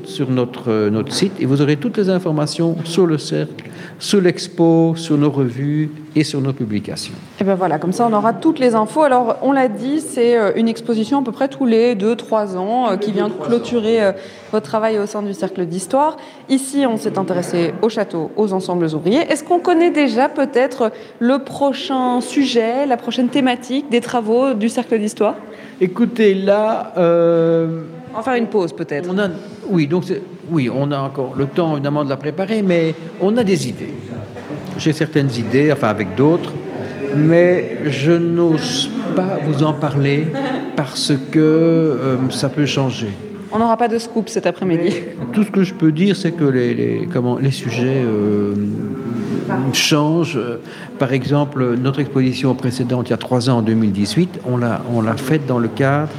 euh, 0.68 0.90
notre 0.90 1.12
site 1.12 1.32
et 1.40 1.46
vous 1.46 1.60
aurez 1.60 1.76
toutes 1.76 1.98
les 1.98 2.10
informations 2.10 2.76
sur 2.84 3.06
le 3.06 3.18
cercle, 3.18 3.64
sur 4.00 4.20
l'expo, 4.20 4.94
sur 4.96 5.16
nos 5.16 5.30
revues 5.30 5.90
et 6.16 6.24
sur 6.24 6.40
nos 6.40 6.52
publications. 6.52 7.14
Et 7.40 7.44
ben 7.44 7.54
voilà, 7.54 7.78
comme 7.78 7.92
ça 7.92 8.08
on 8.10 8.12
aura 8.12 8.32
toutes 8.32 8.58
les 8.58 8.74
infos. 8.74 9.02
Alors 9.02 9.36
on 9.42 9.52
l'a 9.52 9.68
dit, 9.68 10.00
c'est 10.00 10.36
euh, 10.36 10.50
une 10.56 10.66
exposition 10.66 11.20
à 11.20 11.22
peu 11.22 11.30
près 11.30 11.46
tous 11.46 11.66
les 11.66 11.94
2-3 11.94 12.56
ans 12.56 12.90
euh, 12.90 12.96
qui 12.96 13.12
vient 13.12 13.30
clôturer 13.30 14.00
votre 14.50 14.66
travail 14.66 14.98
au 14.98 15.06
sein 15.06 15.22
du 15.22 15.34
Cercle 15.34 15.66
d'Histoire. 15.66 16.16
Ici, 16.48 16.84
on 16.88 16.96
s'est 16.96 17.18
intéressé 17.18 17.72
au 17.82 17.88
château, 17.88 18.30
aux 18.36 18.52
ensembles 18.52 18.86
ouvriers. 18.86 19.20
Est-ce 19.30 19.44
qu'on 19.44 19.60
connaît 19.60 19.90
déjà 19.90 20.28
peut-être 20.28 20.90
le 21.20 21.38
prochain 21.44 22.20
sujet, 22.20 22.86
la 22.86 22.96
prochaine 22.96 23.28
thématique 23.28 23.90
des 23.90 24.00
travaux 24.00 24.54
du 24.54 24.68
Cercle 24.68 24.98
d'Histoire? 24.98 25.36
Écoutez, 25.80 26.34
là... 26.34 26.92
Euh, 26.96 27.82
on 28.12 28.16
va 28.16 28.22
faire 28.22 28.34
une 28.34 28.48
pause 28.48 28.72
peut-être. 28.72 29.08
Oui, 29.68 29.86
donc 29.86 30.04
oui, 30.50 30.70
on 30.72 30.90
a 30.92 30.98
encore 30.98 31.34
le 31.36 31.46
temps 31.46 31.72
évidemment 31.74 32.04
de 32.04 32.10
la 32.10 32.16
préparer, 32.16 32.62
mais 32.62 32.94
on 33.20 33.36
a 33.36 33.44
des 33.44 33.68
idées. 33.68 33.94
J'ai 34.78 34.92
certaines 34.92 35.30
idées, 35.36 35.72
enfin 35.72 35.88
avec 35.88 36.14
d'autres, 36.16 36.52
mais 37.16 37.78
je 37.86 38.12
n'ose 38.12 38.90
pas 39.14 39.38
vous 39.44 39.62
en 39.62 39.72
parler 39.72 40.26
parce 40.76 41.12
que 41.30 41.38
euh, 41.38 42.16
ça 42.30 42.48
peut 42.48 42.66
changer. 42.66 43.10
On 43.52 43.58
n'aura 43.58 43.76
pas 43.76 43.88
de 43.88 43.98
scoop 43.98 44.28
cet 44.28 44.46
après-midi. 44.46 44.94
Tout 45.32 45.42
ce 45.42 45.50
que 45.50 45.64
je 45.64 45.74
peux 45.74 45.90
dire, 45.90 46.14
c'est 46.14 46.30
que 46.32 46.44
les, 46.44 47.08
comment, 47.12 47.36
les 47.36 47.50
sujets 47.50 48.02
euh, 48.04 48.54
changent. 49.72 50.38
Par 51.00 51.12
exemple, 51.12 51.76
notre 51.76 51.98
exposition 51.98 52.54
précédente, 52.54 53.08
il 53.08 53.10
y 53.10 53.14
a 53.14 53.18
trois 53.18 53.50
ans, 53.50 53.58
en 53.58 53.62
2018, 53.62 54.40
on 54.46 54.56
l'a, 54.56 54.82
on 54.94 55.02
l'a 55.02 55.16
faite 55.16 55.46
dans 55.46 55.58
le 55.58 55.68
cadre 55.68 56.12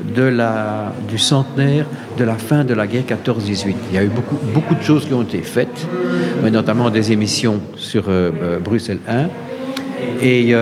de 0.00 0.22
la, 0.22 0.92
du 1.08 1.18
centenaire 1.18 1.86
de 2.18 2.24
la 2.24 2.34
fin 2.34 2.64
de 2.64 2.74
la 2.74 2.86
guerre 2.86 3.04
14-18. 3.04 3.74
Il 3.90 3.94
y 3.94 3.98
a 3.98 4.04
eu 4.04 4.08
beaucoup, 4.08 4.36
beaucoup 4.54 4.74
de 4.74 4.82
choses 4.82 5.06
qui 5.06 5.14
ont 5.14 5.22
été 5.22 5.38
faites, 5.42 5.86
mais 6.42 6.50
notamment 6.50 6.90
des 6.90 7.12
émissions 7.12 7.60
sur 7.76 8.04
euh, 8.08 8.30
euh, 8.42 8.58
Bruxelles 8.58 9.00
1. 9.08 9.28
Et 10.20 10.54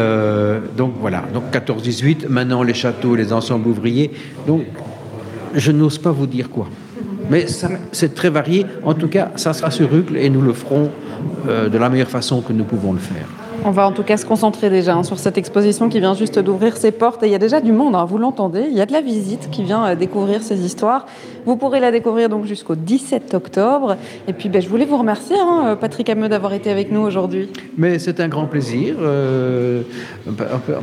donc 0.77 0.95
voilà, 1.01 1.25
donc 1.33 1.45
14-18, 1.53 2.29
maintenant 2.29 2.63
les 2.63 2.75
châteaux, 2.75 3.15
les 3.15 3.33
ensembles 3.33 3.69
ouvriers. 3.69 4.11
Donc 4.47 4.63
je 5.55 5.73
n'ose 5.73 5.99
pas 5.99 6.11
vous 6.11 6.27
dire 6.27 6.51
quoi. 6.51 6.69
Mais 7.31 7.47
c'est 7.93 8.15
très 8.15 8.29
varié. 8.29 8.67
En 8.83 8.95
tout 8.95 9.09
cas, 9.09 9.31
ça 9.37 9.53
sera 9.53 9.71
sur 9.71 9.91
Rucle 9.91 10.17
et 10.17 10.29
nous 10.29 10.43
le 10.43 10.53
ferons 10.53 10.91
euh, 11.49 11.69
de 11.69 11.79
la 11.79 11.89
meilleure 11.89 12.09
façon 12.09 12.41
que 12.41 12.53
nous 12.53 12.65
pouvons 12.65 12.93
le 12.93 12.99
faire. 12.99 13.27
On 13.63 13.73
va 13.73 13.87
en 13.87 13.93
tout 13.93 14.03
cas 14.03 14.17
se 14.17 14.25
concentrer 14.25 14.71
déjà 14.71 14.95
hein, 14.95 15.03
sur 15.03 15.19
cette 15.19 15.37
exposition 15.37 15.91
qui 15.91 16.01
vient 16.01 16.15
juste 16.15 16.39
d'ouvrir 16.39 16.79
ses 16.79 16.93
portes. 16.93 17.23
Et 17.23 17.27
il 17.27 17.33
y 17.33 17.35
a 17.35 17.39
déjà 17.39 17.61
du 17.61 17.73
monde, 17.73 17.95
hein, 17.95 18.07
vous 18.07 18.17
l'entendez. 18.17 18.65
Il 18.71 18.77
y 18.77 18.81
a 18.81 18.87
de 18.87 18.93
la 18.93 19.03
visite 19.03 19.51
qui 19.51 19.65
vient 19.65 19.85
euh, 19.85 19.95
découvrir 19.95 20.43
ces 20.43 20.65
histoires. 20.65 21.05
Vous 21.45 21.57
pourrez 21.57 21.79
la 21.79 21.91
découvrir 21.91 22.31
donc 22.31 22.47
jusqu'au 22.47 22.75
17 22.75 23.35
octobre. 23.35 23.97
Et 24.27 24.33
puis 24.33 24.49
ben, 24.49 24.63
je 24.63 24.69
voulais 24.69 24.87
vous 24.87 24.97
remercier, 24.97 25.37
hein, 25.39 25.77
Patrick 25.79 26.09
Ameux, 26.09 26.31
d'avoir 26.31 26.55
été 26.55 26.71
avec 26.71 26.91
nous 26.91 27.01
aujourd'hui. 27.01 27.51
Mais 27.77 27.99
c'est 27.99 28.19
un 28.21 28.29
grand 28.29 28.47
plaisir, 28.47 28.97
euh, 29.01 29.83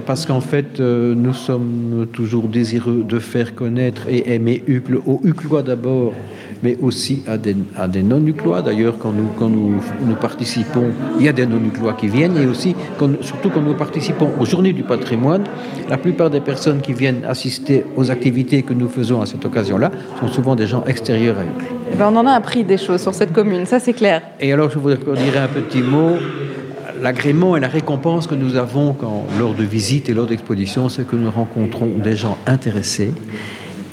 parce 0.05 0.27
qu'en 0.27 0.41
fait, 0.41 0.79
nous 0.79 1.33
sommes 1.33 2.07
toujours 2.13 2.47
désireux 2.47 3.03
de 3.03 3.19
faire 3.19 3.55
connaître 3.55 4.03
et 4.07 4.33
aimer 4.33 4.63
Hucle, 4.67 4.99
au 5.05 5.19
Huclois 5.23 5.63
d'abord 5.63 6.13
mais 6.63 6.77
aussi 6.81 7.23
à 7.27 7.37
des, 7.37 7.55
à 7.77 7.87
des 7.87 8.03
non-nucléois. 8.03 8.61
D'ailleurs, 8.61 8.97
quand, 8.97 9.11
nous, 9.11 9.29
quand 9.37 9.49
nous, 9.49 9.75
nous, 10.05 10.15
participons, 10.15 10.91
il 11.19 11.25
y 11.25 11.29
a 11.29 11.33
des 11.33 11.45
non-nucléois 11.45 11.93
qui 11.93 12.07
viennent, 12.07 12.37
et 12.37 12.45
aussi, 12.45 12.75
surtout 13.21 13.49
quand 13.49 13.61
nous 13.61 13.73
participons 13.73 14.31
aux 14.39 14.45
Journées 14.45 14.73
du 14.73 14.83
patrimoine, 14.83 15.43
la 15.89 15.97
plupart 15.97 16.29
des 16.29 16.41
personnes 16.41 16.81
qui 16.81 16.93
viennent 16.93 17.23
assister 17.25 17.85
aux 17.95 18.11
activités 18.11 18.63
que 18.63 18.73
nous 18.73 18.89
faisons 18.89 19.21
à 19.21 19.25
cette 19.25 19.45
occasion-là 19.45 19.91
sont 20.19 20.27
souvent 20.27 20.55
des 20.55 20.67
gens 20.67 20.83
extérieurs 20.85 21.37
à 21.37 21.43
Uccle. 21.43 21.65
Eh 21.93 21.95
ben, 21.95 22.09
on 22.11 22.17
en 22.17 22.25
a 22.25 22.31
appris 22.31 22.63
des 22.63 22.77
choses 22.77 23.01
sur 23.01 23.13
cette 23.13 23.33
commune, 23.33 23.65
ça 23.65 23.79
c'est 23.79 23.93
clair. 23.93 24.21
Et 24.39 24.51
alors, 24.51 24.69
je 24.69 24.79
voudrais 24.79 24.97
dire 24.97 25.41
un 25.41 25.47
petit 25.47 25.81
mot 25.81 26.17
l'agrément 27.01 27.55
et 27.55 27.59
la 27.59 27.67
récompense 27.67 28.27
que 28.27 28.35
nous 28.35 28.55
avons 28.55 28.93
quand, 28.93 29.25
lors 29.39 29.53
de 29.53 29.63
visites 29.63 30.09
et 30.09 30.13
lors 30.13 30.25
d'expositions, 30.25 30.89
c'est 30.89 31.07
que 31.07 31.15
nous 31.15 31.31
rencontrons 31.31 31.91
des 31.97 32.15
gens 32.15 32.37
intéressés 32.45 33.13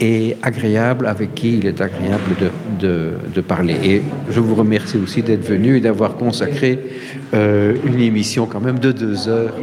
et 0.05 0.37
agréable, 0.43 1.07
avec 1.07 1.35
qui 1.35 1.57
il 1.59 1.67
est 1.67 1.81
agréable 1.81 2.37
de, 2.39 2.51
de, 2.75 3.41
parler. 3.41 3.77
Et 3.85 4.03
je 4.31 4.41
vous 4.41 4.55
remercie 4.55 4.97
aussi 4.97 5.23
d'être 5.23 5.45
venu 5.45 5.77
et 5.77 5.81
d'avoir 5.81 6.17
consacré 6.17 6.79
euh, 7.35 7.75
une 7.85 8.01
émission 8.01 8.47
quand 8.47 8.61
même 8.61 8.79
de 8.79 8.93
deux 8.93 9.29
heures 9.29 9.55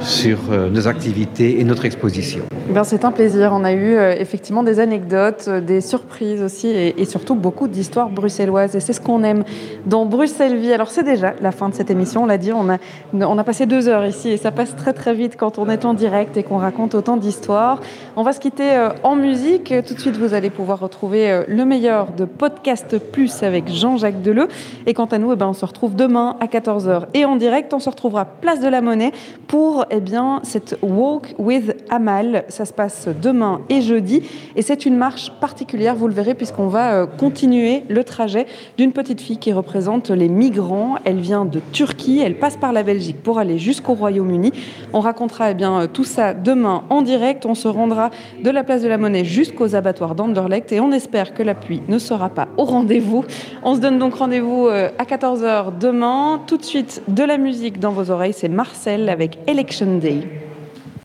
sur 0.00 0.38
euh, 0.50 0.68
nos 0.68 0.86
activités 0.86 1.60
et 1.60 1.64
notre 1.64 1.84
exposition. 1.84 2.42
Ben, 2.72 2.84
C'est 2.84 3.04
un 3.04 3.12
plaisir. 3.12 3.52
On 3.52 3.64
a 3.64 3.72
eu 3.72 3.94
euh, 3.94 4.14
effectivement 4.18 4.62
des 4.62 4.80
anecdotes, 4.80 5.48
des 5.48 5.80
surprises 5.80 6.42
aussi 6.42 6.68
et, 6.68 7.04
surtout 7.04 7.34
beaucoup 7.34 7.68
d'histoires 7.68 8.10
bruxelloises. 8.10 8.76
Et 8.76 8.80
c'est 8.80 8.92
ce 8.92 9.00
qu'on 9.00 9.22
aime 9.22 9.44
dans 9.86 10.04
Bruxelles 10.04 10.56
Vie. 10.56 10.72
Alors 10.72 10.90
c'est 10.90 11.04
déjà 11.04 11.34
la 11.40 11.52
fin 11.52 11.68
de 11.68 11.74
cette 11.74 11.90
émission, 11.90 12.24
on 12.24 12.26
l'a 12.26 12.38
dit, 12.38 12.52
on 12.52 12.68
a, 12.68 12.78
on 13.12 13.38
a 13.38 13.44
passé 13.44 13.66
deux 13.66 13.88
heures 13.88 14.04
ici 14.04 14.30
et 14.30 14.36
ça 14.36 14.50
passe 14.50 14.74
très 14.76 14.92
très 14.92 15.14
vite 15.14 15.36
quand 15.36 15.58
on 15.58 15.68
est 15.68 15.84
en 15.84 15.94
direct 15.94 16.36
et 16.36 16.42
qu'on 16.42 16.58
raconte 16.58 16.94
autant 16.94 17.16
d'histoires. 17.16 17.80
On 18.16 18.22
va 18.22 18.32
se 18.32 18.40
quitter 18.40 18.88
en 19.02 19.16
musique. 19.16 19.72
Tout 19.86 19.94
de 19.94 20.00
suite, 20.00 20.16
vous 20.16 20.34
allez 20.34 20.50
pouvoir 20.50 20.80
retrouver 20.80 21.42
le 21.48 21.64
meilleur 21.64 22.12
de 22.12 22.24
Podcast 22.46 22.98
Plus 22.98 23.42
avec 23.42 23.68
Jean-Jacques 23.68 24.22
Deleu. 24.22 24.46
Et 24.86 24.94
quant 24.94 25.06
à 25.06 25.18
nous, 25.18 25.32
eh 25.32 25.36
ben, 25.36 25.48
on 25.48 25.52
se 25.52 25.64
retrouve 25.64 25.96
demain 25.96 26.36
à 26.38 26.46
14h. 26.46 27.06
Et 27.12 27.24
en 27.24 27.34
direct, 27.34 27.74
on 27.74 27.80
se 27.80 27.90
retrouvera 27.90 28.24
place 28.24 28.60
de 28.60 28.68
la 28.68 28.80
Monnaie 28.80 29.10
pour 29.48 29.84
eh 29.90 29.98
bien, 29.98 30.38
cette 30.44 30.78
Walk 30.80 31.34
with 31.38 31.74
Amal. 31.90 32.44
Ça 32.46 32.64
se 32.64 32.72
passe 32.72 33.08
demain 33.20 33.62
et 33.68 33.82
jeudi. 33.82 34.22
Et 34.54 34.62
c'est 34.62 34.86
une 34.86 34.96
marche 34.96 35.32
particulière, 35.40 35.96
vous 35.96 36.06
le 36.06 36.14
verrez, 36.14 36.34
puisqu'on 36.34 36.68
va 36.68 36.92
euh, 36.92 37.06
continuer 37.06 37.82
le 37.88 38.04
trajet 38.04 38.46
d'une 38.78 38.92
petite 38.92 39.20
fille 39.20 39.38
qui 39.38 39.52
représente 39.52 40.10
les 40.10 40.28
migrants. 40.28 40.98
Elle 41.04 41.18
vient 41.18 41.46
de 41.46 41.60
Turquie, 41.72 42.20
elle 42.24 42.38
passe 42.38 42.56
par 42.56 42.72
la 42.72 42.84
Belgique 42.84 43.24
pour 43.24 43.40
aller 43.40 43.58
jusqu'au 43.58 43.94
Royaume-Uni. 43.94 44.52
On 44.92 45.00
racontera 45.00 45.50
eh 45.50 45.54
bien, 45.54 45.80
euh, 45.80 45.86
tout 45.88 46.04
ça 46.04 46.32
demain 46.32 46.84
en 46.90 47.02
direct. 47.02 47.44
On 47.44 47.56
se 47.56 47.66
rendra 47.66 48.10
de 48.40 48.50
la 48.50 48.62
place 48.62 48.82
de 48.82 48.88
la 48.88 48.98
Monnaie 48.98 49.24
jusqu'au 49.24 49.56
aux 49.64 49.74
abattoirs 49.74 50.14
d'Anderlecht 50.14 50.70
et 50.70 50.78
on 50.78 50.92
espère 50.92 51.34
que 51.34 51.42
la 51.42 51.54
pluie 51.54 51.82
ne 51.88 51.98
sera 51.98 52.28
pas 52.28 52.35
au 52.56 52.64
rendez-vous. 52.64 53.24
On 53.62 53.74
se 53.74 53.80
donne 53.80 53.98
donc 53.98 54.14
rendez-vous 54.14 54.66
euh, 54.66 54.90
à 54.98 55.04
14h 55.04 55.78
demain. 55.78 56.40
Tout 56.46 56.56
de 56.56 56.64
suite, 56.64 57.02
de 57.08 57.24
la 57.24 57.38
musique 57.38 57.80
dans 57.80 57.92
vos 57.92 58.10
oreilles, 58.10 58.34
c'est 58.34 58.48
Marcel 58.48 59.08
avec 59.08 59.38
Election 59.46 59.98
Day. 59.98 60.22